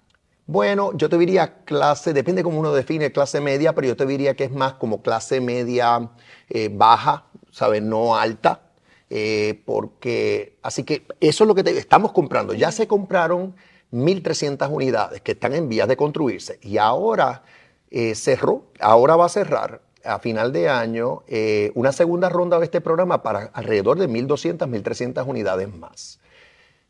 Bueno, 0.47 0.93
yo 0.95 1.11
te 1.11 1.19
diría 1.19 1.63
clase, 1.67 2.15
depende 2.15 2.43
cómo 2.43 2.59
uno 2.59 2.73
define 2.73 3.13
clase 3.13 3.39
media, 3.43 3.75
pero 3.75 3.87
yo 3.87 3.97
te 3.97 4.07
diría 4.07 4.35
que 4.35 4.45
es 4.45 4.51
más 4.51 4.73
como 4.73 5.03
clase 5.03 5.43
media 5.43 6.09
eh, 6.49 6.71
baja, 6.73 7.25
¿sabes? 7.51 7.83
No 7.83 8.17
alta, 8.17 8.63
eh, 9.11 9.61
porque, 9.67 10.57
así 10.63 10.85
que 10.85 11.07
eso 11.21 11.45
es 11.45 11.49
lo 11.49 11.55
que 11.55 11.69
estamos 11.79 12.13
comprando. 12.13 12.55
Ya 12.55 12.73
se 12.73 12.87
compraron 12.87 13.55
1.300 13.93 14.71
unidades 14.71 15.21
que 15.23 15.33
están 15.33 15.55
en 15.55 15.69
vías 15.69 15.89
de 15.89 15.97
construirse 15.97 16.59
y 16.63 16.79
ahora 16.79 17.43
eh, 17.91 18.15
cerró, 18.15 18.65
ahora 18.81 19.17
va 19.17 19.27
a 19.27 19.31
cerrar 19.31 19.83
a 20.05 20.19
final 20.19 20.53
de 20.53 20.69
año 20.69 21.23
eh, 21.27 21.73
una 21.75 21.93
segunda 21.93 22.29
ronda 22.29 22.59
de 22.59 22.65
este 22.65 22.81
programa 22.81 23.23
para 23.23 23.51
alrededor 23.53 23.99
de 23.99 24.09
1.200, 24.09 24.59
1.300 24.69 25.27
unidades 25.27 25.75
más. 25.75 26.21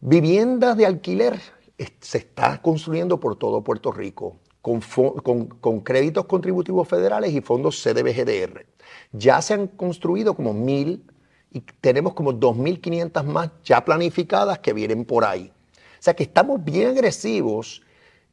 Viviendas 0.01 0.77
de 0.77 0.87
alquiler 0.87 1.41
se 2.01 2.19
está 2.19 2.61
construyendo 2.61 3.19
por 3.21 3.37
todo 3.37 3.63
Puerto 3.63 3.93
Rico 3.93 4.37
con, 5.61 5.81
créditos 5.81 6.27
contributivos 6.27 6.89
federales 6.89 7.33
y 7.33 7.41
fondos 7.41 7.83
CDBGDR. 7.83 8.67
Ya 9.13 9.41
se 9.41 9.55
han 9.55 9.67
construido 9.69 10.35
como 10.35 10.53
1.000 10.53 11.01
y 11.51 11.61
tenemos 11.81 12.15
como 12.15 12.33
2.500 12.33 13.25
más 13.25 13.51
ya 13.65 13.85
planificadas 13.85 14.59
que 14.59 14.73
vienen 14.73 15.05
por 15.05 15.25
ahí. 15.25 15.53
O 15.99 16.03
sea 16.03 16.15
que 16.15 16.23
estamos 16.23 16.65
bien 16.65 16.89
agresivos 16.89 17.83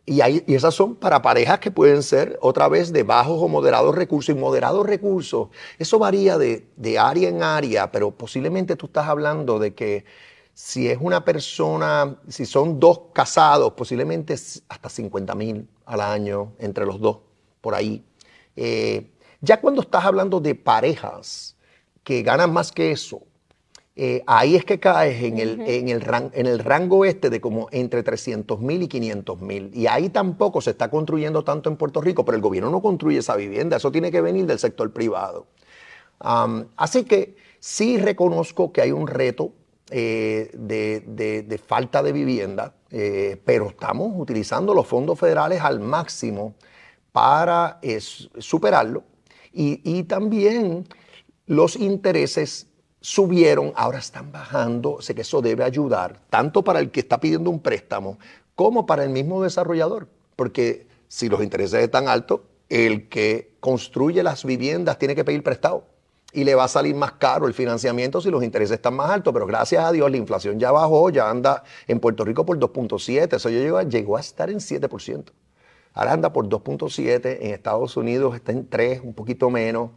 y, 0.05 0.21
y 0.21 0.55
esas 0.55 0.75
son 0.75 0.95
para 0.95 1.21
parejas 1.21 1.59
que 1.59 1.71
pueden 1.71 2.03
ser 2.03 2.37
otra 2.41 2.67
vez 2.67 2.93
de 2.93 3.03
bajos 3.03 3.41
o 3.41 3.47
moderados 3.47 3.95
recursos. 3.95 4.35
Y 4.35 4.37
moderados 4.37 4.85
recursos, 4.85 5.49
eso 5.79 5.97
varía 5.97 6.37
de, 6.37 6.67
de 6.75 6.99
área 6.99 7.29
en 7.29 7.41
área, 7.41 7.91
pero 7.91 8.11
posiblemente 8.11 8.75
tú 8.75 8.85
estás 8.85 9.07
hablando 9.07 9.57
de 9.57 9.73
que 9.73 10.05
si 10.53 10.87
es 10.87 10.97
una 11.01 11.25
persona, 11.25 12.17
si 12.29 12.45
son 12.45 12.79
dos 12.79 13.01
casados, 13.13 13.73
posiblemente 13.73 14.35
hasta 14.69 14.89
50 14.89 15.35
mil 15.35 15.67
al 15.85 15.99
año 15.99 16.53
entre 16.59 16.85
los 16.85 16.99
dos, 17.01 17.17
por 17.59 17.75
ahí. 17.75 18.05
Eh, 18.55 19.11
ya 19.41 19.59
cuando 19.59 19.81
estás 19.81 20.05
hablando 20.05 20.39
de 20.39 20.55
parejas 20.55 21.57
que 22.03 22.23
ganan 22.23 22.53
más 22.53 22.71
que 22.71 22.91
eso, 22.91 23.23
eh, 23.97 24.23
ahí 24.27 24.57
es 24.57 24.65
que 24.65 24.77
caes 24.77 25.23
en 25.23 25.37
el, 25.39 25.61
en, 25.61 25.87
el 25.87 26.03
en 26.33 26.47
el 26.47 26.59
rango 26.59 27.05
este 27.05 27.29
de 27.29 27.39
como 27.39 27.69
entre 27.71 28.03
300 28.03 28.59
mil 28.59 28.83
y 28.83 28.87
500 28.89 29.41
mil. 29.41 29.71
Y 29.73 29.87
ahí 29.87 30.09
tampoco 30.09 30.59
se 30.59 30.71
está 30.71 30.89
construyendo 30.89 31.45
tanto 31.45 31.69
en 31.69 31.77
Puerto 31.77 32.01
Rico, 32.01 32.25
pero 32.25 32.35
el 32.35 32.41
gobierno 32.41 32.69
no 32.69 32.81
construye 32.81 33.19
esa 33.19 33.37
vivienda, 33.37 33.77
eso 33.77 33.91
tiene 33.93 34.11
que 34.11 34.19
venir 34.19 34.45
del 34.45 34.59
sector 34.59 34.91
privado. 34.91 35.47
así 36.19 37.05
que 37.05 37.35
sí 37.59 37.97
reconozco 37.97 38.73
que 38.73 38.81
hay 38.81 38.91
un 38.91 39.07
reto 39.07 39.53
eh, 39.91 40.51
de, 40.53 41.61
falta 41.65 42.03
de 42.03 42.11
vivienda, 42.11 42.73
eh, 42.91 43.39
pero 43.45 43.69
estamos 43.69 44.11
utilizando 44.17 44.73
los 44.73 44.87
fondos 44.87 45.17
federales 45.17 45.61
al 45.61 45.79
máximo 45.79 46.55
para 47.13 47.79
superarlo. 48.39 49.03
Y, 49.53 49.79
y 49.85 50.03
también 50.03 50.85
los 51.45 51.77
intereses 51.77 52.67
subieron, 53.05 53.71
ahora 53.75 53.99
están 53.99 54.31
bajando, 54.31 54.99
sé 54.99 55.13
que 55.13 55.21
eso 55.21 55.39
debe 55.39 55.63
ayudar, 55.63 56.21
tanto 56.31 56.63
para 56.63 56.79
el 56.79 56.89
que 56.89 57.01
está 57.01 57.19
pidiendo 57.19 57.51
un 57.51 57.59
préstamo 57.59 58.17
como 58.55 58.87
para 58.87 59.03
el 59.03 59.11
mismo 59.11 59.43
desarrollador, 59.43 60.07
porque 60.35 60.87
si 61.07 61.29
los 61.29 61.43
intereses 61.43 61.83
están 61.83 62.07
altos, 62.07 62.41
el 62.67 63.07
que 63.07 63.51
construye 63.59 64.23
las 64.23 64.43
viviendas 64.43 64.97
tiene 64.97 65.13
que 65.13 65.23
pedir 65.23 65.43
prestado 65.43 65.83
y 66.33 66.45
le 66.45 66.55
va 66.55 66.63
a 66.63 66.67
salir 66.67 66.95
más 66.95 67.11
caro 67.11 67.45
el 67.45 67.53
financiamiento 67.53 68.21
si 68.21 68.31
los 68.31 68.43
intereses 68.43 68.77
están 68.77 68.95
más 68.95 69.11
altos, 69.11 69.31
pero 69.31 69.45
gracias 69.45 69.85
a 69.85 69.91
Dios 69.91 70.09
la 70.09 70.17
inflación 70.17 70.59
ya 70.59 70.71
bajó, 70.71 71.11
ya 71.11 71.29
anda 71.29 71.63
en 71.85 71.99
Puerto 71.99 72.25
Rico 72.25 72.43
por 72.43 72.57
2.7, 72.57 73.35
eso 73.35 73.49
llegó, 73.51 73.83
llegó 73.83 74.17
a 74.17 74.21
estar 74.21 74.49
en 74.49 74.57
7%. 74.57 75.25
Ahora 75.93 76.11
anda 76.11 76.33
por 76.33 76.49
2.7, 76.49 77.37
en 77.39 77.53
Estados 77.53 77.95
Unidos 77.97 78.33
está 78.33 78.51
en 78.51 78.67
3, 78.67 79.01
un 79.03 79.13
poquito 79.13 79.51
menos. 79.51 79.91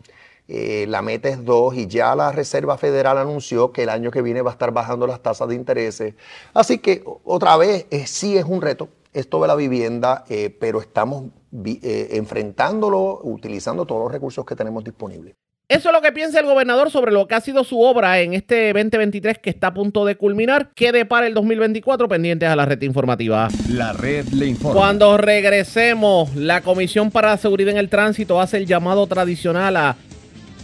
Eh, 0.50 0.86
la 0.88 1.02
meta 1.02 1.28
es 1.28 1.44
2 1.44 1.74
y 1.74 1.86
ya 1.86 2.14
la 2.16 2.32
Reserva 2.32 2.78
Federal 2.78 3.18
anunció 3.18 3.70
que 3.70 3.82
el 3.82 3.90
año 3.90 4.10
que 4.10 4.22
viene 4.22 4.40
va 4.40 4.50
a 4.50 4.54
estar 4.54 4.72
bajando 4.72 5.06
las 5.06 5.22
tasas 5.22 5.48
de 5.48 5.54
intereses. 5.54 6.14
Así 6.54 6.78
que 6.78 7.04
otra 7.24 7.56
vez 7.58 7.86
eh, 7.90 8.06
sí 8.06 8.38
es 8.38 8.46
un 8.46 8.62
reto 8.62 8.88
esto 9.12 9.42
de 9.42 9.48
la 9.48 9.56
vivienda, 9.56 10.24
eh, 10.28 10.54
pero 10.58 10.80
estamos 10.80 11.24
enfrentándolo 11.50 13.20
utilizando 13.22 13.86
todos 13.86 14.02
los 14.02 14.12
recursos 14.12 14.44
que 14.44 14.54
tenemos 14.54 14.84
disponibles. 14.84 15.34
Eso 15.68 15.90
es 15.90 15.94
lo 15.94 16.00
que 16.00 16.12
piensa 16.12 16.40
el 16.40 16.46
gobernador 16.46 16.90
sobre 16.90 17.12
lo 17.12 17.28
que 17.28 17.34
ha 17.34 17.42
sido 17.42 17.62
su 17.62 17.82
obra 17.82 18.20
en 18.20 18.32
este 18.32 18.72
2023 18.72 19.38
que 19.38 19.50
está 19.50 19.66
a 19.66 19.74
punto 19.74 20.06
de 20.06 20.16
culminar. 20.16 20.70
¿Qué 20.74 21.04
para 21.04 21.26
el 21.26 21.34
2024? 21.34 22.08
Pendientes 22.08 22.48
a 22.48 22.56
la 22.56 22.64
red 22.64 22.80
informativa. 22.80 23.48
La 23.68 23.92
red 23.92 24.26
le 24.28 24.46
informa. 24.46 24.78
Cuando 24.80 25.18
regresemos, 25.18 26.34
la 26.34 26.62
Comisión 26.62 27.10
para 27.10 27.28
la 27.28 27.36
Seguridad 27.36 27.72
en 27.72 27.78
el 27.78 27.90
Tránsito 27.90 28.40
hace 28.40 28.56
el 28.56 28.66
llamado 28.66 29.06
tradicional 29.06 29.76
a 29.76 29.96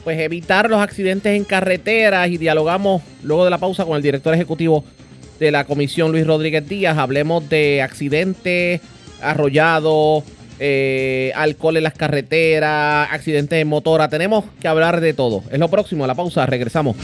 pues 0.05 0.21
evitar 0.21 0.69
los 0.69 0.81
accidentes 0.81 1.35
en 1.35 1.45
carreteras 1.45 2.29
y 2.29 2.37
dialogamos 2.37 3.03
luego 3.23 3.45
de 3.45 3.51
la 3.51 3.59
pausa 3.59 3.85
con 3.85 3.97
el 3.97 4.03
director 4.03 4.35
ejecutivo 4.35 4.85
de 5.41 5.51
la 5.51 5.65
comisión 5.65 6.13
Luis 6.13 6.27
Rodríguez 6.27 6.69
Díaz. 6.69 6.99
Hablemos 6.99 7.49
de 7.49 7.83
accidentes, 7.83 8.83
arrollados, 9.23 10.23
eh, 10.61 11.33
alcohol 11.35 11.79
en 11.79 11.83
las 11.83 11.95
carreteras, 11.95 13.09
accidentes 13.11 13.61
en 13.61 13.67
motora. 13.67 14.09
Tenemos 14.09 14.45
que 14.61 14.69
hablar 14.69 15.01
de 15.01 15.15
todo. 15.15 15.43
Es 15.51 15.59
lo 15.59 15.69
próximo, 15.69 16.07
la 16.07 16.15
pausa, 16.15 16.47
regresamos. 16.47 16.97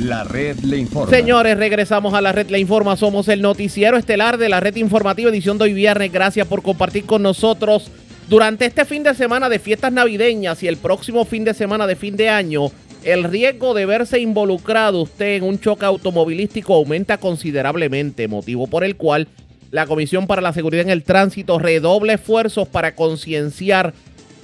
La 0.00 0.24
red 0.24 0.58
le 0.60 0.78
informa. 0.78 1.10
Señores, 1.10 1.56
regresamos 1.58 2.14
a 2.14 2.20
la 2.20 2.32
red 2.32 2.48
le 2.48 2.58
informa. 2.58 2.96
Somos 2.96 3.28
el 3.28 3.42
noticiero 3.42 3.96
estelar 3.96 4.38
de 4.38 4.48
la 4.48 4.58
red 4.58 4.74
informativa 4.76 5.30
edición 5.30 5.58
de 5.58 5.64
hoy 5.64 5.74
viernes. 5.74 6.10
Gracias 6.10 6.46
por 6.46 6.62
compartir 6.62 7.04
con 7.04 7.22
nosotros 7.22 7.90
durante 8.30 8.64
este 8.64 8.84
fin 8.84 9.02
de 9.02 9.12
semana 9.12 9.48
de 9.48 9.58
fiestas 9.58 9.92
navideñas 9.92 10.62
y 10.62 10.68
el 10.68 10.76
próximo 10.76 11.24
fin 11.24 11.42
de 11.42 11.52
semana 11.52 11.88
de 11.88 11.96
fin 11.96 12.16
de 12.16 12.28
año, 12.28 12.70
el 13.02 13.24
riesgo 13.24 13.74
de 13.74 13.86
verse 13.86 14.20
involucrado 14.20 15.02
usted 15.02 15.34
en 15.34 15.42
un 15.42 15.58
choque 15.58 15.84
automovilístico 15.84 16.76
aumenta 16.76 17.18
considerablemente, 17.18 18.28
motivo 18.28 18.68
por 18.68 18.84
el 18.84 18.94
cual 18.94 19.26
la 19.72 19.84
Comisión 19.86 20.28
para 20.28 20.42
la 20.42 20.52
Seguridad 20.52 20.84
en 20.84 20.90
el 20.90 21.02
Tránsito 21.02 21.58
redoble 21.58 22.12
esfuerzos 22.12 22.68
para 22.68 22.94
concienciar 22.94 23.94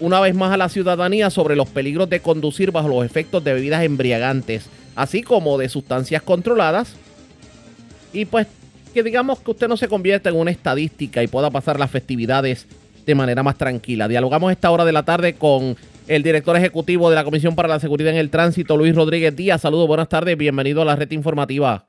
una 0.01 0.19
vez 0.19 0.35
más 0.35 0.53
a 0.53 0.57
la 0.57 0.69
ciudadanía 0.69 1.31
sobre 1.31 1.55
los 1.55 1.69
peligros 1.69 2.11
de 2.11 2.19
conducir 2.19 2.73
bajo 2.73 2.89
los 2.89 3.05
efectos 3.05 3.45
de 3.45 3.55
bebidas 3.55 3.85
embriagantes, 3.85 4.67
así 4.97 5.23
como 5.23 5.59
de 5.59 5.69
sustancias 5.69 6.23
controladas. 6.23 6.97
Y 8.13 8.25
pues 8.25 8.49
que 8.93 9.05
digamos 9.05 9.39
que 9.39 9.53
usted 9.53 9.69
no 9.69 9.77
se 9.77 9.87
convierta 9.87 10.29
en 10.29 10.35
una 10.35 10.51
estadística 10.51 11.23
y 11.23 11.29
pueda 11.29 11.51
pasar 11.51 11.79
las 11.79 11.93
festividades 11.93 12.67
de 13.07 13.15
manera 13.15 13.43
más 13.43 13.57
tranquila. 13.57 14.09
Dialogamos 14.09 14.51
esta 14.53 14.71
hora 14.71 14.85
de 14.85 14.93
la 14.93 15.05
tarde 15.05 15.35
con 15.35 15.77
el 16.09 16.23
director 16.23 16.57
ejecutivo 16.57 17.09
de 17.09 17.17
la 17.17 17.25
Comisión 17.25 17.55
para 17.55 17.69
la 17.69 17.81
Seguridad 17.81 18.13
en 18.13 18.19
el 18.19 18.31
Tránsito, 18.31 18.77
Luis 18.77 18.95
Rodríguez 18.95 19.35
Díaz. 19.35 19.63
Saludos, 19.63 19.87
buenas 19.87 20.09
tardes, 20.09 20.37
bienvenido 20.37 20.83
a 20.83 20.85
la 20.85 20.97
red 20.97 21.11
informativa. 21.13 21.87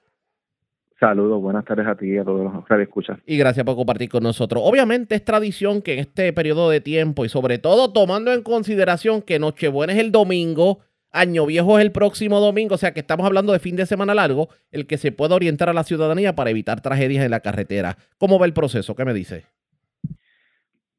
Saludos, 1.00 1.40
buenas 1.42 1.64
tardes 1.66 1.86
a 1.86 1.96
ti 1.96 2.08
y 2.08 2.18
a 2.18 2.24
todos 2.24 2.52
los 2.52 2.66
que 2.66 2.82
escuchan. 2.82 3.22
Y 3.26 3.38
gracias 3.38 3.64
por 3.66 3.76
compartir 3.76 4.10
con 4.10 4.24
nosotros. 4.24 4.64
Obviamente 4.66 5.16
es 5.16 5.24
tradición 5.24 5.82
que 5.82 5.94
en 5.94 6.00
este 6.00 6.34
periodo 6.34 6.70
de 6.70 6.82
tiempo 6.82 7.26
y 7.26 7.30
sobre 7.30 7.60
todo 7.60 7.92
tomando 7.92 8.34
en 8.34 8.42
consideración 8.42 9.22
que 9.22 9.38
Nochebuena 9.38 9.94
es 9.94 10.00
el 10.00 10.12
domingo, 10.12 10.80
Año 11.12 11.46
Viejo 11.46 11.78
es 11.78 11.86
el 11.86 11.92
próximo 11.92 12.40
domingo, 12.40 12.76
o 12.76 12.78
sea 12.78 12.94
que 12.94 13.00
estamos 13.00 13.26
hablando 13.26 13.54
de 13.54 13.60
fin 13.60 13.76
de 13.76 13.86
semana 13.86 14.14
largo, 14.14 14.50
el 14.72 14.88
que 14.88 14.98
se 14.98 15.12
pueda 15.12 15.36
orientar 15.36 15.70
a 15.70 15.74
la 15.74 15.84
ciudadanía 15.84 16.36
para 16.36 16.50
evitar 16.50 16.82
tragedias 16.82 17.24
en 17.24 17.32
la 17.32 17.40
carretera. 17.40 17.98
¿Cómo 18.18 18.40
va 18.40 18.46
el 18.46 18.54
proceso? 18.54 18.96
¿Qué 18.96 19.06
me 19.06 19.14
dice? 19.14 19.46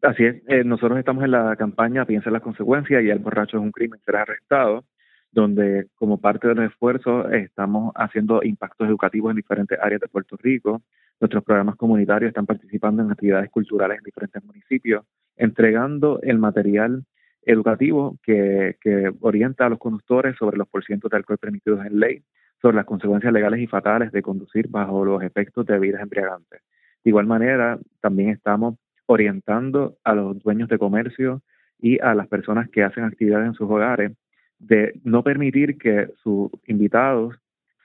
Así 0.02 0.24
es, 0.24 0.42
eh, 0.46 0.62
nosotros 0.62 0.96
estamos 0.98 1.24
en 1.24 1.32
la 1.32 1.56
campaña 1.56 2.04
Piensa 2.04 2.28
en 2.28 2.34
las 2.34 2.42
consecuencias 2.42 3.02
y 3.02 3.10
el 3.10 3.18
borracho 3.18 3.56
es 3.56 3.62
un 3.62 3.72
crimen, 3.72 3.98
será 4.04 4.22
arrestado, 4.22 4.84
donde 5.32 5.88
como 5.96 6.20
parte 6.20 6.46
de 6.46 6.54
los 6.54 6.70
esfuerzos 6.70 7.26
estamos 7.32 7.92
haciendo 7.96 8.40
impactos 8.44 8.88
educativos 8.88 9.30
en 9.30 9.36
diferentes 9.36 9.76
áreas 9.82 10.00
de 10.00 10.06
Puerto 10.06 10.36
Rico. 10.40 10.82
Nuestros 11.20 11.42
programas 11.42 11.74
comunitarios 11.74 12.28
están 12.28 12.46
participando 12.46 13.02
en 13.02 13.10
actividades 13.10 13.50
culturales 13.50 13.98
en 13.98 14.04
diferentes 14.04 14.44
municipios, 14.44 15.04
entregando 15.36 16.20
el 16.22 16.38
material 16.38 17.04
educativo 17.42 18.18
que, 18.22 18.76
que 18.80 19.10
orienta 19.20 19.66
a 19.66 19.68
los 19.68 19.80
conductores 19.80 20.36
sobre 20.36 20.58
los 20.58 20.68
porcientos 20.68 21.10
de 21.10 21.16
alcohol 21.16 21.38
permitidos 21.38 21.84
en 21.84 21.98
ley, 21.98 22.22
sobre 22.62 22.76
las 22.76 22.86
consecuencias 22.86 23.32
legales 23.32 23.60
y 23.60 23.66
fatales 23.66 24.12
de 24.12 24.22
conducir 24.22 24.68
bajo 24.68 25.04
los 25.04 25.22
efectos 25.24 25.66
de 25.66 25.74
bebidas 25.74 26.02
embriagantes. 26.02 26.60
De 27.02 27.10
igual 27.10 27.26
manera, 27.26 27.80
también 28.00 28.30
estamos 28.30 28.76
orientando 29.08 29.96
a 30.04 30.14
los 30.14 30.38
dueños 30.42 30.68
de 30.68 30.78
comercio 30.78 31.42
y 31.80 31.98
a 32.00 32.14
las 32.14 32.28
personas 32.28 32.68
que 32.68 32.82
hacen 32.82 33.04
actividades 33.04 33.46
en 33.46 33.54
sus 33.54 33.68
hogares 33.68 34.12
de 34.58 35.00
no 35.02 35.22
permitir 35.22 35.78
que 35.78 36.10
sus 36.22 36.50
invitados 36.66 37.34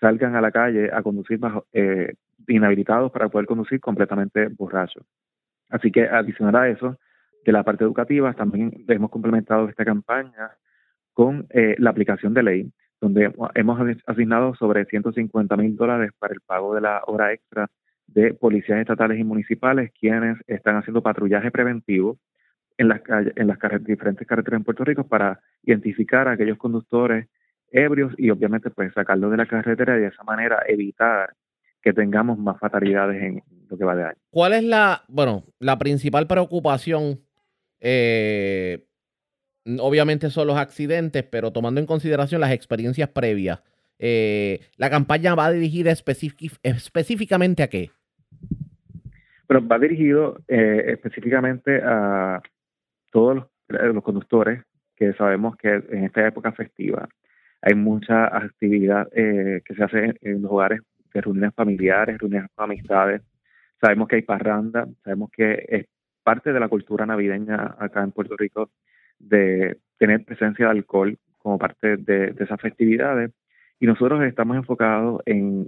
salgan 0.01 0.35
a 0.35 0.41
la 0.41 0.51
calle 0.51 0.89
a 0.91 1.01
conducir 1.01 1.37
bajo, 1.37 1.65
eh, 1.71 2.13
inhabilitados 2.47 3.09
para 3.11 3.29
poder 3.29 3.47
conducir 3.47 3.79
completamente 3.79 4.47
borrachos. 4.49 5.05
Así 5.69 5.91
que 5.91 6.03
adicional 6.03 6.55
a 6.55 6.67
eso, 6.67 6.99
de 7.45 7.51
la 7.53 7.63
parte 7.63 7.85
educativa, 7.85 8.33
también 8.33 8.83
hemos 8.89 9.09
complementado 9.09 9.69
esta 9.69 9.85
campaña 9.85 10.51
con 11.13 11.47
eh, 11.51 11.75
la 11.77 11.91
aplicación 11.91 12.33
de 12.33 12.43
ley, 12.43 12.71
donde 12.99 13.31
hemos 13.55 13.79
asignado 14.07 14.55
sobre 14.55 14.85
150 14.85 15.55
mil 15.55 15.75
dólares 15.77 16.11
para 16.19 16.33
el 16.33 16.41
pago 16.41 16.75
de 16.75 16.81
la 16.81 17.01
hora 17.07 17.31
extra 17.31 17.69
de 18.07 18.33
policías 18.33 18.79
estatales 18.79 19.19
y 19.19 19.23
municipales 19.23 19.91
quienes 19.99 20.37
están 20.47 20.77
haciendo 20.77 21.01
patrullaje 21.01 21.51
preventivo 21.51 22.19
en 22.77 22.87
las, 22.89 23.01
en 23.35 23.47
las 23.47 23.57
diferentes 23.83 24.27
carreteras 24.27 24.59
en 24.59 24.63
Puerto 24.63 24.83
Rico 24.83 25.07
para 25.07 25.39
identificar 25.63 26.27
a 26.27 26.31
aquellos 26.31 26.57
conductores 26.57 27.27
ebrios 27.71 28.13
y 28.17 28.29
obviamente 28.29 28.69
pues 28.69 28.93
sacarlos 28.93 29.31
de 29.31 29.37
la 29.37 29.45
carretera 29.45 29.97
y 29.97 30.01
de 30.01 30.07
esa 30.07 30.23
manera 30.23 30.63
evitar 30.67 31.33
que 31.81 31.91
tengamos 31.91 32.37
más 32.37 32.57
fatalidades 32.59 33.21
en 33.21 33.43
lo 33.69 33.77
que 33.77 33.83
va 33.83 33.95
de 33.95 34.03
año. 34.03 34.17
¿Cuál 34.29 34.53
es 34.53 34.63
la, 34.63 35.03
bueno, 35.07 35.43
la 35.59 35.77
principal 35.77 36.27
preocupación? 36.27 37.19
Eh, 37.81 38.85
obviamente 39.79 40.29
son 40.29 40.47
los 40.47 40.57
accidentes, 40.57 41.23
pero 41.23 41.51
tomando 41.51 41.81
en 41.81 41.87
consideración 41.87 42.39
las 42.39 42.51
experiencias 42.51 43.09
previas, 43.09 43.61
eh, 44.05 44.59
¿la 44.75 44.89
campaña 44.89 45.33
va 45.33 45.49
dirigida 45.49 45.89
específicamente 45.89 47.63
a 47.63 47.69
qué? 47.69 47.89
Pero 49.47 49.65
va 49.65 49.79
dirigido 49.79 50.41
eh, 50.49 50.83
específicamente 50.87 51.81
a 51.81 52.41
todos 53.11 53.47
los, 53.69 54.03
conductores 54.03 54.61
que 54.97 55.13
sabemos 55.13 55.55
que 55.55 55.69
en 55.69 56.03
esta 56.03 56.27
época 56.27 56.51
festiva 56.51 57.07
hay 57.61 57.75
mucha 57.75 58.25
actividad 58.25 59.07
eh, 59.15 59.61
que 59.63 59.73
se 59.73 59.81
hace 59.85 60.15
en, 60.19 60.41
los 60.41 60.51
hogares 60.51 60.81
de 61.13 61.21
reuniones 61.21 61.53
familiares, 61.55 62.17
reuniones 62.17 62.49
con 62.55 62.65
amistades. 62.65 63.21
Sabemos 63.79 64.09
que 64.09 64.17
hay 64.17 64.23
parranda, 64.23 64.85
sabemos 65.05 65.31
que 65.31 65.65
es 65.69 65.85
parte 66.23 66.51
de 66.51 66.59
la 66.59 66.67
cultura 66.67 67.05
navideña 67.05 67.77
acá 67.79 68.03
en 68.03 68.11
Puerto 68.11 68.35
Rico 68.35 68.69
de 69.17 69.77
tener 69.97 70.25
presencia 70.25 70.65
de 70.65 70.71
alcohol 70.71 71.17
como 71.37 71.57
parte 71.57 71.95
de, 71.95 72.35
esas 72.37 72.59
festividades. 72.59 73.31
Y 73.83 73.85
nosotros 73.85 74.23
estamos 74.23 74.55
enfocados 74.55 75.21
en, 75.25 75.67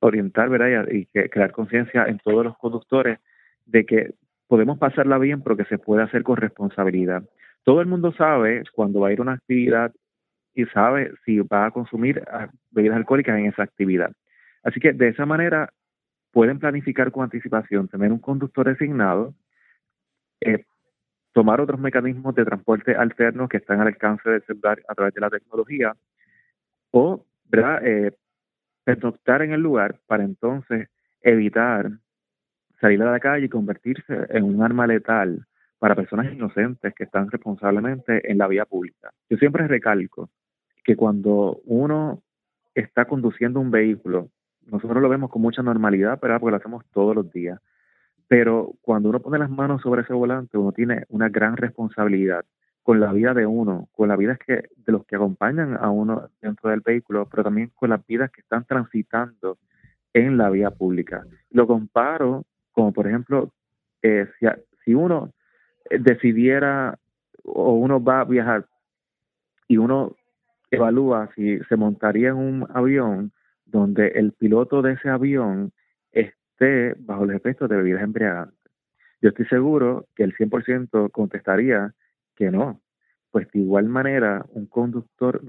orientar 0.00 0.48
y, 0.90 1.04
crear 1.04 1.52
conciencia 1.52 2.06
en 2.06 2.18
todos 2.18 2.42
los 2.42 2.56
conductores 2.56 3.18
de 3.66 3.84
que 3.84 4.14
podemos 4.48 4.78
pasarla 4.78 5.18
bien, 5.18 5.42
pero 5.42 5.58
que 5.58 5.66
se 5.66 5.76
puede 5.76 6.02
hacer 6.02 6.22
con 6.22 6.38
responsabilidad. 6.38 7.22
Todo 7.62 7.82
el 7.82 7.86
mundo 7.86 8.12
sabe 8.12 8.62
cuando 8.72 9.00
va 9.00 9.08
a 9.08 9.12
ir 9.12 9.20
una 9.20 9.34
actividad 9.34 9.92
y 10.54 10.64
sabe 10.72 11.12
si 11.26 11.40
va 11.40 11.66
a 11.66 11.70
consumir 11.70 12.24
bebidas 12.70 12.96
alcohólicas 12.96 13.38
en 13.38 13.44
esa 13.44 13.62
actividad. 13.62 14.10
Así 14.62 14.80
que 14.80 14.94
de 14.94 15.08
esa 15.08 15.26
manera 15.26 15.70
pueden 16.30 16.60
planificar 16.60 17.12
con 17.12 17.24
anticipación, 17.24 17.88
tener 17.88 18.10
un 18.10 18.20
conductor 18.20 18.66
designado, 18.66 19.34
eh, 20.40 20.64
tomar 21.34 21.60
otros 21.60 21.78
mecanismos 21.78 22.34
de 22.34 22.46
transporte 22.46 22.94
alternos 22.94 23.50
que 23.50 23.58
están 23.58 23.82
al 23.82 23.88
alcance 23.88 24.30
del 24.30 24.42
celular 24.46 24.80
a 24.88 24.94
través 24.94 25.12
de 25.12 25.20
la 25.20 25.28
tecnología 25.28 25.92
o 26.90 27.26
¿verdad? 27.50 27.84
Eh, 27.84 28.12
en 28.86 29.52
el 29.52 29.60
lugar 29.60 30.00
para 30.06 30.24
entonces 30.24 30.88
evitar 31.20 31.90
salir 32.80 33.02
a 33.02 33.12
la 33.12 33.20
calle 33.20 33.46
y 33.46 33.48
convertirse 33.48 34.26
en 34.30 34.44
un 34.44 34.62
arma 34.62 34.86
letal 34.86 35.46
para 35.78 35.94
personas 35.94 36.32
inocentes 36.32 36.94
que 36.94 37.04
están 37.04 37.30
responsablemente 37.30 38.30
en 38.30 38.38
la 38.38 38.48
vía 38.48 38.64
pública. 38.64 39.10
Yo 39.28 39.36
siempre 39.36 39.66
recalco 39.68 40.30
que 40.82 40.96
cuando 40.96 41.60
uno 41.64 42.22
está 42.74 43.04
conduciendo 43.04 43.60
un 43.60 43.70
vehículo, 43.70 44.28
nosotros 44.66 45.02
lo 45.02 45.08
vemos 45.08 45.30
con 45.30 45.42
mucha 45.42 45.62
normalidad, 45.62 46.18
pero 46.20 46.38
porque 46.40 46.50
lo 46.50 46.56
hacemos 46.56 46.84
todos 46.92 47.14
los 47.14 47.30
días. 47.32 47.60
Pero 48.28 48.74
cuando 48.80 49.08
uno 49.08 49.20
pone 49.20 49.38
las 49.38 49.50
manos 49.50 49.82
sobre 49.82 50.02
ese 50.02 50.12
volante, 50.12 50.56
uno 50.56 50.72
tiene 50.72 51.04
una 51.08 51.28
gran 51.28 51.56
responsabilidad 51.56 52.44
con 52.90 52.98
la 52.98 53.12
vida 53.12 53.34
de 53.34 53.46
uno, 53.46 53.88
con 53.92 54.08
la 54.08 54.16
vida 54.16 54.36
que, 54.44 54.68
de 54.74 54.90
los 54.92 55.06
que 55.06 55.14
acompañan 55.14 55.76
a 55.80 55.90
uno 55.90 56.28
dentro 56.42 56.70
del 56.70 56.80
vehículo, 56.80 57.28
pero 57.30 57.44
también 57.44 57.70
con 57.76 57.90
las 57.90 58.04
vidas 58.04 58.32
que 58.32 58.40
están 58.40 58.64
transitando 58.64 59.58
en 60.12 60.36
la 60.36 60.50
vía 60.50 60.72
pública. 60.72 61.24
Lo 61.52 61.68
comparo 61.68 62.46
como, 62.72 62.92
por 62.92 63.06
ejemplo, 63.06 63.52
eh, 64.02 64.26
si, 64.40 64.46
si 64.84 64.94
uno 64.94 65.32
decidiera 65.88 66.98
o 67.44 67.74
uno 67.74 68.02
va 68.02 68.22
a 68.22 68.24
viajar 68.24 68.66
y 69.68 69.76
uno 69.76 70.16
evalúa 70.72 71.30
si 71.36 71.60
se 71.68 71.76
montaría 71.76 72.30
en 72.30 72.38
un 72.38 72.66
avión 72.74 73.30
donde 73.66 74.08
el 74.16 74.32
piloto 74.32 74.82
de 74.82 74.94
ese 74.94 75.10
avión 75.10 75.70
esté 76.10 76.96
bajo 76.98 77.22
el 77.22 77.36
efecto 77.36 77.68
de 77.68 77.76
bebidas 77.76 78.02
embriagantes. 78.02 78.58
Yo 79.22 79.28
estoy 79.28 79.46
seguro 79.46 80.08
que 80.16 80.24
el 80.24 80.34
100% 80.34 81.12
contestaría 81.12 81.94
que 82.40 82.50
no. 82.50 82.80
Pues 83.30 83.46
de 83.52 83.60
igual 83.60 83.84
manera, 83.84 84.46
un 84.48 84.66
conductor 84.66 85.42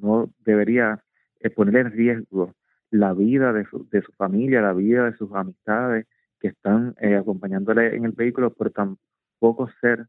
no 0.00 0.30
debería 0.38 1.04
eh, 1.40 1.50
poner 1.50 1.76
en 1.76 1.92
riesgo 1.92 2.54
la 2.90 3.12
vida 3.12 3.52
de 3.52 3.66
su, 3.66 3.86
de 3.90 4.00
su 4.00 4.10
familia, 4.12 4.62
la 4.62 4.72
vida 4.72 5.10
de 5.10 5.16
sus 5.18 5.30
amistades 5.32 6.06
que 6.40 6.48
están 6.48 6.94
eh, 6.98 7.14
acompañándole 7.14 7.94
en 7.94 8.06
el 8.06 8.12
vehículo, 8.12 8.54
pero 8.54 8.70
tampoco 8.70 9.70
ser 9.82 10.06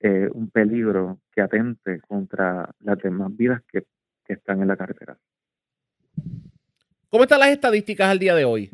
eh, 0.00 0.30
un 0.32 0.48
peligro 0.48 1.20
que 1.30 1.42
atente 1.42 2.00
contra 2.08 2.74
las 2.80 2.98
demás 2.98 3.36
vidas 3.36 3.62
que, 3.70 3.84
están 4.28 4.60
en 4.60 4.68
la 4.68 4.76
carretera. 4.76 5.16
¿Cómo 7.08 7.22
están 7.22 7.40
las 7.40 7.48
estadísticas 7.48 8.10
al 8.10 8.18
día 8.18 8.34
de 8.34 8.44
hoy? 8.44 8.70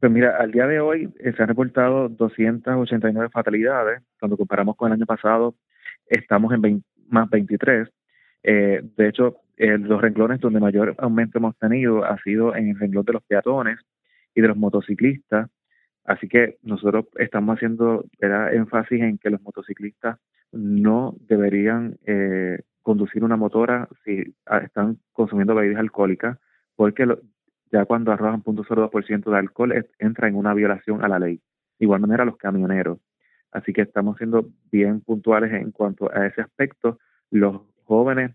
Pues 0.00 0.10
mira, 0.10 0.36
al 0.38 0.50
día 0.50 0.66
de 0.66 0.80
hoy 0.80 1.12
eh, 1.18 1.32
se 1.36 1.42
han 1.42 1.48
reportado 1.48 2.08
289 2.08 3.28
fatalidades. 3.30 4.02
Cuando 4.18 4.38
comparamos 4.38 4.76
con 4.76 4.88
el 4.88 4.94
año 4.94 5.06
pasado, 5.06 5.54
estamos 6.06 6.54
en 6.54 6.82
más 7.08 7.28
23. 7.28 7.88
Eh, 8.42 8.80
de 8.96 9.08
hecho, 9.08 9.36
los 9.58 10.00
renglones 10.00 10.40
donde 10.40 10.58
mayor 10.58 10.94
aumento 10.96 11.36
hemos 11.36 11.54
tenido 11.58 12.02
ha 12.02 12.16
sido 12.22 12.56
en 12.56 12.70
el 12.70 12.78
renglón 12.78 13.04
de 13.04 13.12
los 13.12 13.22
peatones 13.24 13.78
y 14.34 14.40
de 14.40 14.48
los 14.48 14.56
motociclistas. 14.56 15.50
Así 16.04 16.28
que 16.28 16.56
nosotros 16.62 17.04
estamos 17.18 17.56
haciendo 17.56 18.06
énfasis 18.20 19.02
en 19.02 19.18
que 19.18 19.28
los 19.28 19.42
motociclistas 19.42 20.18
no 20.50 21.14
deberían 21.28 21.98
eh, 22.06 22.60
conducir 22.82 23.22
una 23.22 23.36
motora 23.36 23.86
si 24.04 24.34
ah, 24.46 24.58
están 24.58 24.98
consumiendo 25.12 25.54
bebidas 25.54 25.80
alcohólicas, 25.80 26.38
porque 26.74 27.06
ya 27.72 27.84
cuando 27.84 28.12
arrojan 28.12 28.42
0.02% 28.42 29.30
de 29.30 29.38
alcohol 29.38 29.86
entra 29.98 30.28
en 30.28 30.34
una 30.34 30.54
violación 30.54 31.04
a 31.04 31.08
la 31.08 31.18
ley. 31.18 31.36
De 31.78 31.86
igual 31.86 32.00
manera 32.00 32.24
los 32.24 32.36
camioneros. 32.36 32.98
Así 33.52 33.72
que 33.72 33.82
estamos 33.82 34.16
siendo 34.18 34.46
bien 34.70 35.00
puntuales 35.00 35.52
en 35.52 35.70
cuanto 35.70 36.10
a 36.12 36.26
ese 36.26 36.40
aspecto. 36.40 36.98
Los 37.30 37.62
jóvenes 37.84 38.32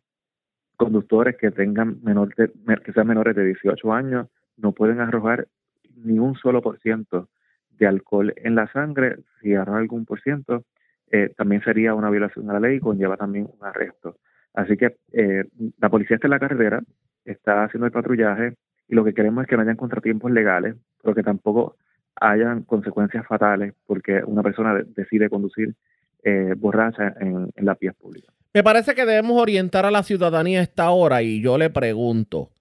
conductores 0.78 1.38
que 1.38 1.52
tengan 1.52 2.02
menor 2.03 2.34
que 2.34 2.91
sean 2.94 3.07
menores 3.07 3.36
de 3.36 3.45
18 3.45 3.94
años 3.94 4.28
no 4.57 4.74
pueden 4.74 4.99
arrojar 4.99 5.48
ni 5.95 6.20
un 6.20 6.36
solo 6.36 6.62
por 6.62 6.80
ciento 6.80 7.30
de 7.72 7.88
alcohol 7.88 8.34
en 8.38 8.56
la 8.56 8.72
sangre, 8.72 9.18
si 9.41 9.53
arroja 9.53 9.80
algún 9.80 10.06
por 10.06 10.22
ciento, 10.22 10.64
eh, 11.12 11.34
también 11.38 11.62
sería 11.64 11.94
una 11.94 12.10
violación 12.10 12.49
a 12.49 12.53
la 12.53 12.60
ley 12.60 12.78
y 12.78 12.80
conlleva 12.80 13.18
también 13.18 13.49
un 13.52 13.66
arresto. 13.66 14.18
Así 14.53 14.78
que 14.78 14.95
eh, 15.12 15.45
la 15.80 15.90
policía 15.90 16.16
está 16.16 16.28
en 16.28 16.32
la 16.32 16.40
carretera, 16.40 16.82
está 17.26 17.64
haciendo 17.64 17.86
el 17.86 17.91
patrullaje 17.91 18.56
y 18.88 18.95
lo 18.95 19.03
que 19.03 19.14
queremos 19.14 19.44
es 19.44 19.49
que 19.49 19.56
no 19.56 19.64
hayan 19.64 19.76
contratiempos 19.76 20.32
legales, 20.32 20.76
pero 21.02 21.16
que 21.16 21.24
tampoco 21.24 21.76
hayan 22.16 22.64
consecuencias 22.64 23.26
fatales 23.28 23.74
porque 23.86 24.24
una 24.26 24.44
persona 24.44 24.82
decide 24.95 25.30
conducir 25.30 25.76
eh, 26.24 26.53
borracha 26.57 27.14
en, 27.20 27.49
en 27.56 27.66
las 27.66 27.78
vías 27.78 27.95
públicas. 27.95 28.34
Me 28.53 28.64
parece 28.64 28.95
que 28.95 29.06
debemos 29.06 29.40
orientar 29.40 29.86
a 29.86 29.91
la 29.91 30.03
ciudadanía 30.03 30.60
a 30.60 30.64
esta 30.64 30.90
hora 30.90 31.22
y 31.22 31.41
yo 31.41 31.57
le 31.57 31.70
pregunto, 31.70 32.52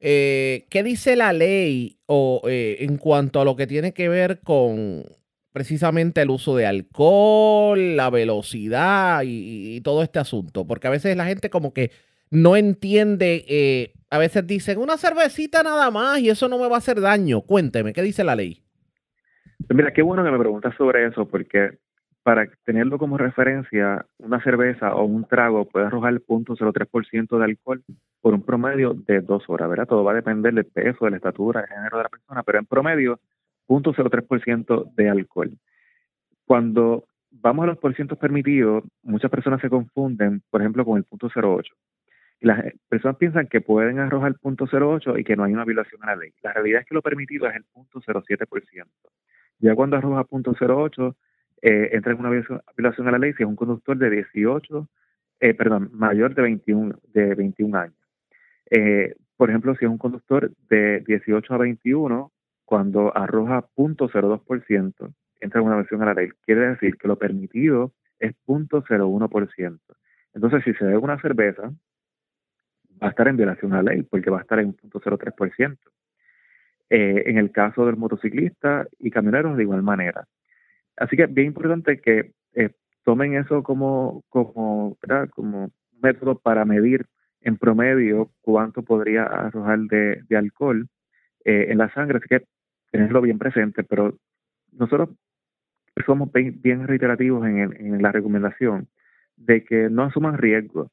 eh, 0.00 0.66
¿Qué 0.68 0.82
dice 0.82 1.16
la 1.16 1.32
ley 1.32 1.98
o, 2.06 2.42
eh, 2.48 2.76
en 2.80 2.98
cuanto 2.98 3.40
a 3.40 3.44
lo 3.44 3.56
que 3.56 3.66
tiene 3.66 3.92
que 3.92 4.08
ver 4.08 4.40
con 4.40 5.04
precisamente 5.52 6.20
el 6.20 6.30
uso 6.30 6.54
de 6.54 6.66
alcohol, 6.66 7.96
la 7.96 8.10
velocidad 8.10 9.22
y, 9.24 9.80
todo 9.80 10.02
este 10.02 10.18
asunto? 10.18 10.66
Porque 10.66 10.86
a 10.86 10.90
veces 10.90 11.16
la 11.16 11.26
gente 11.26 11.50
como 11.50 11.72
que 11.72 11.90
no 12.30 12.56
entiende, 12.56 13.44
eh, 13.48 13.94
a 14.10 14.18
veces 14.18 14.46
dicen 14.46 14.78
una 14.78 14.96
cervecita 14.96 15.62
nada 15.62 15.90
más 15.90 16.20
y 16.20 16.30
eso 16.30 16.48
no 16.48 16.58
me 16.58 16.68
va 16.68 16.76
a 16.76 16.78
hacer 16.78 17.00
daño. 17.00 17.40
Cuénteme, 17.40 17.92
¿qué 17.92 18.02
dice 18.02 18.24
la 18.24 18.36
ley? 18.36 18.62
Pues 19.66 19.76
mira, 19.76 19.92
qué 19.92 20.02
bueno 20.02 20.24
que 20.24 20.30
me 20.30 20.38
preguntas 20.38 20.74
sobre 20.76 21.06
eso, 21.06 21.26
porque 21.26 21.78
para 22.22 22.48
tenerlo 22.64 22.98
como 22.98 23.16
referencia, 23.18 24.04
una 24.18 24.42
cerveza 24.42 24.94
o 24.94 25.04
un 25.04 25.24
trago 25.26 25.64
puede 25.64 25.86
arrojar 25.86 26.12
el 26.12 26.24
0.03% 26.24 27.38
de 27.38 27.44
alcohol 27.44 27.82
por 28.20 28.34
un 28.34 28.42
promedio 28.42 28.94
de 28.94 29.20
dos 29.20 29.44
horas, 29.48 29.68
¿verdad? 29.68 29.86
Todo 29.86 30.04
va 30.04 30.12
a 30.12 30.16
depender 30.16 30.52
del 30.52 30.64
peso, 30.66 31.04
de 31.04 31.12
la 31.12 31.16
estatura, 31.18 31.60
del 31.60 31.70
género 31.70 31.98
de 31.98 32.02
la 32.02 32.08
persona, 32.08 32.42
pero 32.42 32.58
en 32.58 32.66
promedio, 32.66 33.20
0.03% 33.68 34.92
de 34.94 35.08
alcohol. 35.08 35.52
Cuando 36.44 37.04
vamos 37.30 37.64
a 37.64 37.66
los 37.66 37.78
porcientos 37.78 38.18
permitidos, 38.18 38.84
muchas 39.02 39.30
personas 39.30 39.60
se 39.60 39.70
confunden, 39.70 40.42
por 40.50 40.60
ejemplo, 40.60 40.84
con 40.84 40.96
el 40.96 41.04
punto 41.04 41.28
0.8. 41.28 41.64
Las 42.40 42.62
personas 42.88 43.16
piensan 43.16 43.46
que 43.46 43.60
pueden 43.60 43.98
arrojar 43.98 44.28
el 44.28 44.38
punto 44.38 44.66
0.8 44.66 45.18
y 45.18 45.24
que 45.24 45.36
no 45.36 45.44
hay 45.44 45.52
una 45.52 45.64
violación 45.64 46.02
a 46.02 46.08
la 46.08 46.16
ley. 46.16 46.32
La 46.42 46.52
realidad 46.52 46.82
es 46.82 46.86
que 46.86 46.94
lo 46.94 47.02
permitido 47.02 47.48
es 47.48 47.56
el 47.56 47.64
punto 47.64 48.00
0.07%. 48.00 48.84
Ya 49.58 49.74
cuando 49.74 49.96
arroja 49.96 50.24
punto 50.24 50.52
0.8, 50.54 51.14
eh, 51.62 51.90
entra 51.92 52.12
en 52.12 52.18
una 52.18 52.30
violación 52.30 53.08
a 53.08 53.10
la 53.10 53.18
ley 53.18 53.32
si 53.32 53.42
es 53.42 53.48
un 53.48 53.56
conductor 53.56 53.96
de 53.96 54.10
18, 54.10 54.88
eh, 55.40 55.54
perdón, 55.54 55.90
mayor 55.92 56.34
de 56.34 56.42
21, 56.42 56.98
de 57.12 57.34
21 57.34 57.78
años. 57.78 57.96
Eh, 58.70 59.14
por 59.36 59.50
ejemplo, 59.50 59.74
si 59.76 59.84
es 59.84 59.90
un 59.90 59.98
conductor 59.98 60.52
de 60.68 61.00
18 61.06 61.54
a 61.54 61.58
21, 61.58 62.32
cuando 62.64 63.16
arroja 63.16 63.64
0.02%, 63.76 65.14
entra 65.40 65.60
en 65.60 65.66
una 65.66 65.76
violación 65.76 66.02
a 66.02 66.06
la 66.06 66.14
ley. 66.14 66.28
Quiere 66.44 66.68
decir 66.68 66.96
que 66.96 67.08
lo 67.08 67.16
permitido 67.16 67.92
es 68.18 68.34
0.01%. 68.46 69.78
Entonces, 70.34 70.64
si 70.64 70.74
se 70.74 70.84
bebe 70.84 70.98
una 70.98 71.20
cerveza, 71.20 71.72
va 73.02 73.08
a 73.08 73.10
estar 73.10 73.28
en 73.28 73.36
violación 73.36 73.72
a 73.72 73.82
la 73.82 73.92
ley, 73.92 74.02
porque 74.02 74.30
va 74.30 74.38
a 74.38 74.42
estar 74.42 74.58
en 74.58 74.76
0.03%. 74.76 75.78
Eh, 76.88 77.24
en 77.26 77.38
el 77.38 77.50
caso 77.50 77.84
del 77.84 77.96
motociclista 77.96 78.86
y 78.98 79.10
camioneros, 79.10 79.56
de 79.56 79.64
igual 79.64 79.82
manera. 79.82 80.26
Así 80.96 81.16
que 81.16 81.26
bien 81.26 81.48
importante 81.48 82.00
que 82.00 82.32
eh, 82.54 82.70
tomen 83.04 83.34
eso 83.34 83.62
como, 83.62 84.22
como, 84.28 84.96
como 85.30 85.70
método 86.00 86.38
para 86.38 86.64
medir 86.64 87.06
en 87.40 87.56
promedio 87.56 88.30
cuánto 88.40 88.82
podría 88.82 89.24
arrojar 89.24 89.80
de, 89.80 90.36
alcohol 90.36 90.88
eh, 91.44 91.66
en 91.70 91.78
la 91.78 91.92
sangre. 91.92 92.18
Así 92.18 92.28
que 92.28 92.44
tenerlo 92.92 93.20
bien 93.20 93.38
presente, 93.38 93.82
pero 93.82 94.16
nosotros 94.72 95.10
somos 96.04 96.30
bien, 96.32 96.86
reiterativos 96.86 97.46
en, 97.46 97.58
en, 97.58 98.02
la 98.02 98.12
recomendación 98.12 98.88
de 99.36 99.64
que 99.64 99.90
no 99.90 100.04
asuman 100.04 100.38
riesgos 100.38 100.90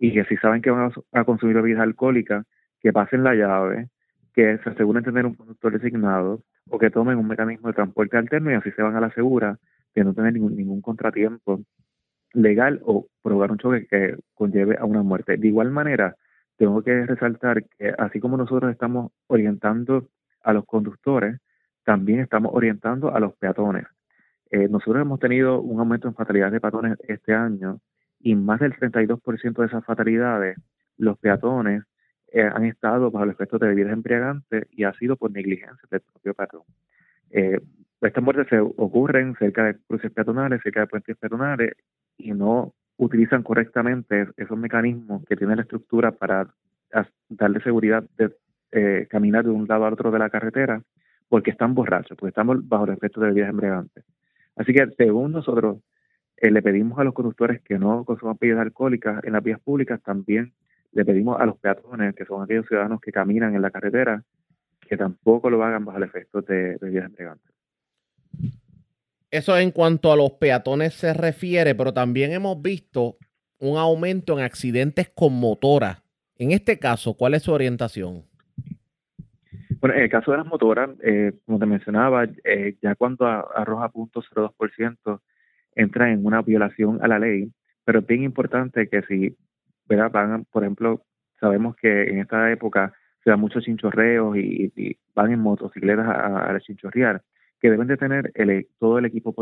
y 0.00 0.14
que 0.14 0.24
si 0.24 0.36
saben 0.38 0.62
que 0.62 0.70
van 0.70 0.90
a, 1.12 1.24
consumir 1.24 1.56
bebidas 1.56 1.82
alcohólicas, 1.82 2.46
que 2.80 2.90
pasen 2.90 3.22
la 3.22 3.34
llave, 3.34 3.88
que 4.32 4.58
se 4.58 4.70
aseguren 4.70 5.04
tener 5.04 5.26
un 5.26 5.34
conductor 5.34 5.78
designado 5.78 6.42
o 6.70 6.78
que 6.78 6.90
tomen 6.90 7.18
un 7.18 7.28
mecanismo 7.28 7.68
de 7.68 7.74
transporte 7.74 8.16
alterno 8.16 8.50
y 8.50 8.54
así 8.54 8.70
se 8.70 8.82
van 8.82 8.96
a 8.96 9.00
la 9.00 9.12
segura 9.12 9.58
de 9.94 10.02
no 10.02 10.14
tener 10.14 10.32
ningún, 10.32 10.56
ningún 10.56 10.80
contratiempo 10.80 11.60
legal 12.32 12.80
o 12.84 13.08
provocar 13.22 13.52
un 13.52 13.58
choque 13.58 13.86
que 13.86 14.16
conlleve 14.32 14.78
a 14.78 14.86
una 14.86 15.02
muerte. 15.02 15.36
De 15.36 15.48
igual 15.48 15.70
manera, 15.70 16.16
tengo 16.56 16.82
que 16.82 17.04
resaltar 17.04 17.64
que 17.64 17.92
así 17.98 18.20
como 18.20 18.38
nosotros 18.38 18.72
estamos 18.72 19.12
orientando 19.26 20.08
a 20.42 20.54
los 20.54 20.64
conductores, 20.64 21.40
también 21.84 22.20
estamos 22.20 22.52
orientando 22.54 23.14
a 23.14 23.20
los 23.20 23.34
peatones. 23.34 23.84
Eh, 24.50 24.66
nosotros 24.68 25.02
hemos 25.02 25.20
tenido 25.20 25.60
un 25.60 25.78
aumento 25.78 26.08
en 26.08 26.14
fatalidades 26.14 26.54
de 26.54 26.60
peatones 26.60 26.96
este 27.06 27.34
año 27.34 27.80
y 28.20 28.34
más 28.34 28.60
del 28.60 28.74
32% 28.74 29.60
de 29.60 29.66
esas 29.66 29.84
fatalidades, 29.84 30.56
los 30.98 31.18
peatones 31.18 31.84
eh, 32.32 32.42
han 32.42 32.64
estado 32.64 33.10
bajo 33.10 33.24
el 33.24 33.30
efecto 33.30 33.58
de 33.58 33.68
bebidas 33.68 33.92
embriagantes 33.92 34.66
y 34.70 34.84
ha 34.84 34.92
sido 34.94 35.16
por 35.16 35.32
negligencia 35.32 35.88
del 35.90 36.00
propio 36.00 36.34
peatón. 36.34 36.62
Eh, 37.30 37.60
estas 38.00 38.22
muertes 38.22 38.46
se 38.48 38.60
ocurren 38.60 39.34
cerca 39.36 39.64
de 39.64 39.76
cruces 39.86 40.10
peatonales, 40.12 40.60
cerca 40.62 40.80
de 40.80 40.86
puentes 40.86 41.16
peatonales 41.16 41.72
y 42.16 42.32
no 42.32 42.74
utilizan 42.96 43.42
correctamente 43.42 44.28
esos 44.36 44.58
mecanismos 44.58 45.24
que 45.26 45.36
tiene 45.36 45.56
la 45.56 45.62
estructura 45.62 46.12
para 46.12 46.48
darle 47.28 47.60
seguridad 47.60 48.04
de 48.16 48.34
eh, 48.72 49.06
caminar 49.10 49.44
de 49.44 49.50
un 49.50 49.66
lado 49.66 49.86
al 49.86 49.92
otro 49.92 50.10
de 50.10 50.18
la 50.18 50.30
carretera 50.30 50.82
porque 51.28 51.50
están 51.50 51.74
borrachos, 51.74 52.16
porque 52.16 52.30
estamos 52.30 52.68
bajo 52.68 52.84
el 52.84 52.92
efecto 52.92 53.20
de 53.20 53.28
bebidas 53.28 53.50
embriagantes. 53.50 54.04
Así 54.56 54.72
que 54.72 54.86
según 54.96 55.32
nosotros 55.32 55.78
eh, 56.40 56.50
le 56.50 56.62
pedimos 56.62 56.98
a 56.98 57.04
los 57.04 57.14
conductores 57.14 57.60
que 57.60 57.78
no 57.78 58.04
consuman 58.04 58.38
bebidas 58.40 58.62
alcohólicas 58.62 59.22
en 59.24 59.34
las 59.34 59.42
vías 59.42 59.60
públicas, 59.60 60.00
también 60.02 60.52
le 60.92 61.04
pedimos 61.04 61.38
a 61.40 61.46
los 61.46 61.58
peatones, 61.58 62.14
que 62.14 62.24
son 62.24 62.42
aquellos 62.42 62.66
ciudadanos 62.66 63.00
que 63.00 63.12
caminan 63.12 63.54
en 63.54 63.62
la 63.62 63.70
carretera, 63.70 64.24
que 64.80 64.96
tampoco 64.96 65.50
lo 65.50 65.62
hagan 65.62 65.84
bajo 65.84 65.98
el 65.98 66.04
efecto 66.04 66.40
de 66.40 66.78
bebidas 66.80 67.06
embriagantes. 67.06 67.54
Eso 69.30 69.56
en 69.56 69.70
cuanto 69.70 70.10
a 70.10 70.16
los 70.16 70.32
peatones 70.32 70.94
se 70.94 71.12
refiere, 71.12 71.74
pero 71.74 71.92
también 71.92 72.32
hemos 72.32 72.60
visto 72.60 73.16
un 73.58 73.78
aumento 73.78 74.36
en 74.38 74.44
accidentes 74.44 75.10
con 75.10 75.34
motoras. 75.34 76.02
En 76.36 76.50
este 76.50 76.78
caso, 76.78 77.14
¿cuál 77.14 77.34
es 77.34 77.42
su 77.42 77.52
orientación? 77.52 78.24
Bueno, 79.78 79.94
en 79.94 80.02
el 80.02 80.10
caso 80.10 80.32
de 80.32 80.38
las 80.38 80.46
motoras, 80.46 80.90
eh, 81.02 81.34
como 81.44 81.58
te 81.58 81.66
mencionaba, 81.66 82.24
eh, 82.44 82.76
ya 82.82 82.94
cuando 82.96 83.26
arroja 83.26 83.90
.02% 83.92 85.20
entra 85.74 86.10
en 86.12 86.24
una 86.24 86.42
violación 86.42 86.98
a 87.02 87.08
la 87.08 87.18
ley, 87.18 87.52
pero 87.84 88.00
es 88.00 88.06
bien 88.06 88.22
importante 88.22 88.88
que 88.88 89.02
si 89.02 89.36
van, 89.86 90.44
por 90.44 90.62
ejemplo, 90.62 91.02
sabemos 91.40 91.76
que 91.76 92.04
en 92.04 92.20
esta 92.20 92.50
época 92.52 92.92
se 93.24 93.30
dan 93.30 93.40
muchos 93.40 93.64
chinchorreos 93.64 94.36
y, 94.36 94.96
van 95.14 95.32
en 95.32 95.40
motocicletas 95.40 96.06
a, 96.06 96.50
a 96.50 96.60
chinchorrear 96.60 97.22
que 97.60 97.70
deben 97.70 97.88
de 97.88 97.96
tener 97.96 98.32
el, 98.34 98.66
todo 98.78 98.98
el 98.98 99.04
equipo 99.04 99.34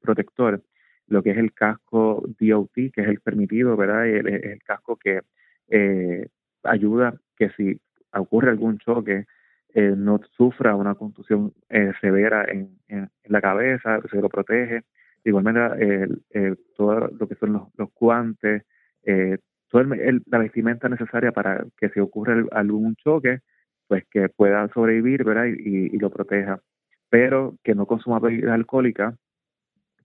protector, 0.00 0.62
lo 1.06 1.22
que 1.22 1.30
es 1.30 1.38
el 1.38 1.52
casco 1.52 2.24
DOT, 2.40 2.72
que 2.72 3.02
es 3.02 3.08
el 3.08 3.20
permitido, 3.20 3.76
¿verdad? 3.76 4.06
El, 4.06 4.26
el 4.28 4.62
casco 4.62 4.96
que 4.96 5.20
eh, 5.68 6.28
ayuda 6.64 7.14
que 7.36 7.50
si 7.50 7.80
ocurre 8.12 8.50
algún 8.50 8.78
choque, 8.78 9.26
eh, 9.74 9.94
no 9.96 10.20
sufra 10.36 10.74
una 10.74 10.94
contusión 10.94 11.52
eh, 11.68 11.92
severa 12.00 12.46
en, 12.48 12.78
la 13.24 13.42
cabeza, 13.42 14.00
se 14.10 14.20
lo 14.20 14.30
protege. 14.30 14.84
De 15.24 15.30
igual 15.30 15.44
manera, 15.44 15.76
todo 16.76 17.08
lo 17.08 17.28
que 17.28 17.34
son 17.34 17.52
los, 17.52 17.62
los 17.76 17.88
guantes, 17.94 18.62
toda 19.68 19.84
la 19.84 20.38
vestimenta 20.38 20.88
necesaria 20.88 21.32
para 21.32 21.66
que 21.76 21.88
si 21.90 22.00
ocurre 22.00 22.46
algún 22.52 22.96
choque, 22.96 23.40
pues 23.86 24.04
que 24.10 24.28
pueda 24.28 24.68
sobrevivir, 24.68 25.24
¿verdad? 25.24 25.46
Y, 25.46 25.98
lo 25.98 26.10
proteja 26.10 26.60
pero 27.10 27.56
que 27.64 27.74
no 27.74 27.86
consuma 27.86 28.18
bebida 28.18 28.54
alcohólica, 28.54 29.16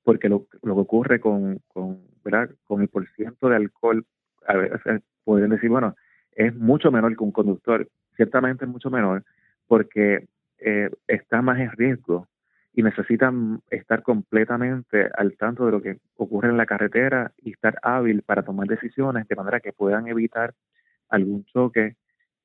porque 0.03 0.29
lo, 0.29 0.47
lo 0.61 0.75
que 0.75 0.81
ocurre 0.81 1.19
con, 1.19 1.59
con, 1.67 2.01
¿verdad? 2.23 2.49
con 2.63 2.81
el 2.81 2.87
porciento 2.87 3.49
de 3.49 3.57
alcohol, 3.57 4.05
a 4.47 4.55
veces 4.55 5.01
pueden 5.23 5.49
decir, 5.49 5.69
bueno, 5.69 5.95
es 6.31 6.55
mucho 6.55 6.91
menor 6.91 7.15
que 7.15 7.23
un 7.23 7.31
conductor, 7.31 7.87
ciertamente 8.15 8.65
es 8.65 8.71
mucho 8.71 8.89
menor, 8.89 9.23
porque 9.67 10.27
eh, 10.59 10.89
está 11.07 11.41
más 11.41 11.59
en 11.59 11.71
riesgo 11.71 12.27
y 12.73 12.81
necesitan 12.81 13.61
estar 13.69 14.01
completamente 14.01 15.09
al 15.15 15.37
tanto 15.37 15.65
de 15.65 15.71
lo 15.71 15.81
que 15.81 15.99
ocurre 16.15 16.49
en 16.49 16.57
la 16.57 16.65
carretera 16.65 17.31
y 17.37 17.51
estar 17.51 17.77
hábil 17.83 18.23
para 18.23 18.43
tomar 18.43 18.67
decisiones 18.67 19.27
de 19.27 19.35
manera 19.35 19.59
que 19.59 19.73
puedan 19.73 20.07
evitar 20.07 20.55
algún 21.09 21.45
choque 21.45 21.95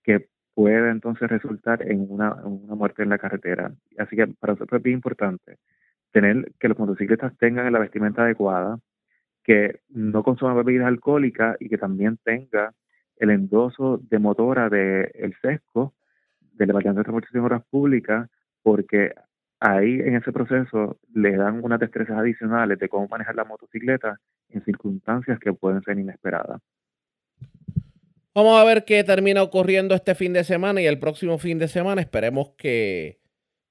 que 0.03 0.29
puede 0.55 0.91
entonces 0.91 1.31
resultar 1.31 1.83
en 1.89 2.07
una, 2.11 2.35
muerte 2.35 3.03
en 3.03 3.09
la 3.09 3.19
carretera. 3.19 3.73
Así 3.97 4.17
que 4.17 4.27
para 4.27 4.53
nosotros 4.53 4.79
es 4.81 4.83
bien 4.83 4.97
importante 4.97 5.57
tener 6.13 6.53
que 6.59 6.69
los 6.69 6.79
motociclistas 6.79 7.37
tengan 7.39 7.73
la 7.73 7.79
vestimenta 7.79 8.23
adecuada, 8.23 8.79
que 9.45 9.81
no 9.89 10.23
consuman 10.23 10.57
bebidas 10.57 10.89
alcohólicas 10.89 11.57
y 11.61 11.69
que 11.69 11.79
también 11.79 12.19
tenga 12.23 12.75
el 13.17 13.31
endoso 13.31 13.99
de 14.11 14.19
motora 14.19 14.69
del 14.69 15.11
el 15.15 15.35
SESCO, 15.41 15.95
del 16.53 16.69
Departamento 16.69 17.01
de 17.01 17.05
Transportación 17.05 17.43
y 17.43 17.47
Obras 17.47 17.63
Públicas, 17.71 18.29
porque 18.63 19.15
ahí 19.61 20.01
en 20.01 20.17
ese 20.17 20.33
proceso 20.33 20.99
le 21.15 21.37
dan 21.37 21.65
unas 21.65 21.81
destrezas 21.81 22.19
adicionales 22.19 22.79
de 22.79 22.89
cómo 22.89 23.09
manejar 23.09 23.35
la 23.35 23.45
motocicleta 23.45 24.19
en 24.51 24.65
circunstancias 24.65 25.39
que 25.39 25.53
pueden 25.53 25.83
ser 25.83 25.99
inesperadas. 25.99 26.61
Vamos 28.35 28.61
a 28.61 28.65
ver 28.65 28.85
qué 28.85 29.03
termina 29.03 29.43
ocurriendo 29.43 29.95
este 29.95 30.15
fin 30.15 30.33
de 30.33 30.45
semana 30.45 30.81
y 30.81 30.87
el 30.87 30.99
próximo 30.99 31.39
fin 31.39 31.59
de 31.59 31.67
semana. 31.67 32.01
Esperemos 32.01 32.51
que, 32.57 33.19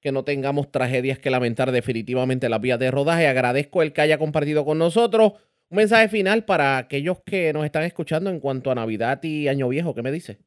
que 0.00 0.12
no 0.12 0.24
tengamos 0.24 0.70
tragedias 0.70 1.18
que 1.18 1.30
lamentar 1.30 1.72
definitivamente 1.72 2.46
en 2.46 2.50
las 2.50 2.60
vías 2.60 2.78
de 2.78 2.90
rodaje. 2.90 3.26
Agradezco 3.26 3.82
el 3.82 3.92
que 3.92 4.02
haya 4.02 4.18
compartido 4.18 4.66
con 4.66 4.78
nosotros. 4.78 5.32
Un 5.70 5.76
mensaje 5.76 6.08
final 6.08 6.44
para 6.44 6.76
aquellos 6.76 7.20
que 7.24 7.52
nos 7.52 7.64
están 7.64 7.84
escuchando 7.84 8.28
en 8.30 8.40
cuanto 8.40 8.70
a 8.70 8.74
Navidad 8.74 9.22
y 9.22 9.48
Año 9.48 9.68
Viejo. 9.68 9.94
¿Qué 9.94 10.02
me 10.02 10.12
dice? 10.12 10.38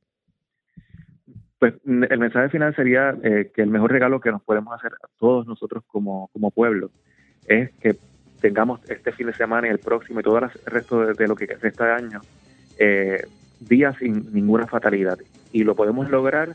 Pues 1.61 1.75
el 1.85 2.17
mensaje 2.17 2.49
final 2.49 2.75
sería 2.75 3.15
eh, 3.21 3.51
que 3.53 3.61
el 3.61 3.69
mejor 3.69 3.91
regalo 3.91 4.19
que 4.19 4.31
nos 4.31 4.41
podemos 4.41 4.73
hacer 4.73 4.93
a 4.93 5.07
todos 5.19 5.45
nosotros 5.45 5.83
como, 5.85 6.27
como 6.33 6.49
pueblo 6.49 6.89
es 7.45 7.69
que 7.73 7.97
tengamos 8.41 8.79
este 8.89 9.11
fin 9.11 9.27
de 9.27 9.33
semana 9.35 9.67
y 9.67 9.69
el 9.69 9.77
próximo 9.77 10.21
y 10.21 10.23
todo 10.23 10.39
el 10.39 10.49
resto 10.65 11.13
de, 11.13 11.27
lo 11.27 11.35
que 11.35 11.45
resta 11.45 11.67
este 11.67 11.83
año 11.83 12.21
eh, 12.79 13.27
días 13.59 13.95
sin 13.99 14.33
ninguna 14.33 14.65
fatalidad. 14.65 15.19
Y 15.51 15.63
lo 15.63 15.75
podemos 15.75 16.09
lograr 16.09 16.53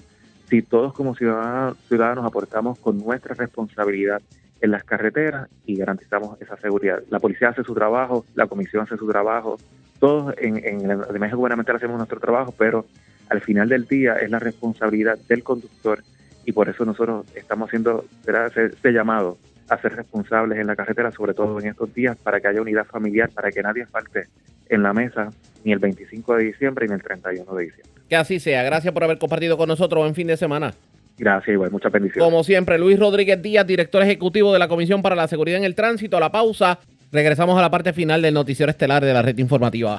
si 0.50 0.62
todos 0.62 0.92
como 0.92 1.14
ciudadanos, 1.14 1.78
ciudadanos 1.86 2.24
aportamos 2.24 2.76
con 2.80 2.98
nuestra 2.98 3.36
responsabilidad 3.36 4.20
en 4.60 4.72
las 4.72 4.82
carreteras 4.82 5.48
y 5.66 5.76
garantizamos 5.76 6.42
esa 6.42 6.56
seguridad. 6.56 7.04
La 7.10 7.20
policía 7.20 7.50
hace 7.50 7.62
su 7.62 7.74
trabajo, 7.74 8.24
la 8.34 8.48
comisión 8.48 8.82
hace 8.82 8.96
su 8.96 9.06
trabajo, 9.06 9.56
todos 10.00 10.34
en, 10.38 10.56
en 10.66 10.88
la 10.88 10.96
dimensión 11.12 11.38
gubernamental 11.38 11.76
hacemos 11.76 11.96
nuestro 11.96 12.18
trabajo, 12.18 12.52
pero 12.58 12.86
al 13.28 13.40
final 13.40 13.68
del 13.68 13.86
día 13.86 14.16
es 14.16 14.30
la 14.30 14.38
responsabilidad 14.38 15.18
del 15.28 15.42
conductor 15.42 16.02
y 16.44 16.52
por 16.52 16.68
eso 16.68 16.84
nosotros 16.84 17.26
estamos 17.34 17.68
haciendo 17.68 18.04
ese 18.26 18.92
llamado 18.92 19.38
a 19.68 19.80
ser 19.80 19.96
responsables 19.96 20.58
en 20.58 20.66
la 20.66 20.76
carretera, 20.76 21.10
sobre 21.10 21.34
todo 21.34 21.58
en 21.60 21.66
estos 21.66 21.92
días, 21.92 22.16
para 22.16 22.40
que 22.40 22.48
haya 22.48 22.62
unidad 22.62 22.86
familiar, 22.86 23.30
para 23.30 23.50
que 23.50 23.62
nadie 23.62 23.84
falte 23.86 24.28
en 24.68 24.82
la 24.82 24.92
mesa 24.92 25.30
ni 25.64 25.72
el 25.72 25.78
25 25.80 26.36
de 26.36 26.44
diciembre 26.44 26.86
ni 26.86 26.94
el 26.94 27.02
31 27.02 27.54
de 27.54 27.64
diciembre. 27.64 27.92
Que 28.08 28.16
así 28.16 28.38
sea. 28.38 28.62
Gracias 28.62 28.94
por 28.94 29.02
haber 29.02 29.18
compartido 29.18 29.56
con 29.56 29.68
nosotros 29.68 30.06
en 30.06 30.14
fin 30.14 30.28
de 30.28 30.36
semana. 30.36 30.72
Gracias, 31.18 31.54
igual. 31.54 31.70
Muchas 31.70 31.90
bendiciones. 31.90 32.24
Como 32.24 32.44
siempre, 32.44 32.78
Luis 32.78 32.98
Rodríguez 32.98 33.40
Díaz, 33.42 33.66
director 33.66 34.02
ejecutivo 34.02 34.52
de 34.52 34.58
la 34.58 34.68
Comisión 34.68 35.02
para 35.02 35.16
la 35.16 35.26
Seguridad 35.26 35.58
en 35.58 35.64
el 35.64 35.74
Tránsito. 35.74 36.16
A 36.16 36.20
la 36.20 36.30
pausa. 36.30 36.78
Regresamos 37.10 37.58
a 37.58 37.62
la 37.62 37.70
parte 37.70 37.92
final 37.92 38.20
del 38.22 38.34
noticiero 38.34 38.70
estelar 38.70 39.04
de 39.04 39.12
la 39.12 39.22
red 39.22 39.38
informativa. 39.38 39.98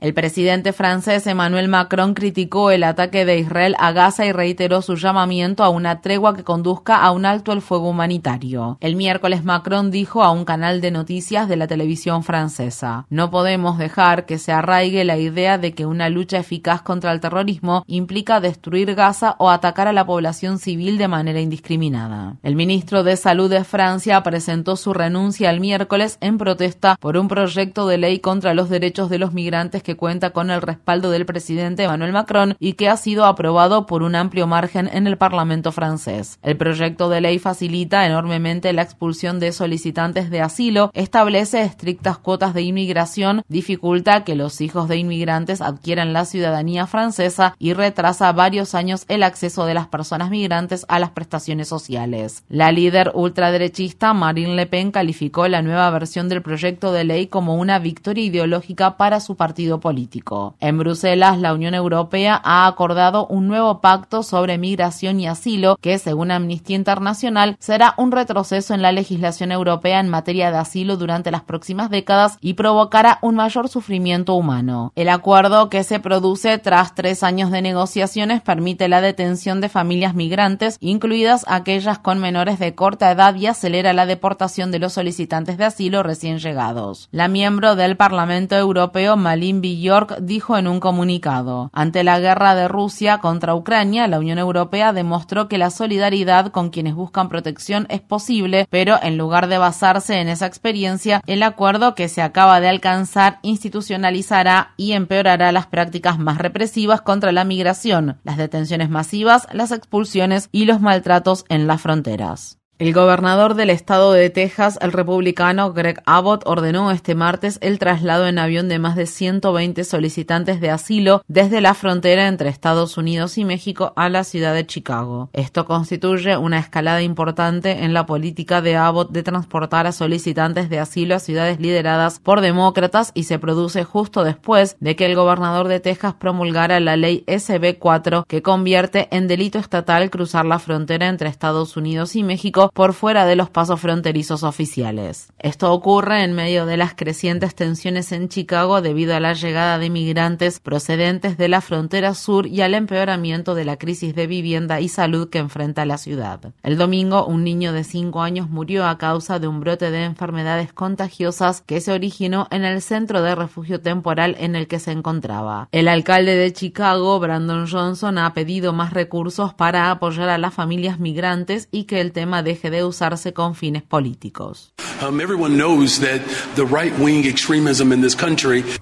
El 0.00 0.14
presidente 0.14 0.72
francés 0.72 1.26
Emmanuel 1.26 1.68
Macron 1.68 2.14
criticó 2.14 2.70
el 2.70 2.84
ataque 2.84 3.26
de 3.26 3.36
Israel 3.36 3.76
a 3.78 3.92
Gaza 3.92 4.24
y 4.24 4.32
reiteró 4.32 4.80
su 4.80 4.96
llamamiento 4.96 5.62
a 5.62 5.68
una 5.68 6.00
tregua 6.00 6.34
que 6.34 6.42
conduzca 6.42 7.02
a 7.02 7.10
un 7.10 7.26
alto 7.26 7.52
el 7.52 7.60
fuego 7.60 7.90
humanitario. 7.90 8.78
El 8.80 8.96
miércoles 8.96 9.44
Macron 9.44 9.90
dijo 9.90 10.22
a 10.22 10.30
un 10.30 10.46
canal 10.46 10.80
de 10.80 10.90
noticias 10.90 11.50
de 11.50 11.56
la 11.56 11.66
televisión 11.66 12.24
francesa, 12.24 13.04
no 13.10 13.30
podemos 13.30 13.76
dejar 13.76 14.24
que 14.24 14.38
se 14.38 14.52
arraigue 14.52 15.04
la 15.04 15.18
idea 15.18 15.58
de 15.58 15.74
que 15.74 15.84
una 15.84 16.08
lucha 16.08 16.38
eficaz 16.38 16.80
contra 16.80 17.12
el 17.12 17.20
terrorismo 17.20 17.84
implica 17.86 18.40
destruir 18.40 18.94
Gaza 18.94 19.36
o 19.38 19.50
atacar 19.50 19.86
a 19.86 19.92
la 19.92 20.06
población 20.06 20.58
civil 20.58 20.96
de 20.96 21.08
manera 21.08 21.42
indiscriminada. 21.42 22.36
El 22.42 22.56
ministro 22.56 23.04
de 23.04 23.18
Salud 23.18 23.50
de 23.50 23.64
Francia 23.64 24.22
presentó 24.22 24.76
su 24.76 24.94
renuncia 24.94 25.50
el 25.50 25.60
miércoles 25.60 26.16
en 26.22 26.38
protesta 26.38 26.96
por 26.98 27.18
un 27.18 27.28
proyecto 27.28 27.86
de 27.86 27.98
ley 27.98 28.20
contra 28.20 28.54
los 28.54 28.70
derechos 28.70 29.10
de 29.10 29.18
los 29.18 29.34
migrantes 29.34 29.82
que 29.82 29.89
que 29.90 29.96
cuenta 29.96 30.30
con 30.30 30.52
el 30.52 30.62
respaldo 30.62 31.10
del 31.10 31.26
presidente 31.26 31.82
Emmanuel 31.82 32.12
Macron 32.12 32.54
y 32.60 32.74
que 32.74 32.88
ha 32.88 32.96
sido 32.96 33.24
aprobado 33.24 33.86
por 33.86 34.04
un 34.04 34.14
amplio 34.14 34.46
margen 34.46 34.88
en 34.92 35.08
el 35.08 35.18
Parlamento 35.18 35.72
francés. 35.72 36.38
El 36.42 36.56
proyecto 36.56 37.08
de 37.08 37.20
ley 37.20 37.40
facilita 37.40 38.06
enormemente 38.06 38.72
la 38.72 38.82
expulsión 38.82 39.40
de 39.40 39.50
solicitantes 39.50 40.30
de 40.30 40.42
asilo, 40.42 40.92
establece 40.94 41.62
estrictas 41.62 42.18
cuotas 42.18 42.54
de 42.54 42.62
inmigración, 42.62 43.42
dificulta 43.48 44.22
que 44.22 44.36
los 44.36 44.60
hijos 44.60 44.86
de 44.86 44.96
inmigrantes 44.96 45.60
adquieran 45.60 46.12
la 46.12 46.24
ciudadanía 46.24 46.86
francesa 46.86 47.56
y 47.58 47.72
retrasa 47.72 48.32
varios 48.32 48.76
años 48.76 49.06
el 49.08 49.24
acceso 49.24 49.66
de 49.66 49.74
las 49.74 49.88
personas 49.88 50.30
migrantes 50.30 50.86
a 50.88 51.00
las 51.00 51.10
prestaciones 51.10 51.66
sociales. 51.66 52.44
La 52.48 52.70
líder 52.70 53.10
ultraderechista 53.12 54.14
Marine 54.14 54.54
Le 54.54 54.66
Pen 54.66 54.92
calificó 54.92 55.48
la 55.48 55.62
nueva 55.62 55.90
versión 55.90 56.28
del 56.28 56.42
proyecto 56.42 56.92
de 56.92 57.02
ley 57.02 57.26
como 57.26 57.56
una 57.56 57.80
victoria 57.80 58.22
ideológica 58.22 58.96
para 58.96 59.18
su 59.18 59.34
partido 59.34 59.79
político. 59.80 60.54
En 60.60 60.78
Bruselas, 60.78 61.38
la 61.38 61.54
Unión 61.54 61.74
Europea 61.74 62.40
ha 62.42 62.66
acordado 62.66 63.26
un 63.26 63.48
nuevo 63.48 63.80
pacto 63.80 64.22
sobre 64.22 64.58
migración 64.58 65.20
y 65.20 65.26
asilo 65.26 65.76
que, 65.80 65.98
según 65.98 66.30
Amnistía 66.30 66.76
Internacional, 66.76 67.56
será 67.58 67.94
un 67.96 68.12
retroceso 68.12 68.74
en 68.74 68.82
la 68.82 68.92
legislación 68.92 69.52
europea 69.52 70.00
en 70.00 70.08
materia 70.08 70.50
de 70.50 70.58
asilo 70.58 70.96
durante 70.96 71.30
las 71.30 71.42
próximas 71.42 71.90
décadas 71.90 72.38
y 72.40 72.54
provocará 72.54 73.18
un 73.22 73.36
mayor 73.36 73.68
sufrimiento 73.68 74.34
humano. 74.34 74.92
El 74.94 75.08
acuerdo 75.08 75.68
que 75.70 75.84
se 75.84 76.00
produce 76.00 76.58
tras 76.58 76.94
tres 76.94 77.22
años 77.22 77.50
de 77.50 77.62
negociaciones 77.62 78.42
permite 78.42 78.88
la 78.88 79.00
detención 79.00 79.60
de 79.60 79.68
familias 79.68 80.14
migrantes, 80.14 80.76
incluidas 80.80 81.44
aquellas 81.48 81.98
con 81.98 82.18
menores 82.18 82.58
de 82.58 82.74
corta 82.74 83.10
edad, 83.10 83.34
y 83.34 83.46
acelera 83.46 83.92
la 83.92 84.06
deportación 84.06 84.70
de 84.70 84.78
los 84.78 84.92
solicitantes 84.92 85.58
de 85.58 85.64
asilo 85.64 86.02
recién 86.02 86.38
llegados. 86.38 87.08
La 87.12 87.28
miembro 87.28 87.76
del 87.76 87.96
Parlamento 87.96 88.56
Europeo, 88.56 89.16
Malin 89.16 89.60
Bjork, 89.76 90.18
dijo 90.20 90.56
en 90.56 90.68
un 90.68 90.80
comunicado: 90.80 91.70
Ante 91.72 92.04
la 92.04 92.20
guerra 92.20 92.54
de 92.54 92.68
Rusia 92.68 93.18
contra 93.18 93.54
Ucrania, 93.54 94.08
la 94.08 94.18
Unión 94.18 94.38
Europea 94.38 94.92
demostró 94.92 95.48
que 95.48 95.58
la 95.58 95.70
solidaridad 95.70 96.52
con 96.52 96.70
quienes 96.70 96.94
buscan 96.94 97.28
protección 97.28 97.86
es 97.90 98.00
posible, 98.00 98.66
pero 98.70 98.96
en 99.02 99.18
lugar 99.18 99.48
de 99.48 99.58
basarse 99.58 100.20
en 100.20 100.28
esa 100.28 100.46
experiencia, 100.46 101.22
el 101.26 101.42
acuerdo 101.42 101.94
que 101.94 102.08
se 102.08 102.22
acaba 102.22 102.60
de 102.60 102.68
alcanzar 102.68 103.38
institucionalizará 103.42 104.74
y 104.76 104.92
empeorará 104.92 105.52
las 105.52 105.66
prácticas 105.66 106.18
más 106.18 106.38
represivas 106.38 107.00
contra 107.00 107.32
la 107.32 107.44
migración, 107.44 108.18
las 108.24 108.36
detenciones 108.36 108.90
masivas, 108.90 109.46
las 109.52 109.72
expulsiones 109.72 110.48
y 110.52 110.64
los 110.64 110.80
maltratos 110.80 111.44
en 111.48 111.66
las 111.66 111.80
fronteras. 111.80 112.59
El 112.80 112.94
gobernador 112.94 113.56
del 113.56 113.68
estado 113.68 114.10
de 114.10 114.30
Texas, 114.30 114.78
el 114.80 114.92
republicano 114.92 115.74
Greg 115.74 116.02
Abbott, 116.06 116.44
ordenó 116.46 116.90
este 116.90 117.14
martes 117.14 117.58
el 117.60 117.78
traslado 117.78 118.26
en 118.26 118.38
avión 118.38 118.70
de 118.70 118.78
más 118.78 118.96
de 118.96 119.04
120 119.04 119.84
solicitantes 119.84 120.62
de 120.62 120.70
asilo 120.70 121.22
desde 121.28 121.60
la 121.60 121.74
frontera 121.74 122.26
entre 122.26 122.48
Estados 122.48 122.96
Unidos 122.96 123.36
y 123.36 123.44
México 123.44 123.92
a 123.96 124.08
la 124.08 124.24
ciudad 124.24 124.54
de 124.54 124.64
Chicago. 124.64 125.28
Esto 125.34 125.66
constituye 125.66 126.38
una 126.38 126.58
escalada 126.58 127.02
importante 127.02 127.84
en 127.84 127.92
la 127.92 128.06
política 128.06 128.62
de 128.62 128.76
Abbott 128.76 129.10
de 129.10 129.24
transportar 129.24 129.86
a 129.86 129.92
solicitantes 129.92 130.70
de 130.70 130.78
asilo 130.78 131.16
a 131.16 131.18
ciudades 131.18 131.60
lideradas 131.60 132.18
por 132.18 132.40
demócratas 132.40 133.12
y 133.12 133.24
se 133.24 133.38
produce 133.38 133.84
justo 133.84 134.24
después 134.24 134.78
de 134.80 134.96
que 134.96 135.04
el 135.04 135.16
gobernador 135.16 135.68
de 135.68 135.80
Texas 135.80 136.14
promulgara 136.14 136.80
la 136.80 136.96
ley 136.96 137.24
SB 137.26 137.76
4 137.78 138.24
que 138.26 138.40
convierte 138.40 139.06
en 139.14 139.28
delito 139.28 139.58
estatal 139.58 140.08
cruzar 140.08 140.46
la 140.46 140.58
frontera 140.58 141.08
entre 141.08 141.28
Estados 141.28 141.76
Unidos 141.76 142.16
y 142.16 142.22
México 142.22 142.69
por 142.72 142.92
fuera 142.92 143.26
de 143.26 143.36
los 143.36 143.50
pasos 143.50 143.80
fronterizos 143.80 144.42
oficiales. 144.42 145.32
Esto 145.38 145.72
ocurre 145.72 146.24
en 146.24 146.32
medio 146.32 146.66
de 146.66 146.76
las 146.76 146.94
crecientes 146.94 147.54
tensiones 147.54 148.12
en 148.12 148.28
Chicago 148.28 148.80
debido 148.82 149.14
a 149.14 149.20
la 149.20 149.32
llegada 149.32 149.78
de 149.78 149.90
migrantes 149.90 150.60
procedentes 150.60 151.36
de 151.36 151.48
la 151.48 151.60
frontera 151.60 152.14
sur 152.14 152.46
y 152.46 152.60
al 152.60 152.74
empeoramiento 152.74 153.54
de 153.54 153.64
la 153.64 153.76
crisis 153.76 154.14
de 154.14 154.26
vivienda 154.26 154.80
y 154.80 154.88
salud 154.88 155.28
que 155.30 155.38
enfrenta 155.38 155.84
la 155.84 155.98
ciudad. 155.98 156.52
El 156.62 156.76
domingo, 156.76 157.26
un 157.26 157.44
niño 157.44 157.72
de 157.72 157.84
5 157.84 158.22
años 158.22 158.50
murió 158.50 158.86
a 158.86 158.98
causa 158.98 159.38
de 159.38 159.48
un 159.48 159.60
brote 159.60 159.90
de 159.90 160.04
enfermedades 160.04 160.72
contagiosas 160.72 161.62
que 161.62 161.80
se 161.80 161.92
originó 161.92 162.48
en 162.50 162.64
el 162.64 162.82
centro 162.82 163.22
de 163.22 163.34
refugio 163.34 163.80
temporal 163.80 164.36
en 164.38 164.56
el 164.56 164.68
que 164.68 164.78
se 164.78 164.92
encontraba. 164.92 165.68
El 165.72 165.88
alcalde 165.88 166.36
de 166.36 166.52
Chicago, 166.52 167.18
Brandon 167.18 167.66
Johnson, 167.66 168.18
ha 168.18 168.34
pedido 168.34 168.72
más 168.72 168.92
recursos 168.92 169.54
para 169.54 169.90
apoyar 169.90 170.28
a 170.28 170.38
las 170.38 170.54
familias 170.54 170.98
migrantes 170.98 171.68
y 171.70 171.84
que 171.84 172.00
el 172.00 172.12
tema 172.12 172.42
deje 172.42 172.59
de 172.68 172.84
usarse 172.84 173.32
con 173.32 173.54
fines 173.54 173.82
políticos. 173.82 174.74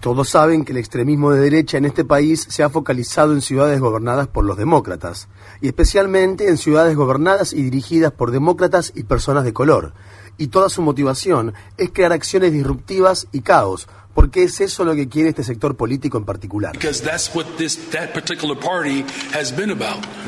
Todos 0.01 0.29
saben 0.29 0.65
que 0.65 0.73
el 0.73 0.79
extremismo 0.79 1.31
de 1.31 1.41
derecha 1.41 1.79
en 1.79 1.85
este 1.85 2.05
país 2.05 2.45
se 2.49 2.65
ha 2.65 2.71
focalizado 2.71 3.33
en 3.33 3.41
ciudades 3.41 3.79
gobernadas 3.79 4.27
por 4.27 4.45
los 4.45 4.57
demócratas, 4.57 5.29
y 5.61 5.69
especialmente 5.69 6.49
en 6.49 6.57
ciudades 6.57 6.97
gobernadas 6.97 7.53
y 7.53 7.63
dirigidas 7.63 8.11
por 8.11 8.33
demócratas 8.33 8.93
y 8.97 9.05
personas 9.05 9.45
de 9.45 9.53
color. 9.53 9.93
Y 10.39 10.49
toda 10.49 10.71
su 10.71 10.83
motivación 10.83 11.55
es 11.77 11.91
crear 11.91 12.13
acciones 12.13 12.53
disruptivas 12.53 13.29
y 13.31 13.43
caos, 13.43 13.87
porque 14.19 14.43
es 14.43 14.61
eso 14.61 14.85
lo 14.85 14.97
que 14.97 15.09
quiere 15.09 15.29
este 15.29 15.45
sector 15.45 15.77
político 15.77 16.19
en 16.19 16.25
particular. 16.25 16.77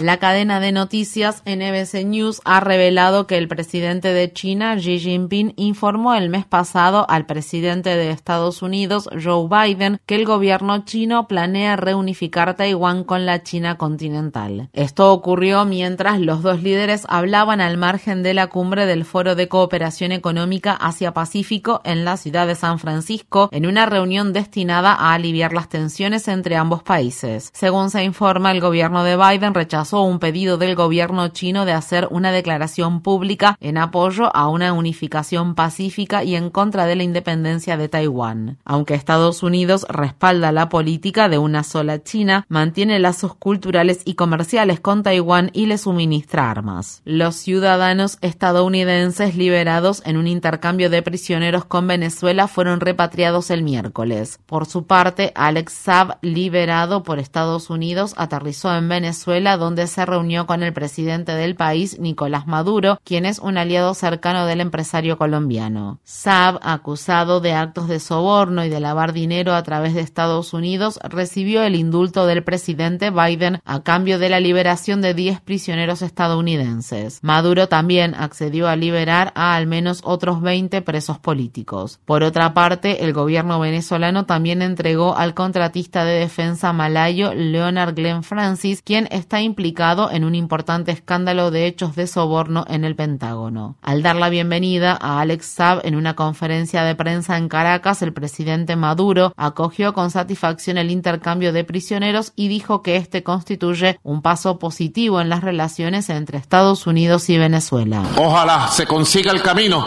La 0.00 0.16
cadena 0.18 0.60
de 0.60 0.70
noticias 0.70 1.42
NBC 1.44 2.04
News 2.04 2.40
ha 2.44 2.60
revelado 2.60 3.26
que 3.26 3.36
el 3.36 3.48
presidente 3.48 4.12
de 4.12 4.32
China, 4.32 4.76
Xi 4.76 5.00
Jinping, 5.00 5.54
informó 5.56 6.14
el 6.14 6.28
mes 6.28 6.46
pasado 6.46 7.04
al 7.10 7.26
presidente 7.26 7.90
de 7.96 8.12
Estados 8.12 8.62
Unidos, 8.62 9.08
Joe 9.20 9.48
Biden, 9.48 9.98
que 10.06 10.14
el 10.14 10.24
gobierno 10.24 10.84
chino 10.84 11.26
planea 11.26 11.74
reunificar 11.74 12.54
Taiwán 12.54 13.02
con 13.02 13.26
la 13.26 13.42
China 13.42 13.76
continental. 13.76 14.68
Esto 14.72 15.12
ocurrió 15.12 15.64
mientras 15.64 16.20
los 16.20 16.44
dos 16.44 16.62
líderes 16.62 17.06
hablaban 17.08 17.60
al 17.60 17.76
margen 17.76 18.22
de 18.22 18.34
la 18.34 18.46
cumbre 18.46 18.86
del 18.86 19.04
Foro 19.04 19.34
de 19.34 19.48
Cooperación 19.48 20.12
Económica 20.12 20.74
Asia-Pacífico 20.74 21.80
en 21.82 22.04
la 22.04 22.16
ciudad 22.16 22.46
de 22.46 22.54
San 22.54 22.78
Francisco, 22.78 23.48
en 23.50 23.66
una 23.66 23.79
reunión 23.86 24.32
destinada 24.32 24.92
a 24.92 25.14
aliviar 25.14 25.52
las 25.52 25.68
tensiones 25.68 26.28
entre 26.28 26.56
ambos 26.56 26.82
países. 26.82 27.50
Según 27.52 27.90
se 27.90 28.04
informa, 28.04 28.52
el 28.52 28.60
gobierno 28.60 29.04
de 29.04 29.16
Biden 29.16 29.54
rechazó 29.54 30.02
un 30.02 30.18
pedido 30.18 30.58
del 30.58 30.74
gobierno 30.74 31.28
chino 31.28 31.64
de 31.64 31.72
hacer 31.72 32.08
una 32.10 32.32
declaración 32.32 33.00
pública 33.00 33.56
en 33.60 33.78
apoyo 33.78 34.34
a 34.34 34.48
una 34.48 34.72
unificación 34.72 35.54
pacífica 35.54 36.24
y 36.24 36.36
en 36.36 36.50
contra 36.50 36.86
de 36.86 36.96
la 36.96 37.02
independencia 37.02 37.76
de 37.76 37.88
Taiwán. 37.88 38.58
Aunque 38.64 38.94
Estados 38.94 39.42
Unidos 39.42 39.86
respalda 39.88 40.52
la 40.52 40.68
política 40.68 41.28
de 41.28 41.38
una 41.38 41.62
sola 41.62 42.02
China, 42.02 42.44
mantiene 42.48 42.98
lazos 42.98 43.34
culturales 43.34 44.02
y 44.04 44.14
comerciales 44.14 44.80
con 44.80 45.02
Taiwán 45.02 45.50
y 45.52 45.66
le 45.66 45.78
suministra 45.78 46.50
armas. 46.50 47.02
Los 47.04 47.36
ciudadanos 47.36 48.18
estadounidenses 48.20 49.36
liberados 49.36 50.02
en 50.04 50.16
un 50.16 50.26
intercambio 50.26 50.90
de 50.90 51.02
prisioneros 51.02 51.64
con 51.64 51.86
Venezuela 51.86 52.48
fueron 52.48 52.80
repatriados 52.80 53.50
el 53.50 53.62
miércoles. 53.70 54.40
Por 54.46 54.66
su 54.66 54.86
parte, 54.86 55.32
Alex 55.34 55.72
Saab, 55.72 56.18
liberado 56.22 57.04
por 57.04 57.20
Estados 57.20 57.70
Unidos, 57.70 58.14
aterrizó 58.16 58.74
en 58.74 58.88
Venezuela 58.88 59.56
donde 59.56 59.86
se 59.86 60.04
reunió 60.04 60.46
con 60.46 60.62
el 60.62 60.72
presidente 60.72 61.32
del 61.32 61.54
país, 61.54 62.00
Nicolás 62.00 62.48
Maduro, 62.48 62.98
quien 63.04 63.26
es 63.26 63.38
un 63.38 63.58
aliado 63.58 63.94
cercano 63.94 64.46
del 64.46 64.60
empresario 64.60 65.16
colombiano. 65.18 66.00
Saab, 66.04 66.58
acusado 66.62 67.40
de 67.40 67.52
actos 67.52 67.86
de 67.86 68.00
soborno 68.00 68.64
y 68.64 68.68
de 68.68 68.80
lavar 68.80 69.12
dinero 69.12 69.54
a 69.54 69.62
través 69.62 69.94
de 69.94 70.00
Estados 70.00 70.52
Unidos, 70.52 70.98
recibió 71.04 71.62
el 71.62 71.76
indulto 71.76 72.26
del 72.26 72.42
presidente 72.42 73.10
Biden 73.10 73.60
a 73.64 73.82
cambio 73.82 74.18
de 74.18 74.30
la 74.30 74.40
liberación 74.40 75.00
de 75.00 75.14
10 75.14 75.40
prisioneros 75.42 76.02
estadounidenses. 76.02 77.20
Maduro 77.22 77.68
también 77.68 78.14
accedió 78.14 78.68
a 78.68 78.76
liberar 78.76 79.32
a 79.36 79.54
al 79.54 79.66
menos 79.66 80.00
otros 80.04 80.40
20 80.40 80.82
presos 80.82 81.18
políticos. 81.18 82.00
Por 82.04 82.22
otra 82.22 82.54
parte, 82.54 83.04
el 83.04 83.12
gobierno 83.12 83.49
venezolano 83.58 84.26
también 84.26 84.62
entregó 84.62 85.16
al 85.16 85.34
contratista 85.34 86.04
de 86.04 86.20
defensa 86.20 86.72
malayo 86.72 87.34
Leonard 87.34 87.94
Glenn 87.94 88.22
Francis, 88.22 88.82
quien 88.82 89.08
está 89.10 89.40
implicado 89.40 90.10
en 90.10 90.24
un 90.24 90.34
importante 90.34 90.92
escándalo 90.92 91.50
de 91.50 91.66
hechos 91.66 91.96
de 91.96 92.06
soborno 92.06 92.64
en 92.68 92.84
el 92.84 92.94
Pentágono. 92.94 93.76
Al 93.82 94.02
dar 94.02 94.16
la 94.16 94.28
bienvenida 94.28 94.96
a 95.00 95.20
Alex 95.20 95.46
Saab 95.46 95.80
en 95.84 95.96
una 95.96 96.14
conferencia 96.14 96.84
de 96.84 96.94
prensa 96.94 97.36
en 97.38 97.48
Caracas, 97.48 98.02
el 98.02 98.12
presidente 98.12 98.76
Maduro 98.76 99.32
acogió 99.36 99.92
con 99.94 100.10
satisfacción 100.10 100.78
el 100.78 100.90
intercambio 100.90 101.52
de 101.52 101.64
prisioneros 101.64 102.32
y 102.36 102.48
dijo 102.48 102.82
que 102.82 102.96
este 102.96 103.22
constituye 103.22 103.98
un 104.02 104.22
paso 104.22 104.58
positivo 104.58 105.20
en 105.20 105.28
las 105.28 105.42
relaciones 105.42 106.10
entre 106.10 106.38
Estados 106.38 106.86
Unidos 106.86 107.28
y 107.30 107.38
Venezuela. 107.38 108.02
Ojalá 108.16 108.68
se 108.68 108.86
consiga 108.86 109.32
el 109.32 109.42
camino 109.42 109.86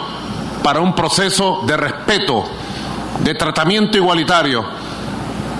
para 0.62 0.80
un 0.80 0.94
proceso 0.94 1.60
de 1.66 1.76
respeto 1.76 2.44
de 3.20 3.34
tratamiento 3.34 3.96
igualitario 3.96 4.64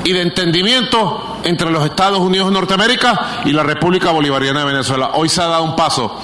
y 0.05 0.13
de 0.13 0.23
entendimiento 0.23 1.39
entre 1.45 1.71
los 1.71 1.85
Estados 1.85 2.21
Unidos 2.21 2.49
de 2.49 2.55
Norteamérica 2.55 3.43
y 3.45 3.53
la 3.53 3.63
República 3.63 4.11
Bolivariana 4.11 4.61
de 4.61 4.67
Venezuela. 4.67 5.11
Hoy 5.15 5.29
se 5.29 5.43
ha 5.43 5.47
dado 5.47 5.65
un 5.65 5.77
paso 5.77 6.21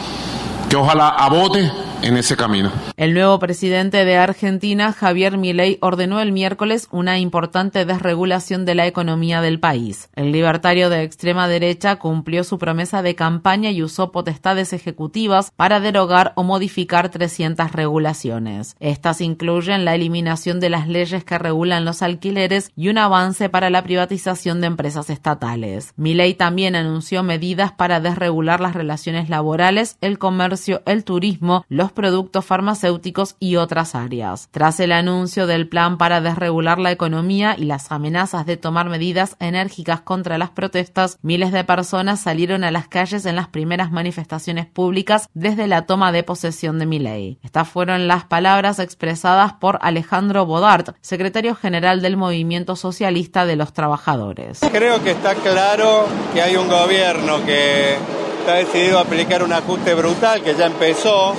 que 0.69 0.77
ojalá 0.77 1.11
abote 1.11 1.73
en 2.03 2.17
ese 2.17 2.37
camino. 2.37 2.71
El 2.97 3.15
nuevo 3.15 3.39
presidente 3.39 4.05
de 4.05 4.17
Argentina, 4.17 4.93
Javier 4.93 5.37
Milei, 5.37 5.79
ordenó 5.81 6.21
el 6.21 6.33
miércoles 6.33 6.89
una 6.91 7.19
importante 7.19 7.85
desregulación 7.85 8.65
de 8.65 8.75
la 8.75 8.87
economía 8.87 9.41
del 9.41 9.61
país. 9.61 10.09
El 10.15 10.33
libertario 10.33 10.91
de 10.91 11.03
extrema 11.03 11.49
derecha 11.49 11.97
cumplió 11.97 12.45
su 12.45 12.59
promesa 12.59 13.03
de 13.03 13.15
campaña 13.15 13.71
y 13.71 13.83
usó 13.83 14.13
potestades 14.13 14.73
ejecutivas 14.73 15.53
para 15.57 15.81
derogar 15.81 16.33
o 16.37 16.43
modificar 16.43 17.09
300 17.09 17.73
regulaciones. 17.73 18.77
Estas 18.81 19.21
incluyen 19.21 19.85
la 19.85 19.95
eliminación 19.95 20.61
de 20.61 20.71
las 20.71 20.89
leyes 20.89 21.25
que 21.25 21.39
regulan 21.39 21.85
los 21.85 22.03
alquileres 22.03 22.73
y 22.77 22.89
un 22.89 22.99
avance 22.99 23.49
para 23.49 23.71
la 23.71 23.83
privatización 23.83 24.61
de 24.61 24.69
empresas 24.69 25.11
estatales. 25.11 25.93
Milei 25.97 26.35
también 26.35 26.77
anunció 26.77 27.23
medidas 27.23 27.73
para 27.73 28.01
desregular 28.01 28.61
las 28.61 28.75
relaciones 28.75 29.29
laborales, 29.29 29.97
el 30.01 30.19
comercio, 30.19 30.83
el 30.87 31.05
turismo, 31.05 31.65
los 31.69 31.90
productos 31.93 32.45
farmacéuticos 32.45 33.37
y 33.39 33.57
otras 33.57 33.95
áreas. 33.95 34.49
Tras 34.51 34.81
el 34.81 34.93
anuncio 34.93 35.47
del 35.47 35.69
plan 35.69 35.99
para 35.99 36.21
desregular 36.21 36.79
la 36.79 36.93
economía 36.93 37.55
y 37.57 37.65
las 37.65 37.91
amenazas 37.93 38.47
de 38.47 38.57
tomar 38.57 38.89
medidas 38.89 39.37
enérgicas 39.41 40.01
contra 40.01 40.39
las 40.39 40.51
protestas, 40.51 41.19
miles 41.23 41.53
de 41.53 41.65
personas 41.65 42.21
salieron 42.21 42.65
a 42.65 42.71
las 42.71 42.89
calles 42.89 43.27
en 43.27 43.37
las 43.37 43.49
primeras 43.49 43.91
manifestaciones 43.91 44.67
públicas 44.67 45.29
desde 45.35 45.67
la 45.67 45.87
toma 45.87 46.13
de 46.13 46.23
posesión 46.23 46.79
de 46.79 46.87
Milei. 46.87 47.39
Estas 47.43 47.69
fueron 47.69 48.09
las 48.09 48.25
palabras 48.25 48.79
expresadas 48.79 49.55
por 49.55 49.79
Alejandro 49.83 50.47
Bodart, 50.47 50.97
secretario 51.01 51.55
general 51.55 52.03
del 52.03 52.17
Movimiento 52.17 52.77
Socialista 52.77 53.47
de 53.47 53.57
los 53.57 53.73
Trabajadores. 53.73 54.61
Creo 54.73 55.03
que 55.03 55.13
está 55.13 55.35
claro 55.35 56.07
que 56.33 56.43
hay 56.43 56.57
un 56.57 56.69
gobierno 56.69 57.45
que 57.45 57.97
está 58.41 58.55
decidido 58.55 58.99
a 58.99 59.03
aplicar 59.03 59.43
un 59.43 59.53
ajuste 59.53 59.95
brutal 59.95 60.43
que 60.43 60.55
ya 60.55 60.67
empezó, 60.67 61.35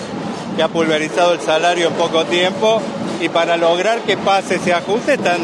que 0.56 0.64
ha 0.64 0.68
pulverizado 0.68 1.34
el 1.34 1.42
salario 1.42 1.88
en 1.88 1.94
poco 1.94 2.26
tiempo 2.26 2.82
y 3.20 3.30
para 3.30 3.58
lograr 3.58 4.00
que 4.02 4.18
pase 4.18 4.56
ese 4.56 4.74
ajuste 4.74 5.14
están 5.14 5.40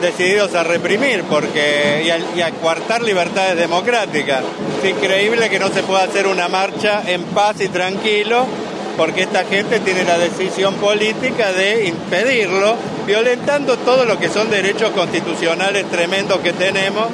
decididos 0.00 0.54
a 0.54 0.64
reprimir 0.64 1.22
porque 1.24 2.02
y 2.04 2.10
a, 2.10 2.18
y 2.36 2.40
a 2.42 2.50
coartar 2.50 3.02
libertades 3.02 3.56
democráticas. 3.56 4.42
Es 4.82 4.90
increíble 4.90 5.48
que 5.48 5.58
no 5.58 5.68
se 5.68 5.82
pueda 5.82 6.04
hacer 6.04 6.26
una 6.26 6.48
marcha 6.48 7.02
en 7.06 7.22
paz 7.24 7.60
y 7.60 7.68
tranquilo 7.68 8.46
porque 8.96 9.22
esta 9.22 9.44
gente 9.44 9.80
tiene 9.80 10.04
la 10.04 10.18
decisión 10.18 10.74
política 10.74 11.52
de 11.52 11.88
impedirlo, 11.88 12.76
violentando 13.06 13.76
todo 13.78 14.04
lo 14.04 14.18
que 14.18 14.28
son 14.28 14.50
derechos 14.50 14.90
constitucionales 14.90 15.84
tremendos 15.90 16.38
que 16.38 16.52
tenemos. 16.52 17.08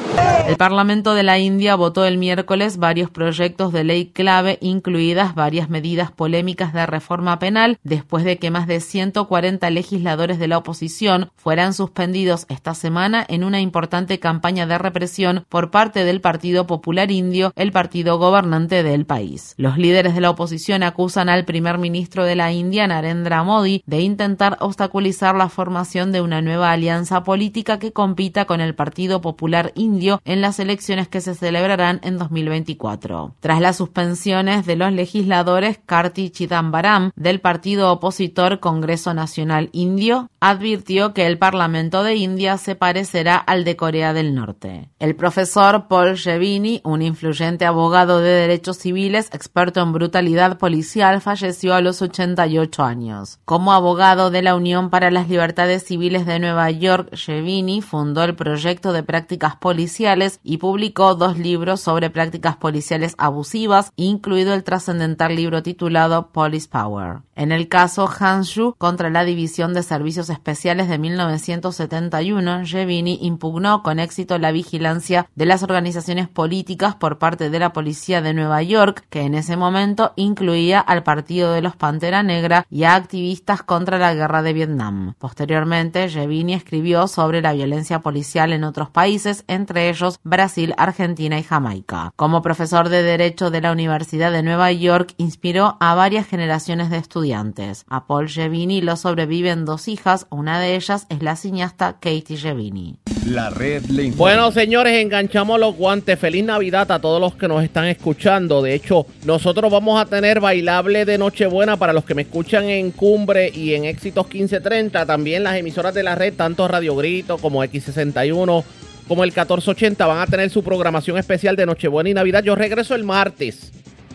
El 0.47 0.57
Parlamento 0.57 1.15
de 1.15 1.23
la 1.23 1.39
India 1.39 1.75
votó 1.75 2.05
el 2.05 2.19
miércoles 2.19 2.79
varios 2.79 3.11
proyectos 3.11 3.73
de 3.73 3.85
ley 3.85 4.07
clave, 4.07 4.59
incluidas 4.61 5.35
varias 5.35 5.69
medidas 5.69 6.11
polémicas 6.13 6.73
de 6.73 6.87
reforma 6.87 7.39
penal, 7.39 7.79
después 7.83 8.25
de 8.25 8.39
que 8.39 8.51
más 8.51 8.67
de 8.67 8.81
140 8.81 9.71
legisladores 9.71 10.39
de 10.39 10.49
la 10.49 10.59
oposición 10.59 11.31
fueran 11.37 11.75
suspendidos 11.75 12.47
esta 12.49 12.75
semana 12.75 13.25
en 13.29 13.45
una 13.45 13.61
importante 13.61 14.19
campaña 14.19 14.67
de 14.67 14.79
represión 14.79 15.45
por 15.49 15.71
parte 15.71 16.05
del 16.05 16.21
Partido 16.21 16.67
Popular 16.67 17.11
Indio, 17.11 17.53
el 17.57 17.73
partido 17.73 18.19
gobernante 18.19 18.83
del 18.83 19.07
país. 19.07 19.55
Los 19.57 19.79
líderes 19.79 20.15
de 20.15 20.21
la 20.21 20.31
oposición 20.31 20.83
acusan 20.83 21.29
al 21.29 21.45
primer 21.45 21.70
ministro 21.79 22.25
de 22.25 22.37
la 22.37 22.53
India, 22.53 22.87
Narendra 22.87 23.43
Modi, 23.43 23.83
de 23.87 24.01
intentar 24.01 24.57
obstaculizar 24.61 25.35
la 25.35 25.49
formación 25.49 26.13
de 26.13 26.21
una 26.21 26.43
nueva 26.43 26.73
alianza 26.73 27.25
política 27.25 27.79
que 27.79 27.93
compita 27.93 28.45
con 28.45 28.61
el 28.61 28.75
Partido 28.75 29.21
Popular 29.21 29.73
Indio 29.75 30.21
en 30.25 30.41
las 30.41 30.59
elecciones 30.59 31.09
que 31.09 31.21
se 31.21 31.35
celebrarán 31.35 32.01
en 32.03 32.19
2024. 32.19 33.35
Tras 33.41 33.61
las 33.61 33.77
suspensiones 33.77 34.67
de 34.67 34.77
los 34.77 34.93
legisladores, 34.93 35.81
Karti 35.85 36.31
Chidambaram, 36.31 37.11
del 37.17 37.41
partido 37.41 37.93
opositor 37.93 38.61
Congreso 38.61 39.15
Nacional 39.15 39.69
Indio, 39.73 40.29
advirtió 40.41 41.15
que 41.15 41.27
el 41.27 41.39
Parlamento 41.39 42.03
de 42.03 42.17
India 42.17 42.57
se 42.57 42.75
parecerá 42.75 43.37
al 43.37 43.65
de 43.65 43.77
Corea 43.77 44.13
del 44.13 44.35
Norte. 44.35 44.91
El 44.99 45.17
profesor 45.17 45.89
Paul 45.89 46.15
Shevini, 46.15 46.81
un 46.85 47.03
influyente 47.03 47.65
abogado 47.65 48.21
de 48.21 48.31
derechos 48.31 48.79
civiles, 48.79 49.29
experto 49.33 49.81
en 49.81 49.93
brutalidad 49.93 50.59
policial, 50.59 51.21
falleció 51.21 51.60
a 51.69 51.81
los 51.81 52.01
88 52.01 52.83
años. 52.83 53.39
Como 53.45 53.73
abogado 53.73 54.31
de 54.31 54.43
la 54.43 54.55
Unión 54.55 54.89
para 54.89 55.11
las 55.11 55.29
Libertades 55.29 55.85
Civiles 55.85 56.25
de 56.25 56.39
Nueva 56.39 56.71
York, 56.71 57.15
Shevini 57.15 57.83
fundó 57.83 58.25
el 58.25 58.35
proyecto 58.35 58.93
de 58.93 59.03
prácticas 59.03 59.57
policiales 59.57 60.41
y 60.43 60.57
publicó 60.57 61.15
dos 61.15 61.39
libros 61.39 61.81
sobre 61.81 62.09
prácticas 62.11 62.57
policiales 62.57 63.15
abusivas, 63.19 63.93
incluido 63.97 64.55
el 64.55 64.65
trascendental 64.65 65.37
libro 65.37 65.63
titulado 65.63 66.31
Police 66.33 66.69
Power. 66.69 67.19
En 67.37 67.53
el 67.53 67.69
caso 67.69 68.09
Hanshu 68.09 68.75
contra 68.79 69.11
la 69.11 69.25
División 69.25 69.75
de 69.75 69.83
Servicios 69.83 70.31
Especiales 70.31 70.89
de 70.89 70.99
1971, 70.99 72.65
Shevini 72.65 73.19
impugnó 73.23 73.83
con 73.83 73.99
éxito 73.99 74.39
la 74.39 74.53
vigilancia 74.53 75.27
de 75.35 75.47
las 75.47 75.63
organizaciones 75.63 76.29
políticas 76.29 76.95
por 76.95 77.19
parte 77.19 77.51
de 77.51 77.59
la 77.59 77.73
policía 77.73 78.23
de 78.23 78.35
Nueva 78.35 78.63
York, 78.63 79.07
que 79.11 79.23
en 79.23 79.35
ese 79.35 79.57
momento 79.57 80.13
incluía 80.17 80.81
al 80.81 81.03
Partido 81.03 81.50
de 81.53 81.63
los 81.63 81.77
Pantera 81.77 82.23
Negra 82.23 82.67
y 82.71 82.85
a 82.85 82.95
activistas 82.95 83.63
contra 83.63 83.99
la 83.99 84.15
guerra 84.15 84.43
de 84.43 84.53
Vietnam. 84.53 85.15
Posteriormente, 85.19 86.09
Shevini 86.09 86.55
escribió 86.55 87.07
sobre 87.09 87.43
la 87.43 87.53
violencia 87.53 88.01
policial 88.01 88.53
en 88.53 88.65
otros 88.65 88.91
países, 88.91 89.45
entre 89.49 89.89
ellos 89.89 90.19
Brasil, 90.23 90.75
Argentina 90.77 91.39
y 91.39 91.43
Jamaica. 91.43 92.13
Como 92.17 92.43
profesor 92.43 92.89
de 92.89 93.03
Derecho 93.03 93.51
de 93.51 93.61
la 93.61 93.73
Universidad 93.73 94.33
de 94.33 94.43
Nueva 94.43 94.73
York, 94.73 95.15
inspiró 95.17 95.77
a 95.81 95.95
varias 95.95 96.27
generaciones 96.27 96.91
de 96.91 96.99
estudiantes. 96.99 97.85
A 97.89 98.07
Paul 98.07 98.27
Shevini 98.27 98.81
lo 98.83 98.97
sobreviven 98.97 99.65
dos 99.65 99.89
hijas, 99.89 100.27
una 100.31 100.61
de 100.61 100.77
ellas 100.77 101.07
es 101.09 101.23
la 101.23 101.37
cineasta 101.37 101.95
Katie 101.95 102.37
Shevini. 102.37 102.99
La 103.27 103.51
red 103.51 103.85
le. 103.87 104.11
Bueno, 104.13 104.51
señores, 104.51 104.99
enganchamos 104.99 105.61
los 105.61 105.77
guantes. 105.77 106.19
Feliz 106.19 106.45
Navidad 106.45 106.91
a 106.91 106.99
todos 106.99 107.21
los 107.21 107.35
que 107.35 107.49
nos 107.49 107.63
están 107.63 107.85
escuchando. 107.87 108.63
De 108.63 108.75
hecho, 108.75 109.07
nosotros 109.25 109.71
vamos 109.71 110.01
a 110.01 110.07
tener 110.07 110.41
bailable 110.41 111.05
de 111.05 111.19
Nochebuena 111.41 111.79
para 111.79 111.95
los 111.95 112.05
que 112.05 112.15
me 112.15 112.21
escuchan 112.21 112.69
en 112.69 112.91
Cumbre 112.91 113.49
y 113.49 113.73
en 113.73 113.87
Éxitos 113.87 114.27
1530. 114.27 115.07
También 115.07 115.43
las 115.43 115.57
emisoras 115.57 115.95
de 115.95 116.03
la 116.03 116.15
red, 116.15 116.35
tanto 116.35 116.69
Radio 116.69 116.95
Grito 116.95 117.39
como 117.39 117.65
X61 117.65 118.63
como 119.09 119.25
el 119.25 119.31
1480, 119.31 120.07
van 120.07 120.19
a 120.19 120.27
tener 120.27 120.51
su 120.51 120.63
programación 120.63 121.17
especial 121.17 121.57
de 121.57 121.65
Nochebuena 121.65 122.11
y 122.11 122.15
Navidad. 122.15 122.45
Yo 122.45 122.57
regreso 122.57 122.95
el 122.95 123.05
martes. 123.05 123.73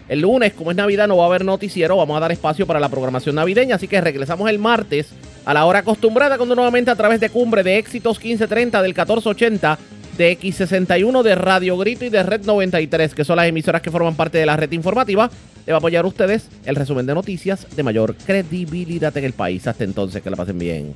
El 0.07 0.22
lunes, 0.22 0.53
como 0.53 0.69
es 0.69 0.77
Navidad, 0.77 1.07
no 1.07 1.18
va 1.18 1.23
a 1.23 1.26
haber 1.26 1.43
noticiero. 1.43 1.97
Vamos 1.97 2.15
a 2.15 2.19
dar 2.19 2.31
espacio 2.31 2.68
para 2.68 2.80
la 2.80 2.89
programación 2.89 3.34
navideña. 3.34 3.77
Así 3.77 3.88
que 3.88 3.99
regresamos 3.99 4.47
el 4.47 4.60
martes 4.60 5.07
a 5.45 5.53
la 5.56 5.65
hora 5.65 5.80
acostumbrada, 5.80 6.38
cuando 6.38 6.53
nuevamente 6.53 6.91
a 6.91 6.95
través 6.95 7.19
de 7.19 7.31
Cumbre 7.31 7.64
de 7.64 7.80
Éxitos 7.80 8.19
1530 8.19 8.84
del 8.84 8.91
1480 8.91 9.80
de 10.15 10.39
X61 10.39 11.23
de 11.23 11.34
Radio 11.34 11.76
Grito 11.76 12.06
y 12.06 12.10
de 12.10 12.22
Red 12.22 12.45
93, 12.45 13.15
que 13.15 13.26
son 13.26 13.38
las 13.38 13.47
emisoras 13.47 13.81
que 13.81 13.89
forman 13.89 14.15
parte 14.15 14.38
de 14.38 14.45
la 14.45 14.56
red 14.56 14.72
informativa, 14.73 15.31
le 15.66 15.74
va 15.74 15.78
a 15.78 15.80
apoyar 15.80 16.06
a 16.06 16.08
ustedes 16.08 16.48
el 16.66 16.76
resumen 16.76 17.06
de 17.06 17.14
noticias 17.14 17.68
de 17.76 17.84
mayor 17.84 18.16
credibilidad 18.16 19.16
en 19.18 19.24
el 19.24 19.34
país. 19.34 19.68
Hasta 19.68 19.84
entonces, 19.84 20.22
que 20.22 20.30
la 20.30 20.38
pasen 20.38 20.60
bien. 20.60 20.94